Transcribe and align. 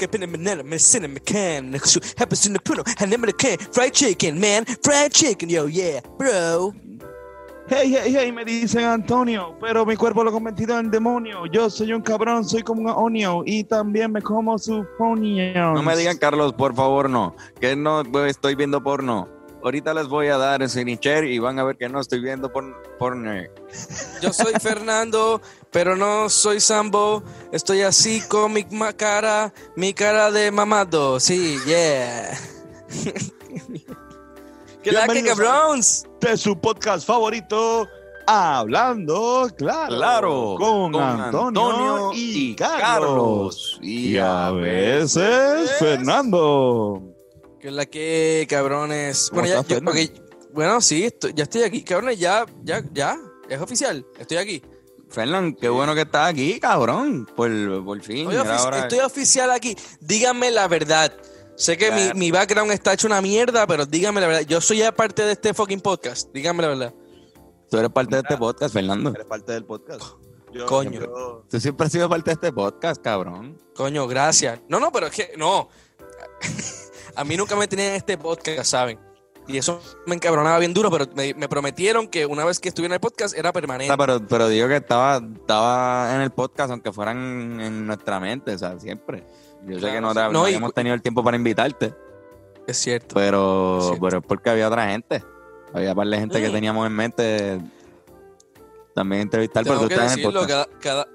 Escaping 0.00 0.22
in 0.22 0.30
Manila, 0.32 0.62
Messina, 0.62 1.06
McCann, 1.08 1.74
happens 2.16 2.46
in 2.46 2.54
the 2.54 2.58
puno, 2.58 2.82
and 3.02 3.12
then 3.12 3.20
the 3.20 3.34
can, 3.34 3.58
fried 3.58 3.92
chicken, 3.92 4.40
man, 4.40 4.64
fried 4.82 5.12
chicken, 5.12 5.50
yo, 5.50 5.66
yeah, 5.66 6.00
bro. 6.16 6.72
Hey, 7.68 7.90
hey, 7.90 8.10
hey, 8.10 8.32
me 8.32 8.42
dicen 8.42 8.84
Antonio, 8.84 9.54
pero 9.60 9.84
mi 9.84 9.96
cuerpo 9.96 10.24
lo 10.24 10.30
he 10.30 10.32
convertido 10.32 10.78
en 10.78 10.90
demonio. 10.90 11.44
Yo 11.52 11.68
soy 11.68 11.92
un 11.92 12.00
cabrón, 12.00 12.46
soy 12.46 12.62
como 12.62 12.80
un 12.80 12.88
onio 12.88 13.42
y 13.44 13.62
también 13.64 14.10
me 14.10 14.22
como 14.22 14.58
su 14.58 14.86
onions. 14.98 15.74
No 15.74 15.82
me 15.82 15.94
digan, 15.94 16.16
Carlos, 16.16 16.54
por 16.54 16.74
favor, 16.74 17.10
no. 17.10 17.36
Que 17.60 17.76
no 17.76 18.02
pues, 18.10 18.30
estoy 18.30 18.54
viendo 18.54 18.82
porno. 18.82 19.28
Ahorita 19.62 19.92
les 19.92 20.08
voy 20.08 20.28
a 20.28 20.38
dar 20.38 20.62
ese 20.62 20.84
nicher 20.84 21.24
y 21.24 21.38
van 21.38 21.58
a 21.58 21.64
ver 21.64 21.76
que 21.76 21.88
no 21.88 22.00
estoy 22.00 22.20
viendo 22.20 22.50
por- 22.50 22.82
porno. 22.98 23.32
Yo 24.22 24.32
soy 24.32 24.54
Fernando, 24.60 25.40
pero 25.70 25.96
no 25.96 26.28
soy 26.30 26.60
Sambo. 26.60 27.22
Estoy 27.52 27.82
así 27.82 28.22
con 28.22 28.52
mi 28.52 28.64
cara, 28.96 29.52
mi 29.76 29.92
cara 29.92 30.30
de 30.30 30.50
mamado. 30.50 31.20
Sí, 31.20 31.58
yeah. 31.66 32.30
¿Qué 34.82 34.92
la 34.92 35.06
que 35.06 35.22
cabrones? 35.24 36.06
de 36.20 36.36
su 36.38 36.58
podcast 36.58 37.06
favorito, 37.06 37.86
Hablando 38.26 39.50
Claro, 39.58 39.96
Claro, 39.96 40.54
con, 40.56 40.92
con 40.92 41.02
Antonio, 41.02 41.48
Antonio 41.48 42.12
y 42.14 42.50
y 42.52 42.54
Carlos. 42.54 42.80
Carlos. 42.80 43.78
Y 43.82 44.16
a 44.16 44.50
veces 44.52 45.70
Fernando. 45.78 47.09
¿Qué 47.60 47.70
la 47.70 47.86
que 47.86 48.46
cabrones? 48.48 49.28
¿Cómo 49.30 49.42
Bueno, 49.42 49.62
ya, 49.68 49.80
yo- 49.80 50.22
bueno, 50.52 50.80
sí, 50.80 51.04
estoy- 51.04 51.32
ya 51.34 51.44
estoy 51.44 51.62
aquí. 51.62 51.82
Cabrones, 51.84 52.18
ya, 52.18 52.46
ya, 52.62 52.82
ya. 52.92 53.16
Es 53.48 53.60
oficial. 53.60 54.04
Estoy 54.18 54.38
aquí. 54.38 54.62
Fernán, 55.08 55.54
qué 55.54 55.68
bueno 55.68 55.94
que 55.94 56.02
estás 56.02 56.30
aquí, 56.30 56.58
cabrón. 56.60 57.26
Por, 57.36 57.50
por 57.84 58.00
fin. 58.02 58.30
Estoy, 58.30 58.36
ofici- 58.36 59.04
oficial 59.04 59.50
aquí. 59.50 59.76
Díganme 60.00 60.50
la 60.50 60.68
verdad. 60.68 61.12
Sé 61.56 61.76
que 61.76 61.90
mi, 61.90 62.00
Claro. 62.02 62.18
mi 62.18 62.30
background 62.30 62.72
está 62.72 62.92
hecho 62.94 63.06
una 63.06 63.20
mierda, 63.20 63.66
pero 63.66 63.84
díganme 63.84 64.20
la 64.20 64.26
verdad. 64.28 64.42
Yo 64.42 64.60
soy 64.60 64.78
ya 64.78 64.92
parte 64.92 65.22
de 65.22 65.32
este 65.32 65.52
fucking 65.52 65.80
podcast. 65.80 66.32
Díganme 66.32 66.62
la 66.62 66.68
verdad. 66.68 66.94
Tú 67.70 67.76
eres 67.78 67.90
parte 67.90 68.16
de 68.16 68.22
este 68.22 68.36
podcast, 68.36 68.72
Fernando. 68.72 69.10
Eres 69.14 69.26
parte 69.26 69.52
del 69.52 69.64
podcast. 69.64 70.00
Yo- 70.52 70.66
Coño. 70.66 71.00
yo- 71.00 71.44
Tú 71.50 71.60
siempre 71.60 71.86
has 71.86 71.92
sido 71.92 72.08
parte 72.08 72.30
de 72.30 72.34
este 72.34 72.52
podcast, 72.52 73.02
cabrón. 73.02 73.60
Coño, 73.74 74.06
gracias. 74.08 74.60
No, 74.68 74.80
no, 74.80 74.90
pero 74.90 75.08
es 75.08 75.12
que 75.12 75.32
no. 75.36 75.68
A 77.16 77.24
mí 77.24 77.36
nunca 77.36 77.56
me 77.56 77.66
tenían 77.68 77.90
en 77.90 77.94
este 77.96 78.16
podcast, 78.18 78.64
¿saben? 78.64 78.98
Y 79.48 79.56
eso 79.58 79.80
me 80.06 80.14
encabronaba 80.14 80.58
bien 80.58 80.72
duro, 80.72 80.90
pero 80.90 81.06
me, 81.14 81.34
me 81.34 81.48
prometieron 81.48 82.06
que 82.06 82.24
una 82.26 82.44
vez 82.44 82.60
que 82.60 82.68
estuviera 82.68 82.92
en 82.94 82.96
el 82.96 83.00
podcast 83.00 83.36
era 83.36 83.50
O 83.50 83.52
permanente. 83.52 83.86
sea, 83.88 83.96
pero, 83.96 84.24
pero 84.26 84.48
digo 84.48 84.68
que 84.68 84.76
estaba, 84.76 85.16
estaba 85.16 86.14
en 86.14 86.20
el 86.20 86.30
podcast, 86.30 86.70
aunque 86.70 86.92
fueran 86.92 87.60
en 87.60 87.86
nuestra 87.86 88.20
mente, 88.20 88.54
o 88.54 88.58
sea, 88.58 88.78
siempre. 88.78 89.24
Yo 89.66 89.80
sé 89.80 89.90
que 89.90 90.00
no, 90.00 90.10
sí. 90.10 90.16
te, 90.16 90.22
No, 90.24 90.32
no 90.32 90.42
y- 90.44 90.54
habíamos 90.54 90.72
tenido 90.72 90.94
el 90.94 91.02
tiempo 91.02 91.24
para 91.24 91.36
invitarte, 91.36 91.92
Es 92.66 92.76
cierto. 92.76 93.14
pero, 93.14 93.80
Cierto. 93.80 94.00
pero 94.00 94.18
es 94.18 94.24
porque 94.26 94.50
había 94.50 94.68
otra 94.68 94.86
gente. 94.88 95.24
Había 95.72 95.94
par 95.94 96.06
de 96.06 96.18
gente 96.18 96.40
que 96.40 96.48
Mm. 96.48 96.52
teníamos 96.52 96.86
en 96.86 96.92
mente 96.92 97.60
también 98.94 99.22
entrevistar, 99.22 99.62
pero 99.64 99.76
Tengo 99.76 99.82
tú 99.84 99.88
que 99.88 99.94
estás 99.94 100.12
en 100.12 100.18
el 100.18 100.24
podcast. 100.32 100.48
cada, 100.48 100.66
cada, 100.80 101.08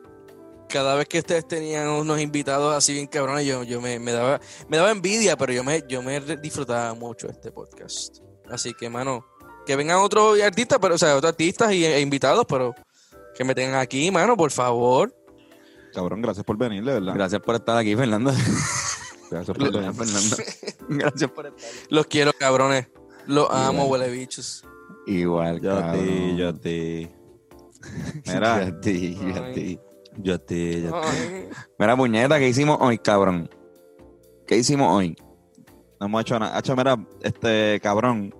cada 0.69 0.95
vez 0.95 1.07
que 1.07 1.19
ustedes 1.19 1.47
tenían 1.47 1.87
unos 1.89 2.19
invitados 2.19 2.75
así 2.75 2.93
bien 2.93 3.07
cabrones, 3.07 3.45
yo, 3.45 3.63
yo 3.63 3.81
me, 3.81 3.99
me 3.99 4.11
daba, 4.11 4.39
me 4.67 4.77
daba 4.77 4.91
envidia, 4.91 5.37
pero 5.37 5.53
yo 5.53 5.63
me, 5.63 5.83
yo 5.87 6.01
me 6.01 6.19
disfrutaba 6.37 6.93
mucho 6.93 7.27
este 7.29 7.51
podcast. 7.51 8.19
Así 8.49 8.73
que, 8.73 8.89
mano, 8.89 9.25
que 9.65 9.75
vengan 9.75 9.97
otros 9.99 10.39
artistas, 10.41 10.77
pero, 10.81 10.95
o 10.95 10.97
sea, 10.97 11.15
otros 11.15 11.31
artistas 11.31 11.71
y, 11.73 11.85
e 11.85 11.99
invitados, 11.99 12.45
pero 12.47 12.73
que 13.35 13.43
me 13.43 13.55
tengan 13.55 13.79
aquí, 13.79 14.09
mano, 14.11 14.35
por 14.37 14.51
favor. 14.51 15.13
Cabrón, 15.93 16.21
gracias 16.21 16.45
por 16.45 16.57
venir, 16.57 16.83
de 16.83 16.93
verdad. 16.93 17.13
Gracias 17.13 17.41
por 17.41 17.55
estar 17.55 17.77
aquí, 17.77 17.95
Fernando. 17.95 18.31
Gracias 19.31 19.57
por 19.57 19.71
venir. 19.71 19.93
Fernando. 19.93 20.35
Gracias 20.89 21.31
por 21.31 21.47
estar 21.47 21.59
aquí. 21.69 21.87
Los 21.89 22.05
quiero, 22.07 22.31
cabrones. 22.33 22.87
Los 23.27 23.47
amo, 23.49 23.85
Igual. 23.85 24.01
huele 24.01 24.11
bichos. 24.17 24.63
Igual, 25.07 25.61
Yo 25.61 25.73
a 25.77 25.81
cabrón. 25.81 26.05
ti, 26.05 26.35
yo 26.37 26.49
a 26.49 26.53
ti. 26.53 27.09
Yo 28.25 28.33
Mira, 28.33 28.55
a 28.57 28.81
ti, 28.81 29.15
yo 29.15 29.19
a 29.19 29.21
ti. 29.21 29.33
yo 29.35 29.43
a 29.43 29.51
ti, 29.53 29.79
yo 30.17 30.35
a 30.35 30.37
ti. 30.37 30.85
Ay. 30.93 31.49
Mira, 31.79 31.95
puñeta, 31.97 32.39
¿qué 32.39 32.49
hicimos 32.49 32.77
hoy, 32.79 32.97
cabrón? 32.97 33.49
¿Qué 34.47 34.57
hicimos 34.57 34.91
hoy? 34.91 35.15
No 35.99 36.07
hemos 36.07 36.21
hecho 36.21 36.37
nada. 36.37 36.57
Hacho, 36.57 36.75
mira, 36.75 36.97
este 37.21 37.79
cabrón. 37.81 38.33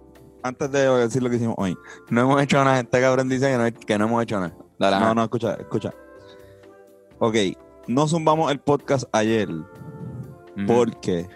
Antes 0.43 0.71
de 0.71 0.87
decir 0.87 1.23
lo 1.23 1.29
que 1.29 1.37
hicimos 1.37 1.55
hoy. 1.57 1.75
No 2.09 2.21
hemos 2.21 2.41
hecho 2.43 2.63
nada. 2.63 2.79
Este 2.79 3.01
cabrón 3.01 3.27
dice 3.29 3.49
que 3.49 3.57
no, 3.57 3.79
que 3.79 3.97
no 3.97 4.05
hemos 4.05 4.23
hecho 4.23 4.39
nada. 4.39 4.55
Dale, 4.77 4.99
No, 4.99 5.15
no, 5.15 5.23
escucha, 5.23 5.55
escucha. 5.55 5.93
Ok, 7.17 7.35
no 7.87 8.07
zumbamos 8.07 8.51
el 8.51 8.59
podcast 8.59 9.05
ayer 9.13 9.47
porque 10.67 11.27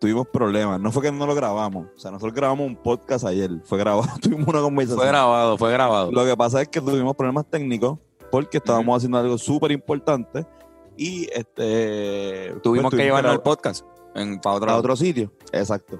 tuvimos 0.00 0.26
problemas. 0.28 0.80
No 0.80 0.90
fue 0.90 1.02
que 1.02 1.12
no 1.12 1.26
lo 1.26 1.34
grabamos. 1.34 1.88
O 1.94 1.98
sea, 1.98 2.10
nosotros 2.10 2.34
grabamos 2.34 2.66
un 2.66 2.76
podcast 2.76 3.24
ayer. 3.26 3.50
Fue 3.64 3.78
grabado, 3.78 4.08
tuvimos 4.20 4.48
una 4.48 4.60
conversación. 4.60 4.98
Fue 4.98 5.08
grabado, 5.08 5.58
fue 5.58 5.72
grabado. 5.72 6.10
Lo 6.10 6.24
que 6.24 6.36
pasa 6.36 6.62
es 6.62 6.68
que 6.68 6.80
tuvimos 6.80 7.14
problemas 7.14 7.46
técnicos 7.48 7.98
porque 8.36 8.58
estábamos 8.58 8.98
haciendo 8.98 9.16
algo 9.16 9.38
súper 9.38 9.72
importante 9.72 10.46
y 10.94 11.26
este 11.32 12.54
Tuvimos 12.62 12.90
pues, 12.90 13.00
que 13.00 13.06
llevarlo 13.06 13.30
al 13.30 13.40
podcast 13.40 13.86
en, 14.14 14.38
para 14.40 14.56
otro 14.56 14.70
a 14.72 14.76
otro 14.76 14.94
sitio. 14.94 15.32
Exacto. 15.52 15.98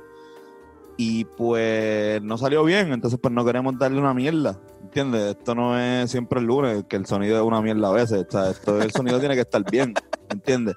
Y 0.98 1.24
pues 1.24 2.20
no 2.20 2.36
salió 2.36 2.62
bien, 2.64 2.92
entonces 2.92 3.18
pues 3.18 3.32
no 3.32 3.42
queremos 3.42 3.78
darle 3.78 4.00
una 4.00 4.12
mierda. 4.12 4.60
¿Entiendes? 4.82 5.34
Esto 5.38 5.54
no 5.54 5.80
es 5.80 6.10
siempre 6.10 6.38
el 6.38 6.44
lunes, 6.44 6.84
que 6.86 6.96
el 6.96 7.06
sonido 7.06 7.38
es 7.38 7.42
una 7.42 7.62
mierda 7.62 7.88
a 7.88 7.92
veces. 7.92 8.26
O 8.28 8.30
sea, 8.30 8.50
esto, 8.50 8.82
el 8.82 8.90
sonido 8.90 9.18
tiene 9.18 9.34
que 9.34 9.40
estar 9.40 9.64
bien. 9.70 9.94
¿Entiendes? 10.28 10.76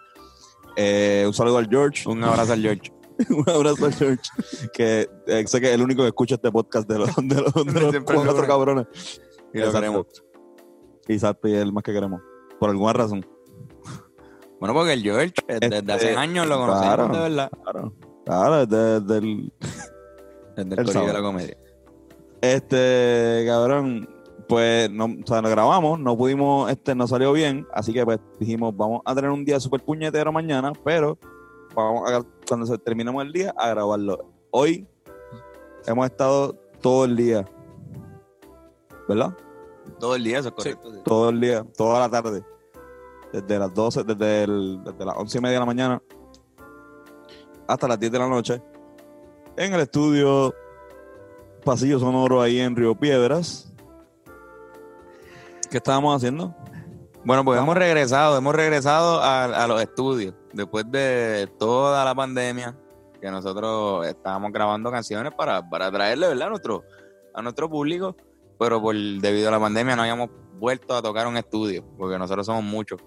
Eh, 0.77 1.25
un 1.27 1.33
saludo 1.33 1.57
al 1.57 1.67
George. 1.67 2.07
Un 2.07 2.23
abrazo 2.23 2.53
al 2.53 2.61
George. 2.61 2.93
un 3.31 3.49
abrazo 3.49 3.85
al 3.85 3.93
George. 3.95 4.23
Que 4.71 5.09
eh, 5.27 5.43
sé 5.45 5.59
que 5.59 5.67
es 5.67 5.73
el 5.73 5.81
único 5.81 6.03
que 6.03 6.07
escucha 6.07 6.35
este 6.35 6.53
podcast 6.53 6.87
de 6.87 6.99
los, 6.99 7.13
de 7.17 7.41
los, 7.41 7.53
de 7.53 7.73
los 7.81 7.91
Siempre 7.91 8.15
cuatro 8.15 8.47
cabrones. 8.47 8.87
Y 9.53 9.59
lo 9.59 9.73
queremos. 9.73 10.05
Y 11.09 11.15
es 11.15 11.23
el 11.41 11.73
más 11.73 11.83
que 11.83 11.91
queremos. 11.91 12.21
Por 12.59 12.69
alguna 12.69 12.93
razón. 12.93 13.25
Bueno, 14.59 14.75
porque 14.75 14.93
el 14.93 15.01
George, 15.01 15.33
eh, 15.47 15.57
desde 15.59 15.77
Este, 15.77 15.91
hace 15.91 16.15
años 16.15 16.47
lo 16.47 16.59
conocemos 16.59 16.95
claro. 16.95 17.07
de 17.07 17.19
verdad. 17.19 17.51
Claro. 17.63 17.93
Claro, 18.25 18.65
desde, 18.67 19.01
desde 19.01 19.17
el, 19.17 19.53
Desde 20.55 20.69
el 20.69 20.85
corillo 20.85 21.07
de 21.07 21.13
la 21.13 21.21
comedia. 21.21 21.57
Este, 22.41 23.43
cabrón, 23.47 24.07
pues 24.47 24.91
no, 24.91 25.05
o 25.05 25.25
sea, 25.25 25.41
lo 25.41 25.49
grabamos, 25.49 25.99
no 25.99 26.15
pudimos, 26.15 26.71
este, 26.71 26.93
no 26.93 27.07
salió 27.07 27.33
bien, 27.33 27.65
así 27.73 27.91
que 27.91 28.05
pues 28.05 28.19
dijimos, 28.39 28.77
vamos 28.77 29.01
a 29.03 29.15
tener 29.15 29.31
un 29.31 29.43
día 29.43 29.59
súper 29.59 29.81
puñetero 29.81 30.31
mañana, 30.31 30.73
pero 30.85 31.17
vamos 31.73 32.09
a, 32.11 32.23
cuando 32.47 32.77
terminemos 32.77 33.25
el 33.25 33.33
día, 33.33 33.53
a 33.57 33.69
grabarlo. 33.69 34.31
Hoy 34.51 34.87
hemos 35.87 36.05
estado 36.05 36.53
todo 36.81 37.05
el 37.05 37.15
día, 37.15 37.45
¿verdad? 39.07 39.35
Todo 39.99 40.15
el 40.15 40.23
día, 40.23 40.39
eso 40.39 40.49
es 40.49 40.53
correcto. 40.55 40.91
sí. 40.93 40.99
Todo 41.03 41.29
el 41.29 41.39
día, 41.41 41.63
toda 41.77 41.99
la 41.99 42.09
tarde, 42.09 42.43
desde 43.33 43.59
las 43.59 43.73
12, 43.73 44.03
desde, 44.03 44.43
el- 44.43 44.81
desde 44.83 45.05
las 45.05 45.15
11 45.17 45.37
y 45.37 45.41
media 45.41 45.53
de 45.55 45.59
la 45.59 45.65
mañana 45.65 46.01
hasta 47.67 47.87
las 47.87 47.99
10 47.99 48.11
de 48.11 48.19
la 48.19 48.27
noche, 48.27 48.61
en 49.57 49.73
el 49.73 49.81
estudio 49.81 50.53
Pasillo 51.63 51.99
Sonoro 51.99 52.41
ahí 52.41 52.59
en 52.59 52.75
Río 52.75 52.95
Piedras. 52.95 53.71
¿Qué 55.69 55.77
estábamos 55.77 56.15
haciendo? 56.15 56.55
Bueno, 57.23 57.43
pues 57.45 57.59
hemos 57.59 57.75
regresado, 57.75 58.37
hemos 58.37 58.55
regresado 58.55 59.19
a, 59.21 59.43
a 59.45 59.67
los 59.67 59.81
estudios 59.81 60.33
después 60.53 60.89
de 60.89 61.47
toda 61.59 62.03
la 62.05 62.15
pandemia 62.15 62.75
que 63.21 63.29
nosotros 63.29 64.07
estábamos 64.07 64.51
grabando 64.53 64.89
canciones 64.89 65.33
para, 65.35 65.69
para 65.69 65.91
traerle, 65.91 66.29
¿verdad? 66.29 66.47
A 66.47 66.49
nuestro, 66.51 66.83
a 67.33 67.41
nuestro 67.41 67.69
público, 67.69 68.15
pero 68.59 68.79
por 68.81 68.93
debido 68.95 69.47
a 69.47 69.51
la 69.51 69.59
pandemia 69.59 69.95
no 69.95 70.01
habíamos 70.03 70.29
vuelto 70.59 70.93
a 70.95 71.01
tocar 71.01 71.25
un 71.25 71.37
estudio, 71.37 71.83
porque 71.97 72.19
nosotros 72.19 72.45
somos 72.45 72.63
muchos 72.63 73.01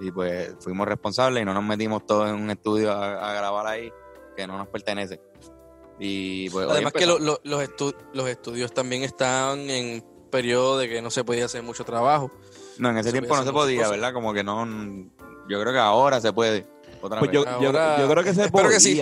y 0.00 0.10
pues 0.10 0.54
fuimos 0.60 0.88
responsables 0.88 1.42
y 1.42 1.44
no 1.46 1.54
nos 1.54 1.62
metimos 1.62 2.04
todos 2.06 2.28
en 2.30 2.34
un 2.36 2.50
estudio 2.50 2.90
a, 2.92 3.30
a 3.30 3.34
grabar 3.34 3.66
ahí 3.66 3.92
que 4.36 4.46
no 4.46 4.58
nos 4.58 4.68
pertenece. 4.68 5.20
Y 5.98 6.50
pues 6.50 6.68
Además 6.68 6.92
que 6.92 7.06
lo- 7.06 7.18
lo- 7.18 7.40
los, 7.44 7.62
estu- 7.62 7.96
los 8.12 8.28
estudios 8.28 8.72
también 8.72 9.02
están 9.02 9.70
en 9.70 10.04
periodo 10.30 10.76
de 10.78 10.88
que 10.88 11.00
no 11.00 11.10
se 11.10 11.24
podía 11.24 11.46
hacer 11.46 11.62
mucho 11.62 11.84
trabajo. 11.84 12.30
No, 12.78 12.90
en 12.90 12.98
ese 12.98 13.10
se 13.10 13.12
tiempo 13.12 13.34
no 13.36 13.44
se 13.44 13.52
podía. 13.52 13.88
¿verdad? 13.88 14.12
Como 14.12 14.34
que 14.34 14.44
no, 14.44 14.66
yo 15.48 15.60
creo 15.60 15.72
que 15.72 15.78
ahora 15.78 16.20
se 16.20 16.32
puede. 16.34 16.66
Otra 17.02 17.18
Pues 17.20 17.30
vez. 17.30 17.40
yo, 17.40 17.44
yo- 17.60 17.66
Ahora- 17.68 17.98
yo 18.00 18.08
creo 18.08 18.24
que 18.24 18.34
se 18.34 18.48
podía. 18.50 18.68
que 18.70 18.80
sí. 18.80 18.96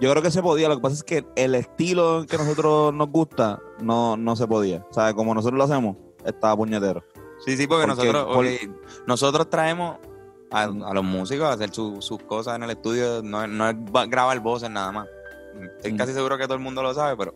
Yo 0.00 0.10
creo 0.10 0.22
que 0.22 0.30
se 0.30 0.42
podía. 0.42 0.68
Lo 0.68 0.76
que 0.76 0.82
pasa 0.82 0.94
es 0.96 1.02
que 1.04 1.24
el 1.36 1.54
estilo 1.54 2.24
que 2.28 2.36
a 2.36 2.38
nosotros 2.38 2.92
nos 2.94 3.08
gusta 3.10 3.60
no, 3.80 4.16
no 4.16 4.36
se 4.36 4.46
podía. 4.46 4.84
O 4.90 4.92
sea, 4.94 5.12
como 5.14 5.34
nosotros 5.34 5.58
lo 5.58 5.64
hacemos, 5.64 5.96
estaba 6.24 6.56
puñetero. 6.56 7.02
Sí, 7.44 7.56
sí, 7.56 7.66
porque, 7.66 7.86
Porque- 7.86 8.12
nosotros, 8.12 8.76
nosotros 9.06 9.50
traemos 9.50 9.96
a, 10.52 10.64
a 10.64 10.94
los 10.94 11.04
músicos 11.04 11.46
a 11.46 11.52
hacer 11.52 11.70
su- 11.72 12.02
sus 12.02 12.22
cosas 12.24 12.56
en 12.56 12.64
el 12.64 12.70
estudio, 12.70 13.22
no, 13.22 13.42
es- 13.42 13.48
no 13.48 13.68
es 13.70 13.76
ba- 13.90 14.06
grabar 14.06 14.38
voces 14.40 14.68
nada 14.70 14.92
más. 14.92 15.08
Estoy 15.78 15.92
Mm. 15.92 15.96
casi 15.96 16.12
seguro 16.12 16.36
que 16.36 16.44
todo 16.44 16.54
el 16.54 16.60
mundo 16.60 16.82
lo 16.82 16.92
sabe, 16.94 17.16
pero 17.16 17.34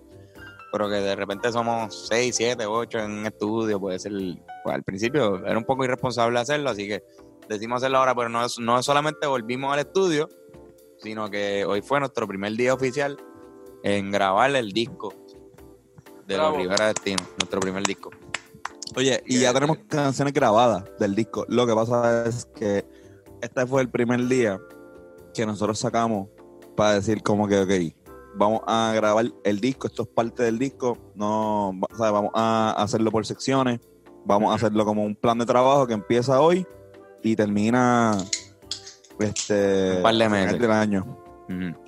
pero 0.73 0.89
que 0.89 0.97
de 0.97 1.15
repente 1.15 1.53
somos 1.53 2.09
6, 2.09 2.35
7, 2.35 2.67
8 2.67 2.99
en 2.99 3.13
un 3.13 3.27
estudio, 3.27 3.79
puede 3.79 3.97
ser, 4.01 4.11
pues 4.65 4.75
al 4.75 4.83
principio 4.83 5.37
era 5.47 5.57
un 5.57 5.63
poco 5.63 5.85
irresponsable 5.85 6.41
hacerlo, 6.41 6.71
así 6.71 6.89
que 6.89 7.01
decimos 7.49 7.79
hacerlo 7.79 7.99
ahora, 7.99 8.15
pero 8.15 8.29
no, 8.29 8.45
es, 8.45 8.59
no 8.59 8.83
solamente 8.83 9.27
volvimos 9.27 9.73
al 9.73 9.81
estudio, 9.81 10.29
sino 10.99 11.31
que 11.31 11.65
hoy 11.65 11.83
fue 11.83 12.01
nuestro 12.01 12.27
primer 12.27 12.53
día 12.53 12.75
oficial 12.75 13.17
en 13.83 14.11
grabar 14.11 14.55
el 14.57 14.73
disco 14.73 15.13
de 16.27 16.37
Bravo. 16.37 16.57
los 16.57 16.59
Rivera 16.59 16.87
Destino, 16.87 17.23
nuestro 17.39 17.61
primer 17.61 17.83
disco. 17.83 18.11
Oye, 18.97 19.23
y 19.27 19.41
ya 19.41 19.53
tenemos 19.53 19.79
canciones 19.89 20.33
grabadas 20.33 20.85
del 20.99 21.15
disco. 21.15 21.45
Lo 21.49 21.67
que 21.67 21.75
pasa 21.75 22.27
es 22.27 22.47
que 22.55 22.87
este 23.43 23.67
fue 23.67 23.83
el 23.83 23.91
primer 23.91 24.27
día 24.27 24.61
que 25.35 25.45
nosotros 25.45 25.79
sacamos 25.79 26.29
para 26.77 26.95
decir 26.95 27.23
como 27.23 27.49
que, 27.49 27.61
ok, 27.61 27.95
vamos 28.37 28.61
a 28.67 28.93
grabar 28.95 29.27
el 29.45 29.61
disco, 29.61 29.87
esto 29.87 30.03
es 30.03 30.09
parte 30.09 30.43
del 30.43 30.59
disco, 30.59 30.97
no, 31.15 31.71
o 31.71 31.97
sea, 31.97 32.11
vamos 32.11 32.31
a 32.35 32.75
hacerlo 32.77 33.11
por 33.11 33.27
secciones, 33.27 33.81
vamos 34.25 34.53
a 34.53 34.55
hacerlo 34.57 34.85
como 34.85 35.05
un 35.05 35.15
plan 35.15 35.39
de 35.39 35.47
trabajo 35.47 35.87
que 35.87 35.95
empieza 35.95 36.41
hoy 36.41 36.67
y 37.25 37.35
termina 37.35 38.17
este 39.19 39.97
Un 39.97 40.03
par 40.03 40.15
de 40.15 40.29
meses. 40.29 40.61
del 40.61 40.71
año. 40.71 41.19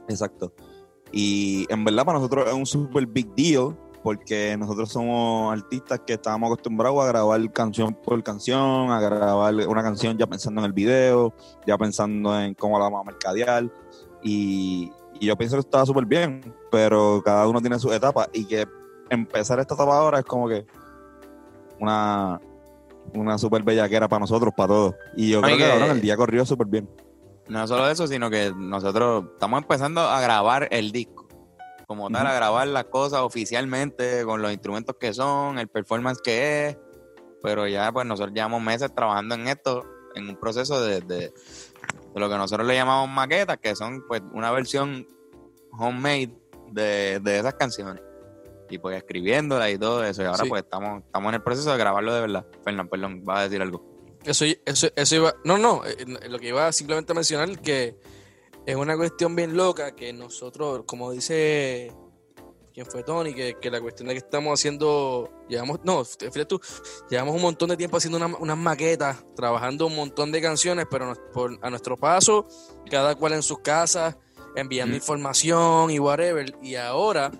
Exacto. 0.09 0.53
Y 1.13 1.67
en 1.69 1.85
verdad 1.85 2.05
para 2.05 2.19
nosotros 2.19 2.49
es 2.49 2.55
un 2.55 2.67
super 2.67 3.07
big 3.07 3.33
deal 3.35 3.77
porque 4.03 4.57
nosotros 4.57 4.91
somos 4.91 5.53
artistas 5.53 6.01
que 6.07 6.15
estábamos 6.15 6.49
acostumbrados 6.49 7.03
a 7.05 7.09
grabar 7.09 7.53
canción 7.53 7.93
por 7.93 8.23
canción, 8.23 8.91
a 8.91 9.01
grabar 9.01 9.55
una 9.55 9.83
canción 9.83 10.17
ya 10.17 10.27
pensando 10.27 10.61
en 10.61 10.67
el 10.67 10.73
video, 10.73 11.35
ya 11.67 11.77
pensando 11.77 12.39
en 12.41 12.55
cómo 12.55 12.79
la 12.79 12.85
vamos 12.85 13.03
a 13.03 13.05
mercadear. 13.05 13.71
Y, 14.23 14.91
y 15.21 15.27
yo 15.27 15.37
pienso 15.37 15.57
que 15.57 15.61
estaba 15.61 15.85
súper 15.85 16.07
bien, 16.07 16.55
pero 16.71 17.21
cada 17.25 17.47
uno 17.47 17.61
tiene 17.61 17.79
sus 17.79 17.93
etapas 17.93 18.29
y 18.33 18.45
que 18.47 18.67
empezar 19.11 19.59
esta 19.61 19.75
etapa 19.75 19.99
ahora 19.99 20.21
es 20.21 20.25
como 20.25 20.49
que 20.49 20.65
una, 21.81 22.41
una 23.15 23.39
súper 23.39 23.63
bellaquera 23.63 24.09
para 24.09 24.21
nosotros, 24.21 24.53
para 24.57 24.69
todos. 24.69 24.95
Y 25.17 25.31
yo 25.31 25.39
Ay, 25.39 25.55
creo 25.55 25.57
que 25.59 25.63
que- 25.65 25.71
cabrón, 25.71 25.91
el 25.97 26.01
día 26.03 26.17
corrió 26.17 26.45
súper 26.47 26.67
bien. 26.67 26.89
No 27.49 27.67
solo 27.69 27.89
eso, 27.89 28.07
sino 28.09 28.29
que 28.29 28.53
nosotros 28.57 29.27
estamos 29.35 29.63
empezando 29.63 30.01
a 30.01 30.21
grabar 30.21 30.69
el 30.71 30.91
disco. 30.93 31.27
Como 31.87 32.11
tal, 32.11 32.27
a 32.27 32.35
grabar 32.35 32.67
las 32.67 32.87
cosas 32.87 33.21
oficialmente, 33.21 34.25
con 34.25 34.43
los 34.43 34.51
instrumentos 34.53 34.97
que 34.99 35.15
son, 35.15 35.59
el 35.61 35.69
performance 35.69 36.21
que 36.21 36.67
es. 36.69 36.79
Pero 37.45 37.69
ya, 37.69 37.93
pues 37.93 38.05
nosotros 38.07 38.35
llevamos 38.35 38.61
meses 38.61 38.93
trabajando 38.93 39.37
en 39.37 39.47
esto, 39.47 39.85
en 40.17 40.29
un 40.29 40.35
proceso 40.37 40.81
de, 40.85 41.01
de, 41.03 41.17
de 41.29 41.33
lo 42.21 42.29
que 42.29 42.37
nosotros 42.37 42.67
le 42.67 42.75
llamamos 42.75 43.09
maquetas, 43.09 43.59
que 43.59 43.77
son 43.77 44.03
pues 44.09 44.21
una 44.33 44.51
versión 44.51 45.07
homemade 45.79 46.33
de, 46.73 47.21
de 47.21 47.39
esas 47.39 47.55
canciones. 47.55 48.03
Y 48.69 48.79
pues 48.79 48.97
escribiéndolas 48.97 49.71
y 49.71 49.79
todo 49.79 50.05
eso. 50.05 50.23
Y 50.23 50.27
ahora 50.27 50.43
Sí. 50.45 50.49
pues 50.49 50.63
estamos, 50.65 51.03
estamos 51.05 51.29
en 51.31 51.35
el 51.37 51.43
proceso 51.43 51.71
de 51.73 51.79
grabarlo 51.79 52.13
de 52.15 52.21
verdad. 52.21 52.47
Fernán, 52.65 52.89
perdón, 52.89 53.25
vas 53.25 53.41
a 53.41 53.43
decir 53.45 53.63
algo. 53.63 53.85
Eso, 54.25 54.45
eso, 54.65 54.89
eso 54.97 55.15
iba. 55.17 55.35
No, 55.45 55.57
no, 55.57 55.83
eh, 55.85 56.05
lo 56.29 56.39
que 56.39 56.49
iba 56.49 56.71
simplemente 56.73 57.13
a 57.13 57.15
mencionar 57.15 57.61
que 57.61 57.97
es 58.67 58.75
una 58.77 58.97
cuestión 58.97 59.37
bien 59.37 59.57
loca 59.57 59.95
que 59.95 60.13
nosotros, 60.13 60.83
como 60.87 61.13
dice 61.13 61.93
quien 62.75 62.85
fue 62.87 63.03
Tony, 63.05 63.33
que, 63.33 63.57
que 63.59 63.71
la 63.71 63.81
cuestión 63.81 64.07
de 64.09 64.15
que 64.15 64.19
estamos 64.19 64.53
haciendo, 64.61 65.31
llevamos, 65.49 65.81
no, 65.85 66.05
fíjate 66.05 66.45
tú, 66.45 66.61
llevamos 67.09 67.35
un 67.35 67.41
montón 67.41 67.71
de 67.71 67.77
tiempo 67.79 67.97
haciendo 67.97 68.19
una- 68.19 68.37
unas 68.37 68.59
maquetas, 68.59 69.25
trabajando 69.35 69.87
un 69.87 69.97
montón 69.97 70.31
de 70.31 70.43
canciones, 70.43 70.87
pero 70.91 71.07
nos- 71.07 71.19
por- 71.33 71.59
a 71.63 71.71
nuestro 71.71 71.97
paso, 71.97 72.47
cada 72.91 73.15
cual 73.15 73.33
en 73.33 73.43
sus 73.43 73.61
casas, 73.61 74.19
enviando 74.57 74.95
información 74.95 75.91
y 75.91 75.99
whatever, 75.99 76.55
y 76.61 76.75
ahora 76.75 77.31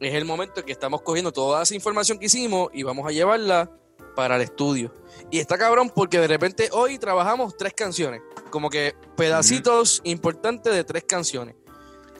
es 0.00 0.14
el 0.14 0.24
momento 0.24 0.60
en 0.60 0.66
que 0.66 0.72
estamos 0.72 1.02
cogiendo 1.02 1.32
toda 1.32 1.62
esa 1.62 1.74
información 1.74 2.18
que 2.18 2.26
hicimos 2.26 2.70
y 2.72 2.82
vamos 2.82 3.06
a 3.06 3.10
llevarla 3.12 3.70
para 4.16 4.36
el 4.36 4.42
estudio. 4.42 4.92
Y 5.30 5.38
está 5.38 5.56
cabrón 5.58 5.90
porque 5.94 6.18
de 6.18 6.26
repente 6.26 6.68
hoy 6.72 6.98
trabajamos 6.98 7.56
tres 7.56 7.74
canciones, 7.74 8.22
como 8.50 8.68
que 8.70 8.94
pedacitos 9.16 10.00
importantes 10.04 10.72
de 10.74 10.84
tres 10.84 11.04
canciones. 11.04 11.54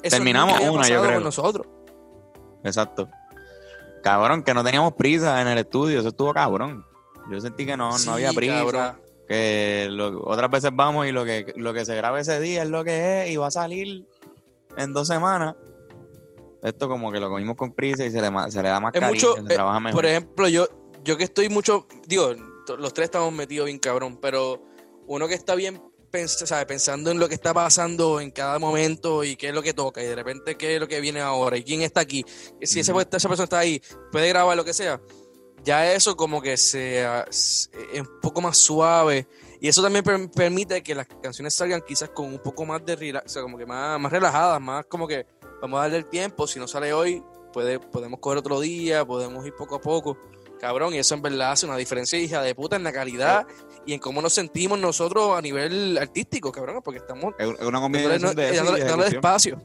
Eso 0.03 0.17
Terminamos 0.17 0.59
una, 0.61 0.89
yo 0.89 1.03
creo. 1.03 1.15
con 1.15 1.25
nosotros. 1.25 1.67
Exacto. 2.65 3.09
Cabrón, 4.03 4.43
que 4.43 4.55
no 4.55 4.65
teníamos 4.65 4.95
prisa 4.95 5.41
en 5.43 5.49
el 5.49 5.59
estudio, 5.59 6.01
eso 6.01 6.09
estuvo 6.09 6.33
cabrón. 6.33 6.85
Yo 7.31 7.41
sentí 7.41 7.67
que 7.67 7.77
no, 7.77 7.97
Sí, 7.99 8.07
no 8.07 8.15
había 8.15 8.33
prisa. 8.33 8.55
cabrón. 8.55 9.01
Que 9.29 9.87
lo- 9.91 10.23
otras 10.25 10.51
veces 10.51 10.71
vamos 10.75 11.07
y 11.07 11.13
lo 11.13 11.25
que, 11.25 11.53
lo 11.57 11.73
que 11.73 11.85
se 11.85 11.95
graba 11.95 12.19
ese 12.21 12.41
día 12.41 12.63
es 12.63 12.69
lo 12.69 12.83
que 12.83 13.23
es 13.25 13.31
y 13.31 13.37
va 13.37 13.47
a 13.49 13.51
salir 13.51 14.07
en 14.77 14.93
dos 14.93 15.07
semanas. 15.07 15.55
Esto 16.63 16.89
como 16.89 17.11
que 17.11 17.21
lo 17.21 17.29
cogimos 17.31 17.57
con 17.57 17.73
prisa 17.73 18.05
y 18.05 18.11
se 18.11 18.21
le, 18.21 18.31
ma- 18.31 18.51
se 18.51 18.63
le 18.63 18.69
da 18.69 18.81
más 18.81 18.93
Es 18.95 19.01
cariño, 19.01 19.15
mucho, 19.29 19.35
se 19.47 19.53
eh, 19.53 19.57
trabaja 19.57 19.81
mejor. 19.81 19.97
Por 19.97 20.07
ejemplo, 20.07 20.49
yo, 20.49 20.69
yo 21.05 21.17
que 21.17 21.25
estoy 21.25 21.49
mucho, 21.49 21.87
digo, 22.07 22.35
los 22.79 22.93
tres 22.95 23.07
estamos 23.07 23.33
metidos 23.33 23.67
bien 23.67 23.79
cabrón, 23.79 24.19
pero 24.21 24.63
uno 25.07 25.27
que 25.27 25.35
está 25.35 25.55
bien 25.55 25.83
pens- 26.13 26.45
sabe, 26.47 26.67
pensando 26.67 27.11
en 27.11 27.19
lo 27.19 27.29
que 27.29 27.35
está 27.35 27.55
pasando 27.55 28.21
en 28.21 28.31
cada 28.31 28.59
momento 28.59 29.25
y 29.25 29.37
qué 29.37 29.49
es 29.49 29.55
lo 29.55 29.63
que 29.63 29.73
toca 29.73 30.03
y 30.03 30.07
de 30.07 30.15
repente 30.15 30.57
qué 30.57 30.75
es 30.75 30.81
lo 30.81 30.87
que 30.87 31.01
viene 31.01 31.21
ahora 31.21 31.57
y 31.57 31.65
quién 31.65 31.83
está 31.83 32.01
aquí. 32.01 32.25
Si 32.63 32.81
esa 32.81 32.93
persona 32.95 33.45
está 33.45 33.59
ahí, 33.59 33.81
puede 34.13 34.29
grabar 34.29 34.57
lo 34.57 34.65
que 34.65 34.75
sea. 34.75 35.01
Ya 35.65 35.93
eso 35.93 36.17
como 36.17 36.41
que 36.41 36.57
sea 36.57 37.27
es 37.29 37.71
es 37.93 38.01
un 38.01 38.21
poco 38.23 38.41
más 38.41 38.57
suave 38.57 39.27
y 39.61 39.69
eso 39.69 39.83
también 39.83 40.03
per- 40.05 40.31
permite 40.31 40.83
que 40.83 40.95
las 40.95 41.07
canciones 41.23 41.55
salgan 41.55 41.83
quizás 41.87 42.09
con 42.11 42.27
un 42.27 42.39
poco 42.39 42.65
más 42.65 42.83
de 42.85 42.97
relax, 42.97 43.27
o 43.27 43.29
sea, 43.29 43.43
como 43.43 43.59
que 43.59 43.67
más, 43.67 44.01
más 44.01 44.11
relajadas, 44.11 44.59
más 44.61 44.87
como 44.87 45.07
que 45.07 45.27
vamos 45.61 45.79
a 45.79 45.83
darle 45.83 45.99
el 45.99 46.07
tiempo, 46.07 46.47
si 46.47 46.59
no 46.59 46.67
sale 46.69 46.93
hoy, 46.93 47.23
puede, 47.53 47.79
podemos 47.81 48.21
coger 48.21 48.39
otro 48.39 48.61
día, 48.61 49.05
podemos 49.05 49.45
ir 49.47 49.55
poco 49.55 49.77
a 49.77 49.81
poco. 49.81 50.17
Cabrón, 50.59 50.93
y 50.95 50.99
eso 50.99 51.15
en 51.15 51.23
verdad 51.23 51.53
hace 51.53 51.65
una 51.67 51.77
diferencia, 51.77 52.19
hija 52.19 52.43
de 52.43 52.55
puta, 52.55 52.77
en 52.77 52.85
la 52.85 52.93
calidad 52.93 53.47
y 53.87 53.95
en 53.95 53.99
cómo 53.99 54.21
nos 54.21 54.35
sentimos 54.35 54.79
nosotros 54.79 55.37
a 55.37 55.41
nivel 55.41 55.97
artístico, 55.97 56.53
cabrón, 56.53 56.83
porque 56.85 56.99
estamos 56.99 57.35
Es 57.39 57.49
es 57.49 57.53
una 57.63 57.81
dándole, 57.81 57.81
combinación 57.81 58.37
de 58.37 58.51
eso 58.51 58.65
dándole- 58.65 58.85
dándole 58.85 59.09
ejecución. 59.09 59.15
espacio. 59.17 59.63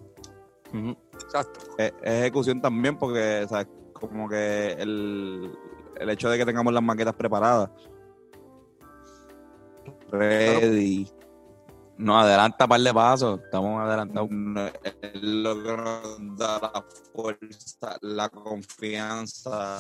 Ujú. 0.74 0.98
Exacto. 1.22 1.60
es, 1.78 1.94
es 2.02 2.12
ejecución 2.22 2.62
también 2.62 2.98
porque 2.98 3.44
o 3.44 3.48
sea, 3.50 3.68
como 3.94 4.30
que 4.30 4.72
el, 4.74 5.52
el 6.00 6.10
hecho 6.10 6.30
de 6.30 6.38
que 6.38 6.46
tengamos 6.46 6.74
las 6.74 6.84
maquetas 6.84 7.14
preparadas 7.16 7.70
ready 10.12 11.08
Nos 11.98 12.24
adelanta 12.24 12.66
un 12.66 12.70
par 12.70 12.82
de 12.82 12.94
pasos, 12.94 13.40
estamos 13.42 13.82
adelantados. 13.82 14.30
es 15.02 15.22
lo 15.24 15.64
que 15.64 15.78
nos 15.78 16.38
da 16.38 16.60
la 16.60 16.86
fuerza 17.14 17.98
la 18.02 18.28
confianza 18.30 19.80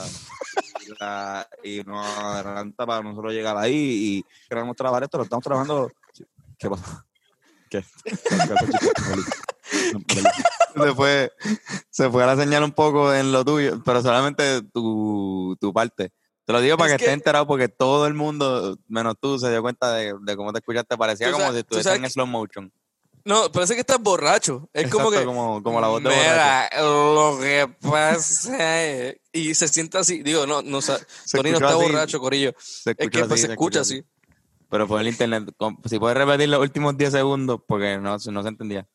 y, 0.86 0.91
la- 1.00 1.48
y 1.63 1.81
nos 1.84 2.05
adelanta 2.17 2.86
para 2.86 3.01
nosotros 3.03 3.34
llegar 3.34 3.57
ahí 3.57 3.75
y 3.75 4.25
queremos 4.48 4.75
trabajar 4.77 5.03
esto 5.03 5.17
lo 5.17 5.24
estamos 5.25 5.43
trabajando 5.43 5.91
¿qué 6.57 6.69
pasa? 6.69 7.05
¿qué? 7.69 7.84
Se 10.75 10.93
fue, 10.93 11.31
se 11.89 12.10
fue 12.10 12.24
a 12.24 12.27
la 12.27 12.36
señal 12.38 12.63
un 12.63 12.72
poco 12.72 13.13
en 13.13 13.31
lo 13.31 13.43
tuyo, 13.45 13.81
pero 13.84 14.01
solamente 14.01 14.62
tu, 14.74 15.55
tu 15.60 15.74
parte. 15.74 16.12
Te 16.45 16.53
lo 16.53 16.61
digo 16.61 16.77
para 16.77 16.91
Es 16.91 16.91
que, 16.91 16.95
estés 17.03 17.07
que- 17.09 17.13
enterado 17.13 17.47
porque 17.47 17.69
todo 17.69 18.05
el 18.07 18.13
mundo, 18.13 18.77
menos 18.87 19.15
tú, 19.19 19.39
se 19.39 19.49
dio 19.49 19.61
cuenta 19.61 19.93
de, 19.93 20.13
de 20.21 20.35
cómo 20.37 20.53
te 20.53 20.59
escuchaste. 20.59 20.95
Parecía 20.97 21.31
como 21.31 21.43
sabes- 21.45 21.53
si 21.55 21.59
estuvieras 21.61 21.95
en 21.95 22.01
que- 22.03 22.09
slow 22.09 22.27
motion. 22.27 22.71
No, 23.23 23.51
parece 23.51 23.73
que 23.73 23.79
estás 23.79 23.99
borracho. 23.99 24.69
Es 24.71 24.87
como 24.91 25.09
que. 25.09 25.25
como, 25.25 25.63
como 25.63 25.81
la 25.81 25.87
voz 25.87 26.03
de 26.03 26.09
borracho. 26.09 26.23
Mira, 26.31 26.69
lo 26.83 27.39
que 27.39 27.67
pasa 27.81 28.83
es. 28.83 29.17
Y 29.33 29.55
se 29.55 29.67
siente 29.67 29.97
así. 29.97 30.21
Digo, 30.21 30.45
no, 30.45 30.61
no, 30.61 30.79
sa- 30.79 30.99
Se 31.23 31.37
Tony 31.37 31.49
no 31.49 31.57
escuchó 31.57 31.65
está 31.73 31.79
así, 31.83 31.91
borracho, 31.91 32.19
Corillo. 32.19 32.53
Se 32.59 32.91
Es 32.91 32.97
que 32.97 33.09
pues, 33.09 33.31
así, 33.31 33.41
se 33.41 33.51
escucha 33.51 33.79
así. 33.79 34.03
Pero 34.69 34.87
fue 34.87 35.01
el 35.01 35.07
internet. 35.07 35.49
Si 35.85 35.97
puedes 35.97 36.15
repetir 36.15 36.49
los 36.49 36.59
últimos 36.59 36.95
10 36.97 37.11
segundos, 37.13 37.61
porque 37.67 37.97
no, 37.97 38.15
no 38.17 38.43
se 38.43 38.47
entendía. 38.49 38.87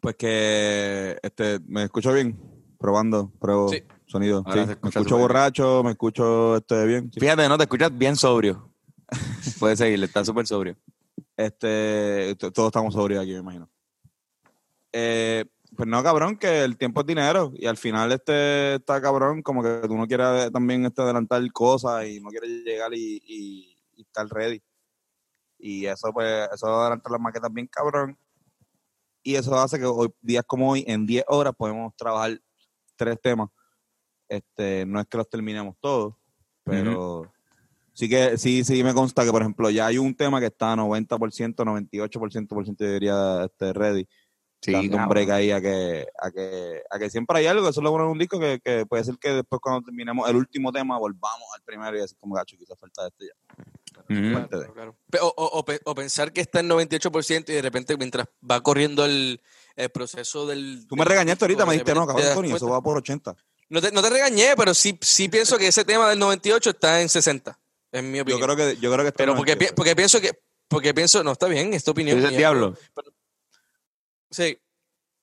pues 0.00 0.16
que 0.16 1.18
este 1.22 1.60
me 1.66 1.84
escucho 1.84 2.12
bien 2.12 2.38
probando 2.78 3.30
pruebo 3.40 3.68
Sí. 3.68 3.82
Sonido 4.12 4.42
Ahora 4.46 4.52
sí. 4.54 4.60
se 4.60 4.66
me 4.66 4.72
escucha 4.74 4.88
escucho 5.00 5.08
súper 5.08 5.20
borracho 5.22 5.82
me 5.84 5.90
escucho 5.92 6.56
este 6.56 6.86
bien 6.86 7.10
sí. 7.12 7.18
Fíjate, 7.20 7.48
no 7.48 7.56
te 7.58 7.64
escuchas 7.64 7.96
bien 7.96 8.14
sobrio. 8.16 8.70
Puedes 9.58 9.78
seguirle, 9.78 10.06
está 10.06 10.24
súper 10.24 10.46
sobrio. 10.46 10.76
Este, 11.36 12.36
t- 12.38 12.50
todos 12.52 12.68
estamos 12.68 12.94
sobrios 12.94 13.22
aquí, 13.22 13.32
me 13.32 13.38
imagino. 13.40 13.68
Eh, 14.92 15.44
pues 15.76 15.88
no, 15.88 16.02
cabrón, 16.02 16.36
que 16.36 16.62
el 16.64 16.76
tiempo 16.76 17.00
es 17.00 17.06
dinero 17.06 17.52
y 17.54 17.66
al 17.66 17.76
final 17.78 18.12
este 18.12 18.74
está 18.74 19.00
cabrón, 19.00 19.42
como 19.42 19.62
que 19.62 19.80
tú 19.88 19.96
no 19.96 20.06
quieres 20.06 20.52
también 20.52 20.84
este, 20.84 21.00
adelantar 21.02 21.42
cosas 21.52 22.06
y 22.06 22.20
no 22.20 22.28
quieres 22.28 22.50
llegar 22.64 22.92
y, 22.94 23.22
y- 23.26 23.76
y 23.94 24.02
estar 24.02 24.26
ready. 24.28 24.62
Y 25.58 25.86
eso, 25.86 26.12
pues, 26.12 26.48
eso 26.52 26.66
adelanta 26.66 27.08
las 27.10 27.20
maquetas 27.20 27.52
bien 27.52 27.66
cabrón. 27.68 28.18
Y 29.22 29.36
eso 29.36 29.54
hace 29.58 29.78
que 29.78 29.84
hoy, 29.84 30.12
días 30.20 30.44
como 30.46 30.70
hoy, 30.72 30.84
en 30.88 31.06
10 31.06 31.24
horas, 31.28 31.54
podemos 31.56 31.94
trabajar 31.96 32.40
tres 32.96 33.20
temas. 33.22 33.48
Este, 34.36 34.86
no 34.86 34.98
es 35.00 35.06
que 35.06 35.18
los 35.18 35.28
terminemos 35.28 35.76
todos, 35.80 36.14
pero 36.64 37.30
sí 37.92 38.08
que 38.08 38.38
sí, 38.38 38.64
sí 38.64 38.82
me 38.82 38.94
consta 38.94 39.24
que, 39.24 39.30
por 39.30 39.42
ejemplo, 39.42 39.68
ya 39.68 39.86
hay 39.86 39.98
un 39.98 40.14
tema 40.14 40.40
que 40.40 40.46
está 40.46 40.74
90%, 40.74 41.54
98% 41.64 42.48
por 42.48 42.64
ciento 42.64 42.84
diría 42.84 43.44
este, 43.44 43.72
ready. 43.72 44.06
Sí, 44.64 44.70
dando 44.72 44.96
un 44.96 45.08
break 45.08 45.28
ahí 45.30 45.50
a 45.50 45.60
que, 45.60 46.06
a 46.20 46.30
que, 46.30 46.82
a 46.88 46.98
que 46.98 47.10
siempre 47.10 47.36
hay 47.38 47.46
algo, 47.46 47.68
eso 47.68 47.80
es 47.80 47.84
lo 47.84 47.90
bueno 47.90 48.06
de 48.06 48.12
un 48.12 48.18
disco 48.18 48.38
que, 48.38 48.60
que 48.64 48.86
puede 48.86 49.02
ser 49.02 49.18
que 49.18 49.30
después 49.30 49.60
cuando 49.60 49.82
terminemos 49.82 50.30
el 50.30 50.36
último 50.36 50.70
tema 50.70 50.96
volvamos 50.98 51.48
al 51.56 51.62
primero 51.62 51.96
y 51.96 52.00
decir 52.00 52.16
como 52.20 52.36
gacho, 52.36 52.56
quizás 52.56 52.78
falta 52.78 53.08
esto 53.08 53.24
ya. 53.24 53.54
Parte 54.32 54.56
de- 54.58 54.66
Claro, 54.72 54.96
claro. 55.10 55.24
O, 55.26 55.34
o- 55.36 55.58
o 55.58 55.64
pe- 55.64 55.80
o 55.84 55.94
pensar 55.96 56.32
que 56.32 56.40
está 56.40 56.60
en 56.60 56.68
98% 56.70 57.50
y 57.50 57.54
de 57.56 57.62
repente 57.62 57.96
mientras 57.96 58.28
va 58.48 58.60
corriendo 58.62 59.04
el, 59.04 59.40
el 59.74 59.90
proceso 59.90 60.46
del... 60.46 60.86
Tú 60.86 60.94
me 60.96 61.04
regañaste 61.04 61.44
ahorita, 61.44 61.66
me 61.66 61.72
dijiste, 61.72 61.92
no, 61.94 62.06
cabrón, 62.06 62.24
Tony, 62.34 62.48
eso 62.56 62.68
va 62.72 62.80
por 62.80 62.96
80. 62.98 63.34
No 63.72 63.80
te, 63.80 63.90
no 63.90 64.02
te 64.02 64.10
regañé, 64.10 64.54
pero 64.56 64.74
sí, 64.74 64.98
sí 65.00 65.28
pienso 65.28 65.56
que 65.56 65.66
ese 65.68 65.84
tema 65.84 66.08
del 66.10 66.18
98 66.18 66.70
está 66.70 67.00
en 67.00 67.08
60, 67.08 67.58
en 67.92 68.10
mi 68.10 68.18
Yo 68.18 68.22
opinión. 68.22 68.42
creo 68.42 68.56
que, 68.56 68.76
yo 68.80 68.92
creo 68.92 69.02
que 69.04 69.08
está 69.08 69.16
pero 69.18 69.32
en 69.32 69.36
porque, 69.38 69.52
pi- 69.56 69.64
98. 69.66 69.74
porque 69.74 69.96
pienso 69.96 70.20
que... 70.20 70.30
Porque 70.68 70.94
pienso, 70.94 71.22
no, 71.24 71.32
está 71.32 71.46
bien, 71.48 71.72
es 71.74 71.82
tu 71.82 71.86
¿Tú 71.86 71.92
opinión. 71.92 72.16
dices 72.18 72.30
mía, 72.32 72.38
diablo? 72.38 72.76
Sí. 74.30 74.58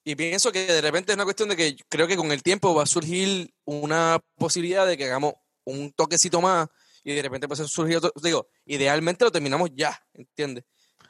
Y 0.03 0.15
pienso 0.15 0.51
que 0.51 0.65
de 0.65 0.81
repente 0.81 1.11
es 1.11 1.15
una 1.15 1.23
cuestión 1.25 1.49
de 1.49 1.55
que 1.55 1.75
creo 1.89 2.07
que 2.07 2.15
con 2.15 2.31
el 2.31 2.41
tiempo 2.43 2.73
va 2.73 2.83
a 2.83 2.87
surgir 2.87 3.51
una 3.65 4.19
posibilidad 4.37 4.87
de 4.87 4.97
que 4.97 5.05
hagamos 5.05 5.33
un 5.65 5.91
toquecito 5.93 6.41
más 6.41 6.67
y 7.03 7.13
de 7.13 7.21
repente 7.21 7.47
puede 7.47 7.67
surgir 7.67 7.97
otro. 7.97 8.11
Digo, 8.21 8.47
idealmente 8.65 9.25
lo 9.25 9.31
terminamos 9.31 9.69
ya, 9.73 9.99
¿entiendes? 10.13 10.63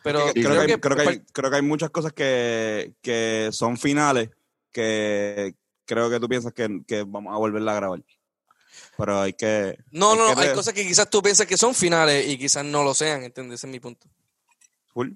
Pero 0.03 0.27
Sí, 0.29 0.41
creo, 0.41 0.51
que, 0.53 0.59
hay- 0.59 0.67
que, 0.67 0.79
creo, 0.79 0.95
que 0.97 1.01
hay, 1.03 1.19
creo 1.33 1.49
que 1.49 1.55
hay 1.57 1.61
muchas 1.61 1.89
cosas 1.89 2.13
que, 2.13 2.93
que 3.01 3.49
son 3.51 3.77
finales 3.77 4.29
que 4.71 5.55
creo 5.89 6.07
que 6.09 6.19
tú 6.19 6.29
piensas 6.29 6.53
que, 6.53 6.81
que 6.87 7.03
vamos 7.03 7.33
a 7.33 7.37
volverla 7.37 7.71
a 7.71 7.75
grabar. 7.75 8.03
Pero 8.97 9.21
hay 9.21 9.33
que. 9.33 9.77
no, 9.91 10.11
hay 10.11 10.17
no, 10.17 10.27
que 10.29 10.35
no, 10.35 10.41
hay 10.41 10.53
cosas 10.53 10.73
que 10.73 10.85
quizás 10.87 11.09
tú 11.09 11.21
piensas 11.23 11.47
que 11.47 11.57
son 11.57 11.73
finales 11.73 12.27
y 12.27 12.37
quizás 12.37 12.63
no 12.63 12.83
lo 12.83 12.93
sean, 12.93 13.23
¿entiendes? 13.23 13.59
Ese 13.59 13.67
es 13.67 13.71
mi 13.71 13.79
punto. 13.79 14.07
Full. 14.93 15.11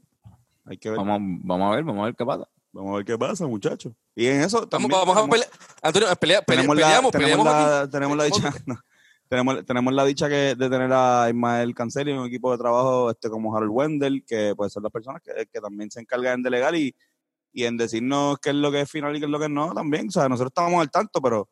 Hay 0.66 0.78
que 0.78 0.90
ver. 0.90 0.98
Vamos, 0.98 1.20
vamos 1.44 1.72
a 1.72 1.76
ver, 1.76 1.84
vamos 1.84 2.02
a 2.02 2.06
ver 2.06 2.16
qué 2.16 2.26
pasa. 2.26 2.48
Vamos 2.72 2.94
a 2.94 2.96
ver 2.98 3.06
qué 3.06 3.18
pasa, 3.18 3.46
muchachos. 3.46 3.94
Y 4.16 4.26
en 4.26 4.42
eso 4.42 4.58
Vamos, 4.58 4.70
también 4.70 4.92
vamos 4.92 5.16
a 5.16 5.22
tenemos- 5.22 5.30
pelear. 5.30 5.50
Antonio, 5.84 6.16
pelea, 6.16 6.42
pelea- 6.42 6.46
tenemos 6.46 6.76
la, 6.76 6.82
peleamos, 6.84 7.12
tenemos 7.12 7.32
peleamos 7.32 7.48
aquí. 7.54 7.70
la, 7.70 7.90
tenemos 7.90 8.18
la 8.18 8.24
dicha, 8.24 8.54
no, 8.66 8.80
tenemos, 9.30 9.66
tenemos 9.66 9.94
la 9.94 10.06
dicha 10.06 10.30
que, 10.30 10.56
de 10.56 10.70
tener 10.70 10.92
a 10.92 11.28
Ismael 11.30 11.76
Cancel 11.76 12.10
y 12.10 12.12
un 12.14 12.26
equipo 12.26 12.52
de 12.52 12.58
trabajo 12.58 13.12
este 13.12 13.30
como 13.30 13.56
Harold 13.56 13.72
Wendell, 13.72 14.24
que 14.26 14.54
pues 14.56 14.74
son 14.74 14.82
las 14.84 14.92
personas 14.92 15.22
que, 15.22 15.46
que 15.52 15.62
también 15.62 15.92
se 15.92 16.00
encargan 16.00 16.42
de 16.42 16.50
legal 16.50 16.76
y, 16.76 16.96
y 17.54 17.66
en 17.66 17.78
decirnos 17.78 18.38
qué 18.40 18.50
es 18.50 18.56
lo 18.56 18.72
que 18.72 18.82
es 18.82 18.92
final 18.92 19.16
y 19.16 19.20
qué 19.20 19.26
es 19.26 19.32
lo 19.32 19.40
que 19.40 19.48
no 19.50 19.74
también. 19.74 20.08
O 20.10 20.12
sea, 20.12 20.28
nosotros 20.28 20.50
estábamos 20.52 20.82
al 20.82 20.92
tanto, 20.92 21.22
pero 21.22 21.48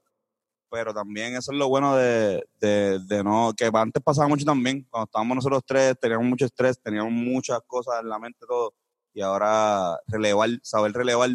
pero 0.69 0.93
también 0.93 1.35
eso 1.35 1.51
es 1.51 1.57
lo 1.57 1.67
bueno 1.67 1.97
de, 1.97 2.47
de, 2.61 3.23
no, 3.25 3.51
que 3.57 3.69
antes 3.73 4.01
pasaba 4.01 4.29
mucho 4.29 4.45
también, 4.45 4.87
cuando 4.89 5.03
estábamos 5.03 5.35
nosotros 5.35 5.63
tres, 5.65 5.99
teníamos 5.99 6.25
mucho 6.25 6.45
estrés, 6.45 6.81
teníamos 6.81 7.11
muchas 7.11 7.59
cosas 7.67 8.01
en 8.01 8.07
la 8.07 8.17
mente, 8.17 8.45
todo, 8.47 8.73
y 9.13 9.19
ahora 9.21 9.99
relevar, 10.07 10.49
saber 10.63 10.93
relevar 10.93 11.31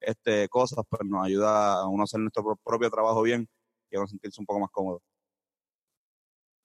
este 0.00 0.48
cosas, 0.48 0.84
pues 0.88 1.02
nos 1.08 1.24
ayuda 1.24 1.74
a 1.74 1.86
uno 1.86 2.02
hacer 2.02 2.18
nuestro 2.18 2.42
pro- 2.42 2.56
propio 2.64 2.90
trabajo 2.90 3.22
bien 3.22 3.48
y 3.92 3.96
a 3.96 4.00
uno 4.00 4.08
sentirse 4.08 4.40
un 4.40 4.46
poco 4.46 4.58
más 4.58 4.70
cómodo. 4.72 5.00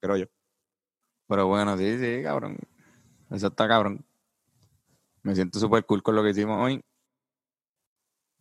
Creo 0.01 0.17
yo. 0.17 0.25
Pero 1.27 1.45
bueno, 1.45 1.77
sí, 1.77 1.99
sí, 1.99 2.23
cabrón. 2.23 2.57
Eso 3.29 3.47
está 3.47 3.67
cabrón. 3.67 4.03
Me 5.21 5.35
siento 5.35 5.59
súper 5.59 5.85
cool 5.85 6.01
con 6.01 6.15
lo 6.15 6.23
que 6.23 6.31
hicimos 6.31 6.59
hoy. 6.59 6.83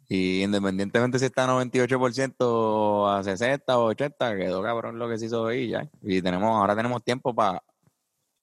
Y 0.09 0.43
independientemente 0.43 1.19
si 1.19 1.25
está 1.25 1.45
a 1.45 1.49
98% 1.49 3.09
a 3.19 3.23
60 3.23 3.79
o 3.79 3.85
80, 3.87 4.37
quedó 4.37 4.63
cabrón 4.63 4.99
lo 4.99 5.09
que 5.09 5.19
se 5.19 5.27
hizo 5.27 5.43
hoy 5.43 5.69
ya. 5.71 5.89
Y 6.03 6.21
tenemos, 6.21 6.51
ahora 6.51 6.77
tenemos 6.77 7.03
tiempo 7.03 7.35
para 7.35 7.63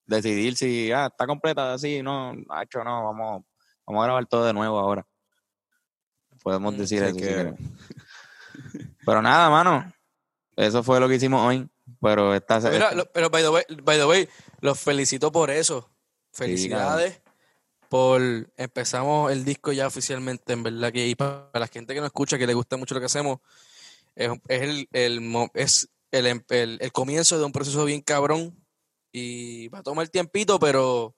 decidir 0.05 0.55
si 0.57 0.91
ah, 0.91 1.05
está 1.07 1.27
completa 1.27 1.73
así, 1.73 2.01
no, 2.01 2.33
hecho 2.63 2.83
no, 2.83 3.05
vamos, 3.05 3.43
vamos 3.85 4.01
a 4.01 4.05
grabar 4.05 4.25
todo 4.25 4.45
de 4.45 4.53
nuevo 4.53 4.79
ahora. 4.79 5.05
Podemos 6.43 6.73
Mm, 6.73 6.77
decir 6.77 6.99
sí, 6.99 7.05
eso. 7.05 7.15
que-. 7.17 7.53
Pero 9.05 9.21
nada, 9.21 9.49
mano. 9.49 9.91
Eso 10.55 10.83
fue 10.83 10.99
lo 10.99 11.07
que 11.07 11.15
hicimos 11.15 11.45
hoy. 11.45 11.67
Pero 12.01 12.33
esta 12.33 12.59
Mira, 12.71 12.93
lo- 12.93 13.05
pero 13.11 13.29
by 13.29 13.43
the, 13.43 13.49
way, 13.49 13.63
by 13.83 13.97
the 13.97 14.05
way, 14.05 14.27
los 14.61 14.79
felicito 14.79 15.31
por 15.31 15.49
eso. 15.51 15.89
Felicidades 16.33 17.20
por 17.91 18.21
empezamos 18.55 19.33
el 19.33 19.43
disco 19.43 19.73
ya 19.73 19.85
oficialmente, 19.85 20.53
en 20.53 20.63
verdad 20.63 20.93
que 20.93 21.13
para 21.17 21.49
la 21.53 21.67
gente 21.67 21.93
que 21.93 21.99
nos 21.99 22.07
escucha, 22.07 22.37
que 22.37 22.47
le 22.47 22.53
gusta 22.53 22.77
mucho 22.77 22.93
lo 22.95 23.01
que 23.01 23.07
hacemos, 23.07 23.39
es, 24.15 24.31
el, 24.47 24.87
el 24.93 25.49
es 25.53 25.89
el, 26.09 26.25
em- 26.27 26.43
el- 26.51 26.77
el 26.79 26.91
comienzo 26.93 27.37
de 27.37 27.43
un 27.43 27.51
proceso 27.51 27.83
bien 27.83 27.99
cabrón 27.99 28.55
y 29.11 29.67
va 29.67 29.79
a 29.79 29.83
tomar 29.83 30.07
tiempito, 30.07 30.57
pero, 30.57 31.17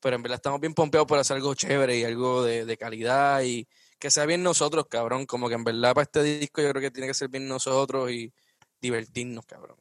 pero 0.00 0.16
en 0.16 0.22
verdad 0.22 0.36
estamos 0.36 0.60
bien 0.62 0.72
pompeados 0.72 1.06
por 1.06 1.18
hacer 1.18 1.36
algo 1.36 1.54
chévere 1.54 1.98
y 1.98 2.04
algo 2.04 2.42
de, 2.42 2.64
de 2.64 2.76
calidad 2.78 3.42
y 3.42 3.68
que 3.98 4.10
sea 4.10 4.24
bien 4.24 4.42
nosotros, 4.42 4.86
cabrón, 4.88 5.26
como 5.26 5.50
que 5.50 5.56
en 5.56 5.64
verdad 5.64 5.92
para 5.92 6.04
este 6.04 6.22
disco 6.22 6.62
yo 6.62 6.70
creo 6.70 6.80
que 6.80 6.90
tiene 6.90 7.06
que 7.08 7.12
ser 7.14 7.28
bien 7.28 7.46
nosotros 7.46 8.10
y 8.10 8.32
divertirnos, 8.80 9.44
cabrón. 9.44 9.76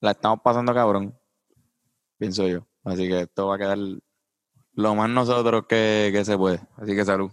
la 0.00 0.10
estamos 0.10 0.40
pasando 0.42 0.74
cabrón, 0.74 1.16
pienso 2.18 2.48
yo. 2.48 2.66
Así 2.82 3.06
que 3.06 3.20
esto 3.20 3.46
va 3.46 3.54
a 3.54 3.58
quedar 3.58 3.78
lo 4.78 4.94
más 4.94 5.10
nosotros 5.10 5.66
que, 5.68 6.10
que 6.12 6.24
se 6.24 6.38
puede. 6.38 6.60
Así 6.76 6.94
que 6.94 7.04
salud. 7.04 7.32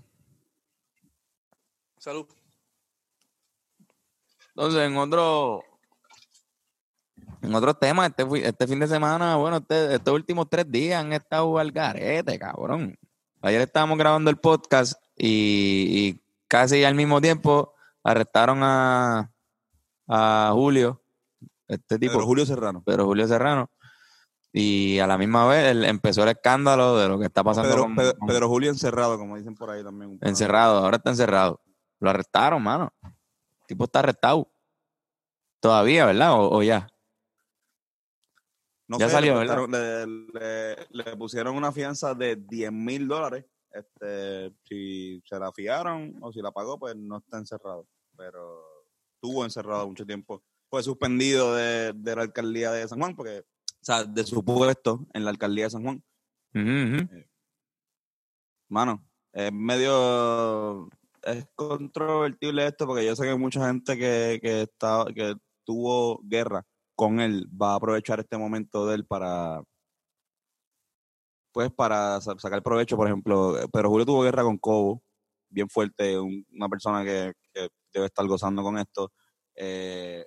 Salud. 1.99 2.25
Entonces, 4.49 4.81
en 4.81 4.97
otro 4.97 5.63
en 7.43 7.53
otros 7.53 7.79
temas, 7.79 8.09
este, 8.09 8.47
este 8.47 8.67
fin 8.67 8.79
de 8.79 8.87
semana, 8.87 9.35
bueno, 9.35 9.57
este- 9.57 9.93
estos 9.93 10.13
últimos 10.15 10.47
tres 10.49 10.71
días 10.71 10.99
han 11.03 11.13
estado 11.13 11.59
al 11.59 11.71
garete, 11.71 12.39
cabrón. 12.39 12.97
Ayer 13.41 13.61
estábamos 13.61 13.99
grabando 13.99 14.31
el 14.31 14.37
podcast 14.37 14.99
y, 15.15 16.07
y 16.07 16.23
casi 16.47 16.83
al 16.83 16.95
mismo 16.95 17.21
tiempo 17.21 17.75
arrestaron 18.03 18.61
a, 18.63 19.31
a 20.07 20.49
Julio, 20.51 21.03
este 21.67 21.99
tipo. 21.99 22.13
Pero 22.13 22.25
Julio 22.25 22.45
Serrano. 22.47 22.81
Pedro 22.83 23.05
Julio 23.05 23.27
Serrano. 23.27 23.69
Y 24.57 24.99
a 24.99 25.07
la 25.07 25.17
misma 25.17 25.45
vez 25.47 25.75
empezó 25.85 26.23
el 26.23 26.29
escándalo 26.29 26.97
de 26.97 27.09
lo 27.09 27.19
que 27.19 27.25
está 27.25 27.43
pasando 27.43 27.69
Pedro, 27.69 27.83
con- 27.83 27.95
Pedro- 27.95 28.17
con- 28.17 28.27
Pedro 28.29 28.47
Julio 28.47 28.69
encerrado, 28.69 29.17
como 29.17 29.35
dicen 29.35 29.53
por 29.55 29.69
ahí 29.69 29.83
también. 29.83 30.17
encerrado, 30.21 30.77
ahora 30.77 30.95
está 30.97 31.09
encerrado. 31.09 31.59
Lo 31.99 32.09
arrestaron, 32.09 32.63
mano. 32.63 32.93
El 33.03 33.65
tipo 33.67 33.83
está 33.83 33.99
arrestado. 33.99 34.49
Todavía, 35.59 36.05
¿verdad? 36.05 36.33
O, 36.39 36.57
o 36.57 36.63
ya. 36.63 36.87
No 38.87 38.99
Ya 38.99 39.07
sé, 39.07 39.13
salió, 39.15 39.33
le, 39.33 39.39
¿verdad? 39.47 39.67
le- 39.67 40.75
le- 40.85 40.87
le 41.03 41.17
pusieron 41.17 41.55
una 41.55 41.71
fianza 41.71 42.13
de 42.13 42.35
10 42.35 42.71
mil 42.71 43.07
dólares. 43.07 43.45
Este, 43.71 44.53
si 44.63 45.21
se 45.25 45.37
la 45.37 45.51
fiaron 45.51 46.15
o 46.21 46.31
si 46.31 46.41
la 46.41 46.51
pagó, 46.51 46.79
pues 46.79 46.95
no 46.95 47.17
está 47.17 47.37
encerrado. 47.39 47.87
Pero 48.15 48.63
estuvo 49.15 49.43
encerrado 49.43 49.87
mucho 49.87 50.05
tiempo. 50.05 50.43
Fue 50.69 50.81
suspendido 50.83 51.53
de, 51.55 51.91
de 51.93 52.15
la 52.15 52.21
alcaldía 52.21 52.71
de 52.71 52.87
San 52.87 52.99
Juan, 52.99 53.15
porque, 53.15 53.43
sea, 53.85 54.03
de 54.03 54.23
su 54.23 54.43
puesto 54.43 55.05
en 55.13 55.23
la 55.25 55.31
alcaldía 55.31 55.65
de 55.65 55.69
San 55.69 55.83
Juan. 55.83 56.03
Ujú, 56.53 57.03
ujú. 57.05 57.23
Mano, 58.69 59.05
es 59.33 59.51
medio. 59.53 60.89
Es 61.21 61.47
controvertible 61.55 62.67
esto, 62.67 62.85
porque 62.85 63.05
yo 63.05 63.15
sé 63.15 63.23
que 63.25 63.35
mucha 63.35 63.67
gente 63.67 63.97
que, 63.97 64.39
que, 64.41 64.61
está, 64.63 65.05
que 65.13 65.35
tuvo 65.63 66.19
guerra 66.23 66.63
con 66.95 67.19
él 67.19 67.47
va 67.59 67.73
a 67.73 67.75
aprovechar 67.75 68.19
este 68.19 68.37
momento 68.37 68.85
de 68.87 68.95
él 68.95 69.05
para 69.05 69.61
pues 71.51 71.71
para 71.71 72.19
sa- 72.21 72.37
sacar 72.37 72.61
provecho, 72.61 72.97
por 72.97 73.07
ejemplo, 73.07 73.57
eh, 73.59 73.67
pero 73.71 73.89
Julio 73.89 74.05
tuvo 74.05 74.23
guerra 74.23 74.43
con 74.43 74.57
Cobo, 74.57 75.01
bien 75.49 75.69
fuerte, 75.69 76.19
un- 76.19 76.45
una 76.51 76.67
persona 76.69 77.03
que, 77.03 77.33
que 77.53 77.69
debe 77.93 78.07
estar 78.07 78.27
gozando 78.27 78.61
con 78.61 78.77
esto, 78.77 79.11
eh, 79.55 80.25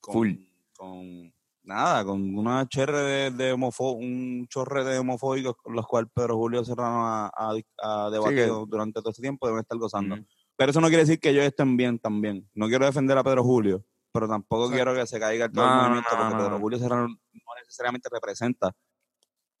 con, 0.00 0.14
Full. 0.14 0.32
con 0.74 1.34
nada, 1.70 2.04
con 2.04 2.36
una 2.36 2.68
cherre 2.68 2.98
de, 2.98 3.30
de 3.30 3.52
un 3.54 4.46
chorre 4.48 4.84
de 4.84 4.98
homofóbicos 4.98 5.56
con 5.56 5.74
los 5.74 5.86
cuales 5.86 6.10
Pedro 6.14 6.36
Julio 6.36 6.64
Serrano 6.64 7.06
ha, 7.06 7.26
ha, 7.28 7.54
ha 7.82 8.10
debatido 8.10 8.66
durante 8.66 9.00
todo 9.00 9.10
este 9.10 9.22
tiempo, 9.22 9.46
deben 9.46 9.62
estar 9.62 9.78
gozando. 9.78 10.16
Pero 10.56 10.70
eso 10.70 10.80
no 10.80 10.88
quiere 10.88 11.04
decir 11.04 11.18
que 11.18 11.30
ellos 11.30 11.44
estén 11.44 11.76
bien 11.76 11.98
también. 11.98 12.46
No 12.54 12.68
quiero 12.68 12.84
defender 12.84 13.16
a 13.16 13.24
Pedro 13.24 13.42
Julio, 13.42 13.82
pero 14.12 14.28
tampoco 14.28 14.64
Exacto. 14.64 14.76
quiero 14.76 15.00
que 15.00 15.06
se 15.06 15.18
caiga 15.18 15.48
todo 15.48 15.64
No, 15.64 15.72
el 15.72 15.78
movimiento, 15.78 16.10
porque 16.18 16.36
Pedro. 16.36 16.58
Julio 16.58 16.78
Serrano 16.78 17.08
no 17.08 17.54
necesariamente 17.58 18.08
representa 18.12 18.72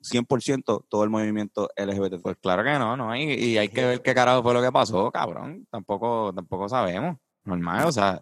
100% 0.02 0.84
todo 0.88 1.04
el 1.04 1.10
movimiento 1.10 1.68
LGBT. 1.76 2.20
Pues 2.22 2.36
claro 2.40 2.62
que 2.64 2.78
no, 2.78 2.96
no. 2.96 3.16
Y, 3.16 3.22
y 3.32 3.58
hay 3.58 3.68
que 3.68 3.84
ver 3.84 4.02
qué 4.02 4.14
carajo 4.14 4.42
fue 4.42 4.54
lo 4.54 4.62
que 4.62 4.72
pasó, 4.72 5.10
cabrón. 5.10 5.66
Tampoco, 5.70 6.32
tampoco 6.34 6.68
sabemos. 6.68 7.16
Normal, 7.44 7.86
o 7.86 7.92
sea. 7.92 8.20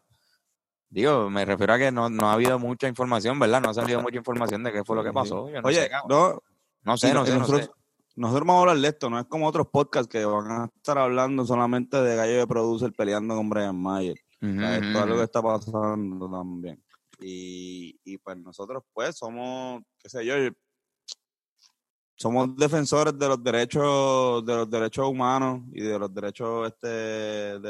Digo, 0.91 1.29
me 1.29 1.45
refiero 1.45 1.75
a 1.75 1.79
que 1.79 1.93
no, 1.93 2.09
no 2.09 2.29
ha 2.31 2.33
habido 2.33 2.59
mucha 2.59 2.89
información, 2.89 3.39
¿verdad? 3.39 3.61
No 3.61 3.71
ha 3.71 3.75
salido 3.75 4.01
mucha 4.01 4.17
información 4.17 4.65
de 4.65 4.73
qué 4.73 4.85
fue 4.85 4.97
lo 4.97 5.05
que 5.05 5.13
pasó. 5.13 5.49
Yo 5.51 5.61
no 5.61 5.69
Oye, 5.69 5.83
sé, 5.83 5.91
no, 6.09 6.43
no 6.83 6.97
sé, 6.97 7.13
no 7.13 7.27
sé, 7.27 7.33
no 7.33 7.39
nosotros, 7.41 7.67
sé. 7.67 7.73
nosotros 8.17 8.47
vamos 8.47 8.57
a 8.57 8.61
hablar 8.71 8.79
de 8.79 8.89
esto, 8.89 9.11
no 9.11 9.19
es 9.19 9.27
como 9.27 9.47
otros 9.47 9.67
podcasts 9.71 10.09
que 10.11 10.25
van 10.25 10.51
a 10.51 10.71
estar 10.75 10.97
hablando 10.97 11.45
solamente 11.45 12.01
de 12.01 12.17
Gallo 12.17 12.39
de 12.39 12.47
Producer 12.47 12.93
peleando 12.97 13.37
con 13.37 13.51
Brian 13.51 13.77
Mayer. 13.81 14.17
Ujú, 14.41 14.51
O 14.57 14.61
sea, 14.61 14.77
esto 14.77 14.89
es 14.89 14.97
algo 15.05 15.17
que 15.19 15.25
está 15.25 15.43
pasando 15.43 16.31
también. 16.31 16.83
Y, 17.21 17.99
y 18.05 18.17
pues 18.19 18.37
nosotros 18.39 18.83
pues 18.95 19.17
somos, 19.19 19.83
qué 19.99 20.09
sé 20.09 20.25
yo, 20.25 20.39
yo- 20.39 20.51
somos 22.17 22.57
defensores 22.57 23.17
de 23.17 23.29
los 23.29 23.43
derechos 23.45 24.45
de 24.45 24.57
los 24.57 24.69
derechos 24.71 25.07
humanos 25.07 25.61
y 25.73 25.83
de 25.83 25.99
los 25.99 26.13
derechos 26.13 26.67
este 26.69 26.89
de, 26.89 27.61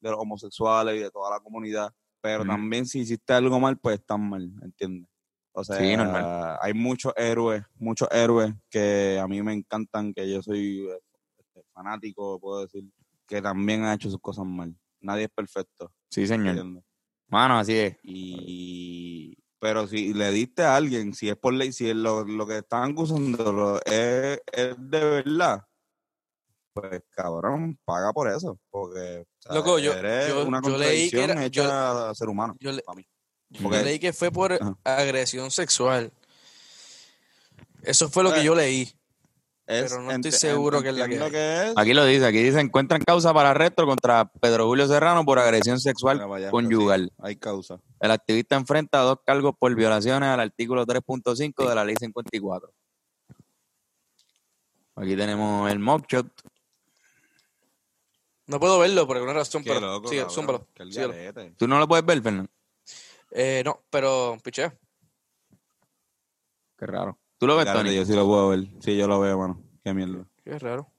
de 0.00 0.10
los 0.10 0.16
homosexuales 0.18 0.96
y 0.96 0.98
de 0.98 1.10
toda 1.10 1.30
la 1.30 1.40
comunidad 1.40 1.90
pero 2.24 2.42
también 2.46 2.86
si 2.86 3.00
hiciste 3.00 3.34
algo 3.34 3.60
mal 3.60 3.76
pues 3.78 4.00
estás 4.00 4.18
mal 4.18 4.50
¿entiendes? 4.62 5.08
o 5.52 5.62
sea 5.62 5.76
Sí, 5.78 5.94
normal. 5.94 6.56
hay 6.62 6.72
muchos 6.72 7.12
héroes 7.16 7.62
muchos 7.76 8.08
héroes 8.10 8.54
que 8.70 9.18
a 9.20 9.28
mí 9.28 9.42
me 9.42 9.52
encantan 9.52 10.14
que 10.14 10.30
yo 10.30 10.40
soy 10.42 10.88
este, 11.38 11.62
fanático 11.74 12.40
puedo 12.40 12.62
decir 12.62 12.84
que 13.28 13.42
también 13.42 13.84
han 13.84 13.94
hecho 13.94 14.08
sus 14.10 14.20
cosas 14.20 14.46
mal 14.46 14.74
nadie 15.00 15.24
es 15.24 15.30
perfecto 15.30 15.92
Sí, 16.10 16.26
señor. 16.26 16.56
¿entiendes? 16.56 16.84
Mano, 17.28 17.58
así 17.58 17.76
es. 17.76 17.96
Y 18.02 19.36
pero 19.58 19.86
si 19.86 20.14
le 20.14 20.30
diste 20.30 20.62
a 20.62 20.76
alguien, 20.76 21.12
si 21.14 21.28
es 21.28 21.36
por 21.36 21.52
ley, 21.54 21.72
si 21.72 21.88
es 21.90 21.96
lo, 21.96 22.24
lo 22.24 22.46
que 22.46 22.58
están 22.58 22.92
acusando 22.92 23.80
es, 23.84 24.40
es 24.52 24.76
de 24.78 25.00
verdad, 25.04 25.64
pues 26.74 27.02
cabrón, 27.10 27.78
paga 27.84 28.12
por 28.12 28.28
eso. 28.28 28.58
Porque 28.70 29.24
o 29.38 29.42
sea, 29.42 29.54
Loco, 29.54 29.78
yo- 29.78 29.92
eres 29.94 30.28
yo- 30.28 30.44
una 30.44 30.60
yo 30.60 30.76
leí 30.76 31.08
que 31.10 31.22
era- 31.22 31.44
hecha 31.44 32.10
a 32.10 32.14
ser 32.14 32.28
humano. 32.28 32.56
Yo, 32.60 32.72
le- 32.72 32.82
leí 33.84 33.98
que 34.00 34.12
fue 34.12 34.30
por 34.32 34.52
Ajá. 34.52 34.76
agresión 34.82 35.50
sexual. 35.50 36.12
Eso 37.82 38.08
fue 38.10 38.24
lo 38.24 38.32
que 38.32 38.40
Eh, 38.40 38.44
yo 38.44 38.54
leí. 38.54 38.92
Es- 39.66 39.90
pero 39.90 40.02
no 40.02 40.10
estoy 40.10 40.30
ent- 40.30 40.34
seguro 40.34 40.82
que 40.82 40.88
es 40.90 40.94
la 40.94 41.06
que 41.08 41.14
entiendo 41.14 41.38
hay. 41.38 41.68
es. 41.70 41.74
Aquí 41.76 41.94
lo 41.94 42.04
dice, 42.04 42.26
aquí 42.26 42.42
dice, 42.42 42.60
encuentran 42.60 43.00
causa 43.02 43.32
para 43.32 43.50
arresto 43.52 43.86
contra 43.86 44.26
Pedro 44.40 44.66
Julio 44.66 44.86
Serrano 44.86 45.24
por 45.24 45.38
agresión 45.38 45.80
sexual 45.80 46.18
vaya, 46.28 46.50
conyugal. 46.50 47.04
sí, 47.16 47.22
hay 47.22 47.36
causa. 47.36 47.78
El 48.00 48.10
activista 48.10 48.56
enfrenta 48.56 48.98
dos 48.98 49.18
cargos 49.24 49.54
por 49.58 49.74
violaciones 49.74 50.28
al 50.28 50.40
artículo 50.40 50.84
3.5 50.84 51.66
de 51.68 51.74
la 51.74 51.84
ley 51.84 51.94
54. 51.98 52.70
Aquí 54.96 55.16
tenemos 55.16 55.70
el 55.70 55.78
mockshot. 55.78 56.26
No 58.46 58.60
puedo 58.60 58.78
verlo 58.78 59.06
por 59.06 59.16
alguna 59.16 59.32
razón, 59.34 59.62
Qué 59.62 59.70
pero 59.72 59.80
loco, 59.80 60.08
sigue, 60.08 60.20
cabrón, 60.22 60.34
zúmbalo, 60.34 60.68
qué 60.74 60.84
síguelo. 60.86 61.14
¿Tú 61.56 61.66
no 61.66 61.78
lo 61.78 61.88
puedes 61.88 62.04
ver, 62.04 62.22
Fernando? 62.22 62.50
Eh, 63.30 63.62
no, 63.64 63.82
pero 63.90 64.36
pichea. 64.44 64.76
Qué 66.78 66.86
raro. 66.86 67.18
¿Tú 67.38 67.46
lo 67.46 67.56
ves, 67.56 67.72
Tony? 67.72 67.94
Yo 67.94 68.04
sí 68.04 68.14
lo 68.14 68.26
puedo 68.26 68.48
ver. 68.50 68.66
Sí, 68.80 68.96
yo 68.96 69.06
lo 69.08 69.18
veo, 69.20 69.38
mano. 69.38 69.62
Qué 69.82 69.94
mierda. 69.94 70.26
Qué 70.44 70.58
raro. 70.58 70.90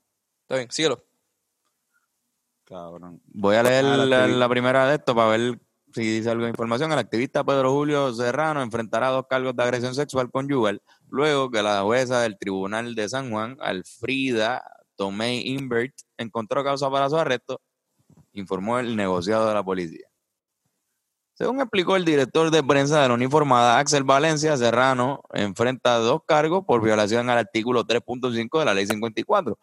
Está 0.41 0.55
bien, 0.57 0.71
síguelo. 0.71 1.03
Cabrón. 2.65 3.21
Voy 3.27 3.55
a 3.55 3.63
leer 3.63 3.85
Ah, 3.85 3.97
la 3.97 4.05
la, 4.05 4.25
activi- 4.27 4.37
la 4.37 4.49
primera 4.49 4.87
de 4.87 4.95
esto 4.95 5.13
para 5.15 5.29
ver 5.29 5.59
si 5.93 6.01
dice 6.01 6.29
algo 6.31 6.43
de 6.45 6.49
información. 6.49 6.91
El 6.91 6.97
activista 6.99 7.43
Pedro 7.43 7.71
Julio 7.71 8.11
Serrano 8.13 8.61
enfrentará 8.61 9.09
dos 9.09 9.27
cargos 9.29 9.55
de 9.55 9.63
agresión 9.63 9.93
sexual 9.93 10.31
conyugal 10.31 10.81
luego 11.09 11.51
que 11.51 11.61
la 11.61 11.83
jueza 11.83 12.21
del 12.21 12.37
Tribunal 12.37 12.95
de 12.95 13.07
San 13.07 13.29
Juan, 13.29 13.57
Alfrida 13.61 14.63
Tomei 14.95 15.47
Invert, 15.47 15.95
encontró 16.17 16.63
causa 16.63 16.89
para 16.89 17.09
su 17.09 17.17
arresto, 17.17 17.61
informó 18.33 18.79
el 18.79 18.95
negociado 18.95 19.47
de 19.47 19.53
la 19.53 19.63
policía. 19.63 20.07
Según 21.33 21.59
explicó 21.59 21.97
el 21.97 22.05
director 22.05 22.49
de 22.49 22.63
prensa 22.63 23.01
de 23.01 23.09
la 23.09 23.13
uniformada, 23.13 23.77
Axel 23.77 24.05
Valencia 24.05 24.55
Serrano 24.55 25.21
enfrenta 25.33 25.97
dos 25.97 26.21
cargos 26.25 26.63
por 26.65 26.81
violación 26.81 27.29
al 27.29 27.39
artículo 27.39 27.85
3.5 27.85 28.59
de 28.59 28.65
la 28.65 28.73
ley 28.73 28.87
54, 28.87 29.59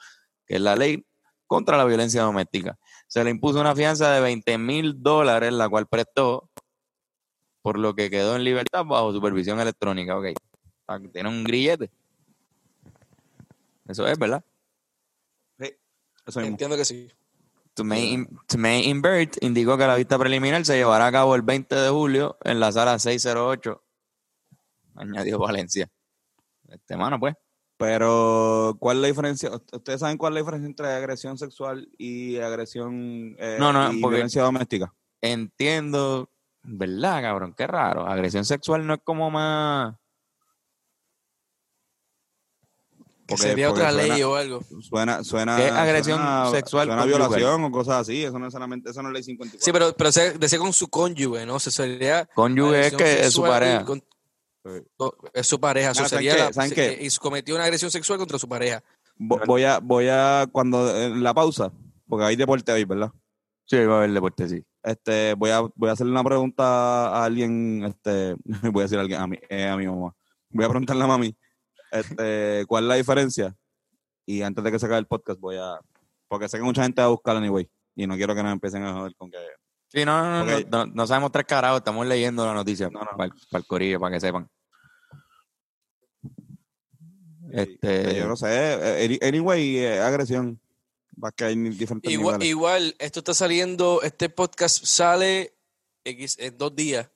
que 0.46 0.56
es 0.56 0.60
la 0.60 0.76
ley 0.76 1.02
contra 1.46 1.78
la 1.78 1.86
violencia 1.86 2.22
doméstica. 2.22 2.78
Se 3.06 3.24
le 3.24 3.30
impuso 3.30 3.58
una 3.58 3.74
fianza 3.74 4.10
de 4.10 4.20
20 4.20 4.58
mil 4.58 5.02
dólares, 5.02 5.50
la 5.54 5.66
cual 5.68 5.86
prestó, 5.86 6.50
por 7.62 7.78
lo 7.78 7.94
que 7.94 8.10
quedó 8.10 8.36
en 8.36 8.44
libertad 8.44 8.84
bajo 8.84 9.12
supervisión 9.12 9.58
electrónica. 9.58 10.18
Ok, 10.18 10.26
tiene 11.10 11.28
un 11.30 11.42
grillete. 11.42 11.90
Eso 13.88 14.06
es, 14.06 14.18
¿verdad? 14.18 14.44
Eso 16.26 16.40
mismo. 16.40 16.52
Entiendo 16.52 16.76
que 16.76 16.84
sí. 16.84 17.08
Tomei 17.74 18.26
Tomei 18.46 18.88
Invert 18.88 19.42
indicó 19.42 19.78
que 19.78 19.86
la 19.86 19.96
vista 19.96 20.18
preliminar 20.18 20.64
se 20.64 20.76
llevará 20.76 21.06
a 21.06 21.12
cabo 21.12 21.34
el 21.34 21.42
20 21.42 21.74
de 21.74 21.88
julio 21.88 22.36
en 22.44 22.60
la 22.60 22.70
sala 22.70 22.98
608. 22.98 23.82
Añadió 24.96 25.38
Valencia. 25.38 25.88
Este 26.68 26.96
mano, 26.96 27.18
pues. 27.18 27.34
Pero, 27.82 28.76
¿cuál 28.78 28.98
es 28.98 29.02
la 29.02 29.08
diferencia? 29.08 29.50
¿Ustedes 29.50 30.00
saben 30.00 30.16
cuál 30.16 30.32
es 30.32 30.34
la 30.34 30.40
diferencia 30.40 30.68
entre 30.68 30.86
agresión 30.86 31.36
sexual 31.36 31.88
y 31.98 32.38
agresión 32.38 33.34
eh, 33.38 33.56
No, 33.58 33.72
no, 33.72 33.92
y 33.92 33.98
violencia 33.98 34.42
doméstica? 34.42 34.94
Entiendo, 35.20 36.30
¿verdad, 36.62 37.22
cabrón? 37.22 37.54
Qué 37.56 37.66
raro. 37.66 38.06
Agresión 38.06 38.44
sexual 38.44 38.86
no 38.86 38.94
es 38.94 39.00
como 39.02 39.30
más. 39.30 39.96
Que 43.08 43.11
Porque- 43.26 43.42
sería 43.42 43.68
porque 43.68 43.82
otra 43.82 43.92
suena- 43.92 44.14
ley 44.14 44.22
o 44.22 44.34
algo. 44.34 44.60
Suena, 44.80 45.24
suena. 45.24 45.56
¿Qué 45.56 45.66
es 45.66 45.72
agresión 45.72 46.18
suena- 46.18 46.50
sexual 46.50 46.86
Suena 46.88 47.04
violación 47.04 47.64
o 47.64 47.70
cosas 47.70 48.00
así. 48.02 48.24
Eso 48.24 48.38
no 48.38 48.46
es 48.48 48.52
solamente, 48.52 48.90
eso 48.90 49.02
no 49.02 49.08
es 49.08 49.14
ley 49.14 49.22
54. 49.22 49.64
Sí, 49.64 49.72
pero, 49.72 49.94
pero 49.96 50.12
se- 50.12 50.32
decía 50.38 50.58
con 50.58 50.72
su 50.72 50.88
cónyuge, 50.88 51.46
¿no? 51.46 51.58
Se 51.60 51.70
sería 51.70 52.26
Cónyuge 52.34 52.88
es 52.88 52.94
que 52.94 53.20
es 53.26 53.32
su 53.32 53.42
pareja. 53.42 53.84
con- 53.84 54.00
Sí. 54.64 54.70
con- 54.96 55.10
es 55.32 55.46
su 55.46 55.58
pareja. 55.60 55.90
eso 55.90 56.04
¿saben 56.06 56.10
sería 56.10 56.36
la- 56.46 56.52
¿Saben 56.52 56.68
se- 56.70 56.74
qué? 56.74 56.98
y 57.00 57.08
cometió 57.16 57.54
una 57.54 57.64
agresión 57.64 57.90
sexual 57.90 58.18
contra 58.18 58.38
su 58.38 58.48
pareja. 58.48 58.82
Vo- 59.18 59.44
Voy 59.46 59.64
a, 59.64 59.78
voy 59.78 60.08
a, 60.08 60.46
cuando, 60.50 60.96
en 61.00 61.22
la 61.22 61.34
pausa, 61.34 61.72
porque 62.08 62.24
hay 62.24 62.36
deporte 62.36 62.72
hoy, 62.72 62.84
¿verdad? 62.84 63.10
Sí, 63.66 63.76
va 63.84 63.94
a 63.94 63.98
haber 63.98 64.12
deporte, 64.12 64.48
sí. 64.48 64.62
Este, 64.82 65.34
voy 65.34 65.50
a, 65.50 65.60
voy 65.76 65.88
a 65.88 65.92
hacerle 65.92 66.12
una 66.12 66.24
pregunta 66.24 66.64
a 67.08 67.24
alguien, 67.24 67.84
este, 67.84 68.34
voy 68.72 68.80
a 68.80 68.84
decir 68.84 68.98
a 68.98 69.02
alguien, 69.02 69.20
a 69.20 69.26
mi, 69.26 69.38
eh, 69.48 69.68
a 69.68 69.76
mi 69.76 69.86
mamá. 69.86 70.14
Voy 70.50 70.64
a 70.64 70.68
preguntarle 70.68 71.04
a 71.04 71.06
mami, 71.06 71.36
este, 71.92 72.64
¿cuál 72.66 72.84
es 72.84 72.88
la 72.88 72.94
diferencia? 72.96 73.54
Y 74.26 74.42
antes 74.42 74.62
de 74.64 74.72
que 74.72 74.78
se 74.78 74.86
acabe 74.86 74.98
el 75.00 75.06
podcast 75.06 75.38
voy 75.40 75.56
a, 75.56 75.78
porque 76.28 76.48
sé 76.48 76.56
que 76.58 76.64
mucha 76.64 76.82
gente 76.82 77.00
va 77.02 77.06
a 77.06 77.10
buscar 77.10 77.36
anyway, 77.36 77.68
y 77.94 78.06
no 78.06 78.16
quiero 78.16 78.34
que 78.34 78.42
nos 78.42 78.52
empiecen 78.52 78.82
a 78.84 78.92
joder 78.94 79.14
con 79.16 79.30
que, 79.30 79.38
Sí, 79.88 80.06
no, 80.06 80.22
no, 80.22 80.44
no, 80.46 80.58
no, 80.60 80.66
no, 80.70 80.86
no 80.86 81.06
sabemos 81.06 81.30
tres 81.30 81.44
carajos, 81.44 81.78
estamos 81.80 82.06
leyendo 82.06 82.46
la 82.46 82.54
noticia 82.54 82.88
No, 82.88 83.00
no. 83.00 83.10
para, 83.16 83.30
el 83.52 83.66
corillo, 83.66 84.00
para 84.00 84.14
que 84.14 84.20
sepan. 84.20 84.48
Este- 87.52 88.16
yo 88.16 88.26
no 88.26 88.36
sé, 88.36 88.48
eh, 88.50 89.18
anyway, 89.20 89.76
eh, 89.78 90.00
agresión, 90.00 90.58
va 91.22 91.30
que 91.32 91.44
hay 91.44 91.56
diferentes 91.56 92.10
Igual, 92.10 92.36
niveles. 92.38 92.48
igual, 92.48 92.96
esto 92.98 93.18
está 93.20 93.34
saliendo, 93.34 94.00
este 94.02 94.30
podcast 94.30 94.82
sale 94.86 95.54
X, 96.04 96.38
en 96.40 96.56
dos 96.56 96.74
días, 96.74 97.10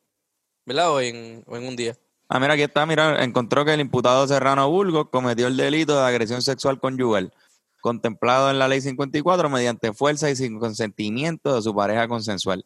¿verdad? 0.67 0.93
O 0.93 1.01
en, 1.01 1.43
o 1.47 1.57
en 1.57 1.67
un 1.67 1.77
día. 1.77 1.97
Ah, 2.29 2.41
mira, 2.41 2.55
aquí 2.55 2.63
está, 2.63 2.85
mira, 2.87 3.23
encontró 3.23 3.65
que 3.65 3.73
el 3.75 3.81
imputado 3.81 4.27
Serrano 4.27 4.69
Burgos 4.69 5.09
cometió 5.11 5.47
el 5.47 5.57
delito 5.57 5.97
de 5.97 6.05
agresión 6.07 6.43
sexual 6.43 6.81
conyugal, 6.81 7.33
contemplado 7.81 8.51
en 8.51 8.59
la 8.59 8.67
ley 8.67 8.81
54 8.81 9.49
mediante 9.49 9.93
fuerza 9.93 10.29
y 10.29 10.35
sin 10.37 10.59
consentimiento 10.59 11.55
de 11.55 11.63
su 11.63 11.75
pareja 11.75 12.09
consensual. 12.09 12.65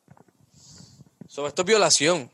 Sobre 1.26 1.48
esto 1.48 1.62
es 1.62 1.66
violación. 1.66 2.30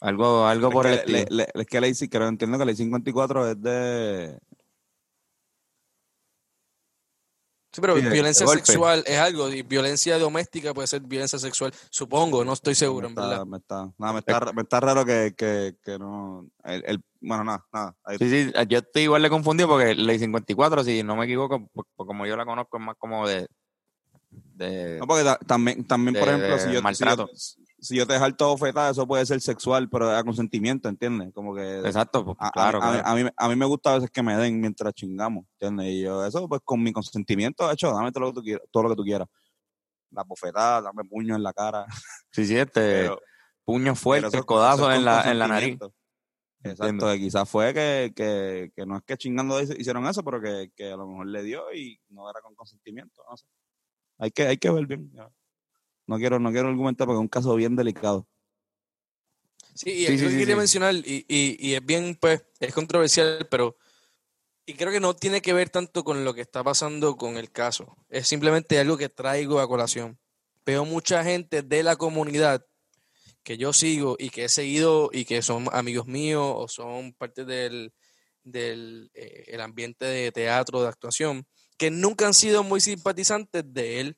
Algo, 0.00 0.46
algo 0.46 0.70
por 0.70 0.86
el 0.86 0.94
es, 0.94 1.00
que, 1.04 1.12
estilo. 1.20 1.36
le- 1.36 1.44
le- 1.54 1.60
es 1.62 1.66
que 1.66 1.80
ley, 1.80 1.92
creo, 2.08 2.26
entiendo 2.28 2.58
que 2.58 2.64
ley 2.64 2.74
54 2.74 3.50
es 3.50 3.60
de, 3.62 4.38
Sí, 7.72 7.80
pero 7.80 7.94
Sí, 7.94 8.02
violencia 8.02 8.46
sexual 8.48 9.04
es 9.06 9.18
algo, 9.18 9.48
y 9.48 9.62
violencia 9.62 10.18
doméstica 10.18 10.74
puede 10.74 10.88
ser 10.88 11.02
violencia 11.02 11.38
sexual, 11.38 11.72
supongo, 11.90 12.44
no 12.44 12.52
estoy 12.52 12.74
seguro, 12.74 13.08
me 13.08 13.12
en 13.12 13.18
está, 13.18 13.28
verdad. 13.28 13.46
me 13.46 13.56
está, 13.58 13.92
nada, 13.96 14.12
me 14.12 14.18
está, 14.18 14.52
me 14.52 14.62
está 14.62 14.80
raro 14.80 15.04
que, 15.04 15.34
que, 15.36 15.76
que 15.82 15.96
no, 15.98 16.48
el, 16.64 16.82
el- 16.84 17.04
bueno, 17.20 17.44
nada, 17.44 17.64
nada. 17.72 17.96
ahí- 18.02 18.18
Sí, 18.18 18.28
sí, 18.28 18.52
yo 18.68 18.78
estoy 18.78 19.02
igual 19.02 19.22
de 19.22 19.30
confundido 19.30 19.68
porque 19.68 19.94
ley 19.94 20.18
54, 20.18 20.82
si 20.82 21.02
no 21.04 21.14
me 21.14 21.26
equivoco, 21.26 21.64
por- 21.72 21.86
por 21.94 22.06
como 22.08 22.26
yo 22.26 22.36
la 22.36 22.44
conozco, 22.44 22.76
es 22.78 22.82
más 22.82 22.96
como 22.98 23.28
de... 23.28 23.46
de 24.30 24.98
No, 24.98 25.06
porque 25.06 25.22
ta- 25.22 25.38
también, 25.46 25.84
también 25.86 26.14
por 26.18 26.28
de- 26.28 26.34
ejemplo, 26.34 26.58
si 26.58 26.72
yo, 26.72 26.78
si 26.78 26.82
maltrato. 26.82 27.28
yo, 27.28 27.59
si 27.80 27.96
yo 27.96 28.06
te 28.06 28.18
jalto 28.18 28.48
bofetada, 28.48 28.90
eso 28.90 29.06
puede 29.06 29.24
ser 29.26 29.40
sexual, 29.40 29.88
pero 29.88 30.10
a 30.14 30.22
consentimiento, 30.24 30.88
¿entiendes? 30.88 31.32
Como 31.32 31.54
que 31.54 31.78
exacto, 31.80 32.24
pues, 32.24 32.36
a, 32.40 32.50
claro, 32.50 32.82
a, 32.82 32.90
mí- 32.92 32.98
claro. 32.98 33.08
a 33.08 33.14
mí, 33.24 33.30
a 33.36 33.48
mí 33.48 33.56
me 33.56 33.64
gusta 33.66 33.90
a 33.92 33.94
veces 33.94 34.10
que 34.10 34.22
me 34.22 34.36
den 34.36 34.60
mientras 34.60 34.92
chingamos, 34.94 35.44
¿entiendes? 35.54 35.86
Y 35.86 36.02
yo, 36.02 36.24
eso 36.24 36.48
pues 36.48 36.60
con 36.64 36.82
mi 36.82 36.92
consentimiento, 36.92 37.66
de 37.66 37.74
hecho, 37.74 37.92
dame 37.92 38.12
todo 38.12 38.24
lo 38.24 38.30
que 38.30 38.34
tú 38.34 38.42
quieras, 38.42 38.66
todo 38.70 38.82
lo 38.84 38.88
que 38.90 38.96
tú 38.96 39.02
quieras. 39.04 39.28
La 40.10 40.24
bofetada, 40.24 40.82
dame 40.82 41.04
puño 41.04 41.34
en 41.36 41.42
la 41.42 41.52
cara. 41.52 41.86
Sí, 42.32 42.46
sí, 42.46 42.56
este, 42.56 42.80
Pero, 42.80 43.20
fuertes, 43.96 44.32
eso- 44.34 44.46
codazos 44.46 44.80
eso 44.88 44.92
en 44.92 45.04
la, 45.04 45.30
en 45.30 45.38
la 45.38 45.48
nariz. 45.48 45.78
Exacto, 46.62 47.06
que 47.06 47.18
quizás 47.18 47.48
fue 47.48 47.72
que, 47.72 48.12
que, 48.14 48.70
que 48.76 48.84
no 48.86 48.98
es 48.98 49.02
que 49.04 49.16
chingando 49.16 49.60
hicieron 49.62 50.06
eso, 50.06 50.22
pero 50.22 50.40
que, 50.42 50.70
que 50.76 50.92
a 50.92 50.96
lo 50.96 51.06
mejor 51.08 51.26
le 51.26 51.42
dio 51.42 51.72
y 51.72 51.98
no 52.10 52.28
era 52.30 52.40
con 52.42 52.54
consentimiento, 52.54 53.22
no 53.28 53.36
sé. 53.36 53.46
Hay 54.18 54.30
que, 54.30 54.46
hay 54.46 54.58
que 54.58 54.70
ver 54.70 54.86
bien. 54.86 55.10
ya. 55.14 55.28
No 56.10 56.18
quiero, 56.18 56.40
no 56.40 56.50
quiero 56.50 56.66
argumentar 56.66 57.06
porque 57.06 57.18
es 57.18 57.22
un 57.22 57.28
caso 57.28 57.54
bien 57.54 57.76
delicado. 57.76 58.26
Sí, 59.76 59.90
y 59.90 60.06
Sí, 60.06 60.06
algo 60.08 60.18
sí, 60.18 60.24
que 60.24 60.30
sí, 60.32 60.38
quería 60.38 60.56
mencionar, 60.56 60.94
y, 60.96 61.24
y, 61.28 61.68
y 61.68 61.74
es 61.74 61.86
bien, 61.86 62.18
pues, 62.20 62.42
es 62.58 62.74
controversial, 62.74 63.46
pero. 63.48 63.76
Y 64.66 64.74
creo 64.74 64.90
que 64.90 64.98
no 64.98 65.14
tiene 65.14 65.40
que 65.40 65.52
ver 65.52 65.70
tanto 65.70 66.02
con 66.02 66.24
lo 66.24 66.34
que 66.34 66.40
está 66.40 66.64
pasando 66.64 67.16
con 67.16 67.36
el 67.36 67.52
caso. 67.52 67.96
Es 68.08 68.26
simplemente 68.26 68.80
algo 68.80 68.96
que 68.96 69.08
traigo 69.08 69.60
a 69.60 69.68
colación. 69.68 70.18
Veo 70.66 70.84
mucha 70.84 71.22
gente 71.22 71.62
de 71.62 71.84
la 71.84 71.94
comunidad 71.94 72.66
que 73.44 73.56
yo 73.56 73.72
sigo 73.72 74.16
y 74.18 74.30
que 74.30 74.46
he 74.46 74.48
seguido 74.48 75.10
y 75.12 75.24
que 75.24 75.42
son 75.42 75.68
amigos 75.72 76.08
míos 76.08 76.44
o 76.56 76.66
son 76.66 77.12
parte 77.12 77.44
del, 77.44 77.92
del 78.42 79.12
eh, 79.14 79.44
el 79.46 79.60
ambiente 79.60 80.06
de 80.06 80.32
teatro, 80.32 80.82
de 80.82 80.88
actuación, 80.88 81.46
que 81.78 81.92
nunca 81.92 82.26
han 82.26 82.34
sido 82.34 82.64
muy 82.64 82.80
simpatizantes 82.80 83.62
de 83.72 84.00
él. 84.00 84.16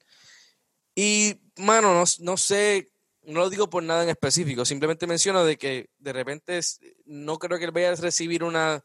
Y, 0.94 1.40
mano, 1.56 1.94
no, 1.94 2.04
no 2.20 2.36
sé, 2.36 2.92
no 3.22 3.40
lo 3.40 3.50
digo 3.50 3.70
por 3.70 3.82
nada 3.82 4.02
en 4.02 4.10
específico, 4.10 4.64
simplemente 4.64 5.06
menciono 5.06 5.44
de 5.44 5.56
que 5.56 5.88
de 5.98 6.12
repente 6.12 6.60
no 7.06 7.38
creo 7.38 7.58
que 7.58 7.64
él 7.64 7.70
vaya 7.70 7.92
a 7.92 7.94
recibir 7.96 8.44
una, 8.44 8.84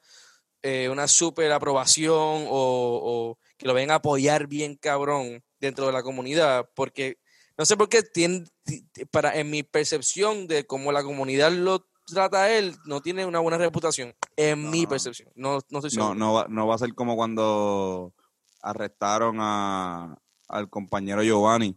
eh, 0.62 0.90
una 0.90 1.08
super 1.08 1.52
aprobación 1.52 2.46
o, 2.48 2.48
o 2.50 3.40
que 3.58 3.66
lo 3.68 3.74
vayan 3.74 3.92
a 3.92 3.96
apoyar 3.96 4.48
bien 4.48 4.76
cabrón 4.76 5.44
dentro 5.60 5.88
de 5.88 5.92
la 5.94 6.04
comunidad, 6.04 6.70
porque 6.76 7.18
no 7.58 7.66
sé 7.66 7.76
por 7.76 7.90
qué 7.90 8.04
tiene, 8.04 8.46
ti- 8.64 8.84
ti- 8.92 9.06
para, 9.06 9.36
en 9.38 9.50
mi 9.50 9.64
percepción 9.64 10.48
de 10.48 10.66
cómo 10.66 10.92
la 10.92 11.04
comunidad 11.04 11.52
lo 11.52 11.88
trata 12.06 12.44
a 12.44 12.54
él, 12.56 12.76
no 12.86 13.02
tiene 13.02 13.26
una 13.26 13.40
buena 13.40 13.58
reputación, 13.58 14.16
en 14.38 14.70
mi 14.70 14.86
percepción, 14.88 15.30
no, 15.36 15.60
no 15.70 15.80
estoy 15.80 15.98
No, 15.98 16.16
no, 16.16 16.34
va, 16.34 16.46
no 16.48 16.68
va 16.68 16.76
a 16.76 16.78
ser 16.78 16.94
como 16.94 17.16
cuando 17.18 18.14
arrestaron 18.62 19.38
a, 19.40 20.18
al 20.48 20.70
compañero 20.70 21.24
Giovanni. 21.24 21.76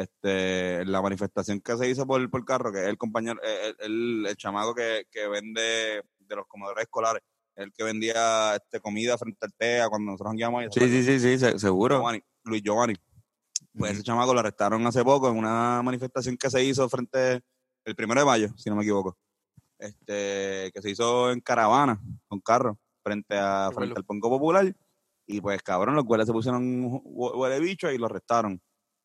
Este, 0.00 0.84
la 0.86 1.02
manifestación 1.02 1.60
que 1.60 1.76
se 1.76 1.88
hizo 1.88 2.06
por, 2.06 2.28
por 2.30 2.44
carro, 2.44 2.72
que 2.72 2.80
es 2.82 2.88
el 2.88 2.96
compañero, 2.96 3.40
el, 3.42 3.76
el, 3.80 4.26
el 4.28 4.36
chamaco 4.36 4.74
que, 4.74 5.06
que 5.10 5.28
vende 5.28 6.02
de 6.18 6.36
los 6.36 6.46
comedores 6.46 6.82
escolares, 6.84 7.22
el 7.56 7.72
que 7.72 7.84
vendía 7.84 8.54
este, 8.56 8.80
comida 8.80 9.18
frente 9.18 9.38
al 9.44 9.52
TEA 9.52 9.88
cuando 9.88 10.12
nosotros 10.12 10.34
íbamos 10.36 10.62
ahí. 10.62 10.68
Sí, 10.70 10.80
sí, 10.88 11.02
sí, 11.02 11.20
sí, 11.20 11.38
se- 11.38 11.58
seguro. 11.58 11.96
Giovanni, 11.98 12.22
Luis 12.44 12.62
Giovanni. 12.62 12.94
Pues 13.76 13.92
ese 13.92 14.02
chamaco 14.02 14.32
lo 14.32 14.40
arrestaron 14.40 14.84
hace 14.86 15.04
poco 15.04 15.28
en 15.30 15.36
una 15.36 15.80
manifestación 15.82 16.36
que 16.36 16.50
se 16.50 16.62
hizo 16.64 16.88
frente 16.88 17.40
el 17.84 17.94
primero 17.94 18.20
de 18.20 18.26
mayo, 18.26 18.48
si 18.56 18.68
no 18.70 18.76
me 18.76 18.82
equivoco. 18.82 19.16
Este, 19.78 20.70
que 20.74 20.82
se 20.82 20.90
hizo 20.90 21.30
en 21.30 21.40
caravana, 21.40 22.00
con 22.28 22.40
carro, 22.40 22.78
frente 23.02 23.36
a 23.38 23.70
frente 23.74 23.94
al 23.96 24.04
Pongo 24.04 24.28
Popular. 24.28 24.74
Y 25.26 25.40
pues 25.40 25.62
cabrón, 25.62 25.94
los 25.94 26.04
cuales 26.04 26.26
se 26.26 26.32
pusieron 26.32 26.82
hue- 27.04 27.32
huele 27.36 27.60
bicho 27.60 27.90
y 27.90 27.98
lo 27.98 28.06
arrestaron. 28.06 28.60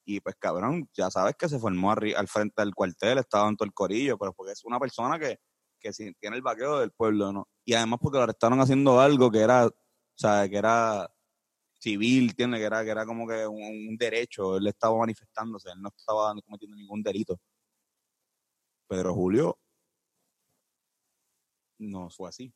Y 0.05 0.19
pues 0.19 0.35
cabrón, 0.37 0.87
ya 0.93 1.09
sabes 1.09 1.35
que 1.35 1.49
se 1.49 1.59
formó 1.59 1.91
al 1.91 2.27
frente 2.27 2.61
del 2.61 2.75
cuartel, 2.75 3.17
estaba 3.17 3.49
en 3.49 3.57
todo 3.57 3.65
el 3.65 3.73
corillo, 3.73 4.17
pero 4.17 4.33
porque 4.33 4.53
es 4.53 4.63
una 4.63 4.79
persona 4.79 5.19
que, 5.19 5.39
que 5.79 5.91
tiene 6.19 6.35
el 6.35 6.43
vaqueo 6.43 6.79
del 6.79 6.91
pueblo, 6.91 7.33
¿no? 7.33 7.47
Y 7.65 7.73
además 7.73 7.99
porque 8.01 8.17
lo 8.17 8.23
arrestaron 8.23 8.61
haciendo 8.61 8.99
algo 9.01 9.31
que 9.31 9.39
era, 9.39 9.65
o 9.65 9.73
sea, 10.15 10.47
que 10.47 10.57
era 10.57 11.09
civil, 11.79 12.35
tiene 12.35 12.57
que 12.59 12.65
era, 12.65 12.83
que 12.83 12.91
era 12.91 13.05
como 13.05 13.27
que 13.27 13.47
un, 13.47 13.61
un 13.63 13.97
derecho, 13.97 14.57
él 14.57 14.67
estaba 14.67 14.97
manifestándose, 14.99 15.71
él 15.71 15.81
no 15.81 15.89
estaba 15.89 16.33
cometiendo 16.45 16.77
ningún 16.77 17.01
delito. 17.03 17.39
Pedro 18.87 19.13
Julio 19.13 19.57
no 21.79 22.09
fue 22.09 22.29
así. 22.29 22.53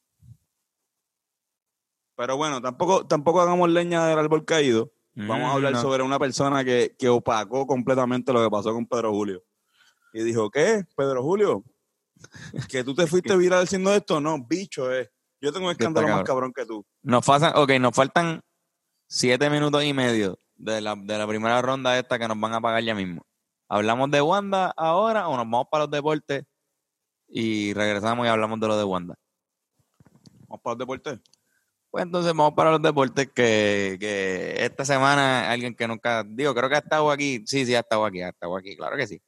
Pero 2.15 2.37
bueno, 2.37 2.61
tampoco, 2.61 3.07
tampoco 3.07 3.41
hagamos 3.41 3.69
leña 3.69 4.05
del 4.07 4.19
árbol 4.19 4.45
caído. 4.45 4.91
Vamos 5.15 5.49
a 5.49 5.53
hablar 5.53 5.73
Mm, 5.73 5.75
no. 5.75 5.81
sobre 5.81 6.03
una 6.03 6.19
persona 6.19 6.63
que, 6.63 6.95
que 6.97 7.09
opacó 7.09 7.67
completamente 7.67 8.31
lo 8.31 8.43
que 8.43 8.49
pasó 8.49 8.73
con 8.73 8.85
Pedro 8.85 9.11
Julio. 9.11 9.43
Y 10.13 10.23
dijo, 10.23 10.49
¿qué? 10.49 10.83
Pedro 10.95 11.21
Julio, 11.23 11.63
que 12.69 12.83
tú 12.83 12.95
te 12.95 13.07
fuiste 13.07 13.35
viral 13.35 13.63
haciendo 13.63 13.93
esto. 13.93 14.19
No, 14.21 14.37
bicho, 14.43 14.93
eh. 14.93 15.09
Yo 15.41 15.51
tengo 15.53 15.67
un 15.67 15.71
escándalo 15.71 16.07
más 16.07 16.23
cabrón. 16.23 16.51
cabrón 16.51 16.53
que 16.53 16.65
tú. 16.65 16.85
Nos 17.01 17.25
faltan, 17.25 17.53
ok, 17.55 17.71
nos 17.79 17.95
faltan 17.95 18.41
siete 19.07 19.49
minutos 19.49 19.83
y 19.83 19.93
medio 19.93 20.37
de 20.55 20.81
la, 20.81 20.95
de 20.95 21.17
la 21.17 21.27
primera 21.27 21.61
ronda 21.61 21.97
esta 21.97 22.19
que 22.19 22.27
nos 22.27 22.39
van 22.39 22.53
a 22.53 22.61
pagar 22.61 22.83
ya 22.83 22.93
mismo. 22.95 23.25
¿Hablamos 23.69 24.11
de 24.11 24.21
Wanda 24.21 24.73
ahora 24.75 25.27
o 25.27 25.37
nos 25.37 25.45
vamos 25.45 25.67
para 25.71 25.83
los 25.85 25.91
deportes 25.91 26.43
y 27.27 27.73
regresamos 27.73 28.25
y 28.25 28.29
hablamos 28.29 28.59
de 28.59 28.67
lo 28.67 28.77
de 28.77 28.83
Wanda? 28.83 29.15
Vamos 30.47 30.61
para 30.61 30.73
los 30.73 30.79
deportes. 30.79 31.19
Pues 31.91 32.03
entonces 32.05 32.33
vamos 32.33 32.53
para 32.53 32.69
los 32.71 32.81
deportes 32.81 33.29
que, 33.33 33.97
que 33.99 34.63
esta 34.63 34.85
semana 34.85 35.49
alguien 35.49 35.73
que 35.73 35.87
nunca, 35.87 36.23
digo, 36.23 36.53
creo 36.53 36.69
que 36.69 36.75
ha 36.75 36.79
estado 36.79 37.09
aquí, 37.09 37.43
sí, 37.47 37.65
sí, 37.65 37.73
ha 37.73 37.79
estado 37.79 38.05
aquí, 38.05 38.21
ha 38.21 38.29
estado 38.29 38.55
aquí, 38.55 38.75
claro 38.77 38.95
que 38.95 39.07
sí. 39.07 39.19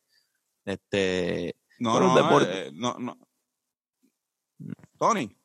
Este, 0.64 1.56
No, 1.80 2.00
no, 2.00 2.16
deporte. 2.16 2.68
eh, 2.68 2.72
no, 2.74 2.96
no. 3.00 3.18
Tony. 5.00 5.36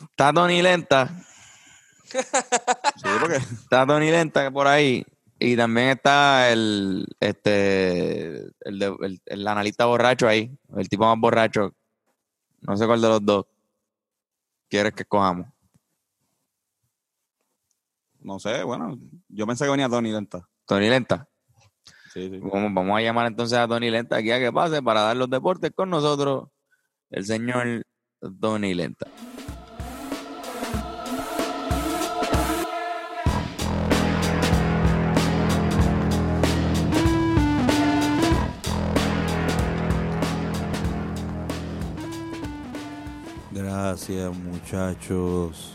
está 0.00 0.32
Tony 0.32 0.62
Lenta, 0.62 1.10
Sí, 2.04 3.08
porque 3.20 3.36
está 3.36 3.84
Tony 3.84 4.10
Lenta 4.10 4.50
por 4.52 4.66
ahí 4.68 5.04
y 5.40 5.56
también 5.56 5.88
está 5.88 6.50
el, 6.52 7.04
este, 7.20 8.36
el, 8.60 8.82
el- 8.82 9.20
el 9.26 9.48
analista 9.48 9.84
borracho 9.86 10.28
ahí, 10.28 10.56
el 10.76 10.88
tipo 10.88 11.04
más 11.04 11.18
borracho, 11.18 11.74
no 12.60 12.76
sé 12.76 12.86
cuál 12.86 13.00
de 13.02 13.08
los 13.08 13.24
dos 13.26 13.46
quieres 14.68 14.92
que 14.92 15.02
escojamos. 15.02 15.46
no 18.20 18.38
sé, 18.38 18.62
bueno, 18.62 18.98
yo 19.28 19.46
pensé 19.46 19.64
que 19.64 19.70
venía 19.70 19.88
Tony 19.88 20.12
Lenta. 20.12 20.46
Tony 20.66 20.88
Lenta. 20.88 21.26
Sí, 22.12 22.28
sí. 22.28 22.38
Vamos, 22.40 22.74
vamos 22.74 22.98
a 22.98 23.02
llamar 23.02 23.26
entonces 23.26 23.58
a 23.58 23.68
Tony 23.68 23.90
Lenta 23.90 24.16
aquí 24.16 24.30
a 24.30 24.38
que 24.38 24.52
pase 24.52 24.82
para 24.82 25.02
dar 25.02 25.16
los 25.16 25.30
deportes 25.30 25.70
con 25.74 25.90
nosotros, 25.90 26.48
el 27.10 27.24
señor 27.24 27.82
Tony 28.40 28.74
Lenta. 28.74 29.06
Gracias 43.88 44.36
muchachos. 44.36 45.72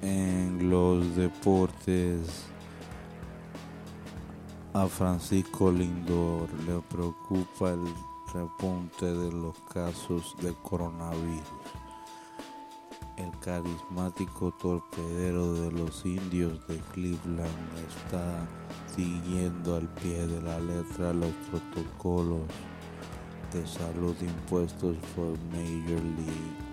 En 0.00 0.70
los 0.70 1.16
deportes 1.16 2.44
a 4.72 4.86
Francisco 4.86 5.72
Lindor 5.72 6.48
le 6.68 6.80
preocupa 6.82 7.70
el 7.70 7.82
repunte 8.32 9.06
de 9.06 9.32
los 9.32 9.56
casos 9.74 10.36
de 10.40 10.54
coronavirus. 10.62 11.42
El 13.16 13.36
carismático 13.40 14.54
torpedero 14.62 15.52
de 15.54 15.72
los 15.72 16.06
indios 16.06 16.64
de 16.68 16.78
Cleveland 16.92 17.76
está 17.88 18.46
siguiendo 18.94 19.74
al 19.74 19.88
pie 19.94 20.28
de 20.28 20.40
la 20.42 20.60
letra 20.60 21.12
los 21.12 21.32
protocolos 21.50 22.42
de 23.52 23.66
salud 23.66 24.14
impuestos 24.22 24.96
por 25.16 25.36
Major 25.50 26.04
League. 26.16 26.69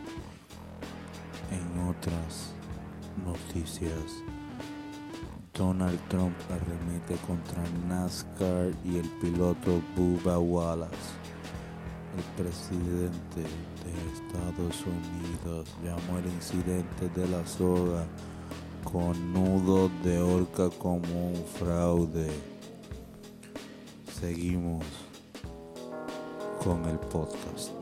En 1.51 1.87
otras 1.87 2.53
noticias, 3.25 4.23
Donald 5.53 5.99
Trump 6.09 6.35
arremete 6.49 7.15
contra 7.25 7.63
NASCAR 7.87 8.73
y 8.83 8.97
el 8.97 9.09
piloto 9.21 9.81
Bubba 9.95 10.39
Wallace. 10.39 11.15
El 12.17 12.43
presidente 12.43 13.41
de 13.41 13.91
Estados 14.13 14.83
Unidos 14.85 15.69
llamó 15.83 16.19
el 16.19 16.25
incidente 16.25 17.09
de 17.15 17.27
la 17.27 17.45
soga 17.45 18.05
con 18.83 19.33
nudo 19.33 19.89
de 20.03 20.19
horca 20.19 20.69
como 20.77 21.29
un 21.29 21.45
fraude. 21.59 22.29
Seguimos 24.19 24.83
con 26.63 26.85
el 26.85 26.97
podcast. 26.97 27.76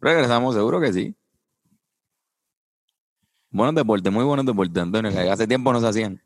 Regresamos, 0.00 0.54
seguro 0.54 0.80
que 0.80 0.92
sí. 0.92 1.14
Buenos 3.50 3.74
deportes, 3.74 4.12
muy 4.12 4.24
buenos 4.24 4.44
deportes, 4.44 4.76
Antonio, 4.82 5.10
que 5.10 5.18
hace 5.30 5.46
tiempo 5.46 5.72
no 5.72 5.80
se 5.80 5.88
hacían. 5.88 6.22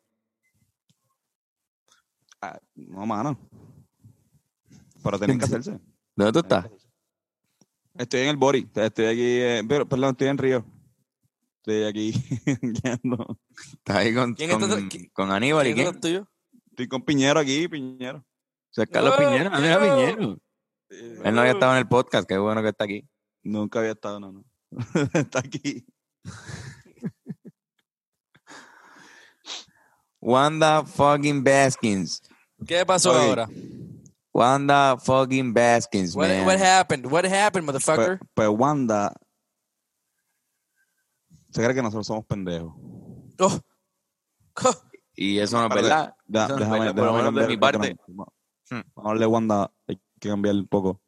Ah, 2.40 2.58
no, 2.74 3.06
mano. 3.06 3.38
Pero 5.02 5.18
tienen 5.18 5.38
que 5.38 5.44
hacerse. 5.44 5.78
¿Dónde 6.16 6.32
tú 6.32 6.38
estás? 6.40 6.66
Estoy 7.94 8.20
en 8.20 8.28
el 8.28 8.36
Bori. 8.36 8.68
Estoy 8.74 9.06
aquí, 9.06 9.20
eh, 9.22 9.62
pero, 9.68 9.86
perdón, 9.88 10.10
estoy 10.10 10.28
en 10.28 10.38
Río. 10.38 10.64
Estoy 11.58 11.84
aquí 11.84 12.12
guiando. 12.62 13.38
Estás 13.74 13.96
ahí 13.96 14.14
con, 14.14 14.34
¿Quién 14.34 14.50
con, 14.50 14.62
está- 14.62 14.76
qui- 14.80 15.10
con 15.12 15.30
Aníbal 15.30 15.66
y 15.68 15.74
¿Quién 15.74 16.00
tuyo? 16.00 16.26
Estoy 16.70 16.88
con 16.88 17.02
Piñero 17.02 17.38
aquí, 17.38 17.68
Piñero. 17.68 18.24
Ese 18.72 18.84
es 18.84 18.88
Carlos 18.90 19.14
¡Oh, 19.14 19.18
Piñero, 19.18 19.50
mira 19.50 19.78
Piñero! 19.78 20.16
Piñero. 20.16 20.38
Él 21.24 21.34
no 21.34 21.40
había 21.40 21.52
estado 21.52 21.72
en 21.72 21.78
el 21.78 21.88
podcast, 21.88 22.26
qué 22.28 22.38
bueno 22.38 22.62
que 22.62 22.68
está 22.70 22.84
aquí. 22.84 23.06
Nunca 23.42 23.78
había 23.80 23.92
estado, 23.92 24.20
no, 24.20 24.32
no. 24.32 24.44
Está 25.14 25.40
aquí. 25.40 25.84
Wanda 30.20 30.84
fucking 30.84 31.42
Baskins. 31.42 32.22
¿Qué 32.66 32.84
pasó 32.84 33.12
Oye, 33.12 33.28
ahora? 33.28 33.48
Wanda 34.32 34.96
fucking 34.98 35.52
Baskins, 35.54 36.14
What, 36.14 36.28
man. 36.28 36.46
what 36.46 36.58
happened? 36.60 37.06
What 37.06 37.24
happened, 37.24 37.66
motherfucker? 37.66 38.18
Pues, 38.18 38.48
pues 38.48 38.48
Wanda 38.50 39.12
se 41.50 41.62
cree 41.62 41.74
que 41.74 41.82
nosotros 41.82 42.06
somos 42.06 42.24
pendejos. 42.26 42.72
Oh. 43.38 43.60
Oh. 44.64 44.82
Y 45.16 45.38
eso 45.38 45.58
no 45.58 45.66
es 45.66 45.82
verdad. 45.82 46.14
Eso 46.28 46.48
no 46.48 46.56
déjame, 46.56 46.92
déjame 46.92 47.12
menos 47.12 47.34
de 47.34 47.46
mi 47.48 47.56
parte. 47.56 47.96
Hmm. 48.70 48.82
Vamos 48.94 49.04
a 49.04 49.08
darle 49.08 49.26
Wanda, 49.26 49.72
hay 49.88 50.00
que 50.20 50.28
cambiar 50.28 50.54
un 50.54 50.68
poco. 50.68 51.00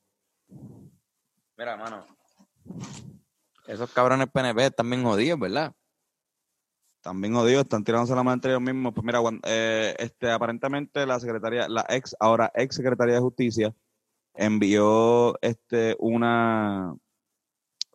Mira, 1.57 1.77
mano. 1.77 2.05
Esos 3.66 3.90
cabrones 3.92 4.28
PNP 4.28 4.66
están 4.66 4.90
bien 4.90 5.04
jodidos, 5.04 5.38
¿verdad? 5.38 5.72
También 7.00 7.35
jodidos, 7.35 7.64
están 7.64 7.85
tirándose 7.85 8.14
la 8.14 8.22
mano 8.22 8.35
entre 8.35 8.52
ellos 8.52 8.62
mismos. 8.62 8.92
Pues 8.94 9.04
mira, 9.04 9.20
eh, 9.44 9.94
este, 9.98 10.30
aparentemente 10.30 11.04
la 11.06 11.18
secretaria, 11.18 11.68
la 11.68 11.85
ex, 11.88 12.14
ahora 12.20 12.52
ex 12.54 12.76
secretaria 12.76 13.14
de 13.14 13.20
Justicia, 13.20 13.74
envió 14.35 15.37
este 15.42 15.96
una, 15.98 16.94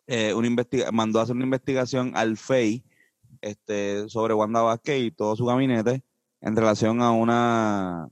eh, 0.08 0.34
una 0.34 0.48
investiga 0.48 0.92
mandó 0.92 1.20
a 1.20 1.24
hacer 1.24 1.36
una 1.36 1.46
investigación 1.46 2.12
al 2.16 2.38
FEI 2.38 2.84
este, 3.42 4.10
sobre 4.10 4.34
Wanda 4.34 4.62
Vázquez 4.62 5.02
y 5.02 5.12
todo 5.12 5.36
su 5.36 5.46
gabinete 5.46 6.04
en 6.42 6.56
relación 6.56 7.02
a 7.02 7.12
una 7.12 8.10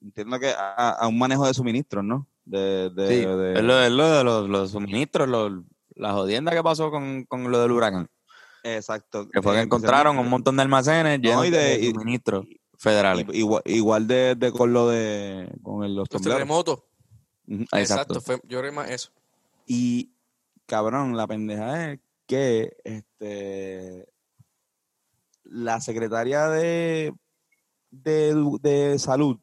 entiendo 0.00 0.40
que 0.40 0.52
a 0.56 1.06
un 1.06 1.18
manejo 1.18 1.46
de 1.46 1.54
suministros, 1.54 2.04
¿no? 2.04 2.26
De, 2.52 2.90
de, 2.90 3.08
Sí, 3.08 3.14
de- 3.24 3.54
es 3.54 3.62
lo, 3.62 3.80
es 3.80 3.90
lo 3.90 4.08
de 4.10 4.24
los, 4.24 4.48
los 4.48 4.70
suministros, 4.72 5.26
los- 5.26 5.64
la 5.94 6.12
jodienda 6.12 6.52
que 6.52 6.62
pasó 6.62 6.90
con, 6.90 7.24
con 7.24 7.50
lo 7.50 7.58
del 7.60 7.72
huracán. 7.72 8.08
exacto. 8.62 9.26
Que 9.30 9.40
fue 9.40 9.52
que 9.54 9.60
Eh, 9.60 9.62
encontraron 9.62 10.18
un 10.18 10.28
montón 10.28 10.56
de 10.56 10.62
almacenes 10.62 11.18
No, 11.18 11.28
llenos 11.28 11.46
y 11.46 11.50
de, 11.50 11.58
de- 11.58 11.80
y- 11.80 11.90
suministros 11.92 12.46
federales. 12.78 13.24
Igual, 13.32 13.62
igual 13.64 14.06
de, 14.06 14.34
de 14.34 14.52
con 14.52 14.72
lo 14.74 14.88
de 14.88 15.50
con 15.62 15.82
el- 15.84 15.94
los 15.94 16.08
terremotos. 16.10 16.80
Exacto. 17.48 17.78
Exacto. 17.78 18.20
fue, 18.20 18.36
yo 18.44 18.58
creo 18.60 18.70
que 18.70 18.76
más 18.76 18.90
eso. 18.90 19.10
Y 19.66 20.12
cabrón, 20.66 21.16
la 21.16 21.26
pendeja 21.26 21.92
es 21.92 22.00
que 22.26 22.76
este 22.84 24.06
la 25.44 25.80
secretaria 25.80 26.48
de 26.48 27.14
de, 27.90 28.34
de 28.60 28.98
salud 28.98 29.38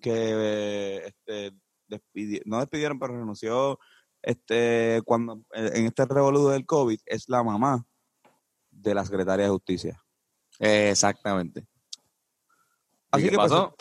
que 0.00 1.06
este, 1.06 1.52
despidi- 2.00 2.42
no 2.44 2.60
despidieron 2.60 2.98
pero 2.98 3.18
renunció 3.18 3.78
este 4.22 5.02
cuando 5.04 5.42
en 5.52 5.86
este 5.86 6.04
revoludo 6.06 6.50
del 6.50 6.66
COVID 6.66 6.98
es 7.06 7.28
la 7.28 7.42
mamá 7.42 7.84
de 8.70 8.94
la 8.94 9.04
secretaria 9.04 9.44
de 9.46 9.50
justicia. 9.50 10.02
Exactamente. 10.58 11.66
Así 13.10 13.22
¿Y 13.22 13.26
qué 13.26 13.30
que, 13.30 13.36
pues, 13.36 13.50
pasó? 13.50 13.74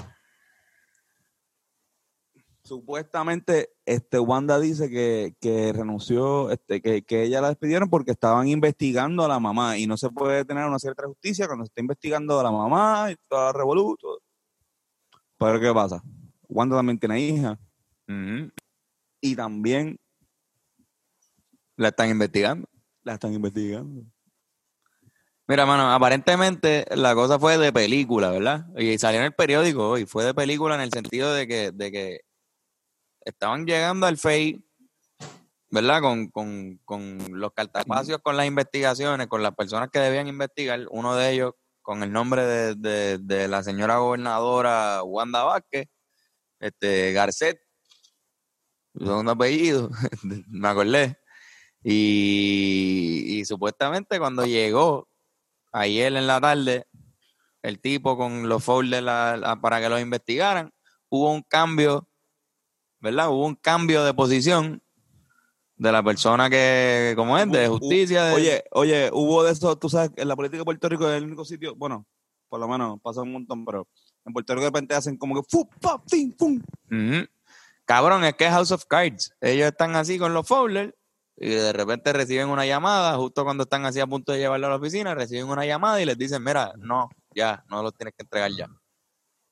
supuestamente 2.64 3.72
este 3.86 4.20
Wanda 4.20 4.60
dice 4.60 4.90
que, 4.90 5.36
que 5.42 5.74
renunció, 5.74 6.50
este, 6.50 6.82
que, 6.82 7.04
que 7.04 7.24
ella 7.24 7.42
la 7.42 7.50
despidieron 7.50 7.90
porque 7.90 8.12
estaban 8.12 8.48
investigando 8.48 9.24
a 9.26 9.28
la 9.28 9.40
mamá 9.40 9.78
y 9.78 9.86
no 9.86 9.98
se 9.98 10.10
puede 10.10 10.46
tener 10.46 10.66
una 10.66 10.80
cierta 10.80 11.06
justicia 11.06 11.48
cuando 11.48 11.66
se 11.66 11.70
está 11.70 11.82
investigando 11.82 12.40
a 12.40 12.44
la 12.44 12.52
mamá 12.52 13.12
y 13.12 13.16
toda 13.28 13.48
la 13.48 13.54
revoluto. 13.54 14.20
Pero 15.38 15.60
¿qué 15.60 15.74
pasa? 15.74 16.02
Wanda 16.48 16.78
también 16.78 17.00
tiene 17.00 17.20
hija 17.20 17.60
Y 19.22 19.36
también 19.36 20.00
La 21.76 21.90
están 21.90 22.10
investigando. 22.10 22.68
la 23.04 23.14
están 23.14 23.34
investigando. 23.34 24.04
Mira, 25.48 25.66
mano, 25.66 25.92
aparentemente 25.92 26.86
la 26.96 27.14
cosa 27.16 27.38
fue 27.38 27.58
de 27.58 27.74
película, 27.74 28.32
¿verdad? 28.32 28.66
Y 28.78 28.98
salió 28.98 29.20
en 29.20 29.26
el 29.26 29.34
periódico 29.34 29.90
hoy, 29.90 30.06
fue 30.06 30.24
de 30.24 30.34
película 30.34 30.76
en 30.76 30.82
el 30.82 30.92
sentido 30.92 31.34
de 31.34 31.48
que, 31.48 31.72
de 31.72 31.92
que 31.92 32.20
estaban 33.26 33.66
llegando 33.66 34.06
al 34.06 34.18
FEI, 34.18 34.64
¿verdad? 35.70 36.02
Con, 36.02 36.30
con, 36.30 36.78
con 36.86 37.18
los 37.40 37.52
cartapacios, 37.54 38.20
con 38.24 38.38
las 38.38 38.46
investigaciones, 38.46 39.28
con 39.28 39.44
las 39.44 39.54
personas 39.54 39.90
que 39.92 40.00
debían 40.00 40.28
investigar, 40.30 40.86
uno 40.92 41.16
de 41.16 41.32
ellos 41.32 41.54
con 41.82 42.04
el 42.04 42.12
nombre 42.14 42.46
de, 42.46 42.76
de- 42.76 43.18
de 43.18 43.48
la 43.50 43.64
señora 43.64 43.98
gobernadora 43.98 45.04
Wanda 45.04 45.44
Vázquez, 45.44 45.88
este 46.62 47.12
Garcet, 47.12 47.60
su 48.98 49.06
segundo 49.06 49.32
apellido, 49.32 49.90
me 50.48 50.68
acordé. 50.68 51.18
Y, 51.84 53.40
y 53.40 53.46
supuestamente 53.46 54.18
cuando 54.20 54.46
llegó 54.46 55.08
ayer 55.72 56.16
en 56.16 56.28
la 56.28 56.40
tarde, 56.40 56.88
el 57.62 57.80
tipo 57.80 58.18
con 58.18 58.48
los 58.50 58.64
folders 58.64 59.04
la- 59.04 59.38
la- 59.38 59.60
para 59.60 59.80
que 59.82 59.90
los 59.90 60.00
investigaran, 60.02 60.72
hubo 61.10 61.32
un 61.32 61.42
cambio, 61.42 62.08
¿verdad? 63.00 63.30
Hubo 63.30 63.46
un 63.46 63.56
cambio 63.56 64.04
de 64.04 64.14
posición 64.14 64.82
de 65.76 65.92
la 65.92 66.02
persona 66.04 66.50
que, 66.50 67.14
como 67.16 67.38
es, 67.38 67.52
de 67.52 67.68
justicia. 67.68 68.24
de- 68.26 68.34
Oye, 68.34 68.64
oye, 68.72 69.10
hubo 69.14 69.44
de 69.44 69.52
eso, 69.52 69.78
tú 69.78 69.90
sabes, 69.90 70.12
en 70.16 70.28
la 70.28 70.36
política 70.36 70.60
de 70.60 70.66
Puerto 70.66 70.88
Rico 70.90 71.10
es 71.10 71.18
el 71.18 71.26
único 71.26 71.44
sitio, 71.44 71.76
bueno, 71.76 72.06
por 72.50 72.60
lo 72.60 72.68
menos 72.68 73.00
pasa 73.02 73.22
un 73.22 73.32
montón, 73.34 73.66
pero 73.66 73.88
en 74.26 74.32
Puerto 74.34 74.54
Rico 74.54 74.62
de 74.66 74.68
repente 74.70 74.96
hacen 74.96 75.18
como 75.18 75.36
que 75.36 75.42
fu, 75.50 75.68
pa, 75.82 76.02
fin, 76.08 76.34
fum. 76.38 76.62
Ujú. 76.92 77.26
Cabrón, 77.86 78.24
es 78.24 78.36
que 78.36 78.46
es 78.46 78.52
House 78.52 78.72
of 78.72 78.86
Cards. 78.86 79.32
Ellos 79.42 79.68
están 79.68 79.96
así 79.96 80.18
con 80.18 80.34
los 80.34 80.48
folders 80.48 80.94
y 81.36 81.50
de 81.50 81.74
repente 81.74 82.14
reciben 82.14 82.50
una 82.50 82.66
llamada, 82.66 83.16
justo 83.18 83.44
cuando 83.44 83.64
están 83.64 83.86
así 83.86 84.00
a 84.00 84.08
punto 84.08 84.32
de 84.32 84.40
llevarlo 84.40 84.68
a 84.68 84.70
la 84.72 84.76
oficina, 84.78 85.16
reciben 85.16 85.48
una 85.48 85.66
llamada 85.66 86.02
y 86.02 86.06
les 86.06 86.18
dicen, 86.18 86.44
mira, 86.44 86.74
no, 86.78 87.10
ya, 87.36 87.64
no 87.70 87.82
los 87.82 87.94
tienes 87.96 88.14
que 88.16 88.24
entregar 88.24 88.52
ya. 88.52 88.68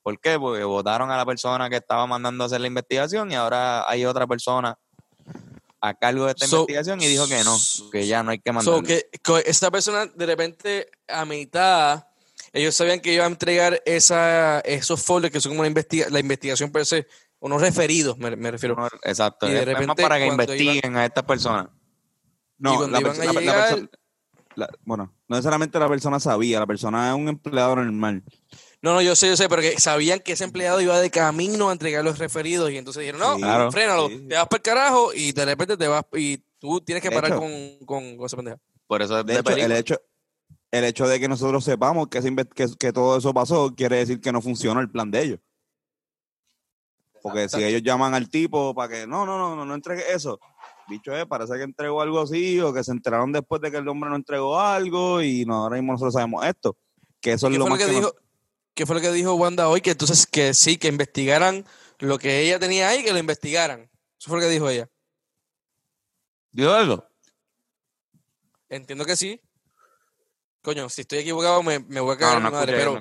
¿Por 0.03 0.19
qué? 0.19 0.39
Porque 0.39 0.63
votaron 0.63 1.11
a 1.11 1.17
la 1.17 1.25
persona 1.25 1.69
que 1.69 1.77
estaba 1.77 2.07
mandando 2.07 2.43
a 2.43 2.47
hacer 2.47 2.61
la 2.61 2.67
investigación 2.67 3.31
y 3.31 3.35
ahora 3.35 3.87
hay 3.89 4.05
otra 4.05 4.25
persona 4.25 4.77
a 5.81 5.93
cargo 5.95 6.25
de 6.25 6.31
esta 6.31 6.47
So- 6.47 6.57
investigación 6.61 7.01
y 7.01 7.07
dijo 7.07 7.27
que 7.27 7.43
no, 7.43 7.57
que 7.91 8.07
ya 8.07 8.23
no 8.23 8.31
hay 8.31 8.39
que 8.39 8.51
mandar. 8.51 8.75
So, 8.75 8.83
que, 8.83 9.09
que 9.23 9.43
esta 9.45 9.69
persona 9.71 10.05
de 10.05 10.25
repente 10.25 10.89
a 11.07 11.25
mitad, 11.25 12.05
ellos 12.53 12.75
sabían 12.75 12.99
que 12.99 13.13
iba 13.13 13.23
a 13.25 13.27
entregar 13.27 13.81
esa, 13.85 14.59
esos 14.61 15.01
folders 15.03 15.33
que 15.33 15.41
son 15.41 15.51
como 15.51 15.61
una 15.61 15.67
investiga, 15.67 16.07
la 16.09 16.19
investigación 16.19 16.71
per 16.71 16.85
se, 16.85 17.07
unos 17.41 17.61
referidos, 17.61 18.17
me, 18.17 18.33
me 18.37 18.51
refiero. 18.51 18.77
Exacto, 19.03 19.47
y 19.47 19.51
de 19.51 19.59
es 19.59 19.65
más 19.67 19.73
repente 19.79 20.01
para 20.03 20.17
que 20.17 20.27
investiguen 20.27 20.95
a 20.95 21.05
estas 21.05 21.23
personas. 21.25 21.67
No, 22.57 22.87
la 22.87 22.99
perso- 23.01 23.23
la- 23.23 23.89
la- 24.55 24.69
bueno, 24.83 25.13
no 25.27 25.35
necesariamente 25.35 25.79
la 25.79 25.87
persona 25.89 26.19
sabía, 26.19 26.59
la 26.59 26.67
persona 26.67 27.09
es 27.09 27.15
un 27.15 27.27
empleado 27.29 27.75
normal. 27.77 28.23
No, 28.81 28.93
no, 28.93 29.01
yo 29.01 29.15
sé, 29.15 29.27
yo 29.27 29.37
sé, 29.37 29.47
pero 29.49 29.61
que 29.61 29.79
sabían 29.79 30.19
que 30.19 30.33
ese 30.33 30.43
empleado 30.43 30.81
iba 30.81 30.99
de 30.99 31.09
camino 31.09 31.69
a 31.69 31.73
entregar 31.73 32.03
los 32.03 32.19
referidos 32.19 32.71
y 32.71 32.77
entonces 32.77 33.01
dijeron, 33.01 33.21
no, 33.21 33.35
Sí, 33.35 33.41
Claro. 33.41 33.71
frénalo, 33.71 34.09
sí. 34.09 34.27
te 34.27 34.35
vas 34.35 34.47
para 34.47 34.57
el 34.57 34.61
carajo 34.61 35.13
y 35.13 35.31
de 35.31 35.45
repente 35.45 35.77
te 35.77 35.87
vas 35.87 36.03
y 36.13 36.43
tú 36.59 36.81
tienes 36.81 37.01
que 37.01 37.09
De 37.09 37.15
parar 37.15 37.31
hecho- 37.31 37.39
con, 37.39 37.51
con, 37.85 38.17
con 38.17 38.25
esa 38.25 38.37
pendeja. 38.37 38.57
Por 38.87 39.01
eso 39.01 39.19
es 39.19 39.25
De 39.25 39.33
de, 39.33 39.39
hecho, 39.39 39.55
el 39.55 39.71
hecho, 39.71 40.01
el 40.71 40.83
hecho 40.83 41.07
de 41.07 41.19
que 41.19 41.27
nosotros 41.27 41.63
sepamos 41.63 42.07
que, 42.09 42.21
que 42.77 42.91
todo 42.93 43.17
eso 43.17 43.33
pasó 43.33 43.73
quiere 43.75 43.97
decir 43.97 44.19
que 44.19 44.31
no 44.31 44.41
funcionó 44.41 44.79
el 44.81 44.89
plan 44.91 45.09
de 45.09 45.21
ellos. 45.23 45.39
Porque 47.21 47.47
si 47.49 47.63
ellos 47.63 47.81
llaman 47.83 48.13
al 48.13 48.29
tipo 48.29 48.73
para 48.73 48.91
que 48.93 49.07
no, 49.07 49.25
no, 49.25 49.37
no, 49.37 49.55
no, 49.55 49.65
no 49.65 49.75
entregue 49.75 50.03
eso, 50.11 50.39
bicho 50.87 51.15
es, 51.15 51.25
parece 51.25 51.53
que 51.55 51.63
entregó 51.63 52.01
algo 52.01 52.21
así 52.21 52.59
o 52.59 52.73
que 52.73 52.83
se 52.83 52.91
enteraron 52.91 53.31
después 53.31 53.61
de 53.61 53.69
que 53.71 53.77
el 53.77 53.87
hombre 53.87 54.09
no 54.09 54.15
entregó 54.15 54.59
algo 54.59 55.21
y 55.21 55.45
no, 55.45 55.63
ahora 55.63 55.75
mismo 55.77 55.93
nosotros 55.93 56.13
sabemos 56.13 56.45
esto. 56.45 56.75
Que 57.19 57.33
eso 57.33 57.47
es 57.47 57.53
¿Qué 57.53 57.59
lo 57.59 57.65
fue 57.65 57.69
lo 57.69 57.75
más 57.75 57.79
que 57.79 57.85
que 57.93 58.01
nos- 58.01 58.11
dijo? 58.11 58.15
¿Qué 58.73 58.85
fue 58.85 58.95
lo 58.95 59.01
que 59.01 59.11
dijo 59.11 59.33
Wanda 59.35 59.67
hoy? 59.69 59.81
Que 59.81 59.91
entonces 59.91 60.25
que 60.25 60.53
sí, 60.53 60.77
que 60.77 60.87
investigaran 60.87 61.65
lo 61.99 62.17
que 62.17 62.39
ella 62.41 62.57
tenía 62.57 62.87
ahí, 62.89 63.03
que 63.03 63.11
lo 63.13 63.19
investigaran. 63.19 63.81
Eso 64.19 64.29
fue 64.29 64.37
lo 64.39 64.45
que 64.45 64.49
dijo 64.51 64.69
ella. 64.69 64.89
¿Dijo 66.51 66.71
algo? 66.71 67.05
Entiendo 68.69 69.05
que 69.05 69.15
sí. 69.15 69.39
Coño, 70.61 70.89
si 70.89 71.01
estoy 71.01 71.19
equivocado 71.19 71.61
me, 71.63 71.79
me 71.79 71.99
voy 71.99 72.11
a 72.11 72.15
No, 72.15 72.19
cagar 72.19 72.33
no, 72.33 72.37
en 72.39 72.43
mi 72.45 72.51
madre, 72.51 72.71
escuché, 72.71 72.77
pero 72.77 72.93
no 72.93 72.99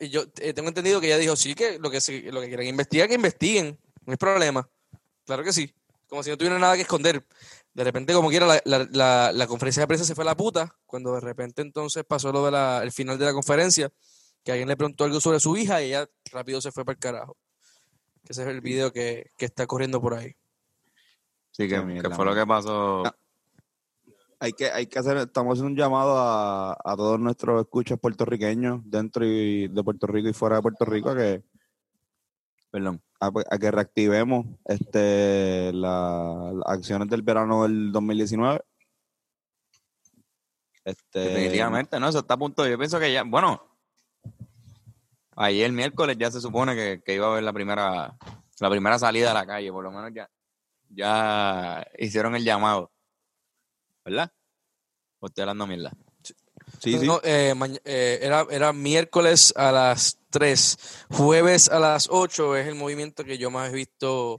yo 0.00 0.24
eh, 0.40 0.52
tengo 0.52 0.68
entendido 0.68 1.00
que 1.00 1.06
ella 1.06 1.18
dijo 1.18 1.36
sí, 1.36 1.54
que 1.54 1.78
lo 1.78 1.90
que, 1.90 2.00
se- 2.00 2.30
lo 2.32 2.40
que 2.40 2.48
quieran 2.48 2.66
investigar, 2.66 3.08
que 3.08 3.14
investiguen. 3.14 3.78
No 4.04 4.12
hay 4.12 4.16
problema. 4.16 4.68
Claro 5.24 5.42
que 5.42 5.52
sí. 5.52 5.72
Como 6.08 6.22
si 6.22 6.30
no 6.30 6.36
tuviera 6.36 6.58
nada 6.58 6.76
que 6.76 6.82
esconder. 6.82 7.24
De 7.74 7.84
repente, 7.84 8.12
como 8.14 8.28
quiera, 8.30 8.46
la, 8.46 8.60
la, 8.64 8.88
la, 8.90 9.32
la 9.32 9.46
conferencia 9.46 9.82
de 9.82 9.86
prensa 9.86 10.04
se 10.04 10.14
fue 10.14 10.22
a 10.22 10.26
la 10.26 10.36
puta. 10.36 10.74
Cuando 10.86 11.12
de 11.14 11.20
repente 11.20 11.62
entonces 11.62 12.04
pasó 12.04 12.32
lo 12.32 12.48
de 12.50 12.84
el 12.84 12.92
final 12.92 13.18
de 13.18 13.24
la 13.26 13.32
conferencia, 13.32 13.90
que 14.44 14.52
alguien 14.52 14.68
le 14.68 14.76
preguntó 14.76 15.04
algo 15.04 15.20
sobre 15.20 15.40
su 15.40 15.56
hija 15.56 15.82
y 15.82 15.86
ella 15.88 16.08
rápido 16.30 16.60
se 16.60 16.70
fue 16.72 16.84
para 16.84 16.94
el 16.94 17.00
carajo. 17.00 17.36
Que 18.24 18.32
ese 18.32 18.42
es 18.42 18.48
el 18.48 18.60
video 18.60 18.92
que, 18.92 19.30
que 19.36 19.44
está 19.46 19.66
corriendo 19.66 20.00
por 20.00 20.14
ahí. 20.14 20.34
Sí, 21.50 21.68
que, 21.68 21.84
Qué 21.86 22.00
que 22.02 22.10
fue 22.10 22.24
lo 22.24 22.34
que 22.34 22.46
pasó. 22.46 23.06
Ah. 23.06 23.16
Hay 24.38 24.52
que, 24.52 24.70
hay 24.70 24.86
que 24.86 24.98
hacer, 24.98 25.16
estamos 25.16 25.52
haciendo 25.54 25.70
un 25.72 25.76
llamado 25.76 26.16
a, 26.18 26.72
a 26.72 26.96
todos 26.96 27.18
nuestros 27.18 27.60
escuchas 27.62 27.98
puertorriqueños 27.98 28.80
dentro 28.84 29.24
y 29.24 29.68
de 29.68 29.82
Puerto 29.84 30.06
Rico 30.06 30.28
y 30.28 30.32
fuera 30.32 30.56
de 30.56 30.62
Puerto 30.62 30.84
Rico 30.84 31.10
a 31.10 31.16
que 31.16 31.42
Perdón. 32.70 33.00
a, 33.20 33.30
a 33.50 33.58
que 33.58 33.70
reactivemos 33.70 34.46
este 34.66 35.72
la- 35.72 36.52
las 36.54 36.66
acciones 36.78 37.08
del 37.08 37.22
verano 37.22 37.62
del 37.62 37.90
2019. 37.92 38.60
Este, 40.84 41.18
Definitivamente, 41.18 41.98
no, 41.98 42.08
eso 42.08 42.18
está 42.20 42.34
a 42.34 42.38
punto. 42.38 42.66
Yo 42.66 42.78
pienso 42.78 43.00
que 43.00 43.12
ya, 43.12 43.24
bueno, 43.24 43.60
ayer 45.34 45.72
miércoles 45.72 46.16
ya 46.18 46.30
se 46.30 46.40
supone 46.40 46.74
que, 46.76 47.02
que 47.04 47.14
iba 47.14 47.26
a 47.26 47.30
haber 47.32 47.42
la 47.42 47.52
primera, 47.52 48.16
la 48.60 48.70
primera 48.70 48.98
salida 48.98 49.32
a 49.32 49.34
la 49.34 49.46
calle, 49.46 49.72
por 49.72 49.82
lo 49.82 49.90
menos 49.90 50.12
ya, 50.14 50.30
ya 50.90 51.84
hicieron 51.98 52.36
el 52.36 52.44
llamado. 52.44 52.92
¿Verdad? 54.06 54.32
O 55.20 55.26
estoy 55.26 55.42
hablando 55.42 55.66
mierda. 55.66 55.92
Sí, 56.80 56.98
sí. 56.98 57.06
No, 57.06 57.20
eh, 57.22 57.54
eh, 57.84 58.18
era, 58.22 58.46
era 58.50 58.72
miércoles 58.72 59.52
a 59.56 59.70
las 59.72 60.18
3, 60.30 60.78
jueves 61.10 61.68
a 61.68 61.78
las 61.80 62.08
8 62.10 62.56
es 62.56 62.66
el 62.66 62.74
movimiento 62.76 63.24
que 63.24 63.36
yo 63.38 63.50
más 63.50 63.70
he 63.72 63.74
visto 63.76 64.38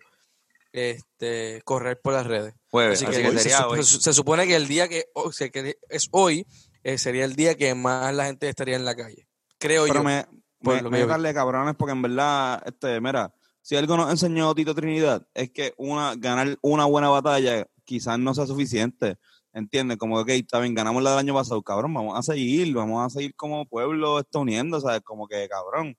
este, 0.71 1.61
correr 1.63 1.99
por 2.01 2.13
las 2.13 2.25
redes. 2.27 2.53
Jueves, 2.69 2.99
Así 3.01 3.05
así 3.05 3.21
que, 3.21 3.27
hoy 3.29 3.35
se, 3.37 3.43
sería 3.43 3.59
sup- 3.59 3.71
hoy. 3.71 3.83
se- 3.83 4.01
se 4.01 4.13
supone 4.13 4.47
que 4.47 4.55
el 4.55 4.67
día 4.67 4.87
que, 4.87 5.05
o 5.13 5.31
sea, 5.31 5.49
que 5.49 5.77
es 5.89 6.07
hoy 6.11 6.45
eh, 6.83 6.97
sería 6.97 7.25
el 7.25 7.35
día 7.35 7.55
que 7.55 7.73
más 7.75 8.13
la 8.13 8.25
gente 8.25 8.47
estaría 8.49 8.75
en 8.75 8.85
la 8.85 8.95
calle. 8.95 9.27
Creo 9.57 9.83
Pero 9.83 9.95
yo. 9.95 10.03
me, 10.03 10.25
por 10.61 10.75
me, 10.75 10.81
lo 10.83 10.91
me 10.91 11.05
darle 11.05 11.33
cabrones 11.33 11.75
porque 11.77 11.93
en 11.93 12.01
verdad, 12.01 12.61
este, 12.65 12.99
mira, 13.01 13.33
si 13.61 13.75
algo 13.75 13.97
nos 13.97 14.09
enseñó 14.11 14.53
Tito 14.55 14.75
Trinidad 14.75 15.27
es 15.33 15.51
que 15.51 15.73
una 15.77 16.15
ganar 16.15 16.57
una 16.61 16.85
buena 16.85 17.09
batalla 17.09 17.65
quizás 17.83 18.19
no 18.19 18.33
sea 18.35 18.45
suficiente. 18.45 19.17
¿Entiendes? 19.57 19.97
Como 19.97 20.17
que, 20.17 20.21
ok, 20.21 20.29
está 20.43 20.59
bien, 20.59 20.75
ganamos 20.75 21.01
la 21.01 21.09
del 21.11 21.19
año 21.19 21.33
pasado, 21.33 21.61
cabrón, 21.63 21.91
vamos 21.91 22.15
a 22.17 22.21
seguir, 22.21 22.71
vamos 22.75 23.03
a 23.03 23.09
seguir 23.09 23.33
como 23.35 23.65
pueblo 23.65 24.19
esto 24.19 24.41
uniendo, 24.41 24.79
¿sabes? 24.79 25.01
Como 25.01 25.27
que, 25.27 25.47
cabrón, 25.49 25.97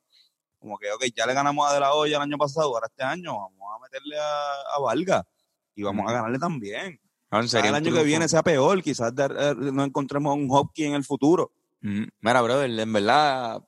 como 0.61 0.79
que, 0.79 0.92
ok, 0.92 1.07
ya 1.16 1.27
le 1.27 1.35
ganamos 1.35 1.68
a 1.68 1.75
De 1.75 1.81
La 1.81 1.92
Hoya 1.92 2.18
el 2.18 2.23
año 2.23 2.38
pasado, 2.38 2.68
ahora 2.68 2.87
este 2.87 3.03
año 3.03 3.33
vamos 3.33 3.68
a 3.75 3.81
meterle 3.83 4.16
a, 4.16 4.77
a 4.77 4.81
Valga 4.81 5.27
y 5.75 5.83
vamos 5.83 6.09
a 6.09 6.12
ganarle 6.12 6.38
también. 6.38 7.01
Sería 7.49 7.71
el 7.71 7.75
año 7.75 7.92
que 7.92 8.05
viene 8.05 8.29
sea 8.29 8.42
peor, 8.44 8.81
quizás 8.81 9.12
de- 9.14 9.25
eh, 9.25 9.55
no 9.73 9.83
encontremos 9.83 10.37
un 10.37 10.47
Hopkins 10.51 10.88
en 10.90 10.94
el 10.94 11.05
futuro. 11.05 11.51
Ujú. 11.83 12.07
Mira, 12.21 12.42
brother, 12.42 12.71
en 12.71 12.92
verdad, 12.92 13.61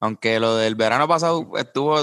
aunque 0.00 0.40
lo 0.40 0.56
del 0.56 0.76
verano 0.76 1.06
pasado 1.06 1.46
estuvo, 1.56 2.00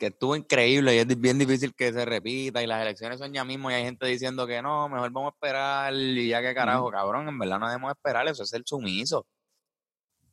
estuvo 0.00 0.34
increíble 0.36 0.96
y 0.96 0.98
es 0.98 1.20
bien 1.20 1.38
difícil 1.38 1.74
que 1.74 1.92
se 1.92 2.04
repita 2.04 2.60
y 2.62 2.66
las 2.66 2.82
elecciones 2.82 3.20
son 3.20 3.32
ya 3.32 3.44
mismo 3.44 3.70
y 3.70 3.74
hay 3.74 3.84
gente 3.84 4.04
diciendo 4.06 4.48
que 4.48 4.60
no, 4.62 4.88
mejor 4.88 5.10
vamos 5.10 5.32
a 5.32 5.34
esperar 5.36 5.94
y 5.94 6.28
ya 6.28 6.42
que 6.42 6.54
carajo, 6.54 6.90
cabrón, 6.90 7.28
en 7.28 7.38
verdad 7.38 7.60
no 7.60 7.68
debemos 7.68 7.92
esperar, 7.92 8.26
eso 8.26 8.42
es 8.42 8.48
ser 8.50 8.62
sumiso. 8.66 9.26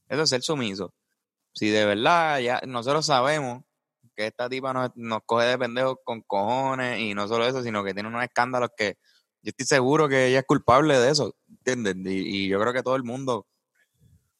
Eso 0.10 0.24
es 0.24 0.30
ser 0.30 0.42
sumiso. 0.42 0.94
Si 1.54 1.70
de 1.70 1.86
verdad 1.86 2.40
ya 2.40 2.62
nosotros 2.68 3.06
sabemos 3.06 3.64
que 4.16 4.28
esta 4.28 4.50
tipa 4.50 4.74
nos, 4.74 4.92
nos 4.96 5.22
coge 5.26 5.46
de 5.48 5.58
pendejos 5.58 5.98
con 6.04 6.22
cojones 6.22 7.00
y 7.00 7.14
no 7.14 7.28
solo 7.28 7.46
eso, 7.48 7.64
sino 7.64 7.84
que 7.84 7.94
tiene 7.94 8.10
unos 8.10 8.24
escándalos 8.24 8.70
que 8.78 8.98
yo 9.44 9.50
estoy 9.52 9.66
seguro 9.68 10.10
que 10.10 10.28
ella 10.28 10.40
es 10.40 10.46
culpable 10.46 10.98
de 11.00 11.12
eso, 11.12 11.36
¿entiendes? 11.50 11.96
Y, 12.06 12.46
y 12.46 12.50
yo 12.50 12.60
creo 12.60 12.74
que 12.74 12.84
todo 12.84 12.96
el 12.96 13.04
mundo 13.04 13.48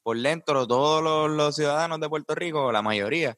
por 0.04 0.20
dentro, 0.20 0.68
todos 0.68 1.02
los, 1.02 1.32
los 1.32 1.56
ciudadanos 1.56 2.00
de 2.00 2.10
Puerto 2.10 2.36
Rico, 2.36 2.72
la 2.72 2.82
mayoría, 2.82 3.38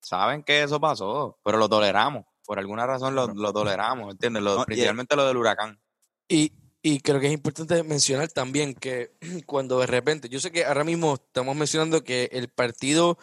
saben 0.00 0.42
que 0.42 0.62
eso 0.62 0.80
pasó, 0.80 1.38
pero 1.42 1.56
lo 1.58 1.68
toleramos. 1.68 2.24
Por 2.44 2.58
alguna 2.58 2.86
razón 2.86 3.14
lo, 3.14 3.28
lo 3.28 3.52
toleramos, 3.52 4.10
¿entiendes? 4.12 4.42
Lo- 4.42 4.56
No, 4.58 4.64
principalmente 4.66 5.16
lo 5.16 5.26
del 5.26 5.36
huracán. 5.38 5.80
Y, 6.28 6.52
y 6.82 7.00
creo 7.00 7.18
que 7.20 7.28
es 7.28 7.32
importante 7.32 7.82
mencionar 7.84 8.28
también 8.28 8.74
que 8.74 9.12
cuando 9.46 9.78
de 9.78 9.86
repente, 9.86 10.28
yo 10.28 10.40
sé 10.40 10.52
que 10.52 10.64
ahora 10.66 10.84
mismo 10.84 11.14
estamos 11.14 11.56
mencionando 11.56 12.04
que 12.04 12.28
el 12.32 12.48
partido 12.48 13.16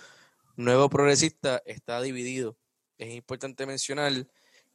nuevo 0.55 0.89
progresista 0.89 1.61
está 1.65 2.01
dividido. 2.01 2.57
Es 2.97 3.13
importante 3.13 3.65
mencionar 3.67 4.11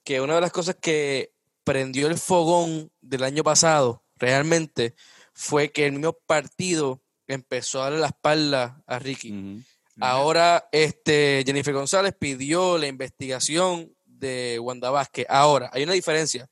que 0.04 0.20
una 0.20 0.36
de 0.36 0.40
las 0.40 0.52
cosas 0.52 0.76
que 0.80 1.32
prendió 1.64 2.06
el 2.06 2.16
fogón 2.18 2.92
del 3.00 3.24
año 3.24 3.42
pasado 3.42 4.04
realmente 4.16 4.94
fue 5.32 5.72
que 5.72 5.86
el 5.86 5.92
mismo 5.92 6.12
partido 6.26 7.02
empezó 7.28 7.80
a 7.80 7.84
darle 7.84 7.98
la 8.00 8.06
espalda 8.08 8.82
a 8.86 8.98
Ricky. 8.98 9.62
Ahora, 10.00 10.68
este, 10.72 11.42
Jennifer 11.46 11.72
González 11.74 12.14
pidió 12.18 12.76
la 12.78 12.86
investigación 12.86 13.92
de 14.04 14.58
Wanda 14.60 14.90
Vázquez. 14.90 15.26
Ahora, 15.28 15.70
hay 15.72 15.84
una 15.84 15.92
diferencia. 15.94 16.46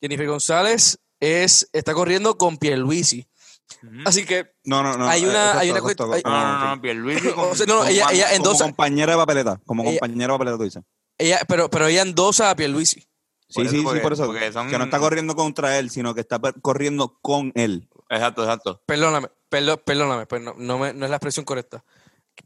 Jennifer 0.00 0.26
González 0.26 0.98
es, 1.20 1.68
está 1.72 1.94
corriendo 1.94 2.36
con 2.36 2.56
Pierluisi. 2.58 3.28
Ujú. 3.84 3.92
Así 4.04 4.24
que 4.26 4.50
No, 4.64 4.82
no, 4.82 4.98
no. 4.98 5.08
Hay 5.08 5.22
eh, 5.24 5.28
una- 5.28 5.58
hay 5.58 5.70
una 5.70 5.78
exacto, 5.78 6.08
cuest- 6.08 6.16
hay- 6.16 6.22
No, 6.24 6.58
no, 6.58 6.74
no, 6.76 6.82
Pierluisi 6.82 7.28
O 7.28 7.34
con- 7.34 7.56
sea, 7.56 7.66
no, 7.66 7.74
no, 7.76 7.80
con 7.82 7.88
ella- 7.88 8.06
ella 8.12 8.24
Como 8.36 8.36
endosa- 8.44 8.64
compañera 8.64 9.12
de 9.12 9.18
papeleta, 9.18 9.60
como 9.64 9.82
Ella- 9.84 9.92
compañera 10.00 10.32
de 10.32 10.38
papeleta 10.38 10.56
tú 10.58 10.64
dices. 10.64 10.82
ella, 11.18 11.40
pero, 11.48 11.70
pero 11.70 11.86
ella 11.86 12.02
endosa 12.02 12.50
a 12.50 12.56
Pierluisi. 12.56 13.00
Sí, 13.48 13.68
sí, 13.68 13.78
sí, 13.78 13.82
por 13.82 14.12
eso. 14.12 14.26
son- 14.52 14.68
Que 14.70 14.78
no 14.78 14.84
está 14.84 14.98
corriendo 14.98 15.34
contra 15.36 15.78
él, 15.78 15.90
sino 15.90 16.14
que 16.14 16.20
está 16.22 16.40
corriendo 16.62 17.18
con 17.22 17.52
él. 17.54 17.88
Exacto, 18.08 18.42
exacto. 18.42 18.82
Perdóname, 18.86 19.28
perdóname, 19.78 20.26
pero 20.26 20.42
no, 20.42 20.54
no, 20.56 20.78
me- 20.78 20.92
no 20.92 21.04
es 21.04 21.10
la 21.10 21.16
expresión 21.16 21.44
correcta. 21.44 21.84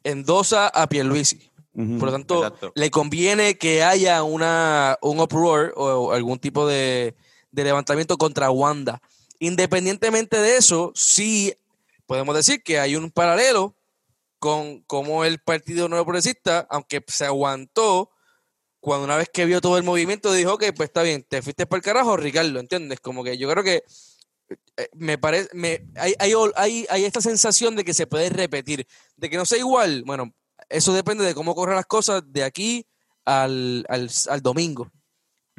Endosa 0.05 0.69
a 0.69 0.89
Pierluisi. 0.89 1.51
Ujú. 1.75 1.99
Por 1.99 2.07
lo 2.07 2.13
tanto, 2.13 2.45
Exacto. 2.45 2.73
le 2.75 2.91
conviene 2.91 3.59
que 3.59 3.83
haya 3.85 4.23
una, 4.23 4.99
un 5.03 5.21
uproar 5.21 5.73
o 5.77 6.13
algún 6.13 6.39
tipo 6.39 6.67
de, 6.67 7.15
de 7.51 7.65
levantamiento 7.65 8.17
contra 8.17 8.51
Wanda. 8.51 9.01
Independientemente 9.39 10.39
de 10.41 10.57
eso, 10.57 10.93
sí 10.95 11.55
podemos 12.07 12.35
decir 12.35 12.63
que 12.63 12.79
hay 12.81 12.97
un 12.97 13.11
paralelo 13.11 13.75
con 14.39 14.81
cómo 14.83 15.25
el 15.25 15.39
Partido 15.39 15.89
Nuevo 15.89 16.05
Progresista, 16.07 16.67
aunque 16.71 17.05
se 17.07 17.27
aguantó, 17.27 18.11
cuando 18.81 19.05
una 19.05 19.17
vez 19.17 19.29
que 19.33 19.45
vio 19.45 19.61
todo 19.61 19.77
el 19.79 19.83
movimiento, 19.85 20.33
dijo 20.33 20.57
que 20.59 20.73
pues 20.73 20.89
está 20.89 21.03
bien, 21.03 21.25
te 21.29 21.43
fuiste 21.43 21.67
para 21.67 21.79
el 21.79 21.83
carajo, 21.83 22.17
Ricardo, 22.17 22.59
¿entiendes? 22.61 23.01
Como 23.01 23.25
que 23.25 23.37
yo 23.37 23.51
creo 23.51 23.65
que 23.65 23.83
me 24.95 25.19
parece, 25.19 25.49
me, 25.55 25.87
hay, 25.97 26.15
hay, 26.19 26.33
hay, 26.55 26.87
hay 26.89 27.05
esta 27.05 27.21
sensación 27.21 27.75
de 27.77 27.85
que 27.85 27.95
se 27.95 28.07
puede 28.07 28.29
repetir, 28.29 28.87
de 29.17 29.31
que 29.31 29.37
no 29.37 29.45
sea 29.47 29.59
igual. 29.59 30.03
Bueno, 30.05 30.33
eso 30.69 30.93
depende 30.93 31.25
de 31.25 31.35
cómo 31.35 31.55
corran 31.55 31.77
las 31.77 31.87
cosas 31.87 32.23
de 32.27 32.43
aquí 32.45 32.87
al, 33.25 33.85
al, 33.89 34.11
al 34.29 34.43
domingo. 34.43 34.91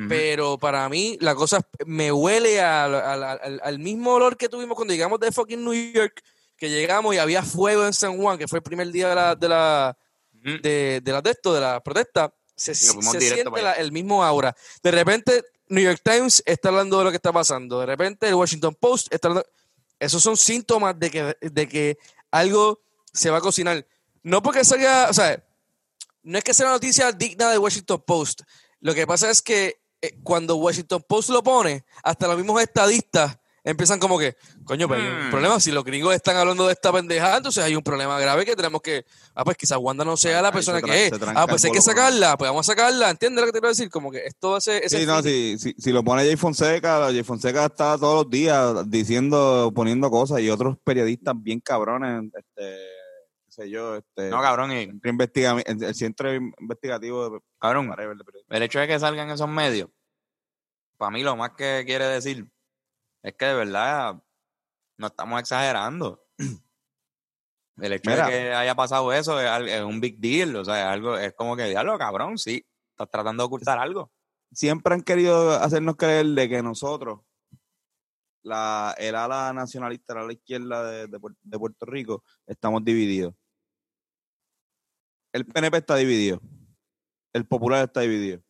Pero 0.07 0.59
para 0.59 0.87
mí 0.89 1.17
la 1.21 1.33
cosa 1.33 1.59
me 1.87 2.11
huele 2.11 2.61
al, 2.61 2.93
al- 2.93 3.23
al- 3.23 3.59
al 3.63 3.79
mismo 3.79 4.13
olor 4.13 4.37
que 4.37 4.47
tuvimos 4.47 4.75
cuando 4.75 4.93
llegamos 4.93 5.19
de 5.19 5.31
fucking 5.31 5.63
New 5.63 5.73
York, 5.91 6.21
que 6.55 6.69
llegamos 6.69 7.15
y 7.15 7.17
había 7.17 7.41
fuego 7.41 7.83
en 7.85 7.93
San 7.93 8.15
Juan, 8.15 8.37
que 8.37 8.47
fue 8.47 8.59
el 8.59 8.63
primer 8.63 8.91
día 8.91 9.09
de 9.09 9.15
la, 9.15 9.35
de 9.35 9.49
la, 9.49 9.97
de, 10.61 11.01
de 11.03 11.11
la 11.11 11.21
de 11.23 11.31
esto, 11.31 11.51
de 11.51 11.61
la 11.61 11.81
protesta, 11.81 12.31
se, 12.57 12.73
directo 12.73 13.01
siente 13.51 13.61
la- 13.61 13.73
el 13.73 13.91
mismo 13.91 14.23
aura. 14.23 14.55
De 14.83 14.91
repente, 14.91 15.43
New 15.69 15.83
York 15.83 16.01
Times 16.03 16.43
está 16.45 16.69
hablando 16.69 16.97
de 16.97 17.03
lo 17.05 17.09
que 17.11 17.17
está 17.17 17.31
pasando. 17.31 17.79
De 17.79 17.85
repente, 17.85 18.27
el 18.27 18.33
Washington 18.35 18.75
Post 18.75 19.07
está 19.13 19.27
hablando. 19.29 19.47
Esos 19.99 20.21
son 20.21 20.35
síntomas 20.35 20.99
de 20.99 21.09
que, 21.09 21.37
de 21.39 21.67
que 21.69 21.97
algo 22.31 22.81
se 23.13 23.29
va 23.29 23.37
a 23.37 23.41
cocinar. 23.41 23.85
No 24.23 24.41
porque 24.43 24.63
salga, 24.65 25.07
o 25.09 25.13
sea, 25.13 25.41
no 26.23 26.37
es 26.37 26.43
que 26.43 26.53
sea 26.53 26.65
una 26.65 26.73
noticia 26.73 27.11
digna 27.11 27.49
del 27.49 27.59
Washington 27.59 28.03
Post. 28.05 28.41
Lo 28.81 28.93
que 28.93 29.07
pasa 29.07 29.29
es 29.29 29.41
que 29.41 29.81
eh, 30.01 30.17
cuando 30.23 30.57
Washington 30.57 31.03
Post 31.07 31.29
lo 31.29 31.41
pone, 31.41 31.85
hasta 32.03 32.27
los 32.27 32.37
mismos 32.37 32.61
estadistas 32.61 33.37
empiezan 33.69 33.99
como 33.99 34.17
que, 34.17 34.35
coño, 34.63 34.87
pero 34.87 35.01
hay 35.01 35.07
un 35.07 35.27
Hmm. 35.27 35.31
problema. 35.31 35.59
Si 35.59 35.71
los 35.71 35.83
gringos 35.83 36.15
están 36.15 36.35
hablando 36.37 36.65
de 36.67 36.73
esta 36.73 36.91
pendejada, 36.91 37.37
entonces 37.37 37.63
hay 37.63 37.75
un 37.75 37.83
problema 37.83 38.19
grave 38.19 38.45
que 38.45 38.55
tenemos 38.55 38.81
que. 38.81 39.05
Ah, 39.35 39.43
pues 39.43 39.57
quizás 39.57 39.77
Wanda 39.79 40.05
no 40.05 40.15
sea 40.17 40.41
la 40.41 40.47
Ahí 40.47 40.53
persona 40.53 40.79
se 40.79 40.85
que 40.85 41.07
es. 41.07 41.13
Ah, 41.35 41.45
pues 41.47 41.63
hay 41.65 41.71
que 41.71 41.81
sacarla, 41.81 42.37
pues 42.37 42.49
vamos 42.49 42.67
a 42.67 42.71
sacarla. 42.71 43.09
¿Entiendes 43.09 43.41
lo 43.41 43.45
que 43.47 43.51
te 43.51 43.59
quiero 43.59 43.69
decir? 43.69 43.89
Como 43.89 44.11
que 44.11 44.25
esto 44.25 44.55
hace 44.55 44.85
ese. 44.85 44.99
Sí, 44.99 45.05
no, 45.05 45.21
si, 45.21 45.57
si, 45.59 45.73
si 45.77 45.91
lo 45.91 46.03
pone 46.03 46.23
Jay 46.23 46.35
Fonseca, 46.37 46.99
Jay 47.11 47.23
Fonseca 47.23 47.65
está 47.65 47.97
todos 47.97 48.23
los 48.23 48.29
días 48.31 48.89
diciendo, 48.89 49.71
poniendo 49.75 50.09
cosas 50.09 50.39
y 50.39 50.49
otros 50.49 50.77
periodistas 50.83 51.35
bien 51.37 51.59
cabrones, 51.59 52.23
este, 52.33 52.77
qué 53.45 53.51
sé 53.51 53.69
yo, 53.69 53.95
este, 53.95 54.29
No, 54.29 54.41
cabrón, 54.41 54.71
y, 54.71 54.83
investiga- 55.03 55.61
el, 55.65 55.83
el 55.83 55.95
centro 55.95 56.33
investigativo 56.33 57.29
de, 57.29 57.39
cabrón, 57.59 57.93
el 58.49 58.63
hecho 58.63 58.79
de 58.79 58.87
que 58.87 58.99
salgan 58.99 59.29
esos 59.29 59.49
medios, 59.49 59.89
para 60.97 61.11
mí 61.11 61.21
lo 61.23 61.35
más 61.35 61.51
que 61.57 61.83
quiere 61.85 62.05
decir 62.05 62.45
es 63.23 63.33
que 63.35 63.45
de 63.45 63.53
verdad 63.55 64.21
no 64.97 65.07
estamos 65.07 65.39
exagerando. 65.39 66.23
El 67.77 67.93
hecho 67.93 68.09
Mira. 68.09 68.25
de 68.25 68.31
que 68.31 68.53
haya 68.53 68.75
pasado 68.75 69.13
eso 69.13 69.39
es, 69.39 69.71
es 69.71 69.83
un 69.83 69.99
big 70.01 70.19
deal, 70.19 70.55
o 70.55 70.65
sea, 70.65 70.79
es 70.79 70.85
algo, 70.85 71.17
es 71.17 71.33
como 71.33 71.55
que, 71.55 71.65
diablo, 71.65 71.97
cabrón, 71.97 72.37
sí, 72.37 72.65
estás 72.91 73.09
tratando 73.11 73.43
de 73.43 73.47
ocultar 73.47 73.77
algo. 73.77 74.11
Siempre 74.51 74.95
han 74.95 75.01
querido 75.01 75.51
hacernos 75.51 75.95
creer 75.95 76.25
de 76.25 76.49
que 76.49 76.63
nosotros, 76.63 77.19
la, 78.41 78.95
el 78.97 79.15
ala 79.15 79.53
nacionalista, 79.53 80.13
el 80.13 80.19
ala 80.19 80.33
izquierda 80.33 80.83
de, 80.89 81.07
de 81.07 81.59
Puerto 81.59 81.85
Rico, 81.85 82.23
estamos 82.47 82.83
divididos. 82.83 83.35
El 85.31 85.45
PNP 85.45 85.77
está 85.77 85.95
dividido. 85.97 86.41
El 87.33 87.45
Popular 87.45 87.85
está 87.85 88.01
dividido. 88.01 88.41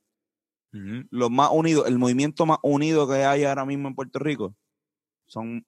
Los 1.09 1.31
más 1.31 1.49
unidos, 1.51 1.87
el 1.87 1.97
movimiento 1.97 2.45
más 2.45 2.59
unido 2.61 3.07
que 3.07 3.25
hay 3.25 3.43
ahora 3.43 3.65
mismo 3.65 3.87
en 3.87 3.95
Puerto 3.95 4.19
Rico 4.19 4.55
son 5.27 5.65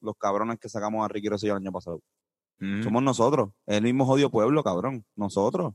los 0.00 0.14
cabrones 0.16 0.58
que 0.58 0.68
sacamos 0.68 1.04
a 1.04 1.08
Ricky 1.08 1.28
Rosselló 1.28 1.52
el 1.52 1.58
año 1.58 1.72
pasado. 1.72 2.00
Somos 2.82 3.02
nosotros, 3.02 3.50
el 3.64 3.82
mismo 3.82 4.04
jodido 4.04 4.30
pueblo, 4.30 4.62
cabrón, 4.62 5.06
nosotros. 5.16 5.72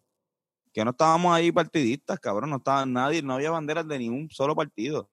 Que 0.71 0.85
no 0.85 0.91
estábamos 0.91 1.33
ahí 1.33 1.51
partidistas, 1.51 2.19
cabrón, 2.19 2.51
no 2.51 2.57
estaba 2.57 2.85
nadie, 2.85 3.23
no 3.23 3.33
había 3.33 3.49
banderas 3.49 3.87
de 3.87 3.97
ningún 3.97 4.29
solo 4.29 4.55
partido. 4.55 5.09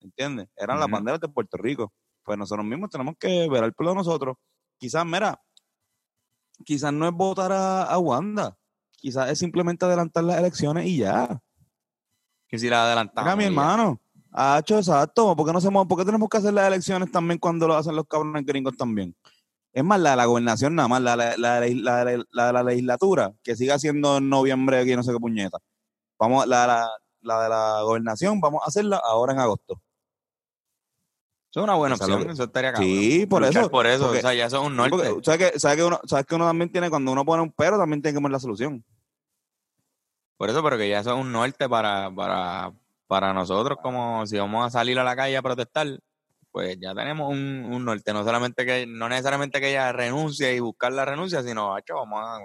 ¿Entiendes? 0.00 0.48
Eran 0.56 0.80
las 0.80 0.88
banderas 0.88 1.20
de 1.20 1.28
Puerto 1.28 1.58
Rico. 1.58 1.92
Pues 2.22 2.38
nosotros 2.38 2.64
mismos 2.64 2.88
tenemos 2.88 3.16
que 3.18 3.48
ver 3.50 3.64
al 3.64 3.74
pueblo 3.74 3.90
de 3.90 3.96
nosotros. 3.96 4.36
Quizás, 4.78 5.04
mira, 5.04 5.38
quizás 6.64 6.92
no 6.92 7.06
es 7.06 7.12
votar 7.12 7.52
a, 7.52 7.82
a 7.82 7.98
Wanda, 7.98 8.56
quizás 8.92 9.30
es 9.30 9.38
simplemente 9.38 9.84
adelantar 9.84 10.24
las 10.24 10.38
elecciones 10.38 10.86
y 10.86 10.98
ya. 10.98 11.38
Que 12.54 12.58
si 12.60 12.68
la 12.68 12.84
adelantamos. 12.86 13.24
Mira, 13.24 13.36
mi 13.36 13.44
hermano. 13.44 14.00
Ah, 14.30 14.58
hecho, 14.60 14.78
exacto. 14.78 15.34
¿Por 15.34 15.44
qué, 15.46 15.52
no 15.52 15.58
hacemos, 15.58 15.86
¿Por 15.88 15.98
qué 15.98 16.04
tenemos 16.04 16.28
que 16.28 16.36
hacer 16.36 16.52
las 16.54 16.66
elecciones 16.68 17.10
también 17.10 17.38
cuando 17.38 17.66
lo 17.66 17.74
hacen 17.76 17.96
los 17.96 18.06
cabrones 18.06 18.44
gringos 18.46 18.76
también? 18.76 19.14
Es 19.72 19.82
más, 19.82 19.98
la 19.98 20.10
de 20.10 20.16
la 20.16 20.24
gobernación 20.26 20.74
nada 20.76 20.86
más, 20.88 21.02
la, 21.02 21.16
la, 21.16 21.36
la, 21.36 21.60
la- 21.60 22.04
de 22.04 22.52
la 22.52 22.62
legislatura, 22.62 23.32
que 23.42 23.56
siga 23.56 23.76
siendo 23.78 24.18
en 24.18 24.28
noviembre 24.28 24.78
aquí, 24.80 24.94
no 24.94 25.02
sé 25.02 25.12
qué 25.12 25.18
puñeta. 25.18 25.58
Vamos, 26.16 26.46
la, 26.46 26.64
la, 26.66 26.88
la 27.22 27.42
de 27.42 27.48
la 27.48 27.80
gobernación, 27.82 28.40
vamos 28.40 28.62
a 28.62 28.66
hacerla 28.68 29.00
ahora 29.04 29.32
en 29.32 29.40
agosto. 29.40 29.80
Eso 31.50 31.60
es 31.60 31.64
una 31.64 31.74
buena 31.74 31.94
opción, 31.96 32.24
que- 32.24 32.32
eso 32.32 32.44
estaría 32.44 32.72
cabrón. 32.72 32.88
Sí, 32.88 33.26
por 33.26 33.42
Luchar 33.42 33.62
eso. 33.62 33.70
por 33.70 33.86
eso, 33.86 34.04
porque- 34.04 34.18
o 34.18 34.22
sea, 34.22 34.34
ya 34.34 34.46
eso 34.46 34.60
es 34.60 34.66
un 34.66 34.76
norte. 34.76 34.90
Porque, 34.90 35.20
¿sabes, 35.24 35.52
que, 35.52 35.58
sabes, 35.60 35.76
que 35.76 35.84
uno, 35.84 36.00
sabes 36.04 36.26
que 36.26 36.34
uno 36.34 36.46
también 36.46 36.70
tiene, 36.70 36.90
cuando 36.90 37.12
uno 37.12 37.24
pone 37.24 37.42
un 37.42 37.52
pero, 37.52 37.78
también 37.78 38.00
tiene 38.02 38.16
que 38.16 38.20
poner 38.22 38.32
la 38.32 38.40
solución. 38.40 38.84
Por 40.36 40.50
eso, 40.50 40.62
pero 40.62 40.76
que 40.76 40.88
ya 40.88 41.00
eso 41.00 41.14
es 41.14 41.20
un 41.20 41.32
norte 41.32 41.68
para, 41.68 42.10
para, 42.14 42.72
para 43.06 43.32
nosotros, 43.32 43.78
como 43.82 44.26
si 44.26 44.36
vamos 44.36 44.66
a 44.66 44.70
salir 44.70 44.98
a 44.98 45.04
la 45.04 45.14
calle 45.14 45.36
a 45.36 45.42
protestar, 45.42 45.98
pues 46.50 46.78
ya 46.80 46.94
tenemos 46.94 47.30
un, 47.32 47.68
un 47.72 47.84
norte. 47.84 48.12
No 48.12 48.24
solamente 48.24 48.64
que, 48.66 48.86
no 48.86 49.08
necesariamente 49.08 49.60
que 49.60 49.70
ella 49.70 49.92
renuncie 49.92 50.54
y 50.54 50.60
buscar 50.60 50.92
la 50.92 51.04
renuncia, 51.04 51.42
sino, 51.42 51.74
"Acho, 51.74 51.94
vamos 51.94 52.20
a, 52.22 52.38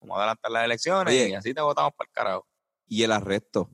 vamos 0.00 0.16
a 0.16 0.20
adelantar 0.20 0.50
las 0.50 0.64
elecciones 0.64 1.14
Oye. 1.14 1.28
y 1.30 1.34
así 1.34 1.54
te 1.54 1.60
votamos 1.60 1.92
para 1.96 2.08
el 2.08 2.12
carajo. 2.12 2.46
Y 2.86 3.02
el 3.02 3.12
arresto. 3.12 3.70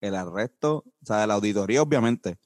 El 0.00 0.14
arresto, 0.14 0.84
o 0.86 1.06
sea, 1.06 1.18
de 1.18 1.26
la 1.26 1.34
auditoría, 1.34 1.82
obviamente. 1.82 2.36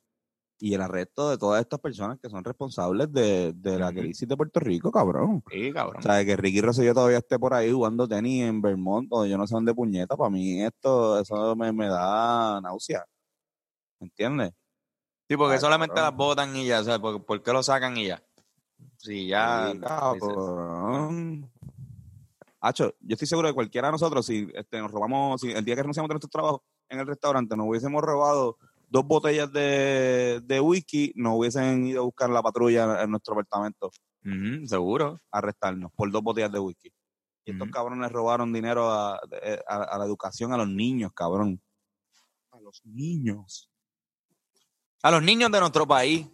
Y 0.60 0.74
el 0.74 0.80
arresto 0.80 1.30
de 1.30 1.38
todas 1.38 1.60
estas 1.60 1.78
personas 1.78 2.18
que 2.20 2.28
son 2.28 2.42
responsables 2.42 3.12
de, 3.12 3.52
de 3.52 3.78
la 3.78 3.92
crisis 3.92 4.26
de 4.26 4.36
Puerto 4.36 4.58
Rico, 4.58 4.90
cabrón. 4.90 5.42
Sí, 5.50 5.72
cabrón. 5.72 6.00
O 6.00 6.02
sea, 6.02 6.24
que 6.24 6.36
Ricky 6.36 6.60
Rosselló 6.60 6.94
todavía 6.94 7.18
esté 7.18 7.38
por 7.38 7.54
ahí 7.54 7.70
jugando 7.70 8.08
tenis 8.08 8.42
en 8.42 8.60
Vermont 8.60 9.06
o 9.10 9.24
yo 9.24 9.38
no 9.38 9.46
sé 9.46 9.54
dónde 9.54 9.72
puñeta, 9.72 10.16
para 10.16 10.30
mí 10.30 10.60
esto, 10.62 11.20
eso 11.20 11.54
me, 11.54 11.72
me 11.72 11.86
da 11.86 12.60
náusea. 12.60 13.04
¿Entiendes? 14.00 14.52
sí, 15.28 15.36
porque 15.36 15.54
Ay, 15.54 15.60
solamente 15.60 15.94
cabrón. 15.94 16.10
las 16.10 16.16
votan 16.16 16.56
y 16.56 16.66
ya, 16.66 16.80
o 16.80 16.84
sea, 16.84 16.98
¿por, 16.98 17.24
por 17.24 17.42
qué 17.42 17.52
lo 17.52 17.62
sacan 17.62 17.96
y 17.96 18.08
ya? 18.08 18.22
Sí, 18.96 19.28
ya. 19.28 19.70
Sí, 19.72 19.80
cabrón. 19.80 21.50
Hacho, 22.60 22.94
yo 23.00 23.14
estoy 23.14 23.28
seguro 23.28 23.46
de 23.46 23.54
cualquiera 23.54 23.88
de 23.88 23.92
nosotros, 23.92 24.26
si 24.26 24.48
este, 24.54 24.80
nos 24.80 24.90
robamos, 24.90 25.40
si 25.40 25.52
el 25.52 25.64
día 25.64 25.76
que 25.76 25.82
renunciamos 25.82 26.08
de 26.08 26.14
nuestro 26.14 26.30
trabajo 26.30 26.64
en 26.88 26.98
el 26.98 27.06
restaurante, 27.06 27.56
nos 27.56 27.68
hubiésemos 27.68 28.02
robado 28.02 28.56
dos 28.88 29.04
botellas 29.06 29.52
de, 29.52 30.40
de 30.44 30.60
whisky, 30.60 31.12
nos 31.16 31.34
hubiesen 31.36 31.86
ido 31.86 32.02
a 32.02 32.04
buscar 32.04 32.30
la 32.30 32.42
patrulla 32.42 33.02
en 33.02 33.10
nuestro 33.10 33.34
apartamento 33.34 33.90
seguro. 34.66 35.20
a 35.30 35.38
arrestarnos 35.38 35.90
por 35.94 36.10
dos 36.10 36.22
botellas 36.22 36.52
de 36.52 36.58
whisky. 36.58 36.92
Y 37.44 37.52
estos 37.52 37.70
cabrones 37.70 38.10
robaron 38.12 38.52
dinero 38.52 38.90
a, 38.90 39.18
eh, 39.42 39.58
a- 39.66 39.84
a 39.84 39.98
la 39.98 40.04
educación 40.04 40.52
a 40.52 40.56
los 40.58 40.68
niños, 40.68 41.12
cabrón. 41.14 41.62
A 42.50 42.60
los 42.60 42.82
niños. 42.84 43.70
A 45.02 45.10
los 45.10 45.22
niños 45.22 45.50
de 45.50 45.60
nuestro 45.60 45.86
país, 45.86 46.26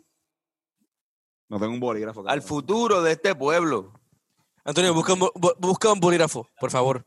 No 1.49 1.61
tengo 1.61 1.73
un 1.75 1.79
bolígrafo. 1.81 2.21
al 2.21 2.27
cabrón. 2.27 2.43
futuro 2.43 3.03
de 3.03 3.13
este 3.13 3.35
pueblo. 3.35 3.93
Antonio, 4.65 4.93
busca 4.95 5.13
un, 5.13 5.29
busca 5.59 5.93
un 5.93 6.01
bolígrafo, 6.01 6.49
por 6.59 6.71
favor. 6.71 7.07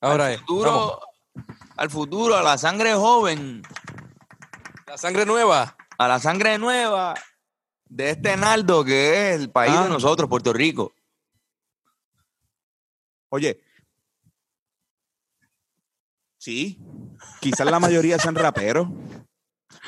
Ahora 0.00 0.26
al 0.26 0.32
es. 0.34 0.40
Al 1.76 1.90
futuro, 1.90 2.36
a 2.36 2.42
la 2.42 2.58
sangre 2.58 2.92
joven, 2.94 3.62
La 4.90 4.98
sangre 4.98 5.24
nueva. 5.24 5.76
a 5.98 6.08
la 6.08 6.18
sangre 6.18 6.58
nueva 6.58 7.14
de 7.84 8.10
este 8.10 8.36
Naldo 8.36 8.84
que 8.84 9.30
es 9.34 9.40
el 9.40 9.50
país 9.50 9.72
Ah. 9.76 9.84
de 9.84 9.88
nosotros, 9.90 10.28
Puerto 10.28 10.52
Rico. 10.52 10.94
Oye. 13.28 13.60
Sí. 16.38 16.80
Quizás 17.40 17.66
la 17.70 17.78
mayoría 17.78 18.18
sean 18.18 18.34
raperos. 18.34 18.88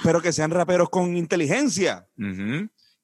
Pero 0.04 0.20
que 0.22 0.32
sean 0.32 0.50
raperos 0.50 0.88
con 0.90 1.16
inteligencia. 1.16 2.08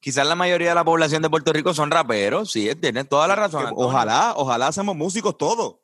Quizás 0.01 0.26
la 0.26 0.36
mayoría 0.36 0.68
de 0.68 0.74
la 0.76 0.84
población 0.84 1.22
de 1.22 1.30
Puerto 1.30 1.53
Rico 1.53 1.74
son 1.74 1.90
raperos, 1.90 2.53
sí, 2.53 2.72
tienen 2.76 3.07
toda 3.09 3.26
la 3.26 3.34
razón. 3.34 3.66
Antonio. 3.66 3.86
ojalá, 3.86 4.34
ojalá 4.36 4.68
hacemos 4.68 4.94
músicos 4.94 5.36
todos. 5.36 5.76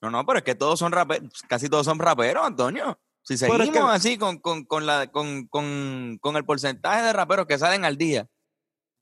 No, 0.00 0.10
no, 0.10 0.24
pero 0.24 0.38
es 0.38 0.44
que 0.44 0.54
todos 0.54 0.78
son 0.78 0.92
raperos, 0.92 1.30
casi 1.48 1.68
todos 1.68 1.84
son 1.84 1.98
raperos, 1.98 2.46
Antonio. 2.46 2.98
Si 3.22 3.34
es 3.34 3.40
seguimos 3.40 3.68
que- 3.70 3.78
así 3.78 4.18
con, 4.18 4.38
con, 4.38 4.64
con, 4.64 4.86
la, 4.86 5.06
con, 5.08 5.46
con, 5.48 6.18
con 6.20 6.36
el 6.36 6.44
porcentaje 6.44 7.02
de 7.02 7.12
raperos 7.12 7.46
que 7.46 7.58
salen 7.58 7.84
al 7.84 7.96
día, 7.96 8.26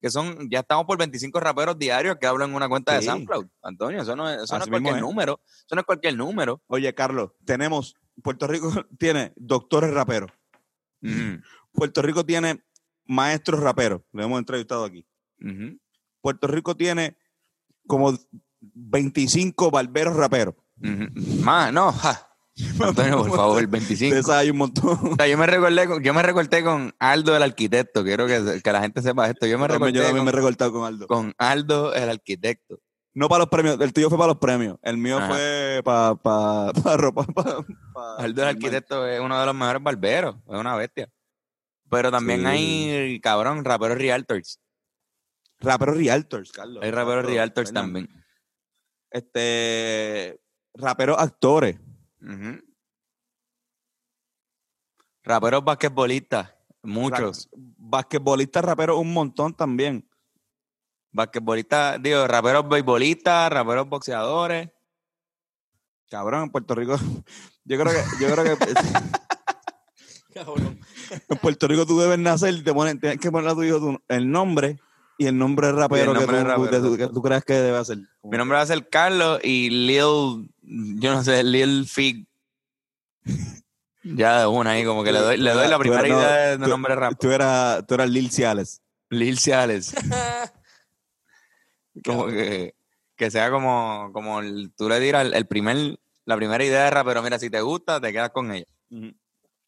que 0.00 0.10
son, 0.10 0.48
ya 0.50 0.60
estamos 0.60 0.84
por 0.86 0.96
25 0.98 1.40
raperos 1.40 1.78
diarios 1.78 2.16
que 2.20 2.26
hablan 2.26 2.50
en 2.50 2.56
una 2.56 2.68
cuenta 2.68 2.94
de 2.94 3.00
Sí. 3.00 3.06
SoundCloud. 3.06 3.46
Antonio, 3.62 4.02
eso 4.02 4.14
no 4.16 4.28
es, 4.30 4.42
eso 4.42 4.56
no 4.58 4.64
es 4.64 4.70
cualquier 4.70 4.96
es. 4.96 5.00
número, 5.00 5.40
eso 5.46 5.74
no 5.74 5.80
es 5.80 5.86
cualquier 5.86 6.16
número. 6.16 6.62
Oye, 6.68 6.94
Carlos, 6.94 7.30
tenemos, 7.44 7.94
Puerto 8.22 8.46
Rico 8.46 8.70
tiene 8.98 9.32
doctores 9.36 9.92
raperos. 9.92 10.30
Puerto 11.72 12.02
Rico 12.02 12.24
tiene 12.26 12.62
maestros 13.06 13.60
raperos. 13.60 14.02
Lo 14.12 14.22
hemos 14.24 14.38
entrevistado 14.38 14.84
aquí. 14.84 15.06
Puerto 16.20 16.46
Rico 16.48 16.76
tiene 16.76 17.16
como 17.86 18.12
25 18.60 19.70
barberos 19.70 20.16
raperos. 20.16 20.54
Más, 20.76 21.72
no, 21.72 21.92
ja. 21.92 22.27
Antonio, 22.80 23.18
por 23.18 23.36
favor, 23.36 23.66
25. 23.66 24.14
De 24.14 24.20
esas 24.20 24.36
hay 24.36 24.50
un 24.50 24.56
montón. 24.58 24.98
O 25.12 25.16
sea, 25.16 25.26
yo 25.28 25.38
me 25.38 25.46
recordé 25.46 25.86
con, 25.86 26.02
yo 26.02 26.14
me 26.14 26.22
recorté 26.22 26.62
con 26.64 26.94
Aldo 26.98 27.36
el 27.36 27.42
arquitecto, 27.42 28.02
quiero 28.04 28.26
que, 28.26 28.60
que 28.62 28.72
la 28.72 28.80
gente 28.80 29.00
sepa 29.02 29.28
esto. 29.28 29.46
Yo 29.46 29.58
me 29.58 29.64
yo 29.68 29.74
recorté 29.74 30.00
también 30.00 30.24
me 30.24 30.30
he 30.30 30.32
con, 30.32 30.40
recortado 30.42 30.72
con 30.72 30.84
Aldo. 30.84 31.06
con 31.06 31.34
Aldo 31.38 31.94
el 31.94 32.08
arquitecto. 32.10 32.80
No 33.14 33.28
para 33.28 33.40
los 33.40 33.48
premios, 33.48 33.80
el 33.80 33.92
tuyo 33.92 34.08
fue 34.08 34.18
para 34.18 34.28
los 34.28 34.38
premios. 34.38 34.76
El 34.82 34.96
mío 34.96 35.18
Ajá. 35.18 35.28
fue 35.28 35.80
para 35.84 36.14
pa, 36.16 36.72
pa 36.72 36.96
ropa. 36.96 37.24
Pa, 37.24 38.16
Aldo 38.18 38.42
el 38.42 38.48
arquitecto 38.48 39.06
es 39.06 39.20
uno 39.20 39.38
de 39.38 39.46
los 39.46 39.54
mejores 39.54 39.82
barberos, 39.82 40.36
es 40.48 40.58
una 40.58 40.76
bestia. 40.76 41.08
Pero 41.90 42.10
también 42.10 42.40
Sí. 42.40 42.46
hay, 42.46 43.20
cabrón, 43.20 43.64
raperos 43.64 43.98
realtors. 43.98 44.60
Raperos 45.60 45.96
realtors, 45.96 46.52
Carlos. 46.52 46.82
Hay 46.84 46.90
raperos 46.90 47.24
realtors 47.24 47.72
también. 47.72 48.08
Este. 49.10 50.38
Raperos 50.74 51.18
actores. 51.18 51.76
Ujú. 52.20 52.60
Raperos 55.22 55.64
basquetbolistas, 55.64 56.54
muchos. 56.82 57.48
Basquetbolistas 57.54 58.64
raperos 58.64 58.98
un 58.98 59.12
montón 59.12 59.54
también. 59.54 60.08
Basquetbolistas, 61.12 62.02
digo, 62.02 62.26
raperos 62.26 62.68
beisbolistas, 62.68 63.50
raperos 63.52 63.88
boxeadores. 63.88 64.70
Cabrón, 66.10 66.44
en 66.44 66.50
Puerto 66.50 66.74
Rico. 66.74 66.96
Yo 67.64 67.78
creo 67.78 67.92
que, 67.92 68.24
yo 68.24 68.32
creo 68.34 68.56
que 68.56 68.64
Cabrón. 70.34 70.80
en 71.28 71.36
Puerto 71.38 71.68
Rico 71.68 71.84
tú 71.84 71.98
debes 71.98 72.18
nacer 72.18 72.54
y 72.54 72.62
te 72.62 72.72
ponen, 72.72 72.98
tienes 72.98 73.18
que 73.18 73.30
poner 73.30 73.50
a 73.50 73.54
tu 73.54 73.62
hijo 73.62 73.78
tu- 73.78 74.02
el 74.08 74.30
nombre 74.30 74.78
y 75.18 75.26
el 75.26 75.36
nombre 75.36 75.66
de 75.66 75.72
rapero, 75.74 76.14
nombre 76.14 76.26
que, 76.26 76.32
de 76.32 76.38
tú, 76.42 76.48
rapero, 76.48 76.70
que 76.70 76.78
tú- 76.88 76.96
que 76.96 77.06
tú 77.08 77.22
creas 77.22 77.44
que 77.44 77.54
debe 77.54 77.76
hacer. 77.76 77.98
Mi 78.22 78.38
nombre 78.38 78.56
va 78.56 78.62
a 78.62 78.66
ser 78.66 78.88
Carlos 78.88 79.40
y 79.42 79.68
Lil, 79.68 80.50
yo 80.62 81.12
no 81.14 81.22
sé, 81.24 81.42
Lil 81.42 81.86
Fig. 81.86 82.26
Ya 84.04 84.40
de 84.40 84.46
una 84.46 84.70
ahí, 84.70 84.84
como 84.84 85.04
que 85.04 85.12
le 85.12 85.18
doy, 85.18 85.36
le 85.36 85.50
doy 85.52 85.68
la 85.68 85.78
primera 85.78 86.06
eras- 86.06 86.18
idea 86.18 86.56
de, 86.56 86.68
nombre 86.68 86.94
rap. 86.94 87.14
Tú 87.20 87.30
eras, 87.30 87.86
tú 87.86 87.94
eras 87.94 88.08
Lil 88.08 88.30
Ciales. 88.30 88.80
Lil 89.10 89.38
Ciales. 89.38 89.94
como 92.04 92.26
que, 92.28 92.74
que 93.16 93.30
sea 93.30 93.50
como, 93.50 94.10
como 94.12 94.40
el- 94.40 94.72
tú 94.76 94.88
le 94.88 95.00
dirás 95.00 95.26
el, 95.26 95.34
el 95.34 95.46
primer, 95.46 95.98
la 96.24 96.36
primera 96.36 96.62
idea 96.64 96.84
de 96.84 96.90
rapero, 96.90 97.22
mira, 97.22 97.38
si 97.38 97.50
te 97.50 97.60
gusta, 97.60 98.00
te 98.00 98.12
quedas 98.12 98.30
con 98.30 98.52
ella. 98.52 98.66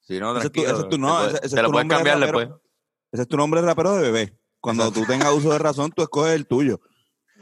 Si 0.01 0.19
no, 0.19 0.37
Ese 0.39 0.47
es 0.47 0.53
tu- 0.53 0.63
ese 0.63 0.73
es 0.73 0.79
tu- 0.89 0.89
te 0.89 0.99
no, 0.99 1.27
ese- 1.27 1.37
ese 1.39 1.47
es 1.47 1.53
lo 1.55 1.65
tu 1.65 1.73
puedes 1.73 1.89
de 1.89 1.95
cambiar 1.95 2.19
después. 2.21 2.49
Ese 3.13 3.23
es 3.23 3.29
tu 3.29 3.37
nombre 3.37 3.61
de 3.61 3.67
rapero 3.67 3.95
de 3.97 4.03
bebé. 4.03 4.40
Cuando 4.61 4.91
tú 4.93 5.05
tengas 5.07 5.33
uso 5.33 5.53
de 5.53 5.59
razón, 5.59 5.91
tú 5.91 6.03
escoges 6.03 6.35
el 6.35 6.47
tuyo. 6.47 6.81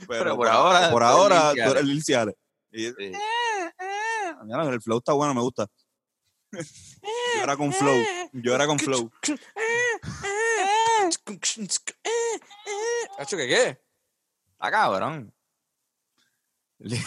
Pero 0.07 0.37
por 0.37 0.49
ahora, 0.49 0.91
por 0.91 1.03
tú 1.03 1.09
eres 1.09 1.16
ahora, 1.19 1.53
Lil 1.53 1.64
tú 1.64 1.71
eres 1.71 1.85
Lil 1.85 2.05
Ciales. 2.05 2.35
Y- 2.71 2.87
Sí. 2.89 3.12
Mira, 4.45 4.62
el 4.69 4.81
flow 4.81 4.99
está 4.99 5.12
bueno, 5.14 5.35
me 5.35 5.41
gusta. 5.41 5.66
Yo 6.53 7.43
era 7.43 7.57
con 7.57 7.73
flow. 7.73 7.97
Yo 8.33 8.55
era 8.55 8.66
con 8.66 8.79
flow. 8.79 9.11
¿Hacho 13.19 13.37
qué 13.37 13.49
qué? 13.49 13.81
Está 14.53 14.71
cabrón. 14.71 15.33
Lil 16.79 17.03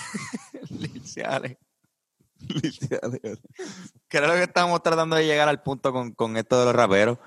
Lil 0.69 1.05
Ciales. 1.07 1.57
Lil 2.39 2.73
Ciales. 2.73 3.21
que 4.09 4.19
que 4.19 4.43
estábamos 4.43 4.83
tratando 4.83 5.15
de 5.15 5.25
llegar 5.25 5.47
al 5.47 5.61
punto 5.63 5.93
con, 5.93 6.11
con 6.13 6.35
esto 6.37 6.59
de 6.59 6.65
los 6.65 6.75
raperos. 6.75 7.17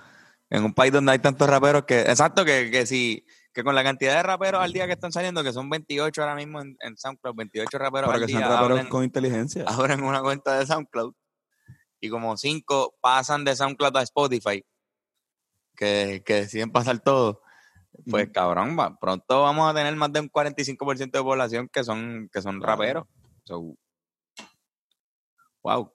En 0.55 0.65
un 0.65 0.73
país 0.73 0.93
donde 0.93 1.11
hay 1.11 1.19
tantos 1.19 1.51
raperos 1.51 1.85
que, 1.85 2.03
exacto, 2.03 2.45
que, 2.45 2.71
que 2.71 2.87
si, 2.87 3.27
que 3.53 3.65
con 3.65 3.75
la 3.75 3.83
cantidad 3.83 4.15
de 4.15 4.23
raperos 4.23 4.63
al 4.63 4.73
día 4.73 4.87
que 4.87 4.93
están 4.93 5.11
saliendo, 5.11 5.43
que 5.43 5.53
son 5.53 5.69
28 5.69 6.23
ahora 6.23 6.37
mismo 6.37 6.61
en, 6.61 6.77
en 6.79 6.97
SoundCloud, 6.97 7.35
28 7.35 7.77
raperos 7.77 8.07
Para 8.07 8.19
al 8.19 8.25
que 8.25 8.31
sean 8.31 8.43
día, 8.43 8.49
raperos 8.49 8.79
abren, 8.79 8.89
con 8.89 9.03
inteligencia. 9.03 9.65
abren 9.67 10.05
una 10.05 10.23
cuenta 10.23 10.57
de 10.57 10.65
SoundCloud 10.65 11.13
y 11.99 12.09
como 12.09 12.37
5 12.37 12.95
pasan 13.01 13.45
de 13.45 13.57
SoundCloud 13.57 13.97
a 13.97 14.03
Spotify, 14.03 14.65
que, 15.75 16.23
que 16.25 16.35
deciden 16.35 16.71
pasar 16.71 17.01
todo. 17.01 17.43
Pues 18.09 18.29
cabrón, 18.31 18.77
va, 18.79 18.97
pronto 18.97 19.43
vamos 19.43 19.69
a 19.69 19.75
tener 19.75 19.97
más 19.97 20.13
de 20.13 20.21
un 20.21 20.31
45% 20.31 21.11
de 21.11 21.23
población 21.23 21.69
que 21.69 21.83
son, 21.83 22.29
que 22.33 22.41
son 22.41 22.63
raperos. 22.63 23.07
So, 23.43 23.77
wow. 25.65 25.93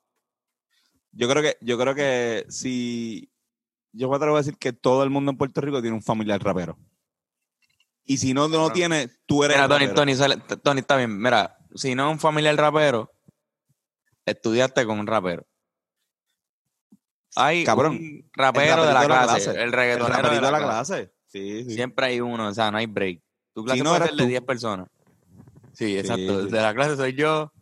Yo 1.13 1.29
creo 1.29 1.41
que, 1.41 1.57
yo 1.61 1.77
creo 1.77 1.95
que 1.95 2.45
si 2.49 3.31
yo 3.91 4.09
me 4.09 4.15
atrevo 4.15 4.35
a 4.35 4.39
decir 4.39 4.57
que 4.57 4.73
todo 4.73 5.03
el 5.03 5.09
mundo 5.09 5.31
en 5.31 5.37
Puerto 5.37 5.61
Rico 5.61 5.81
tiene 5.81 5.95
un 5.95 6.03
familiar 6.03 6.41
rapero. 6.43 6.77
Y 8.05 8.17
si 8.17 8.33
no, 8.33 8.47
no 8.47 8.71
tiene, 8.71 9.09
tú 9.25 9.43
eres. 9.43 9.55
Mira, 9.57 9.65
el 9.65 9.69
Tony, 9.69 9.85
rapero. 9.85 10.01
Tony, 10.01 10.15
sale- 10.15 10.57
Tony, 10.63 10.79
está 10.79 10.97
bien. 10.97 11.19
Mira, 11.21 11.57
si 11.75 11.93
no 11.95 12.07
es 12.07 12.13
un 12.13 12.19
familiar 12.19 12.55
rapero, 12.55 13.11
estudiaste 14.25 14.85
con 14.85 14.99
un 14.99 15.07
rapero. 15.07 15.45
Hay 17.35 17.63
Cabrón, 17.63 17.93
un 17.93 18.29
rapero 18.33 18.85
de 18.85 18.93
la 18.93 19.05
clase, 19.05 19.51
el 19.51 19.57
El 19.57 19.71
reggaetonero 19.71 20.15
raperito 20.15 20.45
de 20.45 20.51
la, 20.51 20.57
clase. 20.59 20.93
clase. 20.93 21.13
Sí, 21.27 21.63
sí. 21.65 21.73
Siempre 21.75 22.07
hay 22.07 22.21
uno, 22.21 22.47
o 22.47 22.53
sea, 22.53 22.71
no 22.71 22.77
hay 22.79 22.87
break. 22.87 23.21
Tu 23.53 23.63
clase 23.63 23.77
Si 23.77 23.83
no 23.83 23.91
puede 23.91 24.05
ser 24.07 24.15
de 24.15 24.23
tú. 24.23 24.29
10 24.29 24.41
personas. 24.41 24.87
Sí, 25.73 25.97
exacto. 25.97 26.45
sí. 26.45 26.49
De 26.51 26.61
la 26.61 26.73
clase 26.73 26.95
soy 26.95 27.13
yo. 27.13 27.53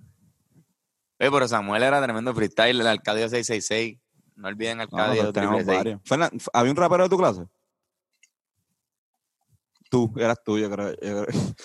Oye, 1.19 1.31
pero 1.31 1.47
Samuel 1.47 1.83
era 1.83 2.01
tremendo 2.01 2.33
freestyle, 2.33 2.79
el 2.79 2.87
Arcadio 2.87 3.27
666. 3.27 3.99
No 4.37 4.47
olviden 4.47 4.77
No, 4.77 4.83
Arcadio 4.83 5.07
nosotros 5.23 5.33
tenemos 5.33 5.57
666. 5.65 5.77
varios. 5.77 6.01
Fernan- 6.03 6.49
¿Había 6.53 6.71
un 6.71 6.77
rapero 6.77 7.03
de 7.03 7.09
tu 7.09 7.17
clase? 7.17 7.41
Tú, 9.89 10.13
eras 10.17 10.37
tú, 10.43 10.57
yo 10.57 10.69
creo. 10.69 10.91
yo 11.01 11.25
creo. 11.25 11.27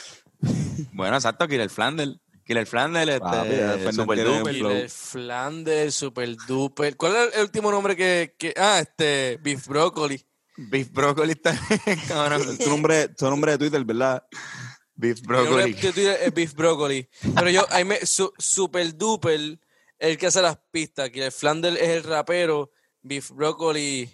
Bueno, 0.92 1.14
exacto, 1.16 1.46
Killer 1.46 1.70
Flandel. 1.70 2.20
Killer 2.44 2.66
Flandel, 2.66 3.20
Papi, 3.20 3.48
este, 3.50 3.56
Fernan 3.78 3.92
Super 3.94 4.24
Duper. 4.24 4.54
Killer 4.54 4.90
Flanders, 4.90 5.94
Super 5.94 6.36
Duper. 6.48 6.96
¿Cuál 6.96 7.14
es 7.16 7.36
el 7.36 7.42
último 7.42 7.70
nombre 7.70 7.94
que, 7.94 8.34
que- 8.36 8.52
Ah, 8.56 8.80
este, 8.80 9.38
Beef 9.40 9.68
Broccoli. 9.68 10.20
Beef 10.56 10.90
Broccoli 10.90 11.30
está 11.32 11.56
cabrón. 12.08 12.58
tu, 12.58 12.68
nombre, 12.68 13.08
tu 13.10 13.30
nombre 13.30 13.52
de 13.52 13.58
Twitter, 13.58 13.84
¿verdad? 13.84 14.24
Beef 14.94 15.20
Mi 15.22 15.28
nombre 15.28 15.42
Broccoli. 15.52 15.72
de 15.74 15.80
Twitter 15.80 16.18
es 16.22 16.34
Beef 16.34 16.54
Broccoli. 16.54 17.08
Pero 17.36 17.50
yo, 17.50 17.64
ahí 17.70 17.84
me, 17.84 18.04
su- 18.04 18.32
Super 18.36 18.96
Duper, 18.96 19.60
el 20.02 20.18
que 20.18 20.26
hace 20.26 20.42
las 20.42 20.58
pistas. 20.70 21.10
Killer 21.10 21.32
Flanders 21.32 21.76
es 21.80 21.88
el 21.88 22.02
rapero. 22.04 22.70
Beef 23.00 23.30
Broccoli. 23.30 24.10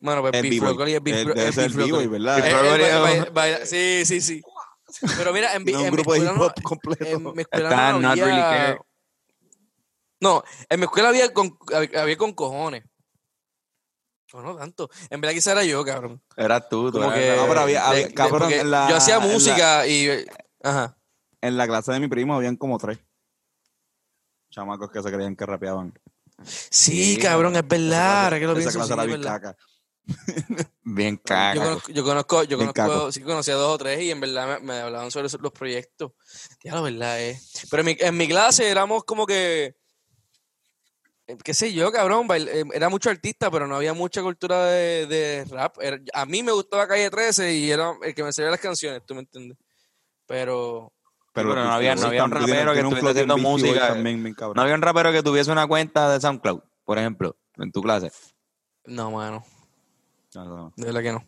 Bueno, 0.00 0.20
pues 0.22 0.34
El 0.34 0.48
Beef. 0.48 0.60
Broccoli 0.62 0.94
es 0.94 1.02
Beef, 1.02 1.16
El- 1.16 1.24
Bro- 1.24 1.34
es 1.34 1.56
Beef 1.56 1.58
el 1.58 1.72
Broccoli. 1.74 2.06
¿verdad? 2.06 2.38
Eh, 2.38 3.22
eh, 3.26 3.30
baila- 3.32 3.66
sí, 3.66 4.02
sí, 4.04 4.20
sí. 4.20 4.42
Pero 5.18 5.32
mira, 5.32 5.54
en, 5.54 5.62
un 5.62 5.68
en 5.68 5.76
mi 5.84 5.90
grupo 5.90 6.12
de 6.12 6.18
hip 6.20 6.24
escuela 6.24 6.46
hop 6.46 6.52
no- 6.56 6.62
completo. 6.62 7.04
en 7.04 7.22
mi 7.34 7.42
escuela 7.42 7.68
Está 7.68 7.92
no 7.98 8.08
había... 8.10 8.24
Really. 8.64 8.78
No, 10.20 10.42
en 10.68 10.80
mi 10.80 10.84
escuela 10.86 11.08
había 11.10 11.32
con, 11.32 11.56
había, 11.94 12.16
con 12.16 12.32
cojones. 12.32 12.84
No, 14.32 14.42
no 14.42 14.56
tanto. 14.56 14.90
En 15.10 15.20
verdad 15.20 15.34
quizá 15.34 15.52
era 15.52 15.64
yo, 15.64 15.84
cabrón. 15.84 16.22
Eras 16.36 16.68
tú, 16.68 16.90
tú 16.92 16.98
Como 16.98 17.12
eras 17.12 17.18
que... 17.18 17.30
el 17.30 17.36
No, 17.36 17.46
pero 17.48 17.60
había- 17.60 17.80
de- 17.82 17.86
había- 17.86 18.06
de- 18.08 18.14
cabrón, 18.14 18.38
porque 18.40 18.60
en 18.60 18.70
la- 18.70 18.88
yo 18.90 18.96
hacía 18.96 19.16
en 19.16 19.26
la- 19.26 19.32
música 19.32 19.86
y... 19.86 20.26
Ajá. 20.62 20.98
En 21.40 21.56
la 21.56 21.66
clase 21.66 21.92
de 21.92 22.00
mi 22.00 22.08
primo 22.08 22.34
habían 22.34 22.56
como 22.56 22.78
tres 22.78 22.98
chamacos 24.50 24.90
que 24.90 25.02
se 25.02 25.10
creían 25.12 25.36
que 25.36 25.46
rapeaban. 25.46 25.92
Sí, 26.44 27.14
Sí, 27.14 27.18
cabrón, 27.18 27.56
es 27.56 27.66
verdad. 27.66 28.24
Ahora 28.24 28.38
que 28.38 28.46
lo 28.46 28.54
pienso, 28.54 28.84
sí, 28.84 28.94
bien 29.06 29.22
caca. 29.22 29.56
bien 30.84 31.16
Yo 31.16 31.22
caca. 31.24 31.54
conozco, 31.64 31.92
yo 31.92 32.04
conozco, 32.04 32.42
yo 32.44 32.58
conozco, 32.58 33.12
sí 33.12 33.20
conocía 33.22 33.54
dos 33.54 33.74
o 33.74 33.78
tres 33.78 34.00
y 34.00 34.10
en 34.10 34.20
verdad 34.20 34.60
me, 34.60 34.66
me 34.66 34.80
hablaban 34.80 35.10
sobre 35.10 35.28
los 35.40 35.52
proyectos. 35.52 36.12
Ya 36.64 36.74
la 36.74 36.80
verdad 36.80 37.20
es. 37.20 37.66
Pero 37.70 37.80
en 37.80 37.86
mi, 37.86 37.96
en 37.98 38.16
mi 38.16 38.26
clase 38.28 38.70
éramos 38.70 39.04
como 39.04 39.26
que, 39.26 39.76
eh, 41.26 41.36
qué 41.44 41.52
sé 41.52 41.72
yo, 41.74 41.92
cabrón, 41.92 42.26
eh, 42.30 42.64
era 42.72 42.88
mucho 42.88 43.10
artista, 43.10 43.50
pero 43.50 43.66
no 43.66 43.76
había 43.76 43.92
mucha 43.92 44.22
cultura 44.22 44.64
de, 44.66 45.06
de 45.06 45.44
rap. 45.44 45.76
A 46.14 46.24
mí 46.24 46.42
me 46.42 46.52
gustaba 46.52 46.88
Calle 46.88 47.10
13 47.10 47.52
y 47.54 47.70
era 47.70 47.92
el 48.02 48.14
que 48.14 48.22
me 48.22 48.32
sabía 48.32 48.50
las 48.50 48.60
canciones, 48.60 49.02
¿tú 49.04 49.14
me 49.14 49.20
entiendes? 49.20 49.58
Pero 50.26 50.92
pero 51.42 51.54
no 51.64 51.72
había- 51.72 51.94
no 51.94 52.06
había 52.06 52.24
un 52.24 52.30
rapero 52.30 52.72
que 52.72 52.80
estuviese 52.80 53.08
haciendo 53.10 53.38
música. 53.38 53.88
también, 53.88 54.22
bien 54.22 54.34
cabrón. 54.34 54.56
No 54.56 54.62
había 54.62 54.74
un 54.74 54.82
rapero 54.82 55.12
que 55.12 55.22
tuviese 55.22 55.50
una 55.52 55.66
cuenta 55.66 56.10
de 56.12 56.20
SoundCloud, 56.20 56.60
por 56.84 56.98
ejemplo, 56.98 57.36
en 57.56 57.72
tu 57.72 57.82
clase. 57.82 58.10
no, 58.86 59.10
mano, 59.10 59.44
No, 60.34 60.44
no, 60.44 60.56
no. 60.56 60.72
de 60.76 60.84
verdad 60.86 61.02
que 61.02 61.12
no. 61.12 61.24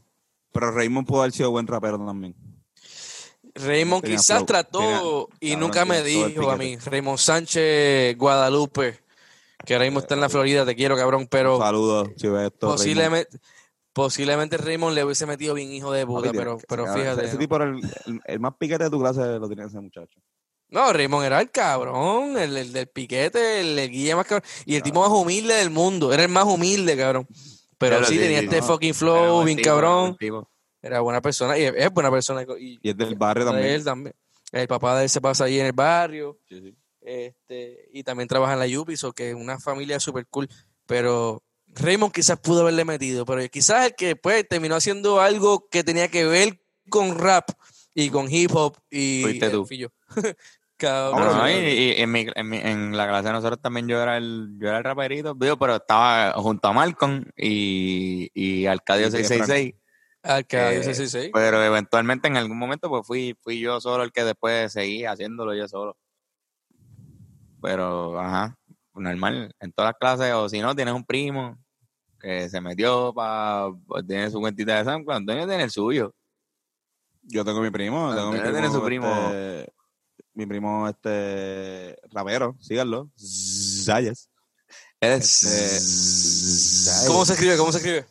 Pero 0.52 0.70
Raymond 0.72 1.06
pudo 1.06 1.20
haber 1.20 1.32
sido 1.32 1.50
buen 1.50 1.66
rapero 1.66 1.98
también. 2.04 2.34
Raymond 3.54 4.02
Tenía 4.02 4.16
quizás 4.18 4.36
flow, 4.38 4.46
trató 4.46 4.78
tenía- 5.38 5.54
y 5.54 5.56
nunca 5.56 5.84
me 5.84 6.02
dijo 6.02 6.50
a 6.50 6.56
mí. 6.56 6.76
Raymond 6.76 7.18
Sánchez 7.18 8.16
Guadalupe, 8.16 9.00
que 9.66 9.74
ahora 9.74 9.84
mismo 9.86 9.98
está 10.00 10.14
en 10.14 10.20
la 10.20 10.28
Florida, 10.28 10.64
te 10.64 10.74
quiero, 10.76 10.96
cabrón, 10.96 11.26
pero 11.28 11.58
Saludos, 11.58 12.10
si 12.16 12.28
ves 12.28 12.46
esto. 12.52 12.76
Raymond. 12.76 13.26
Posiblemente, 13.92 14.56
Raymond 14.56 14.94
le 14.94 15.04
hubiese 15.04 15.26
metido 15.26 15.54
bien 15.54 15.70
hijo 15.72 15.92
de 15.92 16.06
puta, 16.06 16.32
pero, 16.32 16.58
pero 16.68 16.92
fíjate. 16.92 17.24
Ese 17.24 17.34
¿no? 17.34 17.38
tipo 17.40 17.56
era 17.56 17.64
el, 17.66 17.80
el- 18.06 18.20
el 18.24 18.40
más 18.40 18.54
piquete 18.58 18.84
de 18.84 18.90
tu 18.90 19.00
clase, 19.00 19.20
lo 19.38 19.48
tenía 19.48 19.66
ese 19.66 19.80
muchacho. 19.80 20.20
No, 20.68 20.92
Raymond 20.92 21.26
era 21.26 21.40
el 21.40 21.50
cabrón, 21.50 22.38
el, 22.38 22.56
el 22.56 22.72
del 22.72 22.86
piquete, 22.88 23.60
el, 23.60 23.78
el 23.78 23.90
guía 23.90 24.14
más 24.14 24.26
cabrón. 24.26 24.48
Y 24.64 24.76
el 24.76 24.82
tipo 24.82 25.00
más 25.00 25.10
humilde 25.10 25.54
del 25.54 25.70
mundo, 25.70 26.12
era 26.12 26.22
el 26.22 26.28
más 26.28 26.44
humilde, 26.44 26.96
cabrón. 26.96 27.26
Pero 27.78 27.96
Pero 27.96 28.04
sí, 28.06 28.18
tenía 28.18 28.40
este 28.40 28.62
fucking 28.62 28.94
flow, 28.94 29.42
bien 29.42 29.56
tipo, 29.56 29.68
cabrón. 29.70 30.16
Era 30.82 31.00
buena 31.00 31.20
persona 31.20 31.58
y 31.58 31.64
es, 31.64 31.90
buena 31.90 32.10
persona. 32.10 32.42
Y, 32.58 32.78
Y 32.82 32.90
es 32.90 32.96
del 32.96 33.14
barrio 33.16 33.44
de 33.44 33.50
también. 33.50 33.74
él 33.74 33.84
también. 33.84 34.14
El 34.52 34.68
papá 34.68 34.96
de 34.98 35.04
él 35.04 35.08
se 35.10 35.20
pasa 35.20 35.44
ahí 35.44 35.58
en 35.60 35.66
el 35.66 35.72
barrio. 35.72 36.38
Sí, 36.48 36.60
sí. 36.60 36.76
Este, 37.00 37.88
y 37.92 38.02
también 38.04 38.28
trabaja 38.28 38.52
en 38.52 38.58
la 38.60 38.66
Yupiso, 38.66 39.12
que 39.12 39.30
es 39.30 39.34
una 39.34 39.58
familia 39.58 39.98
súper 39.98 40.26
cool. 40.28 40.48
Pero 40.86 41.42
Raymond 41.76 42.12
quizás 42.12 42.38
pudo 42.40 42.62
haberle 42.62 42.84
metido, 42.84 43.24
pero 43.24 43.46
quizás 43.48 43.86
el 43.86 43.94
que 43.94 44.16
pues 44.16 44.46
terminó 44.48 44.74
haciendo 44.76 45.20
algo 45.20 45.68
que 45.70 45.84
tenía 45.84 46.08
que 46.08 46.24
ver 46.24 46.60
con 46.88 47.16
rap 47.18 47.48
y 47.94 48.10
con 48.10 48.26
hip 48.30 48.50
hop 48.54 48.76
y 48.90 49.22
Fuiste 49.22 49.50
tú. 49.50 49.66
Cabrón. 50.76 51.36
No, 51.38 51.48
y, 51.48 51.52
sí. 51.52 51.58
y 51.68 52.00
en, 52.00 52.10
mi, 52.10 52.26
en, 52.34 52.48
mi- 52.48 52.56
en 52.58 52.96
la 52.96 53.06
clase 53.06 53.26
de 53.28 53.32
nosotros 53.32 53.60
también 53.60 53.86
yo 53.86 54.00
era 54.02 54.16
el, 54.16 54.56
yo 54.58 54.68
era 54.68 54.78
el 54.78 54.84
raperito, 54.84 55.36
pero 55.38 55.76
estaba 55.76 56.32
junto 56.32 56.68
a 56.68 56.72
Malcolm 56.72 57.24
y, 57.36 58.30
y 58.34 58.64
Arcadio 58.66 59.08
Y 59.08 59.10
de 59.10 59.18
666. 59.24 59.74
Arcadio, 60.22 60.80
Eh, 60.80 60.84
sí, 60.84 60.94
sí, 60.94 61.08
sí. 61.08 61.30
Pero 61.34 61.62
eventualmente 61.62 62.28
en 62.28 62.36
algún 62.38 62.58
momento 62.58 62.88
pues 62.88 63.06
fui, 63.06 63.36
fui 63.42 63.58
yo 63.60 63.78
solo 63.80 64.04
el 64.04 64.12
que 64.12 64.24
después 64.24 64.72
seguí 64.72 65.04
haciéndolo 65.04 65.54
yo 65.54 65.68
solo. 65.68 65.96
Pero, 67.62 68.18
ajá, 68.18 68.56
normal, 68.94 69.54
en 69.60 69.72
todas 69.72 69.90
las 69.90 69.98
clases, 69.98 70.34
o 70.34 70.48
si 70.48 70.60
no, 70.60 70.74
tienes 70.74 70.94
un 70.94 71.04
primo 71.04 71.58
que 72.20 72.48
se 72.48 72.60
metió 72.60 73.12
para, 73.14 73.70
tiene 74.06 74.30
su 74.30 74.40
cuentita 74.40 74.76
de 74.76 74.84
SoundCloud, 74.84 75.16
Antonio 75.16 75.46
tiene 75.46 75.64
el 75.64 75.70
suyo. 75.70 76.14
Yo 77.22 77.44
tengo 77.44 77.60
mi 77.60 77.70
primo, 77.70 78.14
tengo 78.14 78.32
mi 78.32 78.38
primo, 78.38 78.52
tiene 78.52 78.70
su 78.70 78.82
primo. 78.82 79.06
este, 79.06 79.72
mi 80.34 80.46
primo, 80.46 80.88
este, 80.88 81.96
rapero, 82.10 82.56
síganlo, 82.60 83.10
Zayas. 83.16 84.30
Es 85.00 85.42
Este, 85.42 87.08
¿Cómo 87.08 87.24
se 87.24 87.32
escribe? 87.32 87.56
¿Cómo 87.56 87.72
se 87.72 87.78
escribe? 87.78 88.06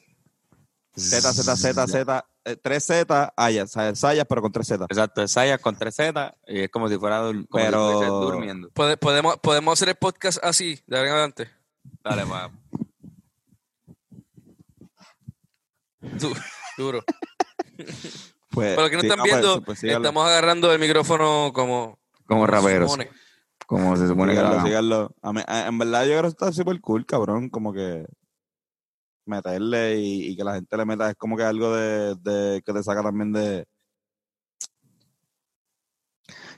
Z, 0.96 1.34
Z, 1.34 1.56
Z, 1.56 1.88
Z, 1.88 2.29
3 2.62 2.84
Z, 2.84 3.34
Ayas, 3.36 3.72
Zayas, 3.72 4.26
pero 4.28 4.42
con 4.42 4.52
3 4.52 4.68
Z. 4.68 4.86
Exacto, 4.86 5.22
es 5.22 5.32
Sayas 5.32 5.60
con 5.60 5.76
3 5.78 5.94
Z 5.96 6.36
y 6.48 6.60
es 6.62 6.70
como 6.70 6.88
si 6.90 6.98
fuera 6.98 7.20
como 7.22 7.34
si 7.34 7.48
Pero- 7.52 7.92
fuese 7.94 8.06
durmiendo. 8.08 8.70
Pode- 8.72 8.98
podemos, 8.98 9.38
podemos 9.38 9.74
hacer 9.74 9.90
el 9.90 9.96
podcast 9.96 10.44
así, 10.44 10.80
de 10.88 10.98
ahora 10.98 11.10
en 11.10 11.14
adelante. 11.14 11.50
Dale, 12.04 12.26
pa. 12.26 12.52
Du- 16.02 16.34
duro. 16.78 17.04
Pues, 18.52 18.76
Para 18.76 18.82
los 18.82 18.90
que 18.90 18.96
no 18.96 19.02
sí, 19.04 19.08
están 19.08 19.20
pues, 19.20 19.32
viendo, 19.32 19.62
pues 19.62 19.84
estamos 19.84 20.26
agarrando 20.28 20.74
el 20.74 20.80
micrófono 20.80 21.52
como, 21.54 22.00
Como 22.26 22.48
raperos. 22.48 22.98
Como 23.68 23.96
se 23.96 24.08
supone 24.08 24.34
que 24.34 24.42
lo 24.42 25.14
en 25.28 25.78
verdad 25.78 26.02
yo 26.06 26.10
creo 26.18 26.22
que 26.24 26.28
está 26.30 26.52
súper 26.52 26.82
cool, 26.82 27.06
cabrón, 27.06 27.50
como 27.50 27.72
que 27.72 28.08
meterle 29.30 29.98
y, 30.00 30.32
y 30.32 30.36
que 30.36 30.44
la 30.44 30.56
gente 30.56 30.76
le 30.76 30.86
meta 30.86 31.10
es 31.10 31.16
como 31.16 31.38
que 31.38 31.44
algo 31.44 31.74
de, 31.74 32.16
de 32.16 32.62
que 32.66 32.74
te 32.74 32.84
saca 32.84 33.02
también 33.04 33.32
de... 33.32 33.66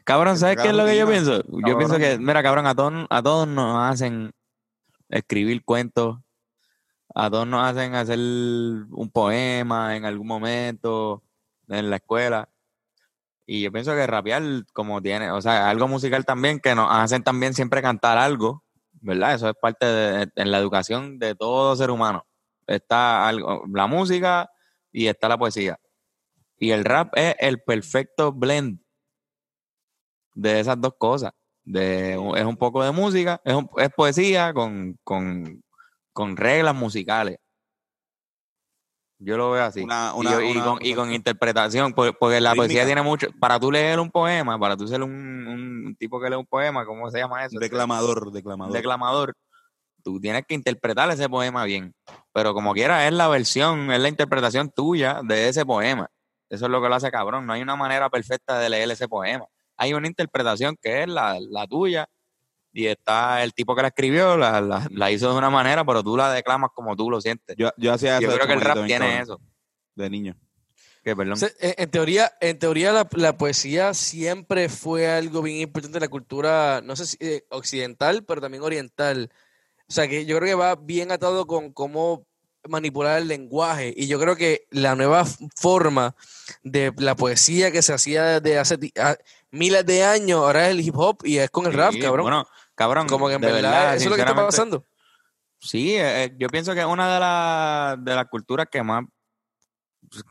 Cabrón, 0.04 0.38
¿sabes 0.38 0.58
qué 0.58 0.70
es 0.70 0.76
lo 0.76 0.86
que 0.86 0.98
yo 0.98 1.08
pienso? 1.08 1.44
Yo 1.68 1.78
pienso 1.78 1.98
que, 1.98 2.18
mira, 2.18 2.42
cabrón, 2.42 2.66
a 2.66 2.74
todos, 2.74 3.06
a 3.10 3.22
todos 3.22 3.48
nos 3.48 3.78
hacen 3.78 4.32
escribir 5.10 5.64
cuentos, 5.64 6.18
a 7.14 7.30
todos 7.30 7.46
nos 7.46 7.64
hacen 7.64 7.94
hacer 7.94 8.18
un 8.18 9.10
poema 9.14 9.96
en 9.96 10.06
algún 10.06 10.28
momento 10.28 11.22
en 11.68 11.90
la 11.90 11.98
escuela. 11.98 12.50
Y 13.46 13.62
yo 13.62 13.72
pienso 13.72 13.94
que 13.94 14.08
rapear, 14.08 14.42
como 14.74 15.02
tiene, 15.02 15.30
o 15.32 15.42
sea, 15.42 15.70
algo 15.70 15.88
musical 15.88 16.26
también, 16.26 16.60
que 16.60 16.74
nos 16.74 16.88
hacen 16.90 17.24
también 17.24 17.54
siempre 17.54 17.82
cantar 17.82 18.18
algo, 18.18 18.64
¿verdad? 19.02 19.34
Eso 19.36 19.50
es 19.50 19.56
parte 19.62 19.86
de 19.86 20.32
en 20.36 20.52
la 20.52 20.58
educación 20.58 21.20
de 21.20 21.36
todo 21.36 21.76
ser 21.76 21.92
humano. 21.92 22.26
Está 22.76 23.28
algo, 23.28 23.64
la 23.74 23.88
música 23.88 24.50
y 24.92 25.08
está 25.08 25.28
la 25.30 25.38
poesía. 25.38 25.80
Y 26.58 26.72
el 26.72 26.86
rap 26.86 27.14
es 27.16 27.36
el 27.40 27.62
perfecto 27.62 28.32
blend 28.32 28.80
de 30.34 30.60
esas 30.60 30.80
dos 30.80 30.94
cosas. 30.98 31.32
De, 31.64 32.14
es 32.14 32.46
un 32.46 32.58
poco 32.58 32.84
de 32.84 32.92
música, 32.92 33.40
es, 33.46 33.54
un- 33.54 33.70
es 33.78 33.90
poesía 33.96 34.54
con, 34.54 34.98
con, 35.04 35.64
con 36.14 36.36
reglas 36.38 36.76
musicales. 36.76 37.38
Yo 39.20 39.38
lo 39.38 39.52
veo 39.52 39.64
así. 39.64 39.82
Una- 39.84 40.12
Y 40.16 40.20
una- 40.20 40.32
yo- 40.32 40.42
y, 40.42 40.52
una- 40.58 40.64
con, 40.66 40.80
y 40.82 40.94
con 40.96 41.14
interpretación, 41.14 41.94
por- 41.94 42.18
porque 42.18 42.42
la 42.42 42.56
poesía 42.56 42.86
tiene 42.86 43.02
mucho. 43.04 43.28
Para 43.40 43.60
tú 43.60 43.72
leer 43.72 44.00
un 44.00 44.10
poema, 44.10 44.58
para 44.60 44.76
tú 44.76 44.88
ser 44.88 45.04
un, 45.04 45.12
un 45.12 45.96
tipo 46.00 46.20
que 46.20 46.30
lee 46.30 46.36
un 46.38 46.48
poema, 46.48 46.86
¿cómo 46.86 47.10
se 47.12 47.20
llama 47.20 47.46
eso? 47.46 47.60
Declamador, 47.60 48.32
declamador. 48.32 48.74
declamador, 48.74 49.34
tú 50.04 50.20
tienes 50.20 50.44
que 50.48 50.56
interpretar 50.56 51.10
ese 51.12 51.30
poema 51.30 51.64
bien. 51.66 51.94
Pero 52.34 52.54
como 52.54 52.74
quiera, 52.74 53.08
es 53.08 53.14
la 53.14 53.28
versión, 53.28 53.92
es 53.92 54.00
la 54.00 54.08
interpretación 54.10 54.70
tuya 54.72 55.22
de 55.24 55.50
ese 55.50 55.66
poema. 55.66 56.10
Eso 56.50 56.66
es 56.66 56.72
lo 56.72 56.82
que 56.82 56.90
lo 56.90 56.96
hace 56.96 57.12
cabrón. 57.12 57.46
No 57.46 57.54
hay 57.54 57.62
una 57.62 57.76
manera 57.76 58.10
perfecta 58.10 58.58
de 58.60 58.70
leer 58.70 58.90
ese 58.92 59.08
poema. 59.08 59.46
Hay 59.78 59.94
una 59.94 60.08
interpretación 60.08 60.78
que 60.82 61.04
es 61.04 61.08
la, 61.10 61.38
la 61.40 61.66
tuya 61.68 62.08
y 62.74 62.88
está 62.88 63.44
el 63.44 63.54
tipo 63.54 63.76
que 63.76 63.82
la 63.82 63.90
escribió, 63.90 64.38
la, 64.38 64.62
la- 64.62 64.88
la 64.92 65.12
hizo 65.12 65.30
de 65.32 65.38
una 65.38 65.50
manera, 65.50 65.84
pero 65.84 66.04
tú 66.04 66.16
la 66.16 66.32
declamas 66.32 66.70
como 66.74 66.96
tú 66.96 67.10
lo 67.10 67.20
sientes. 67.20 67.56
Yo, 67.58 67.70
yo 67.78 67.94
hacía 67.94 68.18
eso. 68.18 68.30
Yo 68.30 68.34
creo 68.36 68.48
que 68.48 68.54
el 68.54 68.62
rap 68.62 68.86
tiene 68.86 69.20
eso. 69.22 69.40
De 69.96 70.10
niño. 70.10 70.36
Que, 71.04 71.16
perdón. 71.16 71.36
Se- 71.36 71.54
En, 71.60 71.74
en 71.78 71.92
teoría, 71.92 72.32
en 72.40 72.60
teoría 72.60 72.94
la, 72.94 73.08
la 73.14 73.38
poesía 73.38 73.94
siempre 73.94 74.70
fue 74.70 75.10
algo 75.10 75.42
bien 75.42 75.58
importante 75.58 75.96
de 75.96 76.06
la 76.06 76.10
cultura, 76.10 76.80
no 76.84 76.96
sé 76.96 77.06
si 77.08 77.18
eh, 77.20 77.44
occidental, 77.50 78.24
pero 78.24 78.40
también 78.40 78.64
oriental. 78.64 79.30
O 79.92 79.94
sea 79.94 80.08
que 80.08 80.26
yo 80.26 80.38
creo 80.38 80.48
que 80.48 80.56
va 80.56 80.76
bien 80.78 81.12
atado 81.12 81.46
con 81.46 81.74
cómo 81.74 82.26
manipular 82.70 83.18
el 83.22 83.28
lenguaje. 83.28 83.94
Y 83.94 84.08
yo 84.08 84.22
creo 84.22 84.38
que 84.38 84.66
la 84.70 84.96
nueva 84.96 85.26
forma 85.58 86.16
de 86.64 86.94
la 86.96 87.14
poesía 87.14 87.74
que 87.74 87.82
se 87.82 87.92
hacía 87.92 88.40
desde 88.40 88.58
hace 88.58 88.78
miles 89.50 89.86
de 89.86 90.06
años, 90.06 90.40
ahora 90.40 90.68
es 90.68 90.72
el 90.72 90.80
hip 90.80 90.96
hop 90.98 91.18
y 91.26 91.40
es 91.40 91.50
con 91.50 91.66
el 91.66 91.74
rap, 91.74 91.94
cabrón. 92.02 92.24
Bueno, 92.24 92.48
cabrón, 92.74 93.08
Como 93.10 93.28
que 93.28 93.34
en 93.34 93.42
de 93.42 93.52
verdad, 93.52 93.96
eso 93.96 94.06
es 94.06 94.10
lo 94.12 94.16
que 94.16 94.22
está 94.22 94.34
pasando. 94.34 94.86
Sí, 95.60 95.96
eh, 95.98 96.24
eh, 96.24 96.36
yo 96.40 96.48
pienso 96.48 96.74
que 96.74 96.80
es 96.80 96.86
una 96.86 97.14
de 97.14 97.20
las 97.20 98.06
de 98.06 98.16
las 98.16 98.28
culturas 98.30 98.68
que 98.72 98.82
más 98.82 99.04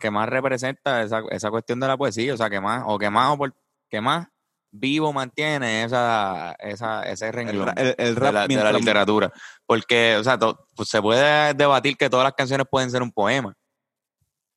que 0.01 0.11
más 0.11 0.27
representa 0.27 1.03
esa, 1.03 1.23
esa 1.31 1.51
cuestión 1.51 1.81
de 1.81 1.87
la 1.87 1.99
poesía, 1.99 2.33
o 2.33 2.37
sea, 2.39 2.49
que 2.49 2.61
más 2.61 2.83
o 2.87 2.99
que 2.99 3.11
más 3.11 3.37
opor- 3.37 3.55
que 3.91 4.01
más 4.01 4.27
vivo 4.73 5.13
mantiene 5.13 5.85
esa 5.85 6.53
esa 6.61 7.03
ese 7.11 7.27
El, 7.27 7.33
renglón 7.33 7.69
el- 7.77 7.95
el 7.99 8.15
de 8.15 8.21
la, 8.21 8.27
de 8.29 8.33
la 8.33 8.47
mientras- 8.49 8.75
literatura, 8.75 9.33
porque 9.67 10.17
o 10.17 10.25
sea, 10.25 10.39
to- 10.39 10.69
pues, 10.77 10.89
se 10.89 11.01
puede 11.03 11.55
debatir 11.55 11.97
que 11.97 12.09
todas 12.11 12.25
las 12.25 12.35
canciones 12.35 12.67
pueden 12.71 12.91
ser 12.91 13.03
un 13.03 13.11
poema. 13.13 13.55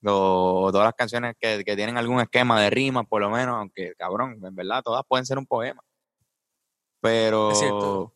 O, 0.05 0.63
o 0.65 0.71
todas 0.71 0.85
las 0.85 0.95
canciones 0.95 1.33
que, 1.39 1.63
que 1.63 1.75
tienen 1.77 1.97
algún 1.97 2.19
esquema 2.19 2.59
de 2.61 2.69
rimas, 2.69 3.05
por 3.07 3.21
lo 3.21 3.29
menos, 3.29 3.55
aunque 3.55 3.93
cabrón, 3.97 4.37
en 4.43 4.53
verdad 4.55 4.81
todas 4.83 5.03
pueden 5.07 5.25
ser 5.25 5.37
un 5.37 5.45
poema. 5.45 5.81
Pero 7.01 7.51
Es 7.51 7.59
cierto. 7.59 8.13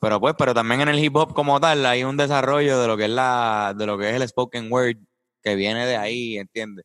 pero 0.00 0.18
pues, 0.20 0.34
pero 0.38 0.54
también 0.54 0.80
en 0.82 0.88
el 0.88 0.98
hip 0.98 1.14
hop 1.16 1.34
como 1.34 1.60
tal 1.60 1.84
hay 1.86 2.04
un 2.04 2.16
desarrollo 2.16 2.80
de 2.80 2.86
lo 2.86 2.96
que 2.96 3.04
es 3.04 3.10
la, 3.10 3.74
de 3.76 3.86
lo 3.86 3.98
que 3.98 4.10
es 4.10 4.16
el 4.16 4.26
spoken 4.28 4.70
word 4.72 4.96
que 5.42 5.54
viene 5.54 5.86
de 5.86 5.96
ahí, 5.96 6.38
¿entiendes? 6.38 6.84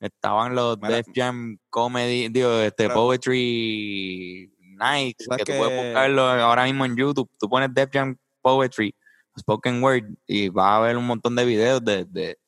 Estaban 0.00 0.54
los 0.54 0.78
Mira. 0.78 0.96
Def 0.96 1.06
Jam 1.14 1.58
Comedy, 1.70 2.28
digo, 2.28 2.52
este 2.60 2.84
Claro. 2.84 3.00
Poetry 3.00 4.52
Nights, 4.60 5.24
Sabes 5.24 5.44
que 5.44 5.52
tú 5.52 5.58
puedes 5.58 5.86
buscarlo 5.86 6.22
ahora 6.22 6.64
mismo 6.64 6.84
en 6.84 6.96
YouTube. 6.96 7.30
Tú 7.38 7.48
pones 7.48 7.72
Def 7.72 7.88
Jam 7.92 8.16
Poetry, 8.42 8.94
Spoken 9.38 9.82
Word, 9.82 10.04
y 10.26 10.48
vas 10.50 10.72
a 10.76 10.80
ver 10.80 10.96
un 10.98 11.06
montón 11.06 11.34
de 11.34 11.44
videos 11.46 11.82
de, 11.84 12.04
de, 12.04 12.38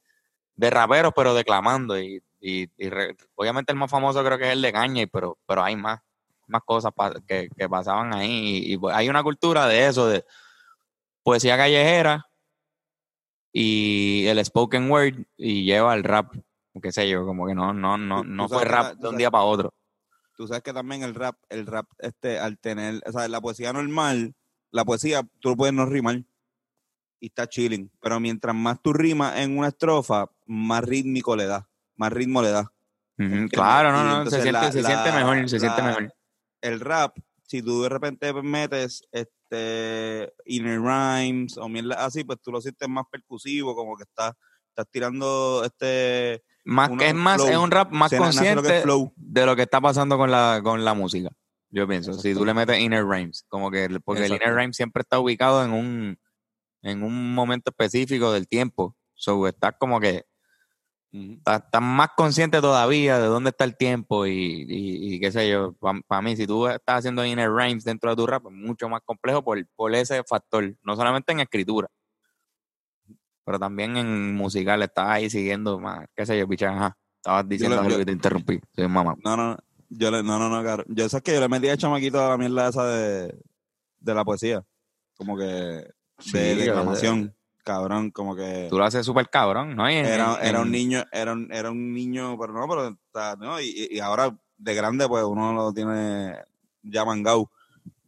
de 0.57 0.71
raperos, 0.71 1.13
pero 1.17 1.33
declamando. 1.35 1.99
Y, 1.99 2.23
y, 2.41 2.69
y 2.77 2.89
re- 2.91 3.17
obviamente 3.35 3.73
el 3.73 3.79
más 3.79 3.91
famoso 3.91 4.23
creo 4.23 4.37
que 4.39 4.45
es 4.45 4.53
el 4.53 4.61
de 4.63 4.73
Kanye, 4.73 5.07
pero, 5.07 5.39
pero 5.47 5.65
hay 5.65 5.75
más, 5.75 6.01
más 6.47 6.61
cosas 6.67 6.93
pa- 6.95 7.15
que, 7.27 7.49
que 7.57 7.69
pasaban 7.69 8.13
ahí. 8.15 8.59
Y, 8.59 8.75
y, 8.75 8.77
pues, 8.77 8.95
hay 8.95 9.09
una 9.09 9.23
cultura 9.23 9.67
de 9.67 9.87
eso, 9.87 10.07
de 10.07 10.23
poesía 11.23 11.57
callejera 11.57 12.27
y 13.53 14.27
el 14.27 14.45
spoken 14.45 14.91
word 14.91 15.15
y 15.37 15.65
lleva 15.65 15.95
el 15.95 16.05
rap, 16.05 16.35
qué 16.81 16.93
sé 16.93 17.09
yo, 17.09 17.25
como 17.25 17.47
que 17.47 17.55
no, 17.55 17.73
no, 17.73 17.97
no, 17.99 18.23
Tú- 18.23 18.29
no 18.29 18.47
tú 18.49 18.55
fue 18.55 18.65
rap 18.65 18.83
la- 18.85 18.95
de 18.95 19.09
un 19.09 19.17
día 19.17 19.31
para 19.31 19.45
otro. 19.45 19.75
Tú 20.37 20.47
sabes 20.47 20.63
que 20.63 20.73
también 20.73 21.03
el 21.03 21.15
rap, 21.15 21.37
el 21.49 21.67
rap, 21.67 21.87
este, 21.99 22.39
al 22.39 22.59
tener, 22.59 23.03
o 23.07 23.13
sea, 23.13 23.27
la 23.29 23.41
poesía 23.41 23.73
normal, 23.73 24.35
la 24.71 24.85
poesía, 24.85 25.23
tú 25.41 25.51
lo 25.51 25.57
puedes 25.57 25.75
no 25.75 25.85
rimar 25.87 26.23
y 27.21 27.27
está 27.27 27.49
chilling. 27.49 27.91
Pero 28.01 28.21
mientras 28.21 28.55
más 28.55 28.81
tú 28.81 28.93
rimas 28.93 29.37
en 29.39 29.59
una 29.59 29.69
estrofa, 29.69 30.31
más 30.47 30.85
rítmico 30.85 31.35
le 31.35 31.47
da, 31.47 31.69
más 31.97 32.13
ritmo 32.13 32.41
le 32.43 32.51
da. 32.51 32.61
Ujú, 32.63 32.73
¿entiendes? 33.27 33.51
Claro, 33.51 33.91
no, 33.93 34.05
no, 34.05 34.31
se 34.31 34.41
siente, 34.43 34.53
la- 34.53 34.73
se 34.73 34.83
la- 34.83 34.89
siente 34.89 35.13
mejor, 35.13 35.49
se 35.49 35.59
siente 35.59 35.83
mejor. 35.83 36.15
El 36.61 36.81
rap, 36.81 37.17
si 37.43 37.63
tú 37.63 37.83
de 37.83 37.89
repente 37.89 38.33
metes 38.43 39.03
este 39.11 40.33
inner 40.45 40.81
rhymes 40.81 41.57
o 41.59 41.69
mierda 41.69 42.05
así, 42.05 42.23
pues 42.23 42.41
tú 42.41 42.53
lo 42.53 42.61
sientes 42.61 42.89
más 42.89 43.05
percusivo, 43.11 43.75
como 43.75 43.97
que 43.97 44.05
estás, 44.05 44.35
estás 44.69 44.87
tirando 44.91 45.65
este 45.65 46.45
Más 46.71 46.91
es 47.01 47.15
más, 47.15 47.37
flow. 47.37 47.49
es 47.49 47.57
un 47.57 47.71
rap 47.71 47.91
más 47.93 48.11
se 48.11 48.19
lo 48.19 48.25
consciente 48.25 48.83
flow. 48.83 49.11
de 49.17 49.47
lo 49.47 49.57
que 49.57 49.63
está 49.63 49.81
pasando 49.81 50.19
con 50.19 50.31
la, 50.31 50.61
con 50.63 50.85
la 50.85 50.93
música. 50.93 51.31
Yo 51.71 51.89
pienso, 51.89 52.13
si 52.13 52.35
tú 52.35 52.45
le 52.45 52.53
metes 52.53 52.79
inner 52.79 53.07
rhymes, 53.07 53.45
como 53.49 53.71
que 53.71 53.85
el- 53.87 54.01
porque 54.03 54.21
el 54.27 54.33
Exacto. 54.33 54.45
inner 54.51 54.59
rhyme 54.59 54.73
siempre 54.75 55.01
está 55.01 55.19
ubicado 55.19 55.65
en 55.65 55.73
un 55.73 56.19
en 56.83 57.03
un 57.03 57.35
momento 57.35 57.71
específico 57.71 58.33
del 58.33 58.47
tiempo. 58.47 58.95
So, 59.15 59.47
estás 59.49 59.75
como 59.79 59.99
que 59.99 60.25
estás, 61.11 61.63
estás 61.65 61.83
más 61.83 62.11
consciente 62.17 62.61
todavía 62.61 63.19
de 63.19 63.27
dónde 63.27 63.51
está 63.51 63.65
el 63.65 63.77
tiempo 63.77 64.27
y, 64.27 64.33
y, 64.69 65.15
y 65.15 65.21
qué 65.21 65.33
sé 65.33 65.49
yo. 65.51 65.75
Para 66.07 66.23
mí, 66.23 66.37
si 66.37 66.47
tú 66.47 66.67
estás 66.69 66.99
haciendo 66.99 67.25
inner 67.25 67.51
rhymes 67.51 67.83
dentro 67.85 68.11
de 68.11 68.17
tu 68.17 68.27
rap, 68.27 68.45
es 68.47 68.53
mucho 68.53 68.89
más 68.89 69.01
complejo 69.05 69.43
por, 69.43 69.67
por 69.75 69.95
ese 69.95 70.23
factor. 70.25 70.77
No 70.83 70.95
solamente 70.97 71.33
en 71.33 71.41
escritura, 71.41 71.89
pero 73.49 73.59
también 73.59 73.97
en 73.97 74.35
musical. 74.35 74.83
Estás 74.83 75.09
ahí 75.09 75.31
siguiendo 75.31 75.79
más, 75.81 76.07
qué 76.15 76.27
sé 76.27 76.39
yo, 76.39 76.47
picha, 76.47 76.69
ajá. 76.69 76.99
Estabas 77.17 77.49
diciendo 77.49 77.77
lo- 77.77 77.81
algo 77.81 77.93
yo- 77.93 77.99
que 77.99 78.05
te 78.05 78.13
interrumpí. 78.13 78.61
Soy 78.77 78.87
mamá. 78.89 79.15
No, 79.25 79.39
no, 79.39 79.53
no. 79.53 79.59
Yo 79.89 80.11
le, 80.11 80.23
no, 80.23 80.39
no, 80.39 80.51
no, 80.51 80.63
cabrón. 80.63 80.85
Yo 80.91 81.09
sé 81.09 81.23
que 81.23 81.33
yo 81.33 81.41
le 81.41 81.49
metí 81.49 81.67
a 81.71 81.77
chamaquito 81.79 82.23
a 82.23 82.29
la 82.29 82.37
mierda 82.37 82.69
esa 82.69 82.85
de, 82.85 83.35
de 84.01 84.15
la 84.15 84.23
poesía. 84.23 84.63
Como 85.17 85.35
que 85.39 85.45
de 85.47 85.95
Sí, 86.19 86.39
declamación. 86.39 87.35
Cabrón, 87.65 88.11
como 88.11 88.37
que 88.37 88.67
Tú 88.69 88.77
lo 88.77 88.85
haces 88.85 89.07
súper 89.07 89.31
cabrón, 89.31 89.75
¿no? 89.77 89.89
En- 89.89 90.05
era, 90.05 90.35
en- 90.43 90.47
era 90.47 90.61
un 90.61 90.71
niño, 90.71 91.05
era 91.11 91.33
un, 91.33 91.51
era 91.51 91.71
un 91.71 91.95
niño, 91.95 92.37
pero 92.39 92.53
no, 92.53 92.69
pero 92.69 92.99
no, 93.39 93.61
y, 93.63 93.89
y 93.91 93.99
ahora 94.01 94.37
de 94.59 94.75
grande 94.75 95.09
pues 95.09 95.25
uno 95.25 95.55
lo 95.55 95.73
tiene 95.73 96.35
ya 96.83 97.07
mangado. 97.07 97.51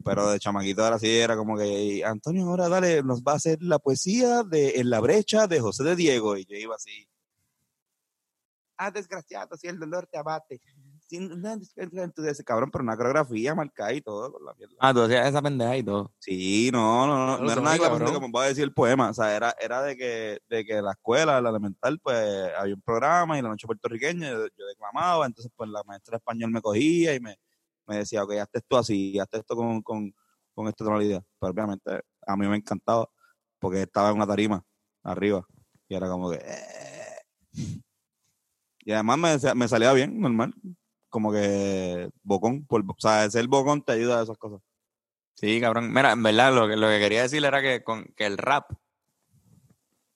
Pero 0.04 0.30
de 0.30 0.38
chamaquito 0.38 0.86
era 0.86 0.96
así, 0.96 1.08
era 1.18 1.36
como 1.36 1.56
que 1.56 2.02
Antonio 2.04 2.46
ahora 2.46 2.68
dale, 2.68 3.02
nos 3.02 3.22
va 3.22 3.32
a 3.32 3.36
hacer 3.36 3.62
la 3.62 3.78
poesía 3.78 4.42
de 4.42 4.80
En 4.80 4.90
la 4.90 5.00
brecha 5.00 5.46
de 5.46 5.60
José 5.60 5.84
de 5.84 5.96
Diego. 5.96 6.36
Y 6.36 6.44
yo 6.44 6.56
iba 6.56 6.74
así. 6.74 7.06
Ah, 8.82 8.90
desgraciado, 8.90 9.56
si 9.58 9.68
el 9.68 9.78
dolor 9.78 10.06
te 10.10 10.16
abate. 10.16 10.60
Sin 11.06 11.30
una 11.32 11.56
desgracia 11.56 12.04
en 12.04 12.12
tu 12.12 12.22
des- 12.22 12.42
cabrón, 12.44 12.70
pero 12.70 12.82
una 12.82 12.96
coreografía 12.96 13.54
marcada 13.54 13.92
y 13.92 14.00
todo 14.00 14.32
con 14.32 14.44
la 14.44 14.54
mierda. 14.54 14.74
Ah, 14.78 14.94
tú 14.94 15.02
hacías 15.02 15.26
esa 15.28 15.42
pendeja 15.42 15.76
y 15.76 15.82
todo. 15.82 16.12
Sí, 16.18 16.70
no, 16.72 17.06
no, 17.06 17.26
no, 17.26 17.38
no 17.38 17.52
era 17.52 17.60
nada 17.60 17.78
cabrón. 17.78 18.14
como 18.14 18.32
va 18.32 18.44
a 18.44 18.48
decir 18.48 18.64
el 18.64 18.72
poema, 18.72 19.10
o 19.10 19.12
sea, 19.14 19.36
era, 19.36 19.54
era 19.60 19.82
de 19.82 19.96
que, 19.96 20.38
de 20.48 20.64
que 20.64 20.80
la 20.80 20.92
escuela, 20.92 21.40
la 21.42 21.50
elemental, 21.50 21.98
pues 21.98 22.16
había 22.56 22.74
un 22.74 22.80
programa 22.80 23.38
y 23.38 23.42
la 23.42 23.48
noche 23.50 23.66
puertorriqueña 23.66 24.30
yo, 24.30 24.46
yo 24.56 24.66
declamaba, 24.66 25.26
entonces 25.26 25.52
pues 25.54 25.68
la 25.68 25.82
maestra 25.82 26.12
de 26.12 26.18
español 26.18 26.50
me 26.50 26.62
cogía 26.62 27.14
y 27.14 27.20
me, 27.20 27.36
me 27.90 27.98
decía, 27.98 28.22
ok, 28.22 28.32
hazte 28.34 28.58
esto 28.58 28.78
así, 28.78 29.18
hazte 29.18 29.38
esto 29.38 29.56
con, 29.56 29.82
con, 29.82 30.14
con 30.54 30.68
esta 30.68 30.84
tonalidad, 30.84 31.22
pero 31.40 31.52
obviamente 31.52 32.00
a 32.26 32.36
mí 32.36 32.46
me 32.46 32.56
encantaba 32.56 33.08
porque 33.58 33.82
estaba 33.82 34.10
en 34.10 34.16
una 34.16 34.26
tarima 34.26 34.64
arriba 35.02 35.44
y 35.88 35.94
era 35.96 36.08
como 36.08 36.30
que... 36.30 36.36
eh. 36.36 37.80
Y 38.84 38.92
además 38.92 39.18
me, 39.42 39.54
me 39.54 39.68
salía 39.68 39.92
bien, 39.92 40.20
normal, 40.20 40.54
como 41.10 41.32
que 41.32 42.08
bocón, 42.22 42.64
por, 42.66 42.82
o 42.82 42.94
sea, 42.98 43.28
ser 43.30 43.46
bocón 43.48 43.82
te 43.82 43.92
ayuda 43.92 44.20
a 44.20 44.22
esas 44.22 44.38
cosas. 44.38 44.60
Sí, 45.34 45.60
cabrón. 45.60 45.92
Mira, 45.92 46.12
en 46.12 46.22
verdad, 46.22 46.54
lo 46.54 46.68
que, 46.68 46.76
lo 46.76 46.86
que 46.88 46.98
quería 46.98 47.22
decir 47.22 47.44
era 47.44 47.60
que, 47.60 47.82
con, 47.82 48.04
que 48.16 48.26
el 48.26 48.38
rap. 48.38 48.70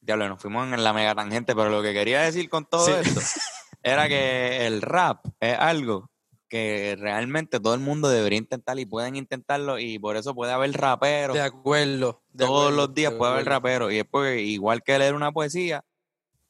Diablo, 0.01 0.29
nos 0.29 0.41
fuimos 0.41 0.70
en 0.72 0.85
la 0.85 0.93
mega 0.93 1.14
tangente, 1.14 1.55
pero 1.55 1.70
lo 1.70 1.83
que 1.83 1.93
quería 1.93 2.20
decir 2.22 2.49
con 2.49 2.66
todo 2.66 2.87
Sí. 2.87 2.93
esto 2.93 3.20
era 3.83 4.07
que 4.09 4.66
el 4.66 4.81
rap 4.83 5.27
es 5.41 5.59
algo 5.59 6.11
que 6.49 6.97
realmente 6.99 7.59
todo 7.61 7.74
el 7.74 7.80
mundo 7.80 8.09
debería 8.09 8.38
intentar 8.38 8.78
y 8.78 8.86
pueden 8.86 9.16
intentarlo 9.16 9.78
y 9.78 9.99
por 9.99 10.16
eso 10.16 10.34
puede 10.34 10.53
haber 10.53 10.72
raperos. 10.72 11.34
De 11.34 11.40
acuerdo. 11.42 12.22
de 12.32 12.45
Todos 12.45 12.62
acuerdo, 12.68 12.76
los 12.86 12.95
días 12.95 13.12
de 13.12 13.18
puede 13.18 13.32
haber 13.32 13.47
raperos 13.47 13.92
y 13.92 13.99
es 13.99 14.05
porque 14.05 14.42
igual 14.42 14.82
que 14.82 14.99
leer 14.99 15.14
una 15.14 15.32
poesía 15.32 15.84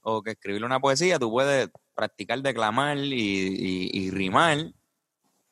o 0.02 0.22
que 0.22 0.32
escribir 0.32 0.64
una 0.64 0.80
poesía, 0.80 1.18
tú 1.18 1.30
puedes 1.30 1.68
practicar 1.94 2.40
declamar 2.42 2.98
y, 2.98 3.12
y- 3.12 3.90
y 3.92 4.10
rimar, 4.10 4.72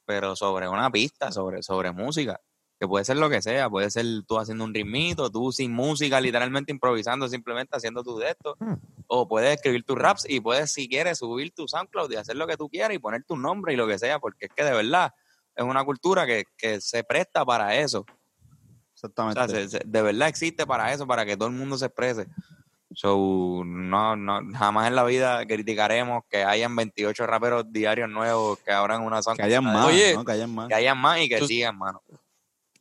pero 0.04 0.36
sobre 0.36 0.68
una 0.68 0.90
pista, 0.90 1.30
sobre, 1.32 1.62
sobre 1.62 1.92
música, 1.92 2.40
que 2.82 2.88
puede 2.88 3.04
ser 3.04 3.16
lo 3.16 3.30
que 3.30 3.40
sea, 3.40 3.70
puede 3.70 3.88
ser 3.92 4.04
tú 4.26 4.40
haciendo 4.40 4.64
un 4.64 4.74
ritmito, 4.74 5.30
tú 5.30 5.52
sin 5.52 5.70
música, 5.72 6.20
literalmente 6.20 6.72
improvisando, 6.72 7.28
simplemente 7.28 7.76
haciendo 7.76 8.02
tu 8.02 8.18
de 8.18 8.30
esto, 8.30 8.56
o 9.06 9.28
puedes 9.28 9.54
escribir 9.54 9.84
tus 9.84 9.96
raps 9.96 10.26
y 10.28 10.40
puedes, 10.40 10.72
si 10.72 10.88
quieres, 10.88 11.18
subir 11.18 11.52
tu 11.54 11.68
SoundCloud 11.68 12.10
y 12.10 12.16
hacer 12.16 12.34
lo 12.34 12.44
que 12.48 12.56
tú 12.56 12.68
quieras 12.68 12.92
y 12.92 12.98
poner 12.98 13.22
tu 13.22 13.36
nombre 13.36 13.72
y 13.72 13.76
lo 13.76 13.86
que 13.86 14.00
sea, 14.00 14.18
porque 14.18 14.46
es 14.46 14.50
que 14.52 14.64
de 14.64 14.72
verdad 14.72 15.12
es 15.54 15.62
una 15.64 15.84
cultura 15.84 16.26
que, 16.26 16.42
que 16.58 16.80
se 16.80 17.04
presta 17.04 17.44
para 17.44 17.76
eso. 17.76 18.00
O 18.00 18.06
Exactamente. 18.96 19.38
sea, 19.46 19.48
se- 19.48 19.68
se- 19.68 19.82
de 19.86 20.02
verdad 20.02 20.26
existe 20.26 20.66
para 20.66 20.92
eso, 20.92 21.06
para 21.06 21.24
que 21.24 21.36
todo 21.36 21.46
el 21.46 21.54
mundo 21.54 21.78
se 21.78 21.86
exprese. 21.86 22.26
So, 22.94 23.62
no, 23.64 24.16
no, 24.16 24.40
jamás 24.58 24.88
en 24.88 24.96
la 24.96 25.04
vida 25.04 25.46
criticaremos 25.46 26.24
que 26.28 26.42
hayan 26.42 26.74
28 26.74 27.26
raperos 27.28 27.72
diarios 27.72 28.10
nuevos 28.10 28.58
que 28.58 28.72
abran 28.72 29.02
una 29.02 29.22
zona. 29.22 29.36
Que 29.36 29.44
hayan 29.44 29.62
más, 29.62 29.86
Oye, 29.86 30.14
¿no? 30.14 30.24
Que 30.24 30.32
hayan 30.32 30.52
más. 30.52 30.66
Que 30.68 30.74
hayan 30.74 30.98
más 30.98 31.20
y 31.20 31.28
que 31.28 31.38
Tú- 31.38 31.46
sigan, 31.46 31.78
mano. 31.78 32.02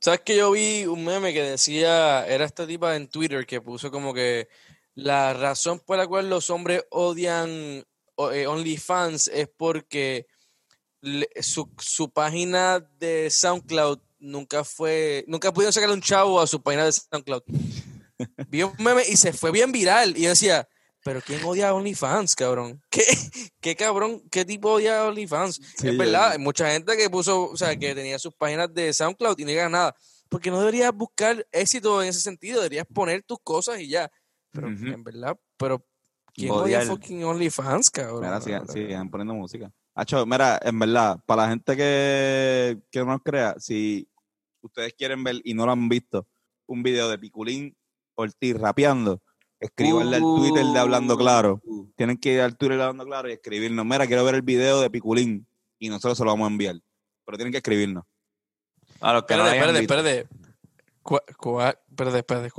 ¿Sabes 0.03 0.21
que 0.21 0.35
yo 0.35 0.49
vi 0.49 0.87
un 0.87 1.05
meme 1.05 1.31
que 1.31 1.43
decía, 1.43 2.25
era 2.25 2.43
esta 2.43 2.65
tipa 2.65 2.95
en 2.95 3.07
Twitter 3.07 3.45
que 3.45 3.61
puso 3.61 3.91
como 3.91 4.15
que 4.15 4.49
la 4.95 5.35
razón 5.35 5.79
por 5.79 5.97
la 5.97 6.07
cual 6.07 6.27
los 6.27 6.49
hombres 6.49 6.83
odian 6.89 7.85
eh, 8.17 8.47
OnlyFans 8.47 9.27
es 9.27 9.47
porque 9.55 10.25
su, 11.39 11.69
su 11.77 12.09
página 12.09 12.79
de 12.97 13.29
SoundCloud 13.29 13.99
nunca 14.17 14.63
fue, 14.63 15.23
nunca 15.27 15.53
pudieron 15.53 15.71
sacarle 15.71 15.93
un 15.93 16.01
chavo 16.01 16.41
a 16.41 16.47
su 16.47 16.63
página 16.63 16.85
de 16.85 16.93
SoundCloud. 16.93 17.43
Vi 18.49 18.63
un 18.63 18.73
meme 18.79 19.03
y 19.07 19.15
se 19.17 19.33
fue 19.33 19.51
bien 19.51 19.71
viral. 19.71 20.17
Y 20.17 20.23
yo 20.23 20.29
decía, 20.29 20.67
pero 21.03 21.21
¿quién 21.21 21.43
odia 21.43 21.69
a 21.69 21.73
OnlyFans, 21.73 22.35
cabrón? 22.35 22.81
¿Qué, 22.89 23.03
qué 23.59 23.75
cabrón? 23.75 24.21
¿Qué 24.29 24.45
tipo 24.45 24.73
odia 24.73 25.01
a 25.01 25.07
OnlyFans? 25.07 25.55
Sí, 25.77 25.89
es 25.89 25.97
verdad, 25.97 26.31
hay 26.31 26.39
mucha 26.39 26.69
gente 26.71 26.95
que 26.95 27.09
puso, 27.09 27.49
o 27.49 27.57
sea, 27.57 27.77
que 27.77 27.95
tenía 27.95 28.19
sus 28.19 28.33
páginas 28.35 28.73
de 28.73 28.93
SoundCloud 28.93 29.39
y 29.39 29.43
no 29.43 29.49
llega 29.49 29.69
nada. 29.69 29.95
Porque 30.29 30.49
no 30.49 30.59
deberías 30.59 30.93
buscar 30.93 31.45
éxito 31.51 32.01
en 32.01 32.09
ese 32.09 32.21
sentido, 32.21 32.61
deberías 32.61 32.85
poner 32.87 33.23
tus 33.23 33.39
cosas 33.43 33.79
y 33.79 33.89
ya. 33.89 34.09
Pero 34.51 34.67
en 34.67 35.03
verdad, 35.03 35.37
pero 35.57 35.85
¿quién 36.33 36.51
odia 36.51 36.81
fucking 36.81 37.23
OnlyFans, 37.23 37.89
cabrón? 37.89 38.21
Mira, 38.21 38.41
sigan, 38.41 38.67
sigan 38.67 39.09
poniendo 39.09 39.33
música. 39.33 39.71
Hacho, 39.93 40.25
mira, 40.25 40.59
en 40.63 40.79
verdad, 40.79 41.19
para 41.25 41.43
la 41.43 41.49
gente 41.49 41.75
que, 41.75 42.81
que 42.89 42.99
no 42.99 43.05
nos 43.07 43.21
crea, 43.23 43.55
si 43.59 44.07
ustedes 44.61 44.93
quieren 44.93 45.23
ver 45.23 45.41
y 45.43 45.53
no 45.53 45.65
lo 45.65 45.71
han 45.73 45.89
visto, 45.89 46.27
un 46.65 46.83
video 46.83 47.09
de 47.09 47.17
Piculín 47.17 47.75
Ortiz 48.15 48.57
rapeando, 48.57 49.21
escríbanle 49.61 50.17
al 50.17 50.21
Twitter 50.21 50.65
de 50.65 50.79
Hablando 50.79 51.17
Claro. 51.17 51.61
Uh, 51.63 51.87
Tienen 51.95 52.17
que 52.17 52.33
ir 52.33 52.41
al 52.41 52.57
Twitter 52.57 52.77
de 52.77 52.83
Hablando 52.83 53.05
Claro 53.05 53.29
y 53.29 53.33
escribirnos, 53.33 53.85
mira, 53.85 54.05
quiero 54.07 54.23
ver 54.25 54.35
el 54.35 54.41
video 54.41 54.81
de 54.81 54.89
Piculín 54.89 55.47
y 55.79 55.89
nosotros 55.89 56.17
se 56.17 56.23
lo 56.25 56.31
vamos 56.31 56.47
a 56.47 56.51
enviar. 56.51 56.75
Pero 57.25 57.37
tienen 57.37 57.51
que 57.51 57.57
escribirnos. 57.57 58.03
A 58.99 59.13
los 59.13 59.23
que 59.23 59.35
no 59.35 59.45
Espérate, 59.47 59.69
hayan 59.69 59.81
espérate, 59.81 60.09
espérate. 60.19 60.41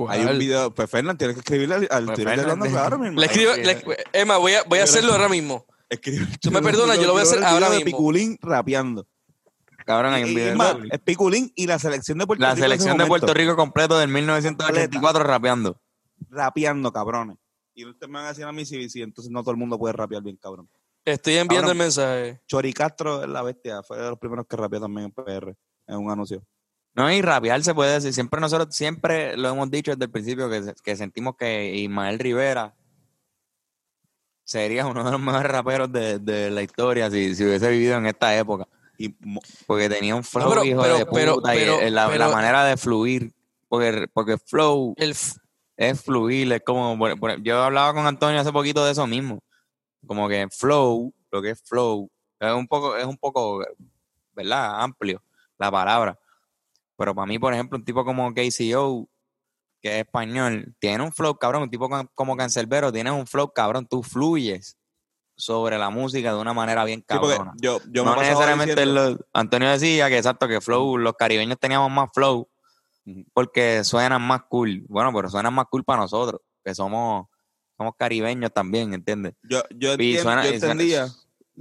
Hay 0.09 0.25
un 0.25 0.37
video, 0.37 0.73
pues 0.73 0.89
Fernan, 0.89 1.17
tienes 1.17 1.35
que 1.35 1.39
escribirle 1.39 1.75
al, 1.75 1.87
al 1.89 2.05
Pues, 2.05 2.15
Twitter 2.17 2.35
de 2.35 2.41
Hablando 2.41 2.65
Claro, 2.65 2.97
mi 2.99 3.05
hermano. 3.07 3.21
Le 3.21 3.25
escribo, 3.27 3.51
Ay, 3.53 3.63
le- 3.63 3.83
Emma, 4.11 4.37
voy 4.37 4.53
a, 4.53 4.63
voy 4.63 4.79
a 4.79 4.83
hacerlo 4.83 5.13
ahora 5.13 5.29
mismo. 5.29 5.65
Escribe- 5.89 6.27
Tú 6.41 6.51
me 6.51 6.61
perdonas, 6.61 6.97
yo 6.97 7.05
lo 7.07 7.13
voy 7.13 7.21
a 7.21 7.23
hacer 7.23 7.43
ahora 7.43 7.69
mismo. 7.69 7.85
Piculín 7.85 8.37
rapeando. 8.41 9.07
Cabrón, 9.85 10.13
hay 10.13 10.23
un 10.23 10.33
video. 10.33 10.55
más, 10.55 10.77
es 10.91 10.99
Piculín 10.99 11.51
y 11.55 11.67
la 11.67 11.77
selección 11.79 12.17
de 12.17 12.25
Puerto 12.27 12.41
La 12.41 12.49
Rico. 12.53 12.65
ese 12.65 12.65
selección 12.65 12.97
de. 12.97 13.05
Puerto 13.05 13.33
Rico 13.33 13.55
completo 13.55 13.97
del 13.97 14.09
1984 14.09 15.23
rapeando. 15.23 15.79
Rapeando, 16.29 16.91
cabrones. 16.91 17.37
Y 17.75 17.85
ustedes 17.85 18.09
me 18.09 18.19
van 18.19 18.25
a 18.25 18.29
decir 18.29 18.45
a 18.45 18.51
mí 18.51 18.65
si, 18.65 18.89
si 18.89 19.01
entonces 19.01 19.31
no 19.31 19.41
todo 19.41 19.51
el 19.51 19.57
mundo 19.57 19.77
puede 19.79 19.93
rapear 19.93 20.21
bien, 20.21 20.37
cabrón. 20.37 20.69
Estoy 21.05 21.33
enviando 21.33 21.67
Cabrón. 21.67 21.71
el 21.81 21.85
mensaje. 21.85 22.41
Chori 22.47 22.71
Castro 22.71 23.23
es 23.23 23.29
la 23.29 23.41
bestia, 23.41 23.83
fue 23.83 23.97
de 23.97 24.09
los 24.09 24.17
primeros 24.19 24.45
que 24.47 24.55
rapeó 24.55 24.79
también 24.79 25.05
en 25.05 25.11
PR, 25.11 25.53
en 25.87 25.97
un 25.97 26.09
anuncio. 26.11 26.41
No, 26.95 27.11
y 27.11 27.21
rapear 27.21 27.61
se 27.63 27.73
puede 27.73 27.93
decir. 27.93 28.13
Siempre 28.13 28.39
nosotros, 28.39 28.73
siempre 28.75 29.35
lo 29.35 29.49
hemos 29.49 29.69
dicho 29.71 29.91
desde 29.91 30.05
el 30.05 30.11
principio 30.11 30.49
que, 30.49 30.73
que 30.83 30.95
sentimos 30.95 31.35
que 31.35 31.73
Ismael 31.75 32.19
Rivera 32.19 32.75
sería 34.43 34.85
uno 34.85 35.03
de 35.03 35.11
los 35.11 35.19
mejores 35.19 35.51
raperos 35.51 35.91
de, 35.91 36.19
de 36.19 36.51
la 36.51 36.61
historia 36.61 37.09
si, 37.09 37.33
si 37.35 37.43
hubiese 37.45 37.69
vivido 37.69 37.97
en 37.97 38.05
esta 38.05 38.37
época. 38.37 38.67
Y 38.97 39.09
Porque 39.65 39.89
tenía 39.89 40.15
un 40.15 40.23
flow, 40.23 40.49
pero- 40.49 40.63
hijo 40.63 40.81
pero- 40.81 40.97
de 40.97 41.05
puta, 41.05 41.51
pero- 41.51 41.75
y 41.75 41.79
pero- 41.79 41.89
la, 41.89 42.07
la 42.17 42.29
manera 42.29 42.63
de 42.65 42.77
fluir. 42.77 43.33
Porque, 43.67 44.07
porque 44.13 44.37
flow 44.37 44.93
El, 44.97 45.15
es 45.77 46.01
fluir, 46.01 46.51
es 46.53 46.61
como, 46.65 46.97
por- 46.97 47.41
yo 47.41 47.63
hablaba 47.63 47.93
con 47.93 48.05
Antonio 48.05 48.39
hace 48.39 48.51
poquito 48.51 48.85
de 48.85 48.91
eso 48.91 49.07
mismo, 49.07 49.39
como 50.05 50.27
que 50.27 50.47
flow, 50.49 51.13
lo 51.31 51.41
que 51.41 51.51
es 51.51 51.61
flow, 51.63 52.09
es 52.39 52.51
un 52.53 52.67
poco, 52.67 52.95
es 52.97 53.05
un 53.05 53.17
poco, 53.17 53.63
¿verdad? 54.33 54.81
Amplio 54.81 55.21
la 55.57 55.71
palabra, 55.71 56.19
pero 56.97 57.15
para 57.15 57.25
mí, 57.25 57.39
por 57.39 57.53
ejemplo, 57.53 57.77
un 57.77 57.85
tipo 57.85 58.03
como 58.05 58.33
KCO, 58.33 59.07
que 59.81 59.99
es 59.99 60.05
español, 60.05 60.73
tiene 60.79 61.03
un 61.03 61.11
flow 61.11 61.35
cabrón, 61.37 61.63
un 61.63 61.69
tipo 61.69 61.89
como 62.15 62.37
Cancelbero, 62.37 62.91
tiene 62.91 63.11
un 63.11 63.27
flow 63.27 63.51
cabrón, 63.51 63.85
tú 63.87 64.01
fluyes 64.03 64.77
sobre 65.35 65.77
la 65.79 65.89
música 65.89 66.31
de 66.33 66.39
una 66.39 66.53
manera 66.53 66.85
bien 66.85 66.99
sí, 66.99 67.05
cabrona. 67.07 67.53
yo, 67.59 67.79
yo 67.91 68.03
no 68.05 68.15
me 68.15 68.21
necesariamente 68.21 68.75
diciendo- 68.75 69.09
lo- 69.11 69.19
Antonio 69.33 69.69
decía 69.69 70.07
que 70.07 70.17
exacto 70.17 70.47
que 70.47 70.61
flow 70.61 70.97
los 70.97 71.13
caribeños 71.15 71.57
teníamos 71.59 71.91
más 71.91 72.09
flow. 72.13 72.47
Porque 73.33 73.83
suenan 73.83 74.21
más 74.21 74.43
cool 74.49 74.83
bueno 74.87 75.11
pero 75.13 75.29
suenan 75.29 75.53
más 75.53 75.65
cool 75.69 75.83
para 75.83 76.01
nosotros 76.03 76.41
que 76.63 76.73
somos 76.73 77.27
somos 77.77 77.93
caribeños 77.97 78.51
también 78.53 78.93
¿entiendes? 78.93 79.33
yo, 79.43 79.61
yo, 79.75 79.89
Y 79.89 80.15
entiendo- 80.15 80.21
suena- 80.23 80.43
yo 80.45 80.53
y 80.53 80.59
suena- 80.59 80.71
entendía. 80.73 81.07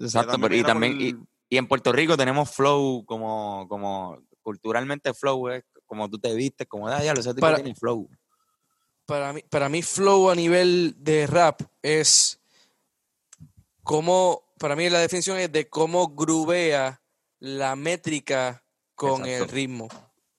exacto 0.00 0.38
pero, 0.40 0.54
y 0.54 0.62
también 0.62 0.92
por 0.94 1.02
y, 1.50 1.56
en 1.58 1.66
Puerto 1.66 1.92
Rico 1.92 2.16
tenemos 2.16 2.50
flow 2.50 3.04
como 3.04 3.66
como 3.68 4.18
culturalmente 4.42 5.12
flow 5.14 5.48
es 5.48 5.64
como 5.86 6.08
tú 6.08 6.18
te 6.18 6.34
vistes 6.34 6.66
como 6.68 6.88
ah, 6.88 7.02
ya 7.02 7.12
lo 7.14 7.20
ese 7.20 7.30
tipo 7.34 7.40
Para- 7.40 7.56
tiene 7.56 7.74
flow 7.74 8.08
para, 9.04 9.32
mí, 9.32 9.42
para 9.50 9.68
mí, 9.68 9.82
flow 9.82 10.30
a 10.30 10.34
nivel 10.34 10.94
de 10.96 11.26
rap 11.26 11.60
es 11.82 12.40
cómo, 13.82 14.44
para 14.58 14.76
mí 14.76 14.88
la 14.88 15.00
definición 15.00 15.38
es 15.38 15.50
de 15.50 15.68
cómo 15.68 16.08
grubea 16.08 17.02
la 17.40 17.74
métrica 17.76 18.64
con 18.94 19.26
el 19.26 19.48
ritmo. 19.48 19.88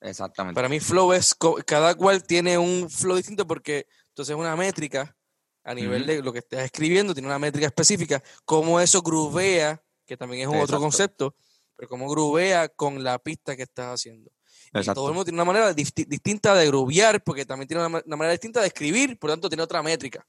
Exactamente 0.04 0.56
Para 0.56 0.70
mí 0.70 0.80
flow 0.80 1.14
es, 1.14 1.36
cada 1.66 1.96
cual 1.96 2.24
tiene 2.24 2.58
un 2.58 2.90
flow 2.90 3.16
distinto 3.16 3.48
porque 3.48 3.88
entonces 4.10 4.36
una 4.36 4.56
métrica 4.56 5.16
a 5.64 5.74
nivel 5.74 6.06
de 6.06 6.22
lo 6.22 6.34
que 6.34 6.40
estás 6.40 6.60
escribiendo, 6.66 7.14
tiene 7.14 7.28
una 7.28 7.40
métrica 7.40 7.68
específica, 7.68 8.22
cómo 8.46 8.80
eso 8.80 9.02
grubea, 9.02 9.82
que 10.06 10.18
también 10.18 10.42
es 10.42 10.48
un 10.48 10.58
otro 10.58 10.80
concepto, 10.80 11.36
pero 11.76 11.88
cómo 11.88 12.10
grubea 12.10 12.68
con 12.68 13.02
la 13.04 13.18
pista 13.18 13.56
que 13.56 13.64
estás 13.64 13.94
haciendo. 13.94 14.30
Y 14.74 14.80
exacto 14.80 15.02
todo 15.02 15.08
el 15.08 15.14
mundo 15.14 15.26
tiene 15.26 15.38
una 15.38 15.46
manera 15.46 15.72
disti- 15.74 16.06
distinta 16.06 16.54
de 16.54 16.68
grubear, 16.68 17.24
porque 17.24 17.46
también 17.46 17.68
tiene 17.68 17.82
una, 17.82 17.90
ma- 17.90 18.04
una 18.06 18.16
manera 18.18 18.34
distinta 18.34 18.60
de 18.60 18.68
escribir, 18.68 19.18
por 19.18 19.30
lo 19.30 19.36
tanto 19.36 19.50
tiene 19.50 19.64
otra 19.64 19.82
métrica. 19.82 20.26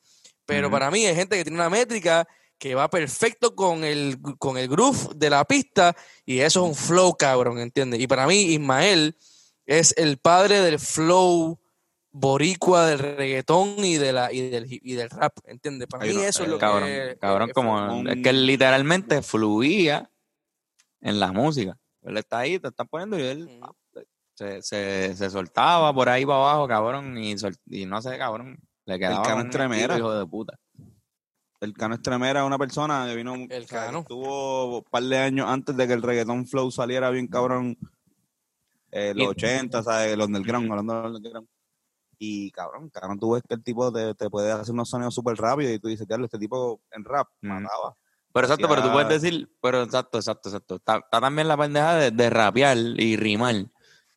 Pero 0.46 0.70
para 0.70 0.90
mí 0.90 1.04
hay 1.06 1.16
gente 1.16 1.36
que 1.36 1.42
tiene 1.44 1.56
una 1.58 1.70
métrica 1.70 2.28
que 2.58 2.74
va 2.74 2.88
perfecto 2.88 3.56
con 3.56 3.82
el, 3.82 4.18
con 4.38 4.56
el 4.56 4.68
groove 4.68 5.14
de 5.16 5.30
la 5.30 5.44
pista 5.44 5.96
y 6.24 6.38
eso 6.40 6.62
es 6.62 6.68
un 6.68 6.74
flow, 6.76 7.16
cabrón, 7.16 7.58
¿entiendes? 7.58 8.00
Y 8.00 8.06
para 8.06 8.26
mí 8.26 8.52
Ismael 8.52 9.16
es 9.66 9.94
el 9.96 10.18
padre 10.18 10.60
del 10.60 10.78
flow 10.78 11.58
boricua 12.12 12.86
del 12.86 12.98
reggaetón 13.00 13.84
y 13.84 13.96
de 13.96 14.12
la 14.12 14.32
y 14.32 14.48
del 14.50 14.66
y 14.70 14.94
del 14.94 15.10
rap, 15.10 15.36
¿entiendes? 15.44 15.88
Para 15.88 16.04
Hay 16.04 16.14
mí 16.14 16.22
eso 16.22 16.44
es 16.44 16.48
lo 16.48 16.58
cabrón 16.58 16.88
que 16.88 17.16
cabrón 17.20 17.50
como 17.52 18.08
es 18.08 18.22
que 18.22 18.28
él 18.28 18.46
literalmente 18.46 19.20
fluía 19.22 20.08
en 21.00 21.18
la 21.18 21.32
música 21.32 21.76
él 22.02 22.16
está 22.18 22.38
ahí 22.38 22.58
te 22.60 22.68
está 22.68 22.84
poniendo 22.84 23.18
y 23.18 23.22
él 23.22 23.60
se, 24.36 24.62
se, 24.62 25.14
se 25.16 25.30
soltaba 25.30 25.92
por 25.94 26.08
ahí 26.08 26.26
para 26.26 26.38
abajo, 26.38 26.66
cabrón, 26.66 27.16
y, 27.18 27.38
sol- 27.38 27.54
y 27.66 27.86
no 27.86 28.02
sé, 28.02 28.18
cabrón, 28.18 28.58
le 28.84 28.98
quedaba 28.98 29.22
Cano 29.22 29.48
tremera. 29.48 29.94
estilo, 29.94 29.98
hijo 30.10 30.18
de 30.18 30.26
puta. 30.26 30.58
El 31.60 31.72
Cano 31.72 31.94
Estremera 31.94 32.40
es 32.40 32.46
una 32.46 32.58
persona 32.58 33.06
que 33.08 33.14
vino, 33.14 33.34
El 33.48 33.62
o 33.64 33.66
sea, 33.68 33.86
Cano. 33.86 34.00
estuvo 34.00 34.78
un 34.78 34.84
par 34.90 35.04
de 35.04 35.18
años 35.18 35.48
antes 35.48 35.76
de 35.76 35.86
que 35.86 35.92
el 35.92 36.02
reggaetón 36.02 36.46
flow 36.48 36.70
saliera 36.72 37.10
bien 37.10 37.28
cabrón, 37.28 37.78
eh, 38.96 39.12
los 39.14 39.24
Y- 39.24 39.28
80, 39.28 39.82
¿sabes? 39.82 40.16
Los 40.16 40.28
underground, 40.28 40.70
hablando 40.70 40.94
de 40.94 41.02
los 41.08 41.16
underground. 41.16 41.48
Y 42.16 42.50
cabrón, 42.52 42.88
cabrón, 42.90 43.18
tú 43.18 43.32
ves 43.32 43.42
que 43.46 43.54
el 43.54 43.62
tipo 43.64 43.92
te, 43.92 44.14
te 44.14 44.30
puede 44.30 44.52
hacer 44.52 44.72
unos 44.72 44.88
sonidos 44.88 45.14
súper 45.14 45.36
rápidos 45.36 45.72
y 45.72 45.78
tú 45.80 45.88
dices, 45.88 46.06
diablo, 46.06 46.26
este 46.26 46.38
tipo 46.38 46.80
en 46.92 47.04
rap 47.04 47.26
Ujú. 47.42 47.52
mataba. 47.52 47.96
Pero 48.32 48.46
exacto, 48.46 48.68
pero 48.68 48.82
tú 48.82 48.92
puedes 48.92 49.08
decir, 49.08 49.48
pero 49.60 49.82
exacto, 49.82 50.18
exacto, 50.18 50.48
exacto. 50.48 50.74
Está, 50.76 50.96
está 50.98 51.20
también 51.20 51.48
la 51.48 51.56
pendeja 51.56 51.94
de, 51.96 52.10
de 52.12 52.30
rapear 52.30 52.76
y 52.76 53.16
rimar. 53.16 53.66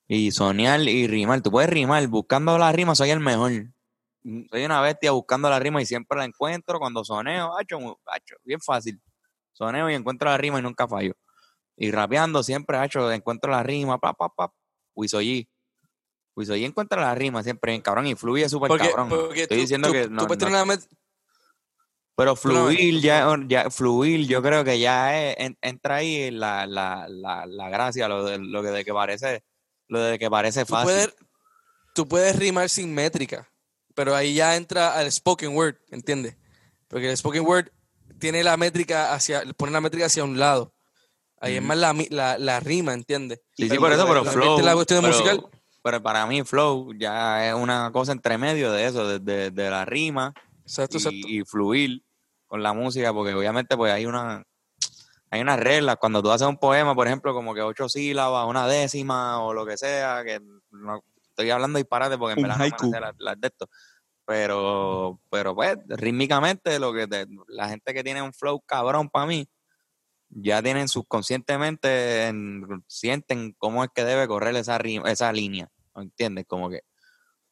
Y 0.07 0.31
soñar 0.31 0.79
y 0.81 1.07
rimar. 1.07 1.41
Tú 1.41 1.51
puedes 1.51 1.69
rimar, 1.69 2.07
buscando 2.07 2.57
la 2.57 2.71
rima 2.71 2.93
soy 2.95 3.09
el 3.09 3.19
mejor. 3.19 3.51
Soy 4.51 4.65
una 4.65 4.81
bestia 4.81 5.11
buscando 5.11 5.49
la 5.49 5.59
rima 5.59 5.81
y 5.81 5.85
siempre 5.85 6.17
la 6.17 6.25
encuentro. 6.25 6.79
Cuando 6.79 7.03
soneo, 7.03 7.57
hacho, 7.57 7.77
hacho, 8.05 8.35
bien 8.43 8.59
fácil. 8.59 9.01
Soneo 9.53 9.89
y 9.89 9.95
encuentro 9.95 10.29
la 10.29 10.37
rima 10.37 10.59
y 10.59 10.61
nunca 10.61 10.87
fallo. 10.87 11.13
Y 11.75 11.91
rapeando 11.91 12.41
siempre, 12.43 12.77
hacho, 12.77 13.11
encuentro 13.11 13.51
la 13.51 13.63
rima, 13.63 13.97
pa, 13.99 14.13
pa, 14.13 14.29
pa. 14.29 14.51
Wisoyi. 14.97 15.47
Wisoyi 16.35 16.65
encuentra 16.65 17.01
la 17.01 17.15
rima 17.15 17.41
siempre 17.43 17.71
bien 17.71 17.81
cabrón 17.81 18.07
y 18.07 18.15
fluye 18.15 18.49
súper 18.49 18.69
cabrón. 18.77 19.09
porque 19.09 19.43
Estoy 19.43 19.57
tú, 19.57 19.61
diciendo 19.61 19.87
tú- 19.87 19.93
que 19.93 20.03
tú 20.05 20.09
no, 20.11 20.27
puedes 20.27 20.39
no- 20.41 20.47
tener 20.47 20.63
una 20.63 20.73
met- 20.75 20.87
pero 22.15 22.35
fluir 22.35 22.99
ya, 22.99 23.27
ya, 23.47 23.69
fluir, 23.69 24.27
yo 24.27 24.41
creo 24.41 24.63
que 24.63 24.79
ya 24.79 25.29
es- 25.29 25.35
en- 25.37 25.57
entra 25.61 25.97
ahí 25.97 26.31
la, 26.31 26.65
la, 26.65 27.05
la, 27.07 27.45
la 27.45 27.69
gracia, 27.69 28.07
lo 28.07 28.25
de, 28.25 28.39
lo 28.39 28.63
que 28.63 28.69
de 28.69 28.83
que 28.83 28.91
parece, 28.93 29.43
lo 29.87 29.99
de 30.01 30.17
que 30.17 30.29
parece 30.29 30.65
fácil. 30.65 30.85
puedes, 30.85 31.15
tú 31.93 32.07
puedes 32.07 32.35
rimar 32.35 32.69
sin 32.69 32.91
métrica, 32.93 33.47
pero 33.93 34.15
ahí 34.15 34.33
ya 34.33 34.55
entra 34.55 34.93
al 34.97 35.11
spoken 35.11 35.55
word, 35.55 35.75
¿entiendes? 35.91 36.35
Porque 36.87 37.09
el 37.09 37.17
spoken 37.17 37.45
word 37.45 37.67
tiene 38.19 38.43
la 38.43 38.57
métrica 38.57 39.13
hacia, 39.13 39.43
pone 39.55 39.71
la 39.71 39.81
métrica 39.81 40.07
hacia 40.07 40.23
un 40.23 40.39
lado. 40.39 40.73
Ahí 41.39 41.55
es 41.57 41.61
más 41.63 41.77
la, 41.77 41.93
la, 42.09 42.37
la 42.39 42.59
rima, 42.59 42.93
¿entiendes? 42.93 43.41
Sí, 43.55 43.63
sí, 43.63 43.69
Pero 43.69 43.81
por 43.81 43.91
eso, 43.93 44.07
pero 44.07 44.23
la- 44.23 44.31
flow. 44.31 44.59
la 44.61 44.73
cuestión 44.73 45.01
pero, 45.01 45.13
musical. 45.13 45.45
pero 45.83 46.01
para 46.01 46.25
mí, 46.25 46.43
flow 46.43 46.93
ya 46.93 47.47
es 47.47 47.53
una 47.53 47.91
cosa 47.91 48.11
entre 48.11 48.37
medio 48.37 48.71
de 48.71 48.85
eso, 48.87 49.07
de, 49.07 49.19
de- 49.19 49.51
de 49.51 49.69
la 49.69 49.85
rima 49.85 50.33
Exacto, 50.63 50.97
y, 50.97 50.99
exacto. 50.99 51.27
y 51.27 51.43
fluir 51.45 52.03
con 52.47 52.63
la 52.63 52.73
música, 52.73 53.13
porque 53.13 53.33
obviamente 53.33 53.77
pues 53.77 53.91
hay 53.93 54.05
una 54.05 54.43
hay 55.29 55.41
unas 55.41 55.59
reglas. 55.59 55.97
Cuando 55.99 56.23
tú 56.23 56.31
haces 56.31 56.47
un 56.47 56.57
poema, 56.57 56.95
por 56.95 57.05
ejemplo, 57.05 57.33
como 57.33 57.53
que 57.53 57.61
ocho 57.61 57.89
sílabas, 57.89 58.47
una 58.47 58.65
décima 58.67 59.41
o 59.43 59.53
lo 59.53 59.65
que 59.65 59.75
sea, 59.77 60.23
que 60.23 60.39
no, 60.71 61.03
estoy 61.29 61.49
hablando 61.51 61.77
disparate 61.77 62.17
porque 62.17 62.39
en 62.39 62.47
verdad 62.47 62.65
no 62.81 62.89
me 62.89 62.99
las, 63.01 63.13
las 63.19 63.39
de 63.41 63.47
esto. 63.47 63.67
pero, 64.25 65.19
pero 65.29 65.53
pues, 65.55 65.77
rítmicamente, 65.87 66.79
lo 66.79 66.93
que 66.93 67.07
te- 67.07 67.27
la 67.47 67.69
gente 67.69 67.93
que 67.93 68.03
tiene 68.03 68.21
un 68.21 68.33
flow 68.33 68.61
cabrón 68.61 69.09
para 69.09 69.25
mí, 69.25 69.47
ya 70.29 70.61
tienen 70.61 70.87
subconscientemente, 70.87 72.27
en- 72.27 72.83
sienten 72.87 73.53
cómo 73.57 73.83
es 73.83 73.89
que 73.93 74.03
debe 74.05 74.27
correr 74.27 74.55
esa, 74.55 74.77
ri- 74.79 75.05
esa 75.07 75.31
línea, 75.33 75.69
¿entiendes? 75.95 76.45
Como 76.47 76.69
que 76.69 76.81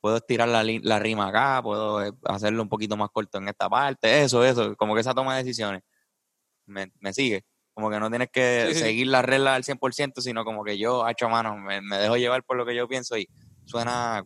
puedo 0.02 0.18
estirar 0.18 0.48
la, 0.50 0.64
la 0.64 1.00
rima 1.00 1.28
acá, 1.30 1.62
puedo 1.64 2.04
eh, 2.04 2.12
hacerlo 2.26 2.62
un 2.64 2.70
poquito 2.70 2.96
más 2.98 3.10
corto 3.12 3.38
en 3.40 3.48
esta 3.50 3.70
parte, 3.70 4.24
eso, 4.24 4.44
eso, 4.46 4.76
como 4.76 4.94
que 4.96 5.02
esa 5.02 5.14
toma 5.16 5.36
de 5.38 5.44
decisiones. 5.44 5.82
Me, 6.68 6.92
me 7.00 7.14
sigue. 7.14 7.44
Como 7.74 7.90
que 7.90 8.00
no 8.00 8.10
tienes 8.10 8.30
que 8.32 8.70
Sí, 8.74 8.80
seguir 8.80 9.08
las 9.08 9.26
reglas 9.26 9.56
al 9.56 9.64
100%, 9.64 10.22
sino 10.22 10.46
como 10.46 10.64
que 10.64 10.78
yo, 10.78 11.08
hecho 11.10 11.28
mano, 11.30 11.58
me, 11.58 11.82
me 11.82 11.98
dejo 11.98 12.18
llevar 12.18 12.44
por 12.44 12.58
lo 12.58 12.66
que 12.66 12.76
yo 12.76 12.88
pienso 12.88 13.18
y 13.18 13.28
suena 13.66 14.24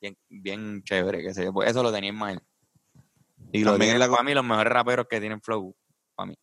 bien, 0.00 0.16
bien 0.28 0.82
chévere, 0.84 1.22
que 1.22 1.34
sé 1.34 1.44
yo. 1.44 1.52
Pues 1.52 1.70
eso 1.70 1.82
lo 1.82 1.92
tenía 1.92 2.10
en 2.10 2.18
mind. 2.18 2.40
Y 3.52 3.64
lo 3.64 3.78
tienen 3.78 3.98
la 3.98 4.08
para 4.08 4.22
mí 4.22 4.34
los 4.34 4.44
mejores 4.44 4.72
raperos 4.72 5.06
que 5.08 5.20
tienen 5.20 5.40
flow. 5.40 5.74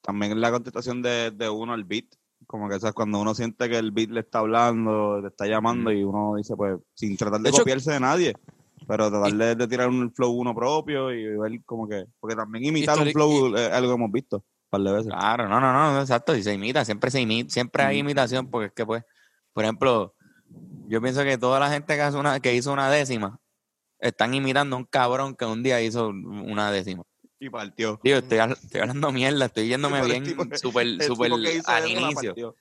También 0.01 0.31
es 0.33 0.37
la 0.37 0.51
contestación 0.51 1.01
de, 1.01 1.31
de 1.31 1.49
uno 1.49 1.73
al 1.73 1.83
beat. 1.83 2.05
Como 2.45 2.69
que 2.69 2.79
¿sabes? 2.79 2.93
cuando 2.93 3.19
uno 3.19 3.33
siente 3.33 3.67
que 3.67 3.77
el 3.77 3.91
beat 3.91 4.09
le 4.09 4.19
está 4.21 4.39
hablando, 4.39 5.19
le 5.21 5.27
está 5.29 5.47
llamando 5.47 5.91
y 5.91 6.03
uno 6.03 6.35
dice, 6.37 6.55
pues, 6.55 6.77
sin 6.93 7.17
tratar 7.17 7.39
de, 7.39 7.45
De 7.45 7.49
hecho- 7.49 7.59
copiarse 7.59 7.91
de 7.91 7.99
nadie, 7.99 8.33
pero 8.87 9.09
tratar 9.09 9.33
de, 9.33 9.55
de 9.55 9.67
tirar 9.67 9.89
un 9.89 10.13
flow 10.13 10.31
uno 10.31 10.55
propio 10.55 11.11
y 11.11 11.35
ver 11.37 11.63
como 11.65 11.87
que, 11.87 12.05
porque 12.19 12.35
también 12.35 12.65
imitar 12.65 12.97
un 12.99 13.11
flow 13.11 13.55
es 13.55 13.71
algo 13.71 13.89
que 13.89 13.95
hemos 13.95 14.11
visto 14.11 14.37
un 14.37 14.43
par 14.69 14.81
de 14.81 14.91
veces. 14.93 15.11
Claro, 15.11 15.49
no, 15.49 15.59
no, 15.59 15.73
no, 15.73 15.99
exacto, 15.99 16.35
y 16.35 16.43
se 16.43 16.53
imita, 16.53 16.85
siempre 16.85 17.09
se 17.11 17.19
imita, 17.21 17.49
siempre 17.49 17.83
hay 17.83 17.97
Mm. 17.97 18.05
imitación, 18.05 18.47
porque 18.47 18.67
es 18.67 18.73
que 18.73 18.85
pues, 18.85 19.03
por 19.53 19.63
ejemplo, 19.63 20.13
yo 20.87 21.01
pienso 21.01 21.23
que 21.23 21.37
toda 21.37 21.59
la 21.59 21.69
gente 21.69 21.95
que, 21.95 22.01
hace 22.01 22.17
una, 22.17 22.39
que 22.39 22.55
hizo 22.55 22.71
una 22.71 22.89
décima 22.89 23.39
están 23.99 24.33
imitando 24.35 24.75
a 24.75 24.79
un 24.79 24.85
cabrón 24.85 25.35
que 25.35 25.45
un 25.45 25.63
día 25.63 25.81
hizo 25.81 26.09
una 26.09 26.71
décima. 26.71 27.03
Y 27.39 27.49
partió. 27.49 27.99
Digo, 28.03 28.17
estoy, 28.17 28.39
estoy 28.39 28.81
hablando 28.81 29.11
mierda, 29.11 29.45
estoy 29.45 29.67
yéndome 29.67 30.01
bien 30.03 30.25
súper 30.57 30.87
hizo 30.87 31.23
al 31.67 31.89
inicio. 31.89 32.55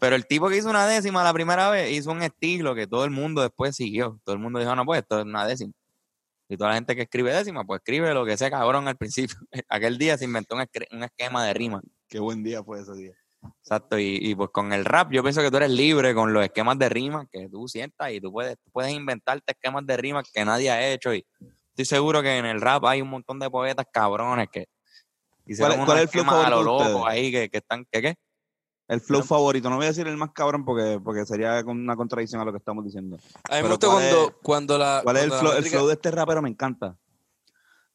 Pero 0.00 0.16
el 0.16 0.26
tipo 0.26 0.48
que 0.48 0.56
hizo 0.56 0.70
una 0.70 0.86
décima 0.86 1.22
la 1.22 1.32
primera 1.32 1.68
vez 1.70 1.92
hizo 1.92 2.10
un 2.10 2.22
estilo 2.22 2.74
que 2.74 2.86
todo 2.86 3.04
el 3.04 3.10
mundo 3.10 3.42
después 3.42 3.76
siguió. 3.76 4.18
Todo 4.24 4.34
el 4.34 4.40
mundo 4.40 4.58
dijo, 4.58 4.74
no, 4.74 4.84
pues 4.84 5.02
esto 5.02 5.18
es 5.20 5.26
una 5.26 5.46
décima. 5.46 5.72
Y 6.48 6.56
toda 6.56 6.70
la 6.70 6.76
gente 6.76 6.96
que 6.96 7.02
escribe 7.02 7.32
décima, 7.32 7.64
pues 7.64 7.78
escribe 7.80 8.12
lo 8.12 8.24
que 8.24 8.36
sea 8.36 8.50
cabrón 8.50 8.88
al 8.88 8.96
principio. 8.96 9.36
Aquel 9.68 9.98
día 9.98 10.18
se 10.18 10.24
inventó 10.24 10.56
un, 10.56 10.62
esquema 11.02 11.44
de 11.44 11.54
rima. 11.54 11.80
Qué 12.08 12.18
buen 12.18 12.42
día 12.42 12.64
fue 12.64 12.80
ese 12.80 12.92
día. 12.94 13.12
Exacto, 13.62 13.98
y, 13.98 14.18
y 14.20 14.34
pues 14.34 14.50
con 14.50 14.72
el 14.72 14.84
rap 14.84 15.12
yo 15.12 15.22
pienso 15.22 15.40
que 15.42 15.50
tú 15.50 15.58
eres 15.58 15.70
libre 15.70 16.12
con 16.14 16.32
los 16.32 16.44
esquemas 16.44 16.78
de 16.78 16.90
rima 16.90 17.26
que 17.30 17.48
tú 17.48 17.68
sientas 17.68 18.12
y 18.12 18.20
tú 18.20 18.30
puedes, 18.30 18.58
tú 18.58 18.70
puedes 18.70 18.92
inventarte 18.92 19.52
esquemas 19.52 19.86
de 19.86 19.96
rima 19.96 20.22
que 20.22 20.44
nadie 20.44 20.70
ha 20.70 20.90
hecho 20.90 21.14
y 21.14 21.24
estoy 21.70 21.84
seguro 21.84 22.22
que 22.22 22.36
en 22.38 22.46
el 22.46 22.60
rap 22.60 22.84
hay 22.84 23.00
un 23.02 23.08
montón 23.08 23.38
de 23.38 23.48
poetas 23.50 23.86
cabrones 23.92 24.48
que 24.52 24.66
hicieron 25.46 25.76
¿Cuál 25.76 25.86
cuál 25.86 25.98
es 25.98 26.02
el 26.04 26.08
flow 26.08 26.22
esquemas 26.22 26.46
a 26.46 26.50
lo 26.50 26.56
favorito 26.56 26.84
loco 26.94 27.06
ahí 27.06 27.32
que, 27.32 27.48
que 27.48 27.58
están, 27.58 27.86
¿qué 27.90 28.02
qué? 28.02 28.14
El 28.88 29.00
flow 29.00 29.22
favorito, 29.22 29.70
no 29.70 29.76
voy 29.76 29.84
a 29.84 29.88
decir 29.88 30.08
el 30.08 30.16
más 30.16 30.30
cabrón 30.32 30.64
porque, 30.64 30.98
porque 31.02 31.24
sería 31.24 31.62
una 31.64 31.94
contradicción 31.94 32.40
a 32.40 32.44
lo 32.44 32.50
que 32.52 32.58
estamos 32.58 32.84
diciendo. 32.84 33.18
A 33.48 33.56
mí 33.56 33.62
me 33.62 33.68
gusta 33.70 33.86
¿cuál 33.86 33.98
cuando, 34.00 34.26
es- 34.28 34.34
cuando 34.42 34.78
la. 34.78 35.00
¿Cuál 35.04 35.16
es 35.18 35.22
el 35.24 35.32
flow? 35.32 35.52
El 35.52 35.64
flow 35.64 35.86
de 35.86 35.92
este 35.92 36.10
rapero 36.10 36.42
me 36.42 36.48
encanta. 36.48 36.96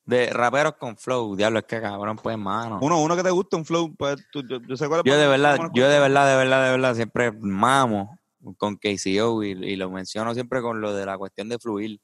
De 0.06 0.30
raperos 0.32 0.76
con 0.76 0.96
flow, 0.96 1.36
diablo, 1.36 1.60
es 1.60 1.66
que 1.66 1.82
cabrón, 1.82 2.18
pues 2.22 2.38
mano. 2.38 2.78
Uno, 2.82 3.02
uno 3.02 3.16
que 3.16 3.24
te 3.24 3.32
guste, 3.32 3.56
un 3.56 3.66
flow, 3.66 3.94
pues 3.96 4.18
tú- 4.32 4.44
yo, 4.48 4.60
yo 4.66 4.78
sé 4.78 4.88
cuál 4.88 5.02
es. 5.02 5.06
Yo 5.06 5.18
de 5.18 5.28
verdad, 5.28 5.58
yo 5.74 5.90
de 5.90 6.00
verdad, 6.00 6.30
de 6.30 6.38
verdad, 6.38 6.64
de 6.66 6.72
verdad, 6.72 6.96
siempre 6.96 7.32
mamo 7.32 8.20
con 8.58 8.78
KCO 8.78 9.44
y, 9.44 9.50
y 9.52 9.76
lo 9.76 9.90
menciono 9.90 10.34
siempre 10.34 10.62
con 10.62 10.80
lo 10.80 10.94
de 10.94 11.06
la 11.08 11.18
cuestión 11.18 11.50
de 11.50 11.58
fluir. 11.58 12.00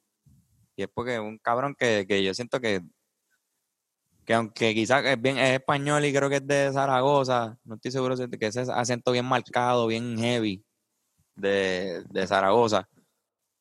Y 0.76 0.84
es 0.84 0.90
porque 0.94 1.16
es 1.16 1.20
un 1.20 1.38
cabrón 1.38 1.76
que, 1.78 2.06
que 2.08 2.24
yo 2.24 2.34
siento 2.34 2.60
que, 2.60 2.82
que 4.26 4.34
aunque 4.34 4.74
quizás 4.74 5.04
es 5.06 5.22
bien 5.22 5.38
es 5.38 5.54
español 5.60 6.06
y 6.06 6.14
creo 6.14 6.30
que 6.30 6.38
es 6.38 6.48
de 6.48 6.72
Zaragoza, 6.72 7.58
no 7.64 7.76
estoy 7.76 7.92
seguro 7.92 8.16
si- 8.16 8.28
que 8.30 8.48
ese 8.48 8.62
acento 8.62 9.12
bien 9.12 9.26
marcado, 9.26 9.88
bien 9.88 10.18
heavy 10.18 10.64
de, 11.36 12.04
de 12.10 12.28
Zaragoza. 12.28 12.88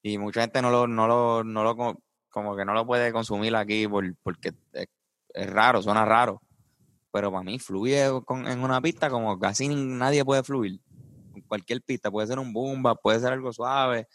Y 0.02 0.18
mucha 0.18 0.42
gente 0.42 0.62
no 0.62 0.70
lo, 0.70 0.86
no 0.86 1.06
lo, 1.06 1.44
no 1.44 1.64
lo, 1.64 1.76
co- 1.76 2.02
como 2.30 2.56
que 2.56 2.64
no 2.64 2.74
lo 2.74 2.86
puede 2.86 3.12
consumir 3.12 3.54
aquí 3.56 3.86
por- 3.88 4.14
porque 4.22 4.52
es, 5.34 5.50
raro, 5.52 5.82
suena 5.82 6.04
raro. 6.04 6.42
Pero 7.12 7.32
para 7.32 7.42
mí 7.44 7.58
fluye 7.58 8.04
en 8.06 8.60
una 8.60 8.80
pista 8.80 9.10
como 9.10 9.38
casi 9.38 9.68
nadie 9.68 10.24
puede 10.24 10.42
fluir. 10.44 10.80
Cualquier 11.48 11.82
pista, 11.82 12.10
puede 12.10 12.28
ser 12.28 12.38
un 12.38 12.52
bumba, 12.52 12.94
puede 12.94 13.20
ser 13.20 13.32
algo 13.32 13.52
suave. 13.52 14.06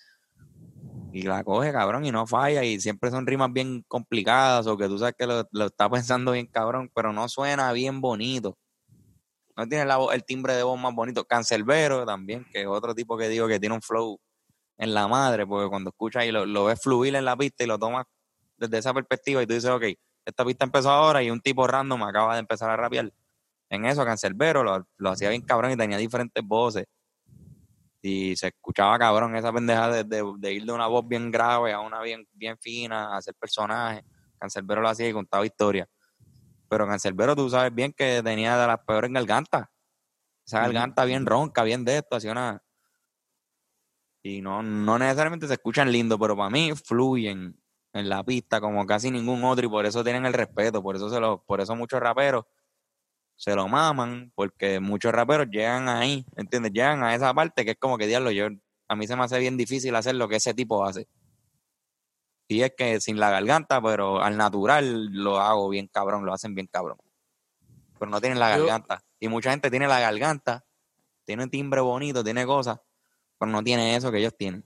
Y 1.15 1.21
la 1.21 1.45
coge, 1.45 1.71
cabrón, 1.71 2.05
y 2.05 2.11
no 2.11 2.27
falla. 2.27 2.65
Y 2.65 2.77
siempre 2.81 3.09
son 3.09 3.25
rimas 3.25 3.49
bien 3.53 3.85
complicadas 3.87 4.67
o 4.67 4.77
que 4.77 4.89
tú 4.89 4.99
sabes 4.99 5.15
que 5.17 5.25
lo, 5.25 5.47
lo 5.51 5.67
está 5.67 5.89
pensando 5.89 6.33
bien, 6.33 6.45
cabrón, 6.45 6.91
pero 6.93 7.13
no 7.13 7.29
suena 7.29 7.71
bien 7.71 8.01
bonito. 8.01 8.57
No 9.55 9.65
tiene 9.65 9.85
la 9.85 9.97
el 10.13 10.25
timbre 10.25 10.55
de 10.55 10.63
voz 10.63 10.77
más 10.77 10.93
bonito. 10.93 11.23
Cancelbero 11.23 12.05
también, 12.05 12.45
que 12.51 12.63
es 12.63 12.67
otro 12.67 12.93
tipo 12.93 13.17
que 13.17 13.29
digo 13.29 13.47
que 13.47 13.61
tiene 13.61 13.75
un 13.75 13.81
flow 13.81 14.19
en 14.77 14.93
la 14.93 15.07
madre, 15.07 15.47
porque 15.47 15.69
cuando 15.69 15.91
escuchas 15.91 16.25
y 16.25 16.33
lo, 16.33 16.45
lo 16.45 16.65
ves 16.65 16.81
fluir 16.81 17.15
en 17.15 17.23
la 17.23 17.37
pista 17.37 17.63
y 17.63 17.67
lo 17.67 17.79
tomas 17.79 18.05
desde 18.57 18.79
esa 18.79 18.93
perspectiva 18.93 19.41
y 19.41 19.47
tú 19.47 19.53
dices, 19.53 19.69
ok, 19.69 19.85
esta 20.25 20.43
pista 20.43 20.65
empezó 20.65 20.89
ahora 20.89 21.23
y 21.23 21.31
un 21.31 21.39
tipo 21.39 21.65
random 21.65 22.03
acaba 22.03 22.33
de 22.33 22.41
empezar 22.41 22.69
a 22.69 22.75
rapear. 22.75 23.13
En 23.69 23.85
eso, 23.85 24.03
Cancelbero 24.03 24.65
lo, 24.65 24.85
lo 24.97 25.09
hacía 25.11 25.29
bien 25.29 25.43
cabrón 25.43 25.71
y 25.71 25.77
tenía 25.77 25.97
diferentes 25.97 26.43
voces. 26.43 26.87
Y 28.07 28.35
se 28.35 28.47
escuchaba 28.49 28.99
cabrón 28.99 29.35
esa 29.35 29.51
pendeja 29.51 29.89
de, 29.89 30.03
de- 30.03 30.33
de 30.37 30.53
ir 30.53 30.63
de 30.63 30.71
una 30.71 30.85
voz 30.85 31.07
bien 31.07 31.31
grave 31.31 31.73
a 31.73 31.79
una 31.79 32.01
bien, 32.01 32.27
bien 32.33 32.55
fina, 32.59 33.13
a 33.13 33.17
hacer 33.17 33.33
personajes. 33.33 34.03
Cancelbero 34.37 34.81
lo 34.81 34.89
hacía 34.89 35.09
y 35.09 35.13
contaba 35.13 35.43
historias. 35.43 35.87
Pero 36.69 36.87
Cancelbero, 36.87 37.35
tú 37.35 37.49
sabes 37.49 37.73
bien 37.73 37.93
que 37.93 38.21
tenía 38.23 38.57
de 38.57 38.67
las 38.67 38.79
peores 38.85 39.11
gargantas. 39.11 39.67
Esa 40.45 40.59
garganta 40.61 41.05
bien 41.05 41.25
ronca, 41.25 41.63
bien 41.63 41.83
de 41.85 41.97
esto, 41.97 42.15
hacía 42.17 42.31
una. 42.31 42.61
Y 44.23 44.41
no, 44.41 44.63
no 44.63 44.97
necesariamente 44.99 45.47
se 45.47 45.53
escuchan 45.53 45.91
lindo, 45.91 46.17
pero 46.17 46.35
para 46.35 46.49
mí 46.49 46.71
fluyen 46.75 47.59
en 47.93 48.09
la 48.09 48.23
pista 48.23 48.59
como 48.59 48.85
casi 48.85 49.11
ningún 49.11 49.43
otro 49.43 49.65
y 49.65 49.69
por 49.69 49.85
eso 49.85 50.03
tienen 50.03 50.25
el 50.25 50.33
respeto, 50.33 50.81
por 50.83 50.95
eso 50.95 51.09
se 51.09 51.19
lo, 51.19 51.43
por 51.43 51.61
eso 51.61 51.75
muchos 51.75 51.99
raperos 51.99 52.45
se 53.35 53.55
lo 53.55 53.67
maman, 53.67 54.31
porque 54.35 54.79
muchos 54.79 55.11
raperos 55.11 55.47
llegan 55.49 55.89
ahí, 55.89 56.25
¿entiendes? 56.35 56.71
Llegan 56.71 57.03
a 57.03 57.15
esa 57.15 57.33
parte 57.33 57.65
que 57.65 57.71
es 57.71 57.77
como 57.77 57.97
que 57.97 58.07
diablo, 58.07 58.31
yo, 58.31 58.47
a 58.87 58.95
mí 58.95 59.07
se 59.07 59.15
me 59.15 59.23
hace 59.23 59.39
bien 59.39 59.57
difícil 59.57 59.95
hacer 59.95 60.15
lo 60.15 60.27
que 60.27 60.37
ese 60.37 60.53
tipo 60.53 60.85
hace. 60.85 61.07
Y 62.47 62.61
es 62.61 62.73
que 62.77 63.01
sin 63.01 63.19
la 63.19 63.31
garganta, 63.31 63.81
pero 63.81 64.21
al 64.21 64.37
natural 64.37 65.07
lo 65.11 65.39
hago 65.39 65.69
bien 65.69 65.87
cabrón, 65.87 66.25
lo 66.25 66.33
hacen 66.33 66.53
bien 66.53 66.67
cabrón. 66.67 66.97
Pero 67.97 68.11
no 68.11 68.21
tienen 68.21 68.39
la 68.39 68.49
garganta. 68.49 69.01
Y 69.19 69.27
mucha 69.27 69.51
gente 69.51 69.69
tiene 69.71 69.87
la 69.87 69.99
garganta, 69.99 70.63
tiene 71.25 71.43
un 71.43 71.49
timbre 71.49 71.81
bonito, 71.81 72.23
tiene 72.23 72.45
cosas, 72.45 72.79
pero 73.39 73.51
no 73.51 73.63
tiene 73.63 73.95
eso 73.95 74.11
que 74.11 74.19
ellos 74.19 74.35
tienen. 74.37 74.63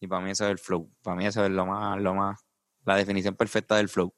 Y 0.00 0.06
para 0.06 0.22
mí 0.22 0.30
eso 0.30 0.44
es 0.44 0.52
el 0.52 0.58
flow. 0.58 0.88
Para 1.02 1.16
mí 1.16 1.26
eso 1.26 1.44
es 1.44 1.50
lo 1.50 1.66
más, 1.66 2.00
lo 2.00 2.14
más, 2.14 2.46
la 2.84 2.96
definición 2.96 3.34
perfecta 3.34 3.76
del 3.76 3.88
flow. 3.88 4.14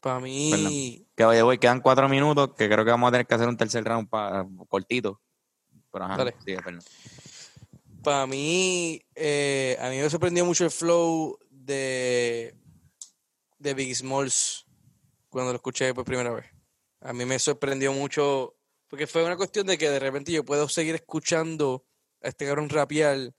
Para 0.00 0.18
mí, 0.20 1.06
Que 1.14 1.24
oye, 1.24 1.42
voy, 1.42 1.58
quedan 1.58 1.80
cuatro 1.80 2.08
minutos, 2.08 2.50
que 2.56 2.68
creo 2.68 2.84
que 2.84 2.90
vamos 2.90 3.08
a 3.08 3.12
tener 3.12 3.26
que 3.26 3.34
hacer 3.34 3.48
un 3.48 3.56
tercer 3.56 3.84
round 3.84 4.08
pa- 4.08 4.46
cortito. 4.68 5.20
Pero 5.92 6.04
ajá, 6.06 6.16
Dale. 6.16 6.34
sigue, 6.44 6.62
Fernando. 6.62 6.84
para 8.02 8.26
mí, 8.26 9.02
eh, 9.14 9.76
a 9.80 9.90
mí 9.90 9.98
me 9.98 10.08
sorprendió 10.08 10.44
mucho 10.46 10.64
el 10.64 10.70
flow 10.70 11.38
de, 11.50 12.54
de 13.58 13.74
Big 13.74 13.94
Smalls 13.94 14.64
cuando 15.28 15.52
lo 15.52 15.56
escuché 15.56 15.92
por 15.92 16.04
primera 16.04 16.30
vez. 16.30 16.46
A 17.02 17.12
mí 17.12 17.24
me 17.26 17.38
sorprendió 17.38 17.92
mucho, 17.92 18.56
porque 18.88 19.06
fue 19.06 19.24
una 19.24 19.36
cuestión 19.36 19.66
de 19.66 19.76
que 19.76 19.90
de 19.90 19.98
repente 19.98 20.32
yo 20.32 20.44
puedo 20.44 20.68
seguir 20.68 20.94
escuchando 20.94 21.84
a 22.22 22.28
este 22.28 22.46
cabrón 22.46 22.68
rapear 22.70 23.34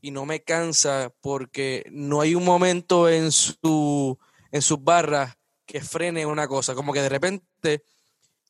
y 0.00 0.10
no 0.10 0.26
me 0.26 0.42
cansa 0.42 1.12
porque 1.20 1.84
no 1.90 2.20
hay 2.20 2.34
un 2.34 2.44
momento 2.44 3.08
en 3.08 3.32
su 3.32 4.18
en 4.52 4.62
sus 4.62 4.82
barras 4.82 5.36
que 5.66 5.80
frene 5.80 6.26
una 6.26 6.46
cosa, 6.48 6.74
como 6.74 6.92
que 6.92 7.00
de 7.00 7.08
repente 7.08 7.84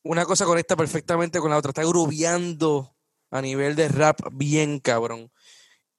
una 0.03 0.25
cosa 0.25 0.45
conecta 0.45 0.75
perfectamente 0.75 1.39
con 1.39 1.49
la 1.51 1.57
otra, 1.57 1.69
está 1.69 1.83
grubeando 1.83 2.95
a 3.31 3.41
nivel 3.41 3.75
de 3.75 3.87
rap 3.89 4.19
bien 4.31 4.79
cabrón. 4.79 5.31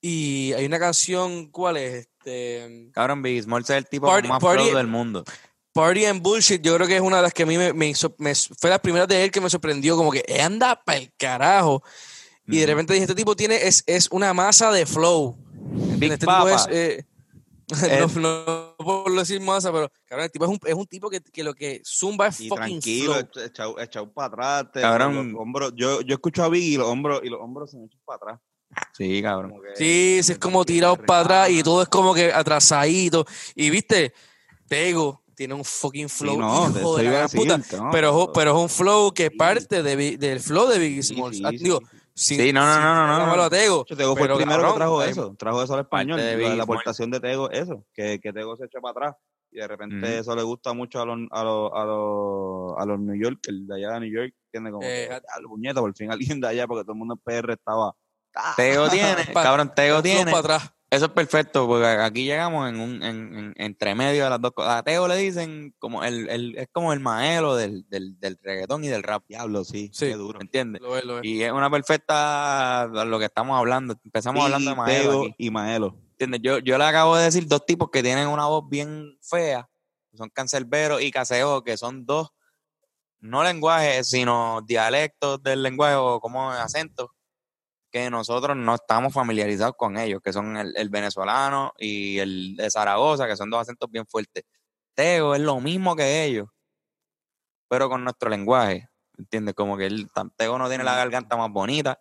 Y 0.00 0.52
hay 0.52 0.66
una 0.66 0.78
canción, 0.78 1.50
¿cuál 1.50 1.76
es? 1.78 2.06
Este, 2.06 2.90
Cabrón, 2.92 3.22
Big 3.22 3.42
Smalls 3.42 3.70
es 3.70 3.76
el 3.76 3.86
tipo 3.88 4.06
Party- 4.06 4.28
más 4.28 4.40
Party- 4.40 4.64
flow 4.64 4.76
del 4.76 4.86
mundo. 4.86 5.24
Party 5.72 6.04
and 6.06 6.22
Bullshit, 6.22 6.62
yo 6.62 6.74
creo 6.76 6.86
que 6.86 6.96
es 6.96 7.02
una 7.02 7.16
de 7.16 7.22
las 7.22 7.32
que 7.34 7.42
a 7.42 7.46
mí 7.46 7.58
me, 7.58 7.72
me 7.72 7.88
hizo- 7.88 8.14
me- 8.18 8.34
fue 8.34 8.70
la 8.70 8.78
primera 8.80 9.06
de 9.06 9.24
él 9.24 9.30
que 9.30 9.40
me 9.40 9.50
sorprendió, 9.50 9.96
como 9.96 10.10
que 10.10 10.24
"Eh, 10.26 10.40
anda 10.40 10.80
para 10.84 10.98
el 10.98 11.12
carajo. 11.18 11.82
Y 12.46 12.58
de 12.60 12.66
repente 12.66 12.92
dije, 12.92 13.04
este 13.04 13.14
tipo 13.16 13.34
tiene, 13.34 13.56
es, 13.66 13.82
es 13.86 14.08
una 14.10 14.32
masa 14.32 14.70
de 14.70 14.86
flow. 14.86 15.36
Big 15.98 16.12
este 16.12 16.24
Papa. 16.26 16.44
tipo 16.44 16.56
es, 16.56 16.66
Eh, 16.70 17.04
no, 18.16 18.20
no 18.20 18.74
por 18.78 19.12
decir 19.16 19.40
masa, 19.40 19.72
pero 19.72 19.90
cabrón, 20.04 20.24
el 20.26 20.30
tipo 20.30 20.44
es 20.44 20.50
un, 20.50 20.58
es 20.64 20.74
un 20.74 20.86
tipo 20.86 21.10
que, 21.10 21.20
que 21.20 21.42
lo 21.42 21.52
que 21.54 21.82
zumba 21.84 22.28
es 22.28 22.40
Y 22.40 22.48
fucking 22.48 22.64
tranquilo, 22.80 23.16
echado, 23.44 23.80
echado 23.80 24.12
para 24.12 24.26
atrás. 24.58 24.72
te- 24.72 24.80
Cabrón. 24.82 25.32
los 25.32 25.40
hombros, 25.42 25.72
yo, 25.76 26.00
yo 26.02 26.14
escucho 26.14 26.44
a 26.44 26.48
Biggie 26.48 26.74
y 26.74 26.76
los 26.76 26.86
hombros, 26.88 27.20
y 27.24 27.28
los 27.28 27.40
hombros 27.40 27.70
se 27.70 27.76
me 27.78 27.86
echan 27.86 28.00
para 28.04 28.16
atrás. 28.16 28.40
Sí, 28.96 29.22
cabrón. 29.22 29.52
Que- 29.62 29.76
Sí, 29.76 30.20
sí, 30.22 30.32
es 30.32 30.38
como 30.38 30.64
tirado 30.64 30.96
para 30.96 31.20
atrás 31.20 31.50
y 31.50 31.62
todo 31.62 31.82
es 31.82 31.88
como 31.88 32.14
que 32.14 32.32
atrasadito. 32.32 33.24
Y 33.54 33.70
viste, 33.70 34.12
Tego 34.68 35.22
tiene 35.34 35.54
un 35.54 35.64
fucking 35.64 36.08
flow. 36.08 36.34
Sí, 36.34 36.40
no, 36.40 36.70
de 36.70 36.80
hijo 36.80 36.96
de 36.96 37.04
la 37.04 37.28
puta. 37.28 37.60
pero, 37.92 38.22
es- 38.24 38.28
pero 38.34 38.56
es 38.56 38.62
un 38.62 38.68
flow 38.68 39.12
que 39.12 39.28
Sí. 39.30 39.36
parte 39.36 39.82
de, 39.82 40.16
del 40.16 40.40
flow 40.40 40.68
de 40.68 40.78
Biggie 40.78 41.02
Smalls. 41.02 41.36
sí, 41.36 41.42
Ah, 41.44 41.50
sí, 41.50 41.58
digo, 41.58 41.80
sí. 41.80 41.98
Sin- 42.16 42.40
Sí, 42.40 42.52
no, 42.52 42.64
no, 42.64 42.80
no, 42.80 43.06
no, 43.26 43.36
no. 43.36 43.42
a 43.42 43.50
Tego. 43.50 43.84
Yo, 43.86 43.96
Tego 43.96 44.16
fue 44.16 44.26
el 44.26 44.34
primero 44.36 44.56
cabrón, 44.62 44.72
que 44.72 44.76
trajo 44.78 45.02
eso, 45.02 45.36
trajo 45.38 45.62
eso 45.62 45.74
al 45.74 45.80
español. 45.80 46.18
de 46.18 46.36
la- 46.36 46.54
la, 46.56 46.62
aportación 46.62 47.10
de 47.10 47.20
Tego, 47.20 47.50
eso, 47.50 47.84
que, 47.94 48.18
que 48.20 48.32
Tego 48.32 48.56
se 48.56 48.64
echó 48.64 48.80
para 48.80 48.90
atrás. 48.92 49.16
Y 49.52 49.58
de 49.58 49.68
repente 49.68 49.96
Ujú. 49.96 50.06
eso 50.06 50.34
le 50.34 50.42
gusta 50.42 50.72
mucho 50.72 51.00
a 51.00 51.06
los, 51.06 51.18
a 51.30 51.44
los, 51.44 51.70
a 51.72 51.84
los, 51.84 52.74
a 52.78 52.84
los 52.86 52.98
New 53.00 53.14
York, 53.22 53.38
el 53.48 53.66
de 53.66 53.76
allá 53.76 53.92
de 53.94 54.00
New 54.00 54.12
York, 54.12 54.34
tiene 54.50 54.70
como 54.70 54.82
Eh, 54.84 55.04
a- 55.10 55.20
"Diablo, 55.20 55.48
puñeta, 55.50 55.80
por 55.80 55.94
fin 55.94 56.10
alguien 56.10 56.40
de 56.40 56.48
allá, 56.48 56.66
porque 56.66 56.82
todo 56.84 56.92
el 56.92 56.98
mundo 56.98 57.14
en 57.14 57.20
PR 57.20 57.52
estaba. 57.52 57.94
"Ah". 58.34 58.54
Tego 58.56 58.88
tiene, 58.90 59.32
cabrón, 59.32 59.72
Tego 59.74 60.02
tiene. 60.02 60.24
para 60.32 60.38
atrás. 60.38 60.72
Eso 60.88 61.06
es 61.06 61.10
perfecto, 61.10 61.66
porque 61.66 61.84
aquí 61.86 62.24
llegamos 62.24 62.68
en 62.68 62.78
un 62.80 63.02
en, 63.02 63.36
en- 63.36 63.54
entre 63.56 63.94
medio 63.96 64.22
de 64.24 64.30
las 64.30 64.40
dos 64.40 64.52
cosas. 64.52 64.76
A 64.76 64.82
Tego 64.84 65.08
le 65.08 65.16
dicen 65.16 65.74
como 65.80 66.04
el, 66.04 66.28
el 66.30 66.56
es 66.56 66.68
como 66.72 66.92
el 66.92 67.00
maelo 67.00 67.56
del, 67.56 67.84
del, 67.88 68.18
del 68.20 68.38
reggaetón 68.40 68.84
y 68.84 68.88
del 68.88 69.02
rap, 69.02 69.24
Diablo, 69.28 69.64
sí, 69.64 69.90
Sí. 69.92 70.06
qué 70.06 70.14
duro. 70.14 70.38
¿me 70.38 70.44
entiendes? 70.44 70.80
Lo 70.80 70.96
es, 70.96 71.04
lo 71.04 71.18
es. 71.18 71.24
Y 71.24 71.42
es 71.42 71.50
una 71.50 71.68
perfecta 71.70 72.86
lo 72.86 73.18
que 73.18 73.24
estamos 73.24 73.58
hablando. 73.58 73.96
Empezamos 74.04 74.44
hablando 74.44 74.70
de 74.70 74.76
maelo 74.76 75.22
aquí. 75.22 75.34
y 75.38 75.50
Maelo. 75.50 75.96
¿Entiendes? 76.12 76.40
Yo, 76.42 76.58
yo 76.60 76.78
le 76.78 76.84
acabo 76.84 77.16
de 77.16 77.24
decir 77.24 77.46
dos 77.48 77.66
tipos 77.66 77.90
que 77.90 78.02
tienen 78.02 78.28
una 78.28 78.46
voz 78.46 78.68
bien 78.70 79.18
fea, 79.22 79.68
que 80.12 80.16
son 80.16 80.30
Cancerbero 80.30 81.00
y 81.00 81.10
Caseo, 81.10 81.62
que 81.64 81.76
son 81.76 82.06
dos, 82.06 82.30
no 83.18 83.42
lenguajes, 83.42 84.08
sino 84.08 84.60
dialectos 84.64 85.42
del 85.42 85.62
lenguaje 85.64 85.96
o 85.96 86.20
como 86.20 86.50
acentos, 86.52 87.08
que 87.90 88.10
nosotros 88.10 88.56
no 88.56 88.74
estamos 88.74 89.12
familiarizados 89.12 89.74
con 89.76 89.96
ellos, 89.96 90.20
que 90.22 90.32
son 90.32 90.56
el, 90.56 90.76
el 90.76 90.88
venezolano 90.88 91.72
y 91.78 92.18
el 92.18 92.56
de 92.56 92.70
Zaragoza, 92.70 93.26
que 93.26 93.36
son 93.36 93.50
dos 93.50 93.60
acentos 93.60 93.90
bien 93.90 94.06
fuertes. 94.06 94.44
Tego 94.94 95.34
es 95.34 95.40
lo 95.40 95.60
mismo 95.60 95.94
que 95.96 96.24
ellos, 96.24 96.48
pero 97.68 97.88
con 97.88 98.04
nuestro 98.04 98.30
lenguaje, 98.30 98.88
¿entiendes? 99.18 99.54
Como 99.54 99.76
que 99.76 99.86
el 99.86 100.08
Tego 100.36 100.58
no 100.58 100.68
tiene 100.68 100.84
la 100.84 100.94
garganta 100.96 101.36
más 101.36 101.50
bonita, 101.50 102.00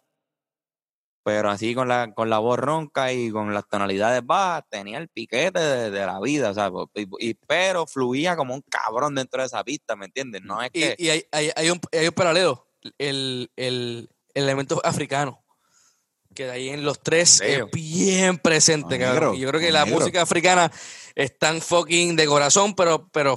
pero 1.23 1.49
así 1.49 1.73
con 1.73 1.87
la, 1.87 2.13
con 2.13 2.29
la 2.29 2.37
voz 2.37 2.59
ronca 2.59 3.11
y 3.11 3.31
con 3.31 3.51
las 3.53 3.67
tonalidades 3.67 4.23
bajas, 4.23 4.63
tenía 4.69 4.99
el 4.99 5.09
piquete 5.09 5.59
de, 5.59 5.89
de 5.91 6.05
la 6.05 6.19
vida, 6.19 6.51
o 6.71 6.89
y, 6.93 7.07
y- 7.19 7.33
pero 7.33 7.87
fluía 7.87 8.35
como 8.35 8.53
un 8.53 8.61
cabrón 8.61 9.15
dentro 9.15 9.41
de 9.41 9.47
esa 9.47 9.63
pista, 9.63 9.95
¿me 9.95 10.05
entiendes? 10.05 10.43
No 10.43 10.61
es 10.61 10.69
Y, 10.73 10.81
que... 10.81 10.95
y 10.99 11.09
hay, 11.09 11.25
hay, 11.31 11.51
hay 11.55 11.69
un, 11.71 11.79
hay 11.91 12.07
un 12.07 12.13
paralelo, 12.13 12.67
el, 12.99 13.51
el, 13.55 14.09
el 14.35 14.43
elemento 14.43 14.79
africano, 14.83 15.43
que 16.35 16.45
de 16.45 16.51
ahí 16.51 16.69
en 16.69 16.83
los 16.85 16.99
tres 16.99 17.39
Creo. 17.41 17.65
es 17.65 17.71
bien 17.71 18.37
presente, 18.37 18.99
cabrón. 18.99 19.35
Y 19.35 19.39
yo 19.39 19.49
creo 19.49 19.59
que 19.61 19.71
la 19.71 19.85
música 19.85 20.21
africana 20.21 20.71
es 21.15 21.37
tan 21.39 21.61
fucking 21.61 22.15
de 22.15 22.27
corazón, 22.27 22.75
pero, 22.75 23.07
pero 23.11 23.35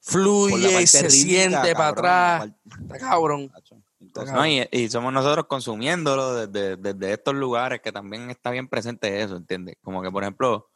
fluye 0.00 0.82
y 0.82 0.86
se 0.86 1.02
rítmica, 1.08 1.10
siente 1.10 1.74
para 1.74 1.94
cabrón, 1.94 1.98
atrás. 2.06 2.50
Está 2.82 2.98
cabrón. 2.98 3.52
Entonces, 4.00 4.34
No, 4.34 4.46
y, 4.46 4.68
y 4.70 4.88
somos 4.90 5.12
nosotros 5.12 5.46
consumiéndolo 5.48 6.46
desde, 6.46 6.76
desde 6.76 7.14
estos 7.14 7.34
lugares 7.34 7.80
que 7.80 7.90
también 7.90 8.30
está 8.30 8.50
bien 8.50 8.68
presente 8.68 9.22
eso, 9.22 9.36
¿entiendes? 9.36 9.76
Como 9.82 10.02
que, 10.02 10.10
por 10.10 10.22
ejemplo, 10.22 10.68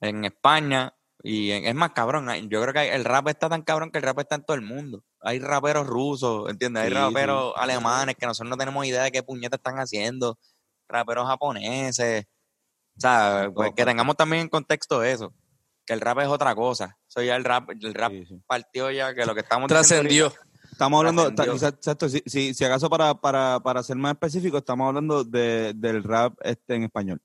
en 0.00 0.24
España, 0.24 0.94
y 1.22 1.50
en- 1.50 1.66
es 1.66 1.74
más 1.74 1.90
cabrón, 1.92 2.26
yo 2.48 2.62
creo 2.62 2.72
que 2.72 2.78
hay- 2.80 2.88
el 2.88 3.04
rap 3.04 3.28
está 3.28 3.48
tan 3.50 3.62
cabrón 3.62 3.90
que 3.90 3.98
el 3.98 4.04
rap 4.04 4.18
está 4.20 4.36
en 4.36 4.44
todo 4.44 4.54
el 4.54 4.62
mundo. 4.62 5.04
Hay 5.20 5.38
raperos 5.38 5.86
rusos, 5.86 6.48
¿entiendes? 6.48 6.84
Hay 6.84 6.88
Sí, 6.88 6.94
raperos 6.94 7.52
sí. 7.54 7.60
alemanes 7.62 8.16
que 8.16 8.24
nosotros 8.26 8.48
no 8.48 8.56
tenemos 8.56 8.86
idea 8.86 9.02
de 9.02 9.12
qué 9.12 9.22
puñetas 9.22 9.58
están 9.58 9.78
haciendo, 9.78 10.38
raperos 10.90 11.26
japoneses. 11.26 12.26
O 12.96 13.00
sea, 13.00 13.50
pues 13.54 13.72
que 13.74 13.84
tengamos 13.84 14.16
también 14.16 14.42
en 14.42 14.48
contexto 14.48 15.02
eso, 15.02 15.32
que 15.86 15.92
el 15.92 16.00
rap 16.00 16.18
es 16.18 16.28
otra 16.28 16.54
cosa. 16.54 16.98
Eso 17.08 17.22
ya 17.22 17.36
el 17.36 17.44
rap, 17.44 17.70
el 17.70 17.94
rap 17.94 18.12
sí, 18.12 18.26
sí. 18.26 18.42
partió 18.46 18.90
ya 18.90 19.14
que 19.14 19.24
lo 19.24 19.34
que 19.34 19.40
estamos 19.40 19.68
Trascendió. 19.68 20.32
Estamos 20.70 20.98
hablando, 20.98 21.28
exacto, 21.28 22.08
si, 22.08 22.22
si, 22.24 22.54
si 22.54 22.64
acaso 22.64 22.88
para, 22.88 23.14
para, 23.14 23.60
para 23.60 23.82
ser 23.82 23.96
más 23.96 24.12
específico, 24.12 24.58
estamos 24.58 24.88
hablando 24.88 25.24
de, 25.24 25.72
del 25.74 26.02
rap 26.02 26.34
este 26.42 26.74
en 26.74 26.84
español. 26.84 27.20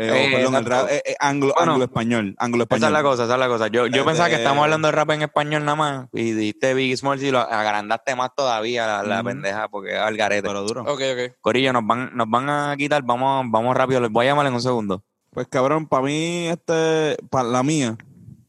Eh, 0.00 0.10
o, 0.12 0.14
Eh, 0.14 0.30
perdón, 0.32 0.54
el 0.54 0.64
rap 0.64 0.86
eh, 0.90 1.02
eh, 1.04 1.16
anglo, 1.18 1.52
Bueno, 1.56 1.72
anglo-español. 1.72 2.36
Anglo-español. 2.38 2.78
Esa 2.78 2.86
es 2.86 2.92
la 2.92 3.02
cosa, 3.02 3.24
esa 3.24 3.34
es 3.34 3.40
la 3.40 3.48
cosa. 3.48 3.66
Yo, 3.66 3.86
yo 3.88 3.96
Este- 3.96 4.04
pensaba 4.04 4.28
que 4.28 4.36
estamos 4.36 4.62
hablando 4.62 4.86
de 4.86 4.92
rap 4.92 5.10
en 5.10 5.22
español 5.22 5.64
nada 5.64 5.74
más 5.74 6.08
y 6.12 6.30
dijiste 6.30 6.72
Biggie 6.72 6.96
Smalls 6.96 7.20
y 7.24 7.32
lo 7.32 7.40
agrandaste 7.40 8.14
más 8.14 8.30
todavía 8.32 9.02
la, 9.02 9.24
pendeja 9.24 9.66
porque 9.66 9.94
es 9.94 9.98
al 9.98 10.16
garete. 10.16 10.46
Pero 10.46 10.62
duro. 10.62 10.82
Ok, 10.82 11.00
ok. 11.12 11.34
Corillo, 11.40 11.72
nos 11.72 11.84
van, 11.84 12.16
nos 12.16 12.30
van 12.30 12.48
a 12.48 12.76
quitar, 12.76 13.02
vamos, 13.02 13.46
vamos 13.50 13.76
rápido, 13.76 14.00
les 14.00 14.10
voy 14.10 14.26
a 14.26 14.28
llamar 14.30 14.46
en 14.46 14.54
un 14.54 14.62
segundo. 14.62 15.02
Pues 15.30 15.48
cabrón, 15.48 15.88
para 15.88 16.04
mí, 16.04 16.46
este, 16.46 17.16
para 17.28 17.48
la 17.48 17.64
mía, 17.64 17.96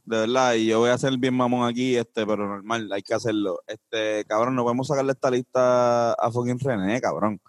de 0.05 0.19
verdad, 0.19 0.53
y 0.53 0.67
yo 0.67 0.77
voy 0.77 0.91
a 0.91 0.99
ser 0.99 1.17
bien 1.17 1.33
mamón 1.35 1.67
aquí, 1.67 1.95
este, 1.95 2.27
pero 2.27 2.47
normal, 2.47 2.91
hay 2.91 3.01
que 3.01 3.15
hacerlo. 3.15 3.61
Este, 3.65 4.23
cabrón, 4.25 4.53
no 4.55 4.61
podemos 4.61 4.87
sacarle 4.87 5.13
esta 5.13 5.31
lista 5.31 6.13
a 6.13 6.31
fucking 6.31 6.59
René, 6.59 7.01
cabrón. 7.01 7.41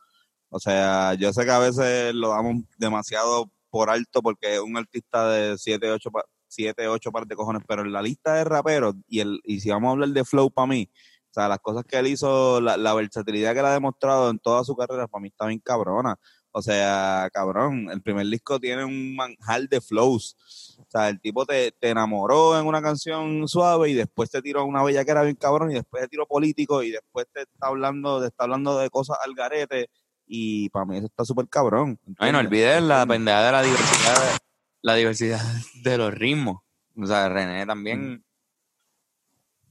O 0.49 0.59
sea, 0.59 1.13
yo 1.15 1.35
sé 1.35 1.45
que 1.45 1.51
a 1.51 1.59
veces 1.59 2.15
lo 2.15 2.31
damos 2.31 2.57
demasiado 2.79 3.51
por 3.71 3.91
alto 3.91 4.23
porque 4.23 4.55
es 4.55 4.61
un 4.61 4.77
artista 4.77 5.31
de 5.31 5.59
7, 5.59 5.91
8, 5.91 6.11
7, 6.49 6.89
8 6.89 7.13
pares 7.13 7.29
de 7.29 7.37
cojones, 7.37 7.63
pero 7.67 7.83
en 7.83 7.93
la 7.93 8.03
lista 8.03 8.35
de 8.35 8.45
raperos, 8.45 8.95
y, 9.09 9.21
el, 9.21 9.41
y 9.45 9.61
si 9.61 9.71
vamos 9.71 9.89
a 9.89 9.93
hablar 9.93 10.11
de 10.11 10.25
flow 10.25 10.51
para 10.51 10.67
mí, 10.67 10.91
o 11.31 11.33
sea, 11.33 11.49
las 11.49 11.61
cosas 11.61 11.85
que 11.85 11.97
él 11.97 12.09
hizo, 12.09 12.61
la, 12.61 12.77
la 12.77 12.93
versatilidad 12.95 13.53
que 13.53 13.61
él 13.61 13.67
ha 13.67 13.73
demostrado 13.73 14.31
en 14.31 14.39
toda 14.41 14.65
su 14.65 14.75
carrera, 14.77 15.07
para 15.07 15.23
mí 15.23 15.29
está 15.29 15.47
bien 15.47 15.61
cabrona. 15.61 16.17
O 16.53 16.63
sea, 16.63 17.29
cabrón, 17.33 17.89
el 17.93 18.03
primer 18.03 18.27
disco 18.27 18.59
tiene 18.59 18.85
un 18.85 19.15
manjal 19.15 19.69
de 19.69 19.81
flows. 19.81 20.37
O 20.81 20.87
sea, 20.89 21.09
el 21.09 21.21
tipo 21.21 21.47
te, 21.47 21.71
te 21.71 21.91
enamoró 21.91 22.59
en 22.59 22.67
una 22.67 22.83
canción 22.83 23.47
suave 23.47 23.91
y 23.91 23.95
después 23.95 24.31
te 24.31 24.43
tiró 24.43 24.65
una 24.65 24.83
bella 24.83 25.05
que 25.05 25.13
era 25.13 25.23
bien 25.23 25.37
cabrón 25.37 25.71
y 25.71 25.75
después 25.75 26.03
te 26.03 26.09
tiró 26.09 26.27
político 26.27 26.83
y 26.83 26.91
después 26.91 27.27
te 27.33 27.43
está 27.43 27.69
hablando, 27.69 28.21
te 28.21 28.27
está 28.27 28.45
hablando 28.45 28.77
de 28.79 28.91
cosas 28.91 29.19
al 29.25 29.35
garete 29.35 29.89
y 30.33 30.69
para 30.71 30.85
mí 30.87 30.97
eso 30.97 31.07
está 31.07 31.25
súper 31.25 31.49
cabrón. 31.49 31.99
Ay, 32.19 32.31
no 32.31 32.39
¿entiendes? 32.39 32.47
olvides 32.47 32.83
la 32.85 33.05
pendeja 33.05 33.43
de 33.47 33.53
la 33.53 33.63
diversidad, 33.63 34.15
de, 34.33 34.39
la 34.83 34.95
diversidad 34.95 35.41
de 35.83 35.99
los 35.99 36.15
ritmos. 36.15 36.63
O 36.97 37.05
sea, 37.07 37.29
René 37.29 37.67
también, 37.67 38.25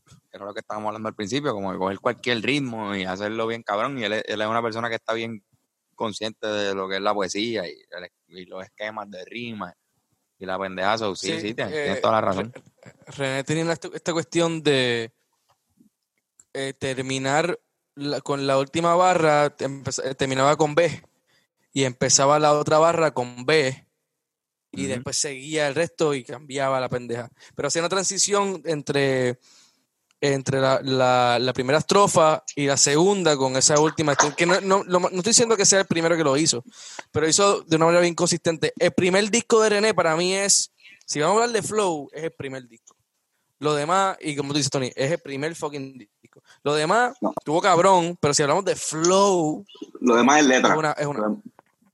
que 0.05 0.38
era 0.38 0.45
lo 0.45 0.53
que 0.53 0.60
estábamos 0.60 0.89
hablando 0.89 1.07
al 1.07 1.16
principio, 1.16 1.53
como 1.53 1.72
de 1.72 1.78
coger 1.78 1.99
cualquier 1.99 2.41
ritmo 2.41 2.93
y 2.93 3.05
hacerlo 3.05 3.47
bien 3.47 3.64
cabrón. 3.64 3.97
Y 3.99 4.03
él, 4.03 4.14
es- 4.14 4.24
él 4.28 4.41
es 4.41 4.47
una 4.47 4.62
persona 4.62 4.89
que 4.89 4.95
está 4.95 5.14
bien 5.14 5.41
consciente 5.95 6.45
de 6.47 6.76
lo 6.76 6.89
que 6.89 6.95
es 6.97 7.01
la 7.01 7.14
poesía 7.14 7.66
y, 7.68 7.72
el- 7.72 8.38
y 8.39 8.45
los 8.45 8.64
esquemas 8.64 9.10
de 9.10 9.24
rima 9.26 9.74
y 10.38 10.45
la 10.45 10.60
pendeja. 10.60 10.97
so, 10.97 11.16
sí, 11.16 11.28
sí, 11.39 11.47
Sí, 11.49 11.53
tienes, 11.53 11.74
eh, 11.74 11.84
tienes 11.84 12.01
toda 12.01 12.14
la 12.16 12.22
razón. 12.22 12.51
René 13.07 13.43
tenía 13.45 13.64
la- 13.64 13.74
esta 13.93 14.12
cuestión 14.14 14.62
de 14.62 15.14
eh, 16.53 16.74
terminar 16.74 17.57
la- 18.00 18.22
con 18.22 18.47
la 18.47 18.58
última 18.58 18.95
barra, 18.95 19.56
eh, 19.60 20.16
terminaba 20.16 20.56
con 20.56 20.76
B 20.76 21.04
y 21.74 21.84
empezaba 21.84 22.39
la 22.39 22.54
otra 22.54 22.78
barra 22.80 23.14
con 23.14 23.45
B 23.45 23.86
y 24.72 24.86
después 24.86 25.18
seguía 25.18 25.68
el 25.68 25.76
resto 25.76 26.14
y 26.14 26.24
cambiaba 26.24 26.80
la 26.80 26.89
pendeja. 26.89 27.30
Pero 27.56 27.68
hacía 27.68 27.82
una 27.82 27.89
transición 27.89 28.62
entre, 28.66 29.39
entre 30.22 30.60
la, 30.60 30.80
la- 30.84 31.39
la 31.39 31.54
primera 31.54 31.80
estrofa 31.80 32.43
y 32.56 32.66
la 32.68 32.78
segunda 32.78 33.36
con 33.38 33.56
esa 33.56 33.80
última. 33.80 34.16
Que 34.16 34.45
no, 34.45 34.60
no- 34.62 34.84
lo- 34.84 35.00
no 35.00 35.08
estoy 35.08 35.32
diciendo 35.32 35.56
que 35.58 35.66
sea 35.66 35.80
el 35.82 35.86
primero 35.88 36.16
que 36.18 36.24
lo 36.24 36.38
hizo, 36.38 36.64
pero 37.12 37.28
hizo 37.28 37.62
de 37.62 37.76
una 37.78 37.86
manera 37.86 38.02
bien 38.02 38.16
consistente. 38.16 38.74
El 38.78 38.91
primer 38.91 39.30
disco 39.32 39.62
de 39.62 39.70
René 39.70 39.93
para 39.93 40.16
mí 40.16 40.34
es, 40.36 40.72
si 41.06 41.20
vamos 41.20 41.39
a 41.39 41.43
hablar 41.45 41.62
de 41.62 41.68
flow, 41.68 42.10
es 42.14 42.24
el 42.26 42.32
primer 42.32 42.68
disco. 42.68 42.95
Lo 43.60 43.74
demás, 43.74 44.18
y 44.22 44.36
como 44.36 44.49
tú 44.53 44.57
dices, 44.57 44.72
Tony, 44.72 44.91
es 44.95 45.12
el 45.12 45.20
primer 45.20 45.53
fucking 45.55 45.97
disco. 46.22 46.41
Lo 46.64 46.74
demás, 46.74 47.18
No. 47.22 47.34
tuvo 47.43 47.62
cabrón, 47.62 48.18
pero 48.22 48.34
si 48.34 48.41
hablamos 48.41 48.64
de 48.66 48.76
flow, 48.76 49.66
Lo 49.99 50.16
demás 50.16 50.38
es 50.38 50.43
es 50.43 50.47
letra. 50.49 50.78
una, 50.78 50.91
es 50.93 51.05
una- 51.05 51.36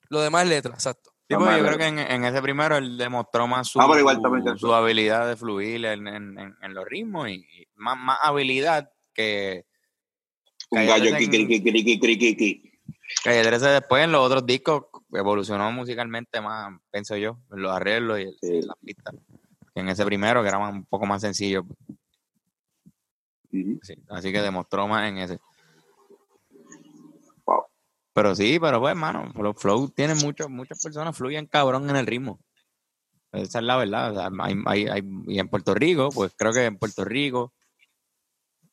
lo 0.10 0.22
demás 0.22 0.44
es 0.44 0.50
letra, 0.50 0.74
exacto. 0.74 1.12
Sí, 1.28 1.34
porque 1.36 1.58
yo 1.58 1.66
creo 1.66 1.78
que 1.80 1.88
en, 1.88 1.98
en 1.98 2.24
ese 2.24 2.40
primero 2.40 2.78
él 2.78 3.00
demostró 3.00 3.48
más 3.48 3.68
su, 3.68 3.82
Ah, 3.82 3.88
igual 3.98 4.22
su 4.58 4.72
habilidad 4.76 5.28
de 5.28 5.36
fluir 5.36 5.84
en, 5.86 6.08
en- 6.08 6.38
en- 6.38 6.56
en 6.62 6.74
los 6.76 6.86
ritmos 6.86 7.30
y, 7.30 7.34
y 7.34 7.68
más, 7.76 7.98
más 7.98 8.20
habilidad 8.22 8.92
que 9.12 9.66
Un 10.70 10.86
gallo. 10.86 11.06
Calle 13.24 13.44
13 13.44 13.66
después 13.68 14.04
en 14.04 14.12
los 14.12 14.22
otros 14.26 14.46
discos 14.46 14.84
evolucionó 15.14 15.72
musicalmente 15.72 16.42
más, 16.42 16.80
pienso 16.92 17.16
yo, 17.18 17.40
en 17.52 17.62
los 17.62 17.72
arreglos 17.72 18.20
y, 18.20 18.24
el- 18.24 18.38
Sí. 18.42 18.48
y 18.58 18.62
las 18.62 18.76
pistas. 18.84 19.16
En 19.76 19.90
ese 19.90 20.06
primero, 20.06 20.42
que 20.42 20.48
era 20.50 20.58
más- 20.60 20.74
un 20.74 20.86
poco 20.86 21.06
más 21.06 21.22
sencillo. 21.22 21.64
Sí. 23.52 23.80
Así 24.10 24.32
que 24.32 24.42
demostró 24.42 24.88
más 24.88 25.08
en 25.10 25.18
ese. 25.18 25.40
Wow. 27.46 27.66
Pero 28.14 28.36
sí, 28.36 28.58
pero 28.60 28.80
pues, 28.80 28.92
hermano, 28.92 29.32
Flow, 29.34 29.54
Flow 29.54 29.90
tiene 29.90 30.16
muchos, 30.16 30.50
muchas 30.50 30.82
personas 30.82 31.16
fluyen 31.16 31.46
cabrón 31.48 31.90
en 31.90 31.96
el 31.98 32.06
ritmo. 32.08 32.40
Esa 33.32 33.60
es 33.60 33.66
la 33.66 33.76
verdad. 33.78 34.12
o 34.12 34.16
sea, 34.16 34.30
hay- 34.40 34.56
hay- 34.66 34.88
hay- 34.88 35.04
y 35.28 35.40
en 35.40 35.50
Puerto 35.50 35.74
Rico, 35.74 36.10
pues 36.14 36.34
creo 36.38 36.54
que 36.54 36.66
en 36.66 36.78
Puerto 36.78 37.04
Rico, 37.04 37.54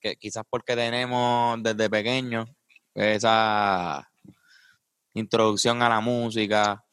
que 0.00 0.16
quizás 0.16 0.44
porque 0.48 0.74
tenemos 0.76 1.61
desde 1.62 1.90
pequeños 1.90 2.48
esa 2.94 4.09
introducción 5.14 5.82
a 5.82 5.88
la 5.88 6.00
música, 6.00 6.84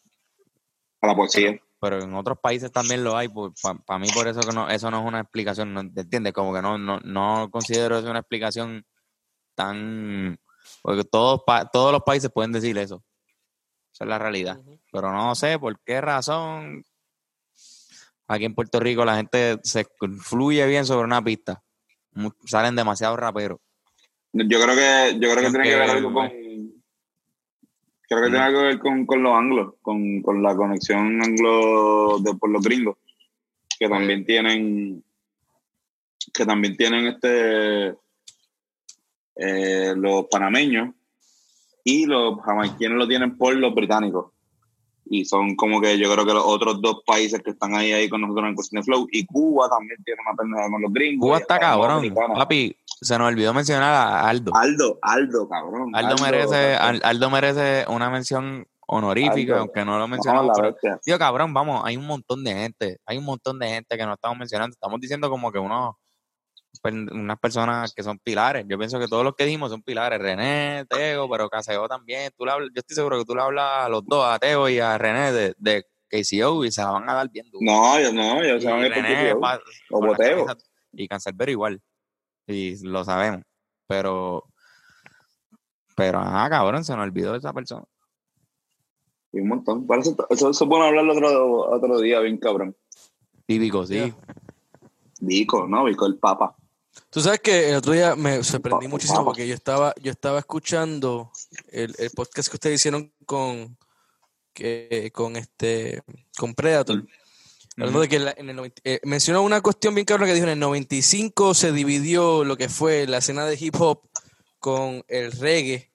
A 1.01 1.07
la 1.07 1.15
poesía. 1.15 1.59
Pero 1.79 2.01
en 2.01 2.13
otros 2.13 2.37
países 2.41 2.71
también 2.71 3.03
lo 3.03 3.15
hay. 3.15 3.29
Para 3.85 3.99
mí, 3.99 4.07
por 4.13 4.27
eso 4.27 4.41
que 4.41 4.53
no, 4.53 4.69
eso 4.69 4.91
no 4.91 4.99
es 5.01 5.05
una 5.05 5.21
explicación, 5.21 5.73
¿no? 5.73 5.81
¿entiendes? 5.81 6.33
Como 6.33 6.53
que 6.53 6.61
no, 6.61 6.77
no, 6.77 6.99
no 6.99 7.49
considero 7.51 7.97
eso 7.97 8.09
una 8.09 8.19
explicación 8.19 8.85
tan... 9.55 10.39
Porque 10.81 11.03
todos, 11.03 11.41
pa- 11.45 11.69
todos 11.69 11.91
los 11.91 12.03
países 12.03 12.29
pueden 12.33 12.51
decir 12.51 12.77
eso. 12.77 13.03
Esa 13.93 14.03
es 14.03 14.09
la 14.09 14.19
realidad. 14.19 14.59
Pero 14.91 15.11
no 15.11 15.33
sé 15.35 15.57
por 15.57 15.79
qué 15.83 15.99
razón 16.01 16.83
aquí 18.27 18.45
en 18.45 18.53
Puerto 18.53 18.79
Rico 18.79 19.03
la 19.03 19.15
gente 19.15 19.57
se 19.63 19.87
fluye 20.21 20.65
bien 20.67 20.85
sobre 20.85 21.05
una 21.05 21.23
pista. 21.23 21.63
Salen 22.45 22.75
demasiados 22.75 23.17
raperos. 23.17 23.59
Yo 24.31 24.61
creo 24.61 24.75
que, 24.75 25.17
yo 25.19 25.31
creo 25.31 25.35
que 25.43 25.49
tiene 25.49 25.63
que 25.63 25.75
ver 25.75 25.89
algo 25.89 26.13
con. 26.13 26.29
Creo 28.09 28.23
que 28.23 28.29
tiene 28.29 28.43
algo 28.43 28.61
que 28.61 28.65
ver 28.65 28.79
con, 28.79 29.05
con 29.05 29.21
los 29.21 29.35
anglos, 29.35 29.75
con, 29.83 30.23
con 30.23 30.41
la 30.41 30.55
conexión 30.55 31.21
anglo 31.21 32.17
de 32.19 32.33
por 32.33 32.49
los 32.49 32.63
gringos, 32.63 32.97
que 33.77 33.87
también 33.87 34.25
tienen, 34.25 35.03
que 36.33 36.43
también 36.43 36.75
tienen 36.75 37.05
este 37.05 37.95
eh, 39.35 39.93
los 39.95 40.25
panameños 40.25 40.95
y 41.83 42.07
los 42.07 42.41
jamaiquinos 42.41 42.97
lo 42.97 43.07
tienen 43.07 43.37
por 43.37 43.55
los 43.55 43.75
británicos. 43.75 44.31
Y 45.11 45.25
son 45.25 45.55
como 45.55 45.81
que 45.81 45.97
yo 45.97 46.11
creo 46.13 46.25
que 46.25 46.33
los 46.33 46.43
otros 46.45 46.81
dos 46.81 47.01
países 47.05 47.41
que 47.41 47.49
están 47.51 47.73
ahí, 47.75 47.91
ahí 47.91 48.07
con 48.09 48.21
nosotros 48.21 48.47
en 48.47 48.55
cuestión 48.55 48.81
de 48.81 48.85
flow. 48.85 49.07
Y 49.11 49.25
Cuba 49.25 49.67
también 49.69 49.97
tiene 50.03 50.19
una 50.27 50.37
pendeja 50.37 50.69
con 50.69 50.81
los 50.83 50.93
gringos. 50.93 51.25
Cuba 51.27 51.37
está 51.39 51.59
cabrón. 51.59 52.13
Papi, 52.35 52.75
se 52.85 53.17
nos 53.17 53.27
olvidó 53.27 53.53
mencionar 53.53 53.93
a 53.93 54.29
Aldo. 54.29 54.51
Aldo, 54.55 54.99
Aldo, 55.01 55.49
cabrón. 55.49 55.95
Aldo 55.95 56.15
merece. 56.21 56.75
Al- 56.75 57.01
Aldo 57.03 57.29
merece 57.31 57.85
una 57.89 58.09
mención 58.09 58.67
honorífica, 58.91 59.53
Aldo. 59.53 59.57
aunque 59.61 59.85
no 59.85 59.97
lo 59.97 60.07
mencionamos. 60.07 60.57
pero-. 60.59 60.99
Tío, 61.03 61.17
cabrón, 61.19 61.53
vamos, 61.53 61.81
hay 61.85 61.97
un 61.97 62.05
montón 62.07 62.43
de 62.43 62.53
gente, 62.53 62.97
hay 63.05 63.17
un 63.17 63.25
montón 63.25 63.57
de 63.59 63.67
gente 63.67 63.97
que 63.97 64.05
no 64.05 64.13
estamos 64.13 64.37
mencionando. 64.37 64.73
Estamos 64.73 64.99
diciendo 64.99 65.29
como 65.29 65.51
que 65.51 65.59
per- 65.59 65.97
unas 66.83 67.39
personas 67.39 67.93
que 67.93 68.03
son 68.03 68.19
pilares. 68.19 68.65
Yo 68.67 68.77
pienso 68.77 68.99
que 68.99 69.07
todos 69.07 69.23
los 69.23 69.35
que 69.35 69.45
dijimos 69.45 69.69
son 69.71 69.81
pilares. 69.81 70.19
René, 70.19 70.85
Teo, 70.89 71.29
pero 71.29 71.49
Caseo 71.49 71.87
también. 71.87 72.31
Tú 72.37 72.45
le 72.45 72.51
hablas- 72.51 72.69
yo 72.73 72.79
estoy 72.79 72.95
seguro 72.95 73.17
que 73.19 73.25
tú 73.25 73.35
le 73.35 73.41
hablas 73.41 73.85
a 73.85 73.89
los 73.89 74.05
dos, 74.05 74.23
a 74.25 74.39
Teo 74.39 74.69
y 74.69 74.79
a 74.79 74.97
René 74.97 75.31
de, 75.31 75.55
de 75.57 75.85
KCO 76.09 76.63
y 76.65 76.71
se 76.71 76.81
la 76.81 76.91
van 76.91 77.09
a 77.09 77.13
dar 77.15 77.29
bien 77.29 77.49
duro. 77.51 77.59
No, 77.65 77.99
yo 77.99 78.11
no, 78.13 78.43
yo 78.43 78.55
Y 78.55 78.61
se 78.61 78.67
van 78.69 78.81
a 78.83 78.87
ir 78.87 78.93
por 78.93 79.03
René 79.03 79.29
PTO. 79.31 79.39
pa- 79.39 79.59
O 79.91 79.99
con 79.99 80.01
la 80.03 80.07
boteo. 80.17 80.45
camisa- 80.45 80.65
y 80.93 81.07
Cancelbero 81.07 81.51
igual. 81.51 81.81
Y 82.47 82.83
lo 82.87 83.03
sabemos. 83.03 83.41
Pero, 83.87 84.45
pero, 85.95 86.19
ah, 86.23 86.47
cabrón, 86.49 86.83
se 86.83 86.95
nos 86.95 87.03
olvidó 87.03 87.35
esa 87.35 87.51
persona. 87.53 87.83
Y 89.31 89.39
un 89.41 89.49
montón. 89.49 89.85
Eso, 89.99 90.15
eso, 90.29 90.49
eso 90.49 90.63
es 90.63 90.67
bueno 90.69 90.85
hablarlo 90.85 91.13
otro, 91.13 91.59
otro 91.71 91.99
día, 91.99 92.19
bien 92.19 92.37
cabrón. 92.37 92.75
Típico, 93.45 93.85
sí. 93.85 94.13
Vico, 95.19 95.67
¿no? 95.67 95.83
Vico 95.85 96.05
el 96.05 96.17
Papa. 96.17 96.55
Tú 97.09 97.21
sabes 97.21 97.39
que 97.39 97.69
el 97.69 97.75
otro 97.75 97.93
día 97.93 98.15
me 98.15 98.43
sorprendí 98.43 98.87
muchísimo 98.87 99.23
porque 99.23 99.47
yo 99.47 99.53
estaba, 99.55 99.93
yo 100.01 100.11
estaba 100.11 100.39
escuchando 100.39 101.31
el, 101.71 101.95
el 101.97 102.09
podcast 102.11 102.49
que 102.49 102.55
ustedes 102.57 102.79
hicieron 102.81 103.13
con, 103.25 103.77
que, 104.53 105.11
con 105.13 105.35
este, 105.35 106.01
con 106.37 106.53
Predator. 106.53 107.05
Hablando 107.77 107.99
Ujú. 107.99 108.01
de 108.01 108.09
que 108.09 108.19
la- 108.19 108.33
en 108.37 108.49
el 108.49 108.55
90 108.57 108.81
eh, 108.83 108.99
mencionó 109.03 109.41
una 109.41 109.61
cuestión 109.61 109.95
bien 109.95 110.03
cabrona 110.05 110.27
que 110.27 110.33
dijo 110.33 110.45
en 110.45 110.51
el 110.53 110.59
95 110.59 111.53
se 111.53 111.71
dividió 111.71 112.43
lo 112.43 112.57
que 112.57 112.67
fue 112.67 113.07
la 113.07 113.19
escena 113.19 113.45
de 113.45 113.57
hip 113.59 113.75
hop 113.79 114.01
con 114.59 115.03
el 115.07 115.31
reggae 115.31 115.89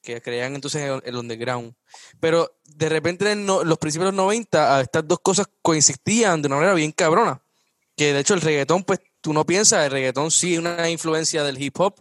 que 0.00 0.20
creían 0.22 0.54
entonces 0.54 0.82
el, 0.82 1.02
el 1.04 1.16
underground. 1.16 1.74
Pero 2.20 2.58
de 2.64 2.88
repente 2.88 3.32
en 3.32 3.44
no- 3.46 3.64
los 3.64 3.78
principios 3.78 4.12
de 4.12 4.16
los 4.16 4.24
90 4.24 4.76
a 4.76 4.80
estas 4.82 5.08
dos 5.08 5.18
cosas 5.20 5.48
coincidían 5.62 6.40
de 6.40 6.46
una 6.46 6.56
manera 6.56 6.74
bien 6.74 6.92
cabrona. 6.92 7.40
Que 7.96 8.12
de 8.12 8.20
hecho 8.20 8.34
el 8.34 8.40
reggaetón, 8.40 8.84
pues 8.84 9.00
tú 9.20 9.32
no 9.32 9.46
piensas, 9.46 9.84
el 9.84 9.92
reggaetón 9.92 10.30
sí 10.30 10.54
es 10.54 10.58
una 10.58 10.90
influencia 10.90 11.44
del 11.44 11.60
hip 11.60 11.78
hop 11.80 11.94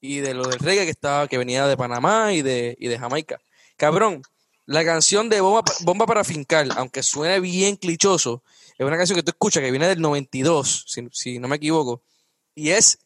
y 0.00 0.18
de 0.18 0.34
lo 0.34 0.44
del 0.44 0.58
reggae 0.58 0.84
que 0.84 0.90
estaba, 0.90 1.28
que 1.28 1.38
venía 1.38 1.66
de 1.66 1.76
Panamá 1.76 2.32
y 2.32 2.42
de, 2.42 2.76
y 2.78 2.88
de 2.88 2.98
Jamaica. 2.98 3.40
Cabrón, 3.76 4.22
la 4.66 4.84
canción 4.84 5.28
de 5.28 5.40
Bomba, 5.40 5.62
Bomba 5.80 6.06
para 6.06 6.24
Fincar, 6.24 6.68
aunque 6.76 7.02
suene 7.02 7.40
bien 7.40 7.76
clichoso, 7.76 8.42
es 8.78 8.86
una 8.86 8.96
canción 8.96 9.16
que 9.16 9.22
tú 9.22 9.30
escuchas 9.30 9.62
que 9.62 9.70
viene 9.70 9.86
del 9.86 10.00
92, 10.00 10.84
si, 10.86 11.08
si 11.12 11.38
no 11.38 11.48
me 11.48 11.56
equivoco, 11.56 12.02
y 12.54 12.70
es 12.70 12.98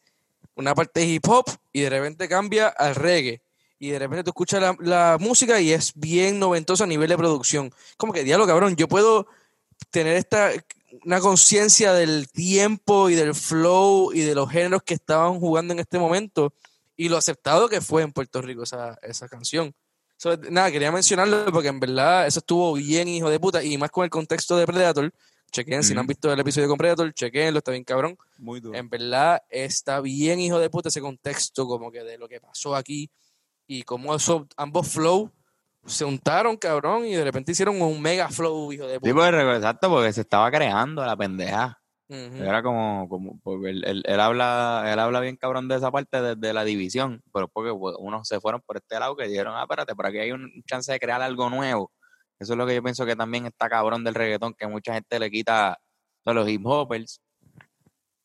una 0.55 0.75
parte 0.75 1.01
de 1.01 1.07
hip 1.07 1.27
hop 1.27 1.45
y 1.71 1.81
de 1.81 1.89
repente 1.89 2.27
cambia 2.27 2.67
al 2.67 2.95
reggae. 2.95 3.41
Y 3.81 3.91
de 3.91 3.99
repente 3.99 4.23
tú 4.23 4.31
escuchas 4.31 4.61
la, 4.61 4.75
la 4.81 5.17
música 5.19 5.61
y 5.61 5.71
es 5.71 5.93
bien 5.95 6.37
noventosa 6.37 6.83
a 6.83 6.87
nivel 6.87 7.07
de 7.07 7.17
producción. 7.17 7.73
Como 7.95 8.11
que, 8.11 8.25
diablo, 8.25 8.45
cabrón, 8.45 8.75
yo 8.75 8.89
puedo 8.89 9.27
tener 9.89 10.17
esta 10.17 10.51
una 11.05 11.19
conciencia 11.19 11.93
del 11.93 12.29
tiempo 12.29 13.09
y 13.09 13.15
del 13.15 13.35
flow 13.35 14.11
y 14.13 14.21
de 14.21 14.35
los 14.35 14.49
géneros 14.49 14.83
que 14.83 14.95
estaban 14.95 15.39
jugando 15.39 15.73
en 15.73 15.79
este 15.79 15.99
momento 15.99 16.53
y 16.95 17.09
lo 17.09 17.17
aceptado 17.17 17.69
que 17.69 17.81
fue 17.81 18.01
en 18.01 18.11
Puerto 18.11 18.41
Rico 18.41 18.63
esa, 18.63 18.97
esa 19.01 19.27
canción. 19.29 19.73
So, 20.17 20.35
nada, 20.49 20.69
quería 20.71 20.91
mencionarlo 20.91 21.45
porque 21.51 21.69
en 21.69 21.79
verdad 21.79 22.27
eso 22.27 22.39
estuvo 22.39 22.73
bien, 22.73 23.07
hijo 23.07 23.29
de 23.29 23.39
puta, 23.39 23.63
y 23.63 23.77
más 23.77 23.89
con 23.89 24.03
el 24.03 24.09
contexto 24.09 24.57
de 24.57 24.65
Predator. 24.65 25.13
Chequen, 25.51 25.81
si 25.81 25.93
no 25.93 26.01
han 26.01 26.07
visto 26.07 26.31
el 26.31 26.39
episodio 26.39 26.67
con 26.67 26.77
Predator, 26.77 27.13
chequenlo, 27.13 27.59
está 27.59 27.71
bien 27.71 27.83
cabrón. 27.83 28.17
Muy 28.37 28.59
duro. 28.59 28.77
En 28.77 28.89
verdad 28.89 29.41
está 29.49 30.01
bien, 30.01 30.39
hijo 30.39 30.59
de 30.59 30.69
puta, 30.69 30.89
ese 30.89 31.01
contexto 31.01 31.65
como 31.67 31.91
que 31.91 32.03
de 32.03 32.17
lo 32.17 32.27
que 32.27 32.41
pasó 32.41 32.75
aquí 32.75 33.09
y 33.65 33.83
cómo 33.83 34.13
eso, 34.13 34.47
ambos 34.57 34.89
flow 34.89 35.31
se 35.85 36.05
untaron, 36.05 36.57
cabrón, 36.57 37.05
y 37.05 37.15
de 37.15 37.23
repente 37.23 37.51
hicieron 37.51 37.81
un 37.81 38.01
mega 38.01 38.29
flow, 38.29 38.71
hijo 38.71 38.85
de 38.87 38.99
puta. 38.99 39.09
Sí, 39.09 39.13
pues, 39.13 39.57
exacto, 39.57 39.89
porque 39.89 40.13
se 40.13 40.21
estaba 40.21 40.49
creando 40.51 41.05
la 41.05 41.15
pendeja. 41.17 41.79
Era 42.41 42.63
como, 42.63 43.07
como 43.07 43.39
porque 43.43 43.69
él, 43.69 43.83
él- 43.85 44.03
él 44.05 44.19
habla, 44.19 44.83
él 44.91 44.97
habla 44.99 45.19
bien 45.19 45.35
cabrón 45.37 45.67
de 45.67 45.75
esa 45.75 45.91
parte 45.91 46.21
de, 46.21 46.35
de 46.35 46.53
la 46.53 46.63
división, 46.63 47.21
pero 47.33 47.47
porque 47.47 47.71
pues, 47.73 47.95
unos 47.99 48.27
se 48.27 48.39
fueron 48.39 48.61
por 48.61 48.77
este 48.77 48.99
lado 48.99 49.15
que 49.15 49.27
dijeron, 49.27 49.53
ah, 49.55 49.61
espérate, 49.63 49.95
por 49.95 50.07
aquí 50.07 50.17
hay 50.17 50.31
un 50.31 50.51
chance 50.65 50.91
de 50.91 50.99
crear 50.99 51.21
algo 51.21 51.49
nuevo. 51.51 51.91
Eso 52.39 52.53
es 52.53 52.57
lo 52.57 52.65
que 52.65 52.73
yo 52.75 52.81
pienso 52.81 53.05
que 53.05 53.15
también 53.15 53.45
está 53.45 53.69
cabrón 53.69 54.03
del 54.03 54.15
reggaetón, 54.15 54.53
que 54.55 54.65
mucha 54.67 54.93
gente 54.93 55.19
le 55.19 55.29
quita, 55.29 55.77
sea, 56.23 56.33
los 56.33 56.47
hip 56.49 56.65
hoppers 56.65 57.21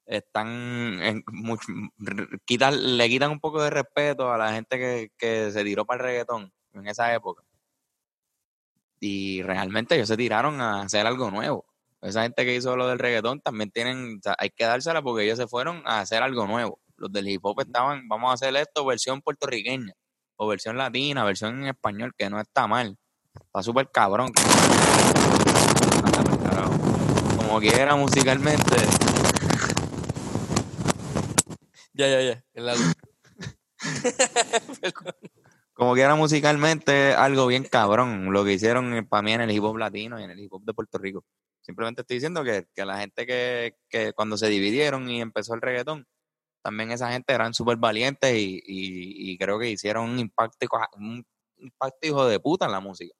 están 0.07 1.01
en 1.03 1.23
mucho, 1.33 1.67
r- 2.07 2.27
quitan, 2.45 2.97
le 2.99 3.09
quitan 3.09 3.31
un 3.31 3.41
poco 3.41 3.63
de 3.63 3.71
respeto 3.71 4.31
a 4.33 4.39
la 4.39 4.53
gente 4.53 4.79
que, 4.79 5.09
que 5.17 5.51
se 5.51 5.65
tiró 5.65 5.85
para 5.85 6.03
el 6.03 6.07
reggaetón 6.11 6.53
en 6.75 6.89
esa 6.89 7.15
época. 7.15 7.43
Y 9.01 9.43
realmente 9.43 9.95
ellos 9.95 10.09
se 10.09 10.17
tiraron 10.17 10.61
a 10.61 10.83
hacer 10.83 11.07
algo 11.07 11.31
nuevo. 11.31 11.67
Esa 12.01 12.23
gente 12.23 12.45
que 12.45 12.55
hizo 12.55 12.77
lo 12.77 12.87
del 12.87 12.99
reggaetón 12.99 13.41
también 13.41 13.71
tienen, 13.71 14.19
o 14.19 14.23
sea, 14.23 14.37
hay 14.39 14.51
que 14.51 14.65
dársela 14.65 15.03
porque 15.03 15.25
ellos 15.25 15.39
se 15.39 15.47
fueron 15.47 15.83
a 15.87 16.01
hacer 16.01 16.23
algo 16.23 16.47
nuevo. 16.47 16.81
Los 16.97 17.13
del 17.13 17.29
hip 17.29 17.45
hop 17.45 17.61
estaban, 17.61 18.09
vamos 18.09 18.31
a 18.31 18.35
hacer 18.35 18.55
esto 18.57 18.85
versión 18.85 19.21
puertorriqueña, 19.23 19.95
o 20.37 20.47
versión 20.47 20.77
latina, 20.77 21.25
versión 21.25 21.63
en 21.63 21.69
español, 21.69 22.15
que 22.17 22.29
no 22.31 22.41
está 22.41 22.67
mal. 22.67 22.97
Está 23.35 23.63
súper 23.63 23.91
cabrón. 23.91 24.33
Como 27.37 27.59
quiera 27.61 27.97
musicalmente, 27.97 28.77
Ya, 31.95 32.09
ya, 32.09 32.21
ya. 32.23 32.45
el 32.55 32.67
lado. 32.67 32.81
como 35.75 35.95
quiera 35.95 36.15
musicalmente, 36.15 37.13
algo 37.15 37.47
bien 37.47 37.65
cabrón. 37.65 38.33
Lo 38.33 38.45
que 38.45 38.55
hicieron 38.55 39.07
para 39.09 39.23
mí 39.23 39.33
en 39.33 39.43
el 39.43 39.51
hip 39.51 39.63
hop 39.65 39.77
latino 39.77 40.19
y 40.21 40.23
en 40.25 40.31
el 40.31 40.41
hip 40.41 40.53
hop 40.53 40.65
de 40.65 40.73
Puerto 40.73 40.99
Rico. 40.99 41.25
Simplemente 41.61 42.03
estoy 42.03 42.17
diciendo 42.17 42.45
que, 42.45 42.67
que 42.75 42.85
la 42.85 42.99
gente 42.99 43.27
que, 43.27 43.77
que 43.89 44.13
cuando 44.13 44.37
se 44.37 44.49
dividieron 44.49 45.09
y 45.11 45.21
empezó 45.21 45.55
el 45.55 45.61
reggaetón, 45.63 46.07
también 46.63 46.91
esa 46.93 47.11
gente 47.13 47.33
eran 47.35 47.53
súper 47.55 47.77
valientes 47.77 48.35
y, 48.35 48.63
y- 48.67 49.33
y 49.33 49.39
creo 49.39 49.59
que 49.59 49.71
hicieron 49.71 50.11
un 50.11 50.19
impacto, 50.19 50.67
un 50.97 51.25
impacto 51.59 52.07
hijo 52.07 52.27
de 52.27 52.41
puta 52.41 52.67
en 52.67 52.73
la 52.73 52.81
música. 52.81 53.15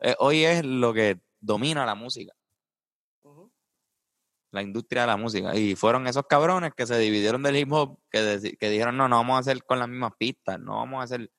Eh, 0.00 0.14
hoy 0.18 0.44
es 0.44 0.64
lo 0.64 0.92
que 0.94 1.20
domina 1.40 1.84
la 1.86 1.94
música, 1.94 2.32
la 4.52 4.62
industria 4.62 5.02
de 5.02 5.06
la 5.08 5.16
música. 5.16 5.54
Y 5.56 5.76
fueron 5.76 6.06
esos 6.06 6.26
cabrones 6.28 6.72
que 6.74 6.86
se 6.86 6.98
dividieron 6.98 7.42
del 7.42 7.56
hip 7.56 7.72
hop, 7.72 7.98
que, 8.10 8.56
que 8.58 8.68
dijeron, 8.70 8.96
no, 8.96 9.08
no 9.08 9.16
vamos 9.16 9.36
a 9.36 9.40
hacer 9.40 9.64
con 9.64 9.78
las 9.78 9.88
mismas 9.88 10.12
pistas, 10.18 10.58
no 10.60 10.76
vamos 10.76 11.00
a 11.00 11.04
hacer... 11.04 11.30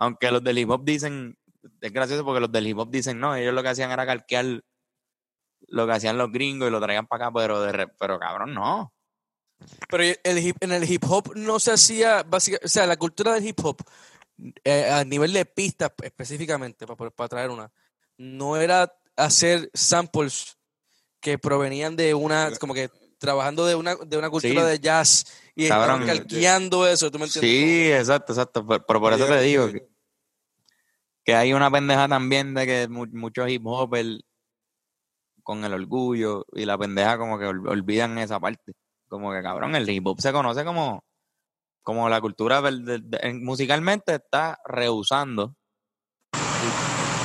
Aunque 0.00 0.30
los 0.30 0.42
del 0.42 0.58
hip 0.58 0.70
hop 0.70 0.82
dicen, 0.82 1.38
es 1.82 1.92
gracioso 1.92 2.24
porque 2.24 2.40
los 2.40 2.50
del 2.50 2.66
hip 2.66 2.78
hop 2.78 2.90
dicen, 2.90 3.20
no, 3.20 3.36
ellos 3.36 3.52
lo 3.52 3.62
que 3.62 3.68
hacían 3.68 3.90
era 3.90 4.06
calquear 4.06 4.62
lo 5.68 5.86
que 5.86 5.92
hacían 5.92 6.16
los 6.16 6.32
gringos 6.32 6.68
y 6.68 6.70
lo 6.70 6.80
traían 6.80 7.06
para 7.06 7.26
acá, 7.26 7.34
pero, 7.34 7.60
de, 7.60 7.86
pero 7.98 8.18
cabrón, 8.18 8.54
no. 8.54 8.94
Pero 9.90 10.02
el 10.24 10.38
hip, 10.38 10.56
en 10.60 10.72
el 10.72 10.90
hip 10.90 11.04
hop 11.06 11.36
no 11.36 11.60
se 11.60 11.72
hacía, 11.72 12.22
básicamente, 12.22 12.64
o 12.64 12.68
sea, 12.70 12.86
la 12.86 12.96
cultura 12.96 13.34
del 13.34 13.46
hip 13.46 13.60
hop, 13.62 13.76
eh, 14.64 14.88
a 14.90 15.04
nivel 15.04 15.34
de 15.34 15.44
pistas 15.44 15.92
específicamente, 16.02 16.86
para, 16.86 17.10
para 17.10 17.28
traer 17.28 17.50
una, 17.50 17.70
no 18.16 18.56
era 18.56 18.90
hacer 19.16 19.70
samples 19.74 20.56
que 21.20 21.36
provenían 21.36 21.94
de 21.94 22.14
una, 22.14 22.50
como 22.58 22.72
que 22.72 22.88
trabajando 23.18 23.66
de 23.66 23.74
una, 23.74 23.96
de 23.96 24.16
una 24.16 24.30
cultura 24.30 24.62
Sí. 24.62 24.70
de 24.70 24.80
jazz 24.80 25.26
y 25.66 25.68
Cabrón, 25.68 26.02
estaban 26.02 26.18
calqueando 26.18 26.86
eso, 26.88 27.10
¿tú 27.10 27.18
me 27.18 27.24
entiendes? 27.26 27.50
Sí, 27.50 27.92
exacto, 27.92 28.32
exacto. 28.32 28.66
Pero, 28.66 28.84
pero 28.86 29.00
por 29.00 29.12
eso 29.12 29.26
te 29.26 29.40
digo 29.40 29.66
que, 29.72 29.88
que 31.24 31.34
hay 31.34 31.52
una 31.52 31.70
pendeja 31.70 32.08
también 32.08 32.54
de 32.54 32.66
que 32.66 32.88
mu- 32.88 33.06
muchos 33.12 33.48
hip 33.48 33.62
hop 33.66 33.94
con 35.42 35.64
el 35.64 35.72
orgullo 35.72 36.44
y 36.52 36.64
la 36.64 36.78
pendeja 36.78 37.18
como 37.18 37.38
que 37.38 37.46
ol- 37.46 37.68
olvidan 37.68 38.18
esa 38.18 38.38
parte. 38.40 38.72
Como 39.08 39.32
que 39.32 39.42
cabrón, 39.42 39.74
el 39.74 39.88
hip 39.88 40.06
hop 40.06 40.20
se 40.20 40.32
conoce 40.32 40.64
como, 40.64 41.02
como 41.82 42.08
la 42.08 42.20
cultura 42.20 42.62
de- 42.62 43.34
musicalmente 43.40 44.14
está 44.14 44.58
rehusando 44.66 45.54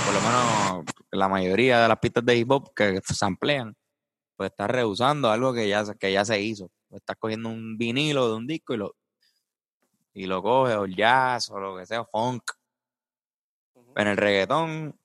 por 0.03 0.13
lo 0.13 0.21
menos 0.21 0.85
la 1.11 1.27
mayoría 1.27 1.81
de 1.81 1.87
las 1.87 1.99
pistas 1.99 2.25
de 2.25 2.37
hip 2.37 2.51
hop 2.51 2.73
que 2.75 2.99
se 3.03 3.25
amplían, 3.25 3.75
pues 4.37 4.51
está 4.51 4.67
rehusando 4.67 5.29
algo 5.29 5.53
que 5.53 5.67
ya, 5.67 5.83
que 5.99 6.11
ya 6.11 6.23
se 6.25 6.39
hizo. 6.41 6.69
Estás 6.95 7.15
cogiendo 7.17 7.49
un 7.49 7.77
vinilo 7.77 8.29
de 8.29 8.35
un 8.35 8.47
disco 8.47 8.73
y 8.73 8.77
lo, 8.77 8.95
y 10.13 10.25
lo 10.25 10.41
coges, 10.41 10.75
o 10.75 10.85
el 10.85 10.95
jazz, 10.95 11.49
o 11.49 11.59
lo 11.59 11.77
que 11.77 11.85
sea, 11.85 12.05
funk. 12.05 12.43
En 13.95 14.07
el 14.07 14.17
reggaetón, 14.17 14.97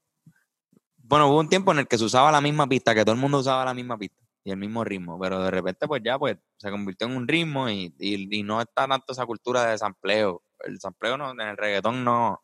bueno, 0.96 1.28
hubo 1.28 1.40
un 1.40 1.48
tiempo 1.48 1.72
en 1.72 1.80
el 1.80 1.88
que 1.88 1.98
se 1.98 2.04
usaba 2.04 2.30
la 2.32 2.40
misma 2.40 2.66
pista, 2.68 2.94
que 2.94 3.04
todo 3.04 3.14
el 3.14 3.20
mundo 3.20 3.38
usaba 3.38 3.64
la 3.64 3.74
misma 3.74 3.98
pista 3.98 4.16
y 4.44 4.50
el 4.50 4.56
mismo 4.56 4.84
ritmo, 4.84 5.18
pero 5.18 5.42
de 5.42 5.50
repente 5.50 5.86
pues 5.86 6.02
ya 6.04 6.18
pues 6.18 6.36
se 6.56 6.70
convirtió 6.70 7.06
en 7.06 7.16
un 7.16 7.28
ritmo 7.28 7.68
y, 7.68 7.94
y, 7.98 8.38
y 8.38 8.42
no 8.42 8.60
está 8.60 8.86
tanto 8.88 9.12
esa 9.12 9.26
cultura 9.26 9.66
de 9.66 9.78
sampleo. 9.78 10.42
El 10.60 10.80
sampleo 10.80 11.16
no, 11.16 11.30
en 11.32 11.40
el 11.40 11.56
reggaetón 11.56 12.04
no, 12.04 12.42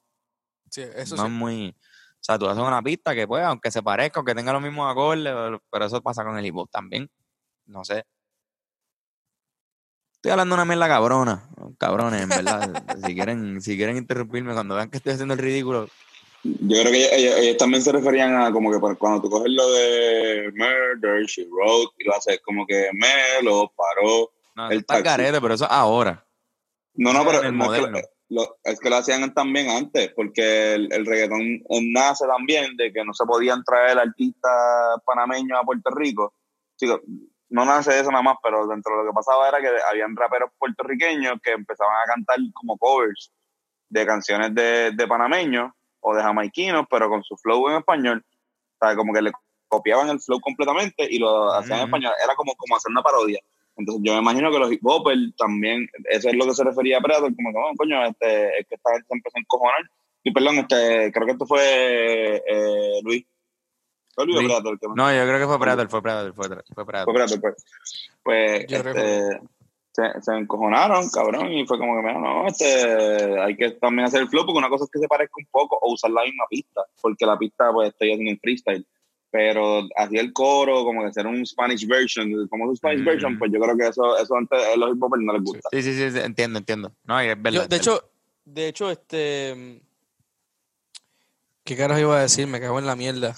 Sí, 0.71 0.83
eso 0.83 1.17
no 1.17 1.23
sí. 1.23 1.29
es 1.29 1.33
muy. 1.33 1.69
O 1.71 2.19
sea, 2.27 2.39
tú 2.39 2.49
haces 2.49 2.63
una 2.63 2.83
pista 2.83 3.15
que, 3.15 3.27
pues, 3.27 3.45
aunque 3.45 3.71
se 3.71 3.83
parezca, 3.83 4.19
aunque 4.19 4.35
tenga 4.35 4.53
los 4.53 4.61
mismos 4.63 4.91
acordes, 4.91 5.33
pero- 5.33 5.63
pero 5.71 5.85
eso 5.85 6.03
pasa 6.03 6.25
con 6.25 6.37
el 6.37 6.45
hip 6.45 6.57
hop 6.57 6.69
también. 6.71 7.09
No 7.67 7.85
sé. 7.85 8.05
Estoy 10.17 10.33
hablando 10.33 10.55
una 10.55 10.65
mierda 10.65 10.89
cabrona. 10.89 11.49
Cabrones, 11.79 12.23
en 12.23 12.29
verdad. 12.29 12.85
si, 13.07 13.15
quieren, 13.15 13.61
si 13.61 13.77
quieren 13.77 13.97
interrumpirme 13.97 14.55
cuando 14.55 14.75
vean 14.75 14.91
que 14.91 14.97
estoy 14.97 15.13
haciendo 15.13 15.35
el 15.35 15.41
ridículo. 15.41 15.89
Yo 16.43 16.81
creo 16.81 16.93
que 16.93 17.09
ellos, 17.13 17.57
también 17.57 17.83
se 17.83 17.93
referían 17.93 18.35
a 18.37 18.53
como 18.53 18.71
que 18.71 18.79
cuando 18.97 19.21
tú 19.21 19.31
coges 19.31 19.51
lo 19.51 19.69
de 19.73 20.53
Murder, 20.55 21.25
She 21.27 21.47
Wrote, 21.51 21.95
y 21.99 22.05
lo 22.05 22.15
haces 22.15 22.41
como 22.45 22.67
que 22.67 22.91
Melo, 22.93 23.73
paró. 23.77 24.31
No, 24.55 24.71
El 24.71 24.79
está 24.79 25.01
garete, 25.01 25.41
pero 25.41 25.55
eso 25.55 25.65
es 25.65 25.71
ahora. 25.71 26.25
No, 26.95 27.13
no, 27.13 27.25
pero 27.25 27.43
el 27.43 27.61
es, 27.61 27.69
que, 27.69 28.03
lo, 28.31 28.59
es 28.65 28.81
que 28.81 28.91
lo 28.91 28.97
hacían 28.97 29.35
también 29.35 29.69
antes, 29.69 30.13
porque 30.15 30.75
el, 30.75 30.93
el 30.93 31.05
reggaetón 31.05 31.63
nace 31.93 32.27
también 32.27 32.77
de 32.77 32.93
que 32.93 33.05
no 33.05 33.13
se 33.13 33.25
podían 33.27 33.63
traer 33.65 33.99
artistas 33.99 34.53
panameños 35.05 35.59
a 35.61 35.65
Puerto 35.65 35.91
Rico. 35.91 36.35
Chico, 36.77 37.03
no 37.49 37.65
nace 37.65 37.93
de 37.93 38.01
eso 38.01 38.11
nada 38.11 38.23
más, 38.23 38.37
pero 38.43 38.67
dentro 38.67 38.93
de 38.93 39.05
lo 39.05 39.11
que 39.11 39.15
pasaba 39.15 39.49
era 39.49 39.61
que 39.61 39.69
habían 39.91 40.17
raperos 40.17 40.51
puertorriqueños 40.59 41.39
que 41.43 41.53
empezaban 41.53 41.95
a 41.95 42.13
cantar 42.13 42.39
como 42.55 42.77
covers 42.77 43.33
de 43.89 44.05
canciones 44.05 44.55
de, 44.55 44.91
de 44.93 45.07
panameños 45.07 45.73
o 46.01 46.15
de 46.15 46.23
jamaiquinos, 46.23 46.87
pero 46.91 47.09
con 47.09 47.23
su 47.23 47.37
flow 47.37 47.69
en 47.69 47.77
español. 47.77 48.25
O 48.79 48.87
sea, 48.87 48.97
como 48.97 49.13
que 49.13 49.23
le 49.23 49.33
copiaban 49.69 50.09
el 50.09 50.21
flow 50.21 50.41
completamente 50.41 51.07
y 51.09 51.19
lo 51.19 51.53
hacían 51.53 51.81
en 51.81 51.85
español. 51.87 52.13
Era 52.23 52.35
como, 52.35 52.55
como 52.57 52.77
hacer 52.77 52.91
una 52.91 53.03
parodia. 53.03 53.41
Entonces 53.77 54.03
yo 54.05 54.15
me 54.15 54.21
imagino 54.21 54.51
que 54.51 54.59
los 54.59 54.73
hip 54.73 54.83
también, 55.37 55.87
eso 56.11 56.29
es 56.29 56.35
lo 56.35 56.47
que 56.47 56.55
se 56.55 56.65
refería 56.65 56.99
a 56.99 57.01
Predator, 57.01 57.35
como 57.37 57.53
que, 57.53 57.59
oh, 57.59 57.75
coño, 57.77 58.07
este, 58.07 58.59
es 58.59 58.67
que 58.69 58.75
esta 58.75 58.93
gente 58.93 59.07
empezó 59.11 59.37
a 59.37 59.41
encojonar. 59.41 59.91
Y 60.23 60.33
perdón, 60.33 60.59
este, 60.59 61.13
creo 61.13 61.27
que 61.27 61.33
esto 61.33 61.47
fue 61.47 62.43
eh, 62.47 63.01
Luis. 63.05 63.25
¿Fue 64.17 64.25
Luis 64.27 64.37
o 64.39 64.41
Luis. 64.41 64.53
Predator? 64.55 64.81
Que 64.81 64.89
me- 64.89 64.95
No, 64.97 65.13
yo 65.15 65.23
creo 65.23 65.39
que 65.39 65.47
fue 65.47 65.59
Predator, 65.61 65.89
fue 65.89 66.03
Predator, 66.03 66.35
fue, 66.35 66.49
fue 66.49 66.57
fue. 66.75 66.85
Predator, 66.85 67.41
pues. 67.41 67.65
Pues, 68.25 68.65
este, 68.69 69.41
se, 69.93 70.03
se 70.23 70.33
encojonaron, 70.37 71.09
cabrón, 71.11 71.53
y 71.53 71.65
fue 71.67 71.79
como 71.79 71.95
que, 71.97 72.03
mira, 72.03 72.19
no, 72.19 72.47
este, 72.49 73.41
hay 73.41 73.57
que 73.57 73.71
también 73.73 74.07
hacer 74.07 74.23
el 74.23 74.29
flow, 74.29 74.45
porque 74.45 74.59
una 74.59 74.69
cosa 74.69 74.85
es 74.85 74.91
que 74.91 74.99
se 74.99 75.07
parezca 75.07 75.35
un 75.39 75.47
poco 75.51 75.79
o 75.81 75.93
usar 75.93 76.11
la 76.11 76.25
misma 76.25 76.45
pista, 76.51 76.83
porque 77.01 77.25
la 77.25 77.39
pista, 77.39 77.71
pues, 77.73 77.91
estoy 77.91 78.13
haciendo 78.13 78.33
un 78.33 78.39
freestyle. 78.41 78.87
Pero 79.31 79.83
hacía 79.97 80.21
el 80.23 80.33
coro, 80.33 80.83
como 80.85 81.03
que 81.03 81.09
hacer 81.09 81.27
un 81.27 81.45
Spanish 81.45 81.87
version, 81.87 82.47
como 82.49 82.65
un 82.65 82.77
Spanish 82.77 83.03
Mm. 83.03 83.05
version, 83.05 83.39
pues 83.39 83.51
yo 83.53 83.61
creo 83.61 83.77
que 83.77 83.89
eso, 83.89 84.17
eso 84.17 84.35
antes 84.35 84.59
a 84.65 84.77
los 84.77 84.97
hip 84.97 85.03
hopers 85.03 85.23
no 85.23 85.33
les 85.35 85.43
gusta. 85.43 85.69
Sí, 85.73 85.83
sí, 85.83 85.93
sí, 85.93 86.11
sí, 86.11 86.19
entiendo, 86.21 86.59
entiendo. 86.59 86.93
No, 87.05 87.21
es 87.21 87.43
verdad. 87.43 87.63
Yo, 87.63 87.67
de 87.69 87.77
hecho, 87.77 88.11
de 88.45 88.69
hecho, 88.69 88.91
este. 88.91 89.83
¿Qué 91.65 91.77
carajo 91.77 92.01
iba 92.01 92.17
a 92.19 92.23
decir? 92.23 92.47
Me 92.47 92.61
cago 92.61 92.79
en 92.79 92.87
la 92.87 92.97
mierda. 92.97 93.35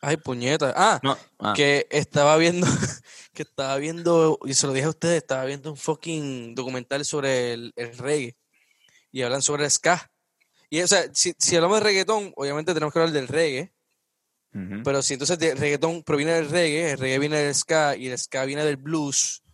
Ay, 0.00 0.16
puñeta. 0.16 0.72
Ah. 0.76 1.00
No, 1.02 1.16
ah, 1.38 1.52
que 1.54 1.86
estaba 1.90 2.36
viendo, 2.36 2.66
que 3.34 3.42
estaba 3.42 3.76
viendo, 3.76 4.38
y 4.44 4.54
se 4.54 4.66
lo 4.66 4.72
dije 4.72 4.86
a 4.86 4.90
ustedes, 4.90 5.18
estaba 5.18 5.44
viendo 5.44 5.70
un 5.70 5.76
fucking 5.76 6.54
documental 6.54 7.04
sobre 7.04 7.52
el, 7.52 7.72
el 7.76 7.96
reggae. 7.96 8.36
Y 9.12 9.22
hablan 9.22 9.42
sobre 9.42 9.64
el 9.64 9.70
ska. 9.70 10.10
Y 10.70 10.80
o 10.82 10.86
sea, 10.86 11.04
si, 11.12 11.34
si 11.38 11.56
hablamos 11.56 11.78
de 11.78 11.84
reggaetón, 11.84 12.32
obviamente 12.36 12.72
tenemos 12.72 12.92
que 12.92 13.00
hablar 13.00 13.12
del 13.12 13.28
reggae. 13.28 13.72
Pero 14.84 15.00
si 15.00 15.12
entonces 15.12 15.40
el 15.40 15.58
reggaetón 15.58 16.02
proviene 16.02 16.32
del 16.32 16.50
reggae, 16.50 16.90
el 16.90 16.98
reggae 16.98 17.20
viene 17.20 17.38
del 17.38 17.54
ska 17.54 17.94
y 17.94 18.08
el 18.08 18.18
ska 18.18 18.44
viene 18.44 18.64
del 18.64 18.78
blues, 18.78 19.44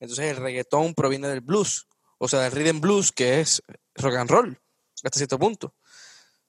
entonces 0.00 0.24
el 0.24 0.36
reggaetón 0.36 0.94
proviene 0.94 1.28
del 1.28 1.42
blues. 1.42 1.86
O 2.18 2.28
sea, 2.28 2.40
del 2.40 2.52
rhythm 2.52 2.80
blues, 2.80 3.12
que 3.12 3.40
es 3.40 3.62
rock 3.94 4.16
and 4.16 4.30
roll, 4.30 4.58
hasta 5.04 5.18
cierto 5.18 5.38
punto. 5.38 5.74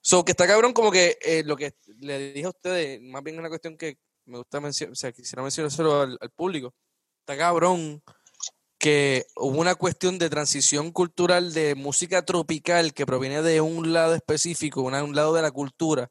So, 0.02 0.24
que 0.24 0.32
está 0.32 0.46
cabrón 0.46 0.72
como 0.72 0.90
que 0.90 1.18
eh, 1.22 1.42
lo 1.44 1.56
que 1.56 1.74
le 1.98 2.32
dije 2.32 2.46
a 2.46 2.50
ustedes, 2.50 3.00
más 3.02 3.22
bien 3.22 3.38
una 3.38 3.48
cuestión 3.48 3.76
que 3.76 3.98
me 4.24 4.38
gusta 4.38 4.60
mencionar, 4.60 4.92
o 4.92 4.96
sea, 4.96 5.12
quisiera 5.12 5.42
mencionárselo 5.42 6.00
al, 6.00 6.18
al 6.20 6.30
público. 6.30 6.74
Está 7.20 7.36
cabrón 7.36 8.02
que 8.78 9.26
hubo 9.36 9.60
una 9.60 9.74
cuestión 9.74 10.18
de 10.18 10.30
transición 10.30 10.90
cultural 10.90 11.52
de 11.52 11.74
música 11.74 12.24
tropical 12.24 12.94
que 12.94 13.04
proviene 13.04 13.42
de 13.42 13.60
un 13.60 13.92
lado 13.92 14.14
específico, 14.14 14.80
una- 14.82 15.04
un 15.04 15.14
lado 15.14 15.34
de 15.34 15.42
la 15.42 15.50
cultura, 15.50 16.08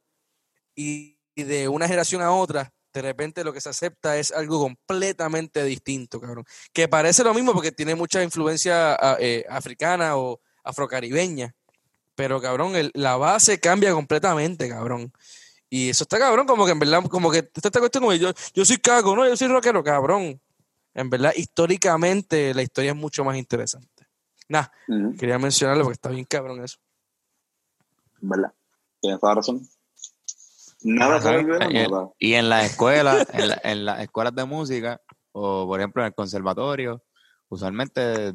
y, 0.75 1.17
de 1.35 1.67
una 1.69 1.87
generación 1.87 2.21
a 2.21 2.31
otra, 2.33 2.73
de 2.93 3.01
repente 3.01 3.43
lo 3.43 3.53
que 3.53 3.61
se 3.61 3.69
acepta 3.69 4.17
es 4.17 4.31
algo 4.31 4.59
completamente 4.59 5.63
distinto, 5.63 6.19
cabrón. 6.19 6.43
Que 6.73 6.87
parece 6.87 7.23
lo 7.23 7.33
mismo 7.33 7.53
porque 7.53 7.71
tiene 7.71 7.95
mucha 7.95 8.21
influencia 8.23 8.97
eh, 9.19 9.45
africana 9.49 10.17
o 10.17 10.41
afrocaribeña, 10.63 11.55
pero 12.19 12.41
cabrón, 12.41 12.75
el- 12.75 12.91
la 12.95 13.15
base 13.15 13.61
cambia 13.61 13.93
completamente, 13.93 14.67
cabrón. 14.67 15.09
Y 15.69 15.87
eso 15.87 16.03
está 16.03 16.19
cabrón, 16.19 16.45
como 16.45 16.65
que 16.65 16.73
en 16.73 16.79
verdad, 16.79 17.01
como 17.05 17.31
que 17.31 17.37
está 17.37 17.69
esta 17.69 17.79
cuestión 17.79 18.01
como 18.03 18.13
yo, 18.13 18.31
yo 18.53 18.65
soy 18.65 18.75
cago, 18.75 19.15
no, 19.15 19.25
yo 19.25 19.37
soy 19.37 19.47
rockero, 19.47 19.81
cabrón. 19.81 20.41
En 20.93 21.09
verdad, 21.09 21.31
históricamente 21.33 22.53
la 22.53 22.61
historia 22.61 22.91
es 22.91 22.97
mucho 22.97 23.23
más 23.23 23.37
interesante. 23.37 24.05
Nah, 24.49 24.65
Ujú, 24.89 25.15
quería 25.15 25.39
mencionarlo 25.39 25.83
porque 25.85 25.93
está 25.93 26.09
bien 26.09 26.25
cabrón 26.25 26.61
eso. 26.61 26.77
¿Verdad? 28.19 28.51
Tienes 28.99 29.21
toda 29.21 29.35
razón. 29.35 29.61
Nada 30.81 31.15
Ajá. 31.17 31.29
se 31.29 31.37
olvida, 31.37 31.71
Y 31.71 31.77
en- 31.77 31.89
nada. 31.91 32.09
Y 32.19 32.33
en 32.33 32.49
las 32.49 32.65
escuelas, 32.71 33.27
en, 33.33 33.47
la- 33.47 33.61
en 33.63 33.85
las 33.85 34.01
escuelas 34.01 34.35
de 34.35 34.43
música, 34.43 34.99
o 35.31 35.65
por 35.67 35.79
ejemplo 35.79 36.01
en 36.01 36.07
el 36.07 36.13
conservatorio, 36.15 37.01
usualmente 37.47 38.33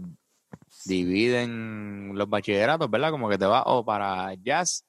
dividen 0.84 2.12
los 2.14 2.28
bachilleratos, 2.28 2.90
¿verdad? 2.90 3.10
Como 3.10 3.28
que 3.28 3.38
te 3.38 3.46
vas 3.46 3.62
o 3.66 3.84
para 3.84 4.34
jazz 4.34 4.84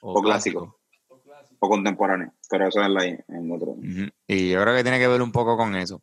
O 0.00 0.22
clásico. 0.22 0.78
O 1.58 1.68
contemporáneo, 1.68 2.32
pero 2.48 2.68
eso 2.68 2.82
es 2.82 2.88
la 2.88 3.04
en 3.04 3.52
otro. 3.52 3.76
Y 4.26 4.50
yo 4.50 4.62
creo 4.62 4.74
que 4.74 4.82
tiene 4.82 4.98
que 4.98 5.08
ver 5.08 5.22
un 5.22 5.32
poco 5.32 5.56
con 5.56 5.76
eso. 5.76 6.02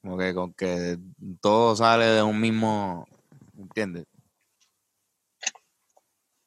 Como 0.00 0.16
que 0.16 0.34
con 0.34 0.54
que 0.54 0.98
todo 1.40 1.76
sale 1.76 2.06
de 2.06 2.22
un 2.22 2.40
mismo, 2.40 3.06
¿entiendes? 3.58 4.06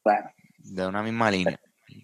Bueno, 0.02 0.30
De 0.58 0.86
una 0.86 1.02
misma 1.02 1.30
línea. 1.30 1.60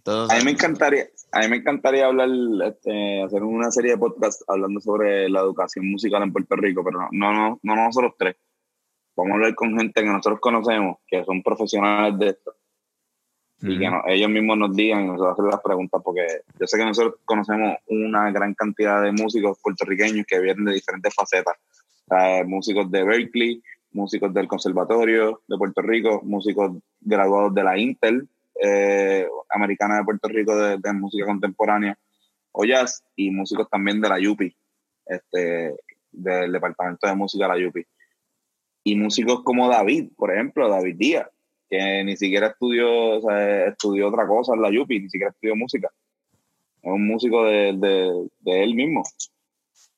A 0.06 0.38
mí 0.38 0.44
me 0.44 0.50
encantaría, 0.52 1.06
a 1.32 1.40
mí 1.40 1.48
me 1.48 1.56
encantaría 1.56 2.06
hablar, 2.06 2.28
este, 2.64 3.22
hacer 3.22 3.42
una 3.42 3.70
serie 3.70 3.92
de 3.92 3.98
podcasts 3.98 4.44
hablando 4.46 4.80
sobre 4.80 5.28
la 5.28 5.40
educación 5.40 5.90
musical 5.90 6.22
en 6.22 6.32
Puerto 6.32 6.54
Rico, 6.56 6.84
pero 6.84 7.00
no, 7.00 7.08
no, 7.10 7.32
no, 7.32 7.60
no 7.62 7.76
nosotros 7.76 8.14
tres. 8.18 8.36
Vamos 9.16 9.32
a 9.32 9.34
hablar 9.34 9.54
con 9.54 9.76
gente 9.78 10.02
que 10.02 10.06
nosotros 10.08 10.40
conocemos, 10.40 10.98
que 11.06 11.24
son 11.24 11.42
profesionales 11.42 12.18
de 12.18 12.28
esto, 12.28 12.54
y 13.62 13.78
que 13.78 13.88
no- 13.90 14.02
ellos 14.06 14.28
mismos 14.28 14.58
nos 14.58 14.76
digan 14.76 15.04
y 15.04 15.06
nos 15.08 15.22
hacen 15.22 15.46
las 15.46 15.60
preguntas, 15.62 16.02
porque 16.04 16.26
yo 16.60 16.66
sé 16.66 16.76
que 16.76 16.84
nosotros 16.84 17.14
conocemos 17.24 17.76
una 17.86 18.30
gran 18.30 18.52
cantidad 18.54 19.02
de 19.02 19.12
músicos 19.12 19.58
puertorriqueños 19.62 20.26
que 20.26 20.38
vienen 20.40 20.66
de 20.66 20.74
diferentes 20.74 21.14
facetas. 21.14 21.54
Músicos 22.46 22.90
de 22.90 23.02
Berkeley, 23.02 23.62
músicos 23.92 24.32
del 24.34 24.46
Conservatorio 24.46 25.42
de 25.48 25.56
Puerto 25.56 25.80
Rico, 25.82 26.20
músicos 26.22 26.72
graduados 27.00 27.54
de 27.54 27.64
la 27.64 27.78
Intel 27.78 28.28
eh, 28.62 29.26
Americana 29.50 29.98
de 29.98 30.04
Puerto 30.04 30.28
Rico 30.28 30.54
de, 30.56 30.76
de 30.78 30.92
música 30.92 31.26
contemporánea 31.26 31.98
o 32.52 32.64
jazz, 32.64 33.02
y 33.16 33.30
músicos 33.30 33.68
también 33.68 34.00
de 34.00 34.08
la 34.08 34.16
UPI, 34.30 34.54
este, 35.06 35.76
del 36.12 36.52
Departamento 36.52 37.06
de 37.06 37.14
Música 37.14 37.48
de 37.48 37.60
la 37.60 37.68
UPI. 37.68 37.86
Y 38.86 38.94
músicos 38.94 39.42
como 39.42 39.68
David, 39.68 40.10
por 40.16 40.32
ejemplo, 40.32 40.68
David 40.68 40.94
Díaz, 40.96 41.26
que 41.68 42.04
ni 42.04 42.16
siquiera 42.16 42.46
estudió, 42.48 43.16
o 43.16 43.20
sea, 43.20 43.66
estudió 43.66 44.06
otra 44.08 44.28
cosa 44.28 44.54
en 44.54 44.62
la 44.62 44.70
Yupi, 44.70 45.00
ni 45.00 45.10
siquiera 45.10 45.32
estudió 45.32 45.56
música. 45.56 45.90
Es 46.82 46.92
un 46.92 47.04
músico 47.04 47.44
de, 47.44 47.72
de, 47.76 48.28
de 48.38 48.62
él 48.62 48.74
mismo. 48.76 49.02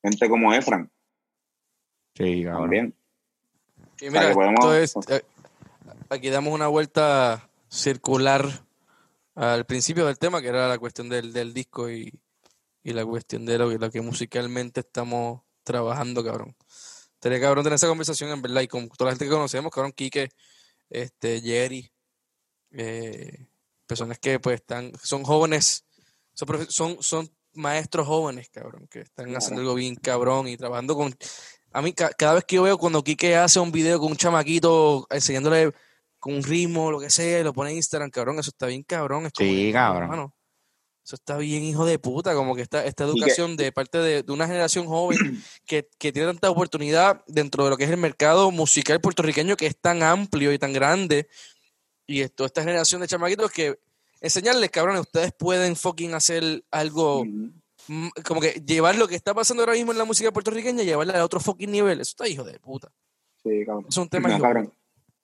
Gente 0.02 0.28
como 0.30 0.54
Efran 0.54 0.90
Sí, 2.14 2.44
cabrón. 2.44 2.62
también. 2.62 2.94
Y 4.00 4.08
O 4.08 4.10
sea, 4.10 4.20
mira, 4.22 4.32
podemos- 4.34 4.74
esto 4.74 5.00
es, 5.00 5.10
eh, 5.10 5.22
aquí 6.08 6.30
damos 6.30 6.54
una 6.54 6.68
vuelta 6.68 7.50
circular 7.68 8.46
al 9.34 9.66
principio 9.66 10.06
del 10.06 10.18
tema, 10.18 10.40
que 10.40 10.48
era 10.48 10.66
la 10.66 10.78
cuestión 10.78 11.10
del, 11.10 11.34
del 11.34 11.52
disco 11.52 11.90
y, 11.90 12.10
y 12.82 12.92
la 12.94 13.04
cuestión 13.04 13.44
de 13.44 13.58
lo, 13.58 13.70
lo 13.70 13.90
que 13.90 14.00
musicalmente 14.00 14.80
estamos 14.80 15.42
trabajando, 15.62 16.24
cabrón. 16.24 16.54
Estaría 17.18 17.40
cabrón 17.40 17.64
tener 17.64 17.74
esa 17.76 17.88
conversación 17.88 18.30
en 18.30 18.40
verdad 18.40 18.60
y 18.62 18.68
con 18.68 18.88
toda 18.90 19.10
la 19.10 19.12
gente 19.12 19.24
que 19.24 19.30
conocemos, 19.30 19.72
cabrón, 19.72 19.92
Quique, 19.92 20.28
este, 20.88 21.40
Jerry, 21.40 21.90
eh, 22.70 23.46
personas 23.86 24.18
que 24.18 24.38
pues 24.38 24.56
están, 24.60 24.92
son 25.02 25.24
jóvenes, 25.24 25.84
son, 26.32 26.66
son, 26.70 27.02
son 27.02 27.28
maestros 27.54 28.06
jóvenes, 28.06 28.48
cabrón, 28.50 28.86
que 28.88 29.00
están 29.00 29.34
haciendo 29.36 29.62
algo 29.62 29.74
bien 29.74 29.96
cabrón 29.96 30.46
y 30.48 30.56
trabajando 30.56 30.94
con... 30.94 31.14
A 31.72 31.82
mí, 31.82 31.92
ca- 31.92 32.10
cada 32.16 32.34
vez 32.34 32.44
que 32.44 32.56
yo 32.56 32.62
veo 32.62 32.78
cuando 32.78 33.02
Quique 33.02 33.36
hace 33.36 33.60
un 33.60 33.72
video 33.72 33.98
con 33.98 34.12
un 34.12 34.16
chamaquito 34.16 35.06
enseñándole 35.10 35.72
con 36.18 36.34
un 36.34 36.42
ritmo, 36.42 36.90
lo 36.90 37.00
que 37.00 37.10
sea, 37.10 37.40
y 37.40 37.44
lo 37.44 37.52
pone 37.52 37.70
en 37.70 37.76
Instagram, 37.76 38.10
cabrón, 38.10 38.38
eso 38.38 38.50
está 38.50 38.66
bien 38.66 38.82
cabrón. 38.84 39.26
Es 39.26 39.32
como 39.32 39.50
Sí, 39.50 39.70
cabrón. 39.72 40.02
hermano, 40.04 40.34
eso 41.08 41.14
está 41.14 41.38
bien, 41.38 41.62
hijo 41.62 41.86
de 41.86 41.98
puta, 41.98 42.34
como 42.34 42.54
que 42.54 42.60
esta, 42.60 42.84
esta 42.84 43.04
educación 43.04 43.56
de 43.56 43.72
parte 43.72 43.96
de, 43.96 44.22
de 44.22 44.30
una 44.30 44.46
generación 44.46 44.84
joven 44.84 45.16
que, 45.66 45.88
que 45.98 46.12
tiene 46.12 46.28
tanta 46.28 46.50
oportunidad 46.50 47.24
dentro 47.26 47.64
de 47.64 47.70
lo 47.70 47.78
que 47.78 47.84
es 47.84 47.90
el 47.90 47.96
mercado 47.96 48.50
musical 48.50 49.00
puertorriqueño 49.00 49.56
que 49.56 49.64
es 49.64 49.80
tan 49.80 50.02
amplio 50.02 50.52
y 50.52 50.58
tan 50.58 50.74
grande. 50.74 51.26
Y 52.06 52.20
esto, 52.20 52.44
esta 52.44 52.62
generación 52.62 53.00
de 53.00 53.06
chamaquitos 53.06 53.50
que 53.50 53.78
enseñarles, 54.20 54.68
cabrones, 54.68 55.00
ustedes 55.00 55.32
pueden 55.32 55.76
fucking 55.76 56.12
hacer 56.12 56.62
algo, 56.70 57.24
mm, 57.24 58.08
como 58.26 58.42
que 58.42 58.62
llevar 58.66 58.96
lo 58.96 59.08
que 59.08 59.14
está 59.14 59.32
pasando 59.32 59.62
ahora 59.62 59.72
mismo 59.72 59.92
en 59.92 59.98
la 59.98 60.04
música 60.04 60.30
puertorriqueña 60.30 60.82
y 60.82 60.86
llevarla 60.86 61.18
a 61.18 61.24
otro 61.24 61.40
fucking 61.40 61.70
nivel. 61.70 62.02
Eso 62.02 62.10
está 62.10 62.28
hijo 62.28 62.44
de 62.44 62.60
puta. 62.60 62.92
Sí, 63.42 63.64
cabrón. 63.64 63.86
Es 63.88 63.96
un 63.96 64.10
tema 64.10 64.28
No, 64.28 64.38
cabrón. 64.42 64.74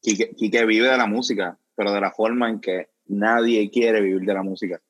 Quique, 0.01 0.35
Quique 0.35 0.65
vive 0.65 0.89
de 0.89 0.97
la 0.97 1.07
música, 1.07 1.59
pero 1.75 1.93
de 1.93 2.01
la 2.01 2.11
forma 2.11 2.49
en 2.49 2.59
que 2.63 2.89
nadie 3.05 3.71
quiere 3.71 4.01
vivir 4.01 4.23
de 4.23 4.33
la 4.33 4.43
música. 4.43 4.81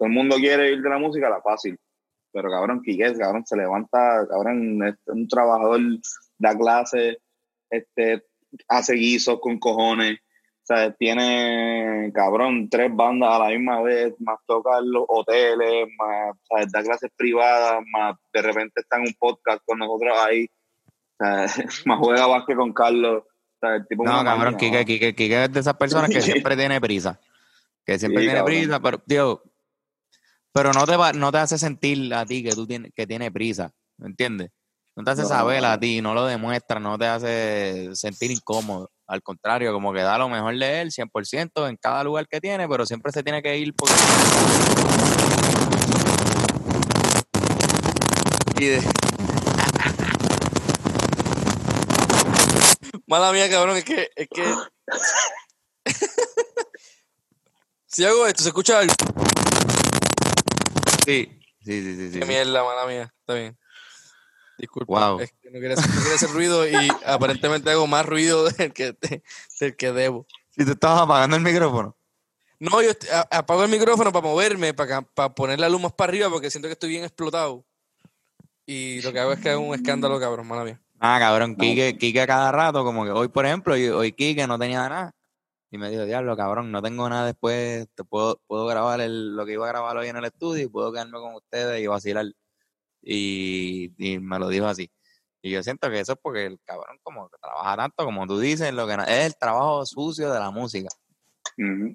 Todo 0.00 0.06
el 0.06 0.14
mundo 0.14 0.36
quiere 0.36 0.62
vivir 0.62 0.80
de 0.82 0.88
la 0.88 0.96
música, 0.98 1.28
la 1.28 1.42
fácil. 1.42 1.78
Pero 2.32 2.50
cabrón, 2.50 2.80
Quique, 2.82 3.12
cabrón, 3.18 3.44
se 3.44 3.54
levanta, 3.54 4.26
cabrón, 4.26 4.82
es 4.88 4.94
un 5.04 5.28
trabajador, 5.28 5.78
da 6.38 6.56
clases, 6.56 7.18
este, 7.68 8.24
hace 8.66 8.94
guisos 8.94 9.38
con 9.40 9.58
cojones. 9.58 10.18
O 10.62 10.62
sea, 10.72 10.90
tiene, 10.94 12.10
cabrón, 12.14 12.70
tres 12.70 12.90
bandas 12.96 13.28
a 13.30 13.40
la 13.40 13.48
misma 13.50 13.82
vez, 13.82 14.14
más 14.20 14.38
toca 14.46 14.78
en 14.78 14.90
los 14.90 15.04
hoteles, 15.06 15.88
más, 15.98 16.34
o 16.48 16.56
sea, 16.56 16.66
da 16.72 16.82
clases 16.82 17.10
privadas, 17.14 17.82
más 17.92 18.16
de 18.32 18.40
repente 18.40 18.80
está 18.80 18.96
en 18.96 19.02
un 19.02 19.14
podcast 19.18 19.60
con 19.66 19.80
nosotros 19.80 20.16
ahí. 20.18 20.46
O 21.18 21.24
sea, 21.24 21.46
más 21.84 21.98
juega 21.98 22.26
básquet 22.26 22.56
con 22.56 22.72
Carlos. 22.72 23.24
O 23.24 23.58
sea, 23.60 23.74
el 23.74 23.86
tipo 23.86 24.02
es 24.02 24.10
No, 24.10 24.24
cabrón, 24.24 24.56
Kike, 24.56 24.86
Kike, 24.86 25.14
Kike 25.14 25.44
es 25.44 25.52
de 25.52 25.60
esas 25.60 25.74
personas 25.76 26.08
que 26.08 26.22
siempre 26.22 26.56
tiene 26.56 26.80
prisa. 26.80 27.20
Que 27.84 27.98
siempre 27.98 28.22
Sí, 28.22 28.28
tiene 28.28 28.38
cabrón. 28.40 28.56
prisa, 28.56 28.80
pero, 28.80 28.98
tío, 28.98 29.42
pero 30.52 30.72
no 30.72 30.86
te 30.86 30.96
va, 30.96 31.12
no 31.12 31.30
te 31.30 31.38
hace 31.38 31.58
sentir 31.58 32.12
a 32.14 32.26
ti 32.26 32.42
que 32.42 32.52
tú 32.52 32.66
tienes, 32.66 32.92
que 32.94 33.06
tiene 33.06 33.30
prisa, 33.30 33.70
¿me 33.98 34.08
entiendes? 34.08 34.50
No 34.96 35.04
te 35.04 35.12
hace 35.12 35.22
No, 35.22 35.28
saber 35.28 35.64
a 35.64 35.78
ti, 35.78 36.02
no 36.02 36.14
lo 36.14 36.26
demuestra, 36.26 36.80
no 36.80 36.98
te 36.98 37.06
hace 37.06 37.90
sentir 37.94 38.32
incómodo. 38.32 38.90
Al 39.06 39.22
contrario, 39.22 39.72
como 39.72 39.92
que 39.92 40.00
da 40.00 40.18
lo 40.18 40.28
mejor 40.28 40.58
de 40.58 40.80
él, 40.80 40.90
100% 40.90 41.68
en 41.68 41.76
cada 41.76 42.04
lugar 42.04 42.26
que 42.28 42.40
tiene, 42.40 42.68
pero 42.68 42.84
siempre 42.84 43.12
se 43.12 43.22
tiene 43.22 43.42
que 43.42 43.56
ir 43.56 43.72
porque... 43.74 43.94
Y 48.58 48.66
de... 48.66 48.82
Mala 53.06 53.32
mía, 53.32 53.48
cabrón, 53.48 53.76
es 53.76 53.84
que, 53.84 54.10
es 54.14 54.28
que... 54.28 54.44
si 57.86 58.04
hago 58.04 58.26
esto, 58.26 58.42
¿se 58.42 58.48
escucha 58.48 58.80
algo? 58.80 58.92
Sí, 61.04 61.40
sí, 61.64 61.82
sí. 61.82 62.12
sí, 62.12 62.18
Qué 62.18 62.24
sí. 62.24 62.28
mierda, 62.28 62.64
mala 62.64 62.86
mía. 62.86 63.14
Está 63.20 63.34
bien. 63.34 63.56
Disculpa. 64.58 65.10
Wow. 65.10 65.20
Es 65.20 65.32
que 65.32 65.50
no 65.50 65.60
quería, 65.60 65.74
hacer, 65.74 65.90
no 65.90 66.00
quería 66.00 66.14
hacer 66.14 66.30
ruido 66.30 66.68
y 66.68 66.88
aparentemente 67.06 67.70
hago 67.70 67.86
más 67.86 68.04
ruido 68.04 68.44
del 68.50 68.72
que, 68.72 68.96
del 69.60 69.76
que 69.76 69.92
debo. 69.92 70.26
Si 70.50 70.64
te 70.64 70.72
estabas 70.72 71.02
apagando 71.02 71.36
el 71.36 71.42
micrófono. 71.42 71.96
No, 72.58 72.82
yo 72.82 72.90
apago 73.30 73.64
el 73.64 73.70
micrófono 73.70 74.12
para 74.12 74.26
moverme, 74.26 74.74
para, 74.74 75.00
para 75.00 75.34
poner 75.34 75.58
la 75.58 75.70
luz 75.70 75.80
más 75.80 75.92
para 75.92 76.10
arriba 76.10 76.28
porque 76.28 76.50
siento 76.50 76.68
que 76.68 76.74
estoy 76.74 76.90
bien 76.90 77.04
explotado. 77.04 77.64
Y 78.66 79.00
lo 79.00 79.12
que 79.12 79.18
hago 79.18 79.32
es 79.32 79.40
que 79.40 79.48
hago 79.48 79.62
un 79.62 79.74
escándalo, 79.74 80.20
cabrón, 80.20 80.46
mala 80.46 80.64
mía. 80.64 80.80
Ah, 81.00 81.16
cabrón, 81.18 81.56
Kike, 81.56 81.96
Kike 81.96 82.20
a 82.20 82.26
cada 82.26 82.52
rato, 82.52 82.84
como 82.84 83.04
que 83.06 83.10
hoy, 83.10 83.28
por 83.28 83.46
ejemplo, 83.46 83.72
hoy 83.72 84.12
Kike 84.12 84.46
no 84.46 84.58
tenía 84.58 84.86
nada. 84.86 85.14
Y 85.70 85.78
me 85.78 85.88
dijo, 85.90 86.04
diablo, 86.04 86.36
cabrón, 86.36 86.72
no 86.72 86.82
tengo 86.82 87.08
nada 87.08 87.26
después, 87.26 87.86
te 87.94 88.02
puedo, 88.04 88.40
puedo 88.46 88.66
grabar 88.66 89.00
el- 89.00 89.36
lo 89.36 89.46
que 89.46 89.52
iba 89.52 89.66
a 89.66 89.68
grabar 89.68 89.96
hoy 89.96 90.08
en 90.08 90.16
el 90.16 90.24
estudio 90.24 90.64
y 90.64 90.68
puedo 90.68 90.92
quedarme 90.92 91.18
con 91.20 91.34
ustedes 91.34 91.80
y 91.80 91.86
vacilar. 91.86 92.26
Y, 93.02 93.92
y 93.98 94.18
me 94.18 94.38
lo 94.38 94.48
dijo 94.48 94.66
así. 94.66 94.90
Y 95.42 95.50
yo 95.50 95.62
siento 95.62 95.88
que 95.88 96.00
eso 96.00 96.12
es 96.12 96.18
porque 96.22 96.46
el 96.46 96.58
cabrón 96.64 96.98
como 97.02 97.28
que 97.30 97.36
trabaja 97.40 97.76
tanto, 97.76 98.04
como 98.04 98.26
tú 98.26 98.38
dices, 98.38 98.72
lo 98.74 98.86
que 98.86 98.96
no- 98.96 99.04
es 99.04 99.26
el 99.26 99.36
trabajo 99.36 99.86
sucio 99.86 100.30
de 100.30 100.38
la 100.38 100.50
música. 100.50 100.88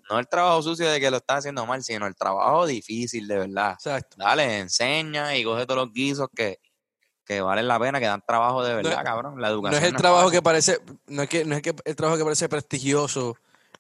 No 0.10 0.20
el 0.20 0.28
trabajo 0.28 0.62
sucio 0.62 0.90
de 0.90 1.00
que 1.00 1.12
lo 1.12 1.18
está 1.18 1.38
haciendo 1.38 1.66
mal, 1.66 1.84
sino 1.84 2.08
el 2.08 2.16
trabajo 2.16 2.66
difícil 2.66 3.28
de 3.28 3.38
verdad. 3.40 3.74
Exacto. 3.74 4.16
Dale, 4.18 4.60
enseña 4.60 5.36
y 5.36 5.44
coge 5.44 5.66
todos 5.66 5.86
los 5.86 5.94
guisos 5.94 6.28
que, 6.36 6.60
que 7.26 7.42
valen 7.42 7.68
la 7.68 7.80
pena, 7.80 8.00
que 8.00 8.06
dan 8.06 8.22
trabajo 8.26 8.64
de 8.64 8.76
verdad, 8.76 9.04
cabrón. 9.04 9.42
La 9.42 9.50
No 9.50 9.54
educación 9.56 9.84
es 9.84 9.90
el 9.90 9.96
trabajo 9.96 10.30
que 10.32 10.42
parece, 10.42 10.80
no 11.08 11.24
es 11.24 11.30
que, 11.30 11.46
no 11.46 11.56
es 11.56 11.62
que 11.62 11.76
el 11.86 11.96
trabajo 11.96 12.18
que 12.18 12.24
parece 12.24 12.50
prestigioso, 12.50 13.36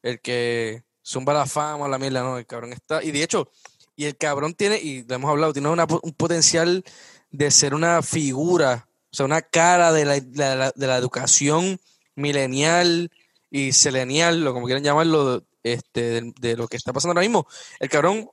el 0.05 0.19
que 0.21 0.83
zumba 1.03 1.33
la 1.33 1.45
fama, 1.45 1.87
la 1.87 1.97
mierda, 1.97 2.21
no, 2.23 2.37
el 2.37 2.45
cabrón 2.45 2.73
está, 2.73 3.03
y 3.03 3.11
de 3.11 3.23
hecho, 3.23 3.49
y 3.95 4.05
el 4.05 4.15
cabrón 4.17 4.53
tiene, 4.53 4.77
y 4.77 5.03
lo 5.03 5.15
hemos 5.15 5.29
hablado, 5.31 5.53
tiene 5.53 5.69
una 5.69 5.85
un 6.03 6.13
potencial 6.13 6.83
de 7.31 7.51
ser 7.51 7.73
una 7.73 8.01
figura, 8.01 8.87
o 9.11 9.15
sea, 9.15 9.25
una 9.25 9.41
cara 9.41 9.91
de 9.91 10.05
la, 10.05 10.19
de 10.19 10.55
la- 10.55 10.73
de 10.75 10.87
la 10.87 10.97
educación 10.97 11.79
milenial 12.15 13.09
y 13.51 13.71
selenial, 13.71 14.45
o 14.47 14.53
como 14.53 14.65
quieran 14.65 14.83
llamarlo, 14.83 15.43
este, 15.63 16.01
de, 16.01 16.33
de 16.39 16.55
lo 16.57 16.67
que 16.67 16.77
está 16.77 16.93
pasando 16.93 17.11
ahora 17.11 17.21
mismo. 17.21 17.47
El 17.79 17.89
cabrón 17.89 18.29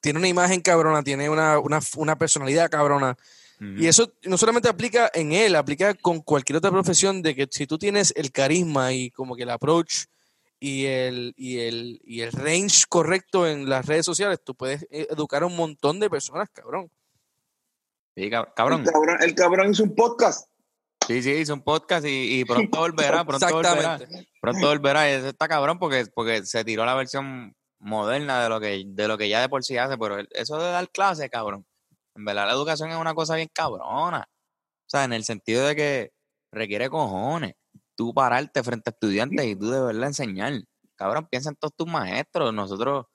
tiene 0.00 0.18
una 0.18 0.28
imagen 0.28 0.60
cabrona, 0.60 1.02
tiene 1.02 1.28
una, 1.28 1.58
una, 1.58 1.80
una 1.96 2.16
personalidad 2.16 2.70
cabrona, 2.70 3.16
y 3.60 3.88
eso 3.88 4.12
no 4.22 4.38
solamente 4.38 4.68
aplica 4.68 5.10
en 5.12 5.32
él, 5.32 5.56
aplica 5.56 5.92
con 5.94 6.20
cualquier 6.20 6.58
otra 6.58 6.70
profesión 6.70 7.22
de 7.22 7.34
que 7.34 7.48
si 7.50 7.66
tú 7.66 7.76
tienes 7.76 8.12
el 8.16 8.30
carisma 8.30 8.92
y 8.92 9.10
como 9.10 9.34
que 9.34 9.42
el 9.42 9.50
approach 9.50 10.04
y 10.60 10.86
el, 10.86 11.34
y 11.36 11.60
el, 11.60 12.00
y 12.04 12.20
el 12.22 12.32
range 12.32 12.84
correcto 12.88 13.46
en 13.46 13.68
las 13.68 13.86
redes 13.86 14.04
sociales, 14.06 14.40
tú 14.44 14.54
puedes 14.54 14.82
eh, 14.90 15.06
educar 15.10 15.42
a 15.42 15.46
un 15.46 15.56
montón 15.56 16.00
de 16.00 16.10
personas, 16.10 16.48
cabrón. 16.52 16.90
Sí, 18.16 18.28
cab- 18.30 18.52
cabrón. 18.54 18.80
El 18.84 18.92
cabrón. 18.92 19.16
El 19.22 19.34
cabrón 19.34 19.70
hizo 19.70 19.84
un 19.84 19.94
podcast. 19.94 20.50
Sí, 21.06 21.22
sí, 21.22 21.30
hizo 21.30 21.54
un 21.54 21.62
podcast 21.62 22.04
y, 22.04 22.40
y 22.40 22.44
pronto 22.44 22.80
volverá, 22.80 23.24
pronto 23.24 23.46
volverá. 23.50 23.98
Pronto 24.40 24.66
volverá. 24.66 25.08
Y 25.08 25.14
eso 25.14 25.28
está 25.28 25.48
cabrón 25.48 25.78
porque, 25.78 26.04
porque 26.12 26.44
se 26.44 26.64
tiró 26.64 26.84
la 26.84 26.94
versión 26.94 27.54
moderna 27.78 28.42
de 28.42 28.48
lo 28.48 28.60
que, 28.60 28.82
de 28.84 29.08
lo 29.08 29.16
que 29.16 29.28
ya 29.28 29.40
de 29.40 29.48
por 29.48 29.64
sí 29.64 29.78
hace, 29.78 29.96
pero 29.96 30.18
eso 30.32 30.58
de 30.58 30.70
dar 30.70 30.90
clases, 30.90 31.30
cabrón. 31.30 31.64
En 32.14 32.24
verdad 32.24 32.46
la 32.46 32.52
educación 32.52 32.90
es 32.90 32.96
una 32.96 33.14
cosa 33.14 33.36
bien 33.36 33.48
cabrona. 33.54 34.28
O 34.28 34.90
sea, 34.90 35.04
en 35.04 35.12
el 35.12 35.24
sentido 35.24 35.64
de 35.66 35.76
que 35.76 36.12
requiere 36.52 36.90
cojones. 36.90 37.54
Tú 37.98 38.14
pararte 38.14 38.62
frente 38.62 38.90
a 38.90 38.92
estudiantes 38.92 39.44
y 39.44 39.56
tú 39.56 39.70
de 39.70 39.82
verdad 39.82 40.06
enseñar. 40.06 40.52
Cabrón, 40.94 41.26
piensa 41.28 41.50
en 41.50 41.56
todos 41.56 41.74
tus 41.76 41.88
maestros. 41.88 42.54
Nosotros 42.54 43.06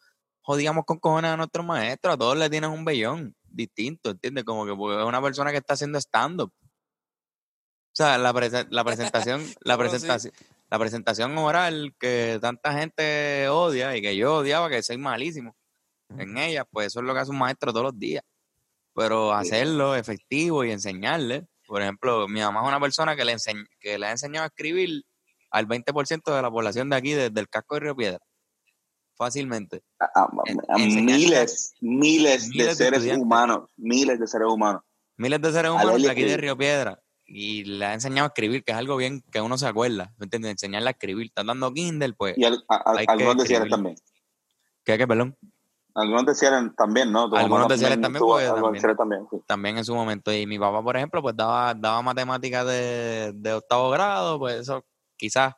jodíamos 0.42 0.84
con 0.86 1.00
cojones 1.00 1.32
a 1.32 1.38
nuestros 1.38 1.66
maestros. 1.66 2.16
A 2.16 2.18
todos 2.18 2.38
le 2.38 2.50
tienes 2.50 2.70
un 2.70 2.84
vellón 2.84 3.34
distinto, 3.46 4.10
¿entiendes? 4.10 4.44
Como 4.44 4.66
que 4.66 4.76
porque 4.76 5.02
es 5.02 5.08
una 5.08 5.22
persona 5.22 5.52
que 5.52 5.58
está 5.58 5.76
haciendo 5.76 5.98
stand-up. 6.00 6.52
O 6.62 7.96
sea, 7.96 8.18
la, 8.18 8.34
prese- 8.34 8.68
la 8.72 8.84
presentación, 8.84 9.42
la 9.62 9.76
sí. 9.76 9.80
presentación, 9.80 10.34
la 10.70 10.80
presentación 10.80 11.38
oral 11.38 11.96
que 11.98 12.40
tanta 12.42 12.74
gente 12.74 13.48
odia 13.48 13.96
y 13.96 14.02
que 14.02 14.18
yo 14.18 14.36
odiaba, 14.38 14.70
que 14.70 14.84
soy 14.84 14.98
malísimo 14.98 15.56
en 16.18 16.38
ella, 16.38 16.66
pues 16.66 16.88
eso 16.88 17.00
es 17.00 17.06
lo 17.06 17.14
que 17.14 17.22
hace 17.22 17.32
un 17.32 17.38
maestro 17.40 17.72
todos 17.72 17.86
los 17.86 17.98
días. 18.00 18.24
Pero 18.96 19.32
hacerlo 19.34 19.96
efectivo 19.96 20.64
y 20.64 20.72
enseñarle, 20.72 21.48
por 21.68 21.82
ejemplo, 21.82 22.28
mi 22.28 22.40
mamá 22.42 22.62
es 22.62 22.68
una 22.68 22.80
persona 22.80 23.16
que 23.16 23.26
le, 23.26 23.36
que 23.80 23.98
le 23.98 24.06
ha 24.08 24.12
enseñado 24.12 24.44
a 24.44 24.48
escribir 24.48 25.04
al 25.52 25.68
20% 25.68 26.36
de 26.36 26.42
la 26.42 26.50
población 26.52 26.90
de 26.90 26.96
aquí, 26.96 27.12
desde 27.14 27.40
el 27.40 27.48
casco 27.50 27.76
de 27.76 27.82
Río 27.82 27.96
Piedra. 27.96 28.20
Fácilmente. 29.16 29.84
A, 30.00 30.06
a- 30.06 30.30
En- 30.46 30.60
a 30.70 30.82
enseñarle 30.84 31.14
miles, 31.26 31.74
miles, 31.82 32.48
miles 32.50 32.78
de 32.78 32.86
seres 32.86 33.18
humanos. 33.18 33.70
Miles 33.78 34.20
de 34.20 34.28
seres 34.28 34.48
humanos. 34.50 34.82
Miles 35.18 35.42
de 35.42 35.52
seres 35.52 35.72
humanos 35.72 36.02
de 36.02 36.10
aquí 36.10 36.24
de. 36.24 36.38
Río 36.38 36.58
Piedra. 36.58 37.00
Y 37.26 37.64
le 37.64 37.86
ha 37.86 37.94
enseñado 37.94 38.26
a 38.26 38.28
escribir, 38.28 38.64
que 38.64 38.72
es 38.72 38.78
algo 38.78 38.98
bien 38.98 39.22
que 39.32 39.40
uno 39.40 39.58
se 39.58 39.68
acuerda. 39.68 40.14
¿Me 40.18 40.26
entiendes? 40.26 40.52
Enseñarle 40.52 40.90
a 40.90 40.92
escribir. 40.92 41.28
Están 41.28 41.48
dando 41.48 41.72
Kindle, 41.72 42.14
pues. 42.14 42.36
Y 42.38 42.44
al- 42.44 42.66
a- 42.68 42.84
Hay 42.98 43.06
algunos 43.08 43.38
de 43.38 43.46
Ciales 43.48 43.68
escribir. 43.68 43.70
también. 43.70 43.96
¿Qué, 44.84 44.98
qué, 44.98 45.08
perdón? 45.08 45.38
Algunos 45.96 46.26
de 46.26 46.34
Ciales 46.34 46.76
también, 46.76 47.12
¿no? 47.12 47.30
Tu 47.30 47.36
Algunos 47.36 47.60
mamá 47.60 47.74
de 47.74 47.78
Ciales 47.78 48.02
también, 48.02 48.24
pues, 48.24 48.48
también. 48.48 48.98
También, 48.98 49.28
sí. 49.30 49.38
también 49.46 49.78
en 49.78 49.86
su 49.86 49.94
momento. 49.94 50.34
Y 50.34 50.48
mi 50.48 50.58
papá, 50.58 50.82
por 50.82 50.98
ejemplo, 50.98 51.22
pues 51.22 51.36
daba, 51.36 51.74
daba 51.76 52.02
matemáticas 52.02 52.66
de, 52.66 53.32
de 53.36 53.54
octavo 53.54 53.92
grado, 53.92 54.40
pues 54.40 54.62
eso 54.62 54.84
quizás 55.16 55.54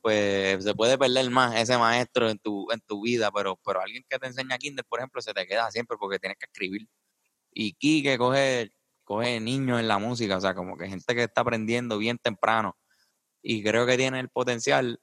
pues 0.00 0.62
se 0.62 0.74
puede 0.74 0.98
perder 0.98 1.30
más 1.30 1.56
ese 1.56 1.76
maestro 1.78 2.28
en 2.28 2.38
tu, 2.38 2.70
en 2.70 2.80
tu 2.80 3.02
vida, 3.02 3.30
pero, 3.32 3.58
pero 3.64 3.80
alguien 3.80 4.04
que 4.08 4.18
te 4.18 4.26
enseña 4.26 4.58
Kindle, 4.58 4.84
por 4.84 5.00
ejemplo, 5.00 5.20
se 5.20 5.32
te 5.32 5.46
queda 5.46 5.70
siempre 5.70 5.96
porque 5.98 6.18
tienes 6.18 6.38
que 6.38 6.46
escribir. 6.46 6.88
Y 7.52 7.74
Quique 7.74 8.18
coge, 8.18 8.72
coge 9.04 9.40
niños 9.40 9.80
en 9.80 9.88
la 9.88 9.98
música, 9.98 10.36
o 10.36 10.40
sea, 10.40 10.54
como 10.54 10.76
que 10.76 10.88
gente 10.88 11.14
que 11.14 11.24
está 11.24 11.40
aprendiendo 11.40 11.98
bien 11.98 12.18
temprano. 12.18 12.76
Y 13.42 13.62
creo 13.62 13.86
que 13.86 13.96
tiene 13.96 14.20
el 14.20 14.28
potencial 14.28 15.00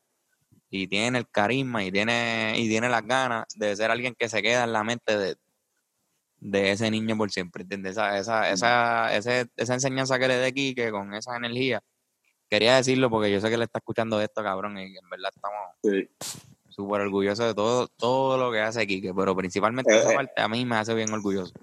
y 0.76 0.88
tiene 0.88 1.20
el 1.20 1.30
carisma 1.30 1.84
y 1.84 1.92
tiene, 1.92 2.54
y 2.58 2.68
tiene 2.68 2.90
las 2.90 3.06
ganas 3.06 3.46
de 3.56 3.76
ser 3.76 3.92
alguien 3.92 4.16
que 4.18 4.28
se 4.28 4.42
queda 4.42 4.64
en 4.64 4.74
la 4.74 4.84
mente 4.84 5.16
de, 5.16 5.36
de 6.40 6.72
ese 6.72 6.90
niño 6.90 7.16
por 7.16 7.30
siempre, 7.30 7.62
¿entiendes? 7.62 7.92
Esa, 7.92 8.18
esa, 8.18 8.50
esa, 8.52 9.16
ese- 9.16 9.46
esa 9.56 9.76
enseñanza 9.76 10.18
que 10.18 10.28
le 10.28 10.38
dé 10.38 10.52
Quique 10.52 10.90
con 10.90 11.14
esa 11.14 11.38
energía. 11.38 11.80
Quería 12.50 12.76
decirlo 12.78 13.12
porque 13.12 13.32
yo 13.32 13.40
sé 13.40 13.52
que 13.52 13.58
le 13.58 13.66
está 13.66 13.78
escuchando 13.78 14.20
esto, 14.20 14.42
cabrón, 14.42 14.76
y 14.80 14.98
en 14.98 15.10
verdad 15.12 15.32
estamos 15.36 15.60
Sí. 15.84 16.10
súper 16.70 17.02
orgullosos 17.02 17.46
de 17.50 17.54
todo, 17.54 17.88
todo 17.90 18.38
lo 18.40 18.52
que 18.52 18.60
hace 18.62 18.88
Quique, 18.88 19.14
pero 19.14 19.36
principalmente 19.36 19.94
Eh, 19.94 20.00
esa 20.00 20.12
eh. 20.12 20.16
parte 20.16 20.42
a 20.42 20.48
mí 20.48 20.66
me 20.66 20.78
hace 20.78 20.96
bien 20.96 21.14
orgulloso. 21.14 21.54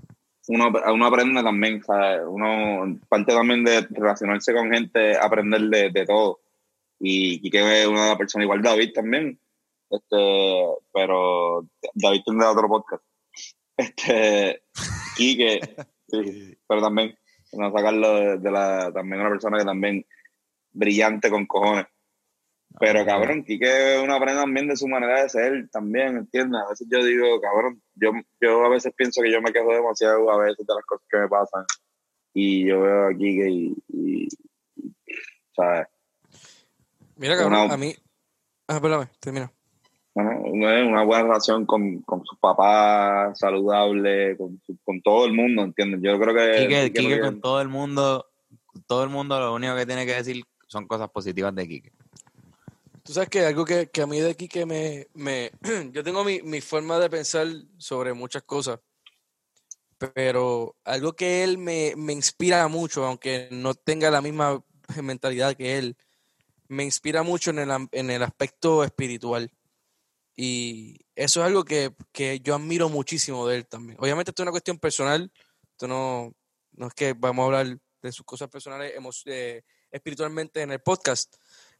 Uno, 0.46 0.70
uno 0.92 1.06
aprende 1.06 1.42
también, 1.42 1.82
¿sabes? 1.82 2.20
Uno, 2.28 2.96
parte 3.08 3.32
también 3.32 3.64
de 3.64 3.80
relacionarse 3.90 4.52
con 4.54 4.70
gente, 4.70 5.16
aprender 5.16 5.62
de, 5.62 5.90
de 5.90 6.06
todo. 6.06 6.40
Y 7.00 7.40
Quique 7.40 7.82
es 7.82 7.88
una 7.88 8.16
persona 8.16 8.44
igual 8.44 8.62
David 8.62 8.92
también. 8.92 9.40
Este, 9.88 10.66
pero 10.92 11.66
David 11.94 12.22
tendrá 12.24 12.52
otro 12.52 12.68
podcast. 12.68 13.02
Este, 13.80 14.62
Quique, 15.16 15.58
sí, 16.06 16.58
pero 16.68 16.82
también, 16.82 17.16
no 17.52 17.72
sacarlo 17.72 18.14
de, 18.14 18.38
de 18.38 18.50
la, 18.50 18.92
también 18.92 19.22
una 19.22 19.30
persona 19.30 19.56
que 19.56 19.64
también 19.64 20.04
brillante 20.72 21.30
con 21.30 21.46
cojones. 21.46 21.86
Pero 22.78 23.06
cabrón, 23.06 23.42
Quique 23.42 23.98
uno 24.04 24.14
aprende 24.14 24.42
también 24.42 24.68
de 24.68 24.76
su 24.76 24.86
manera 24.86 25.22
de 25.22 25.30
ser 25.30 25.70
también, 25.70 26.18
¿entiendes? 26.18 26.60
A 26.60 26.68
veces 26.68 26.86
yo 26.90 27.02
digo, 27.02 27.40
cabrón, 27.40 27.82
yo, 27.94 28.12
yo 28.38 28.64
a 28.66 28.68
veces 28.68 28.92
pienso 28.94 29.22
que 29.22 29.32
yo 29.32 29.40
me 29.40 29.52
quejo 29.52 29.72
demasiado 29.72 30.30
a 30.30 30.38
veces 30.38 30.66
de 30.66 30.74
las 30.74 30.84
cosas 30.84 31.06
que 31.10 31.18
me 31.18 31.28
pasan. 31.28 31.64
Y 32.34 32.66
yo 32.66 32.82
veo 32.82 33.08
a 33.08 33.14
Quique 33.14 33.48
y, 33.48 33.74
y, 33.88 34.28
y, 34.76 34.94
¿sabes? 35.56 35.86
Mira, 37.20 37.36
cabrón, 37.36 37.64
Una- 37.64 37.74
a 37.74 37.76
mí. 37.76 37.94
Ah, 38.66 38.80
perdóname, 38.80 39.10
termina. 39.20 39.52
Bueno, 40.14 40.40
una, 40.46 40.84
una 40.86 41.04
buena 41.04 41.24
relación 41.24 41.66
con, 41.66 42.00
con 42.00 42.24
sus 42.24 42.38
papás, 42.38 43.38
saludable, 43.38 44.38
con, 44.38 44.58
con 44.82 45.02
todo 45.02 45.26
el 45.26 45.34
mundo, 45.34 45.62
¿entiendes? 45.62 46.00
Yo 46.02 46.18
creo 46.18 46.34
que... 46.34 46.62
Quique, 46.62 46.86
Quique 46.86 47.02
Quique 47.02 47.20
con 47.20 47.40
todo 47.42 47.60
el 47.60 47.68
mundo, 47.68 48.26
todo 48.86 49.04
el 49.04 49.10
mundo 49.10 49.38
lo 49.38 49.52
único 49.52 49.76
que 49.76 49.84
tiene 49.84 50.06
que 50.06 50.14
decir 50.14 50.42
son 50.66 50.86
cosas 50.86 51.10
positivas 51.10 51.54
de 51.54 51.68
Quique. 51.68 51.92
Tú 53.02 53.12
sabes 53.12 53.28
que 53.28 53.44
algo 53.44 53.66
que, 53.66 53.90
que 53.90 54.00
a 54.00 54.06
mí 54.06 54.18
de 54.18 54.30
aquí 54.30 54.48
que 54.48 54.64
me, 54.64 55.06
me 55.12 55.50
yo 55.92 56.02
tengo 56.02 56.24
mi, 56.24 56.40
mi 56.40 56.62
forma 56.62 56.98
de 56.98 57.10
pensar 57.10 57.46
sobre 57.76 58.14
muchas 58.14 58.44
cosas, 58.44 58.80
pero 60.14 60.74
algo 60.84 61.12
que 61.12 61.44
él 61.44 61.58
me, 61.58 61.92
me 61.98 62.14
inspira 62.14 62.66
mucho, 62.68 63.04
aunque 63.04 63.48
no 63.50 63.74
tenga 63.74 64.10
la 64.10 64.22
misma 64.22 64.64
mentalidad 65.02 65.54
que 65.54 65.76
él, 65.76 65.96
me 66.70 66.84
inspira 66.84 67.24
mucho 67.24 67.50
en 67.50 67.58
el, 67.58 67.88
en 67.90 68.10
el 68.10 68.22
aspecto 68.22 68.84
espiritual. 68.84 69.50
Y 70.36 71.00
eso 71.16 71.40
es 71.40 71.46
algo 71.46 71.64
que, 71.64 71.92
que 72.12 72.38
yo 72.40 72.54
admiro 72.54 72.88
muchísimo 72.88 73.46
de 73.48 73.56
él 73.56 73.66
también. 73.66 73.98
Obviamente 74.00 74.30
esto 74.30 74.42
es 74.42 74.44
una 74.44 74.52
cuestión 74.52 74.78
personal, 74.78 75.32
esto 75.72 75.88
no, 75.88 76.32
no 76.72 76.86
es 76.86 76.94
que 76.94 77.12
vamos 77.12 77.42
a 77.42 77.46
hablar 77.46 77.78
de 78.00 78.12
sus 78.12 78.24
cosas 78.24 78.48
personales 78.48 78.94
eh, 79.26 79.62
espiritualmente 79.90 80.62
en 80.62 80.70
el 80.70 80.80
podcast, 80.80 81.34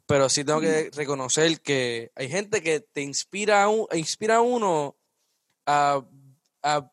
pero 0.06 0.28
sí 0.28 0.44
tengo 0.44 0.60
que 0.60 0.90
reconocer 0.92 1.60
que 1.60 2.10
hay 2.16 2.28
gente 2.28 2.60
que 2.60 2.80
te 2.80 3.00
inspira 3.00 3.62
a, 3.62 3.68
un- 3.68 3.86
inspira 3.92 4.36
a 4.36 4.40
uno 4.40 4.96
a, 5.66 6.04
a 6.62 6.92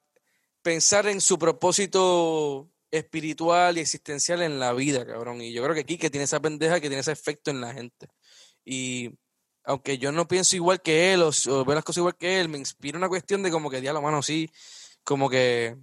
pensar 0.62 1.08
en 1.08 1.20
su 1.20 1.40
propósito 1.40 2.70
espiritual 2.98 3.78
y 3.78 3.82
existencial 3.82 4.42
en 4.42 4.60
la 4.60 4.74
vida, 4.74 5.06
cabrón. 5.06 5.42
Y 5.42 5.54
yo 5.54 5.64
creo 5.64 5.76
que 5.76 5.86
Kike 5.86 6.10
tiene 6.10 6.26
esa 6.26 6.40
pendeja 6.40 6.76
que 6.80 6.88
tiene 6.88 7.02
ese 7.02 7.12
efecto 7.12 7.52
en 7.52 7.62
la 7.62 7.74
gente. 7.74 8.08
Y 8.66 9.12
aunque 9.64 9.98
yo 9.98 10.12
no 10.12 10.28
pienso 10.28 10.56
igual 10.56 10.82
que 10.82 11.14
él 11.14 11.22
o, 11.24 11.30
o 11.30 11.66
veo 11.66 11.76
las 11.76 11.84
cosas 11.84 11.98
igual 11.98 12.18
que 12.18 12.40
él, 12.40 12.50
me 12.50 12.58
inspira 12.58 12.98
una 12.98 13.10
cuestión 13.10 13.44
de 13.44 13.52
como 13.52 13.70
que, 13.70 13.82
diablo, 13.82 14.02
mano, 14.02 14.22
sí, 14.24 14.50
como 15.04 15.30
que 15.30 15.78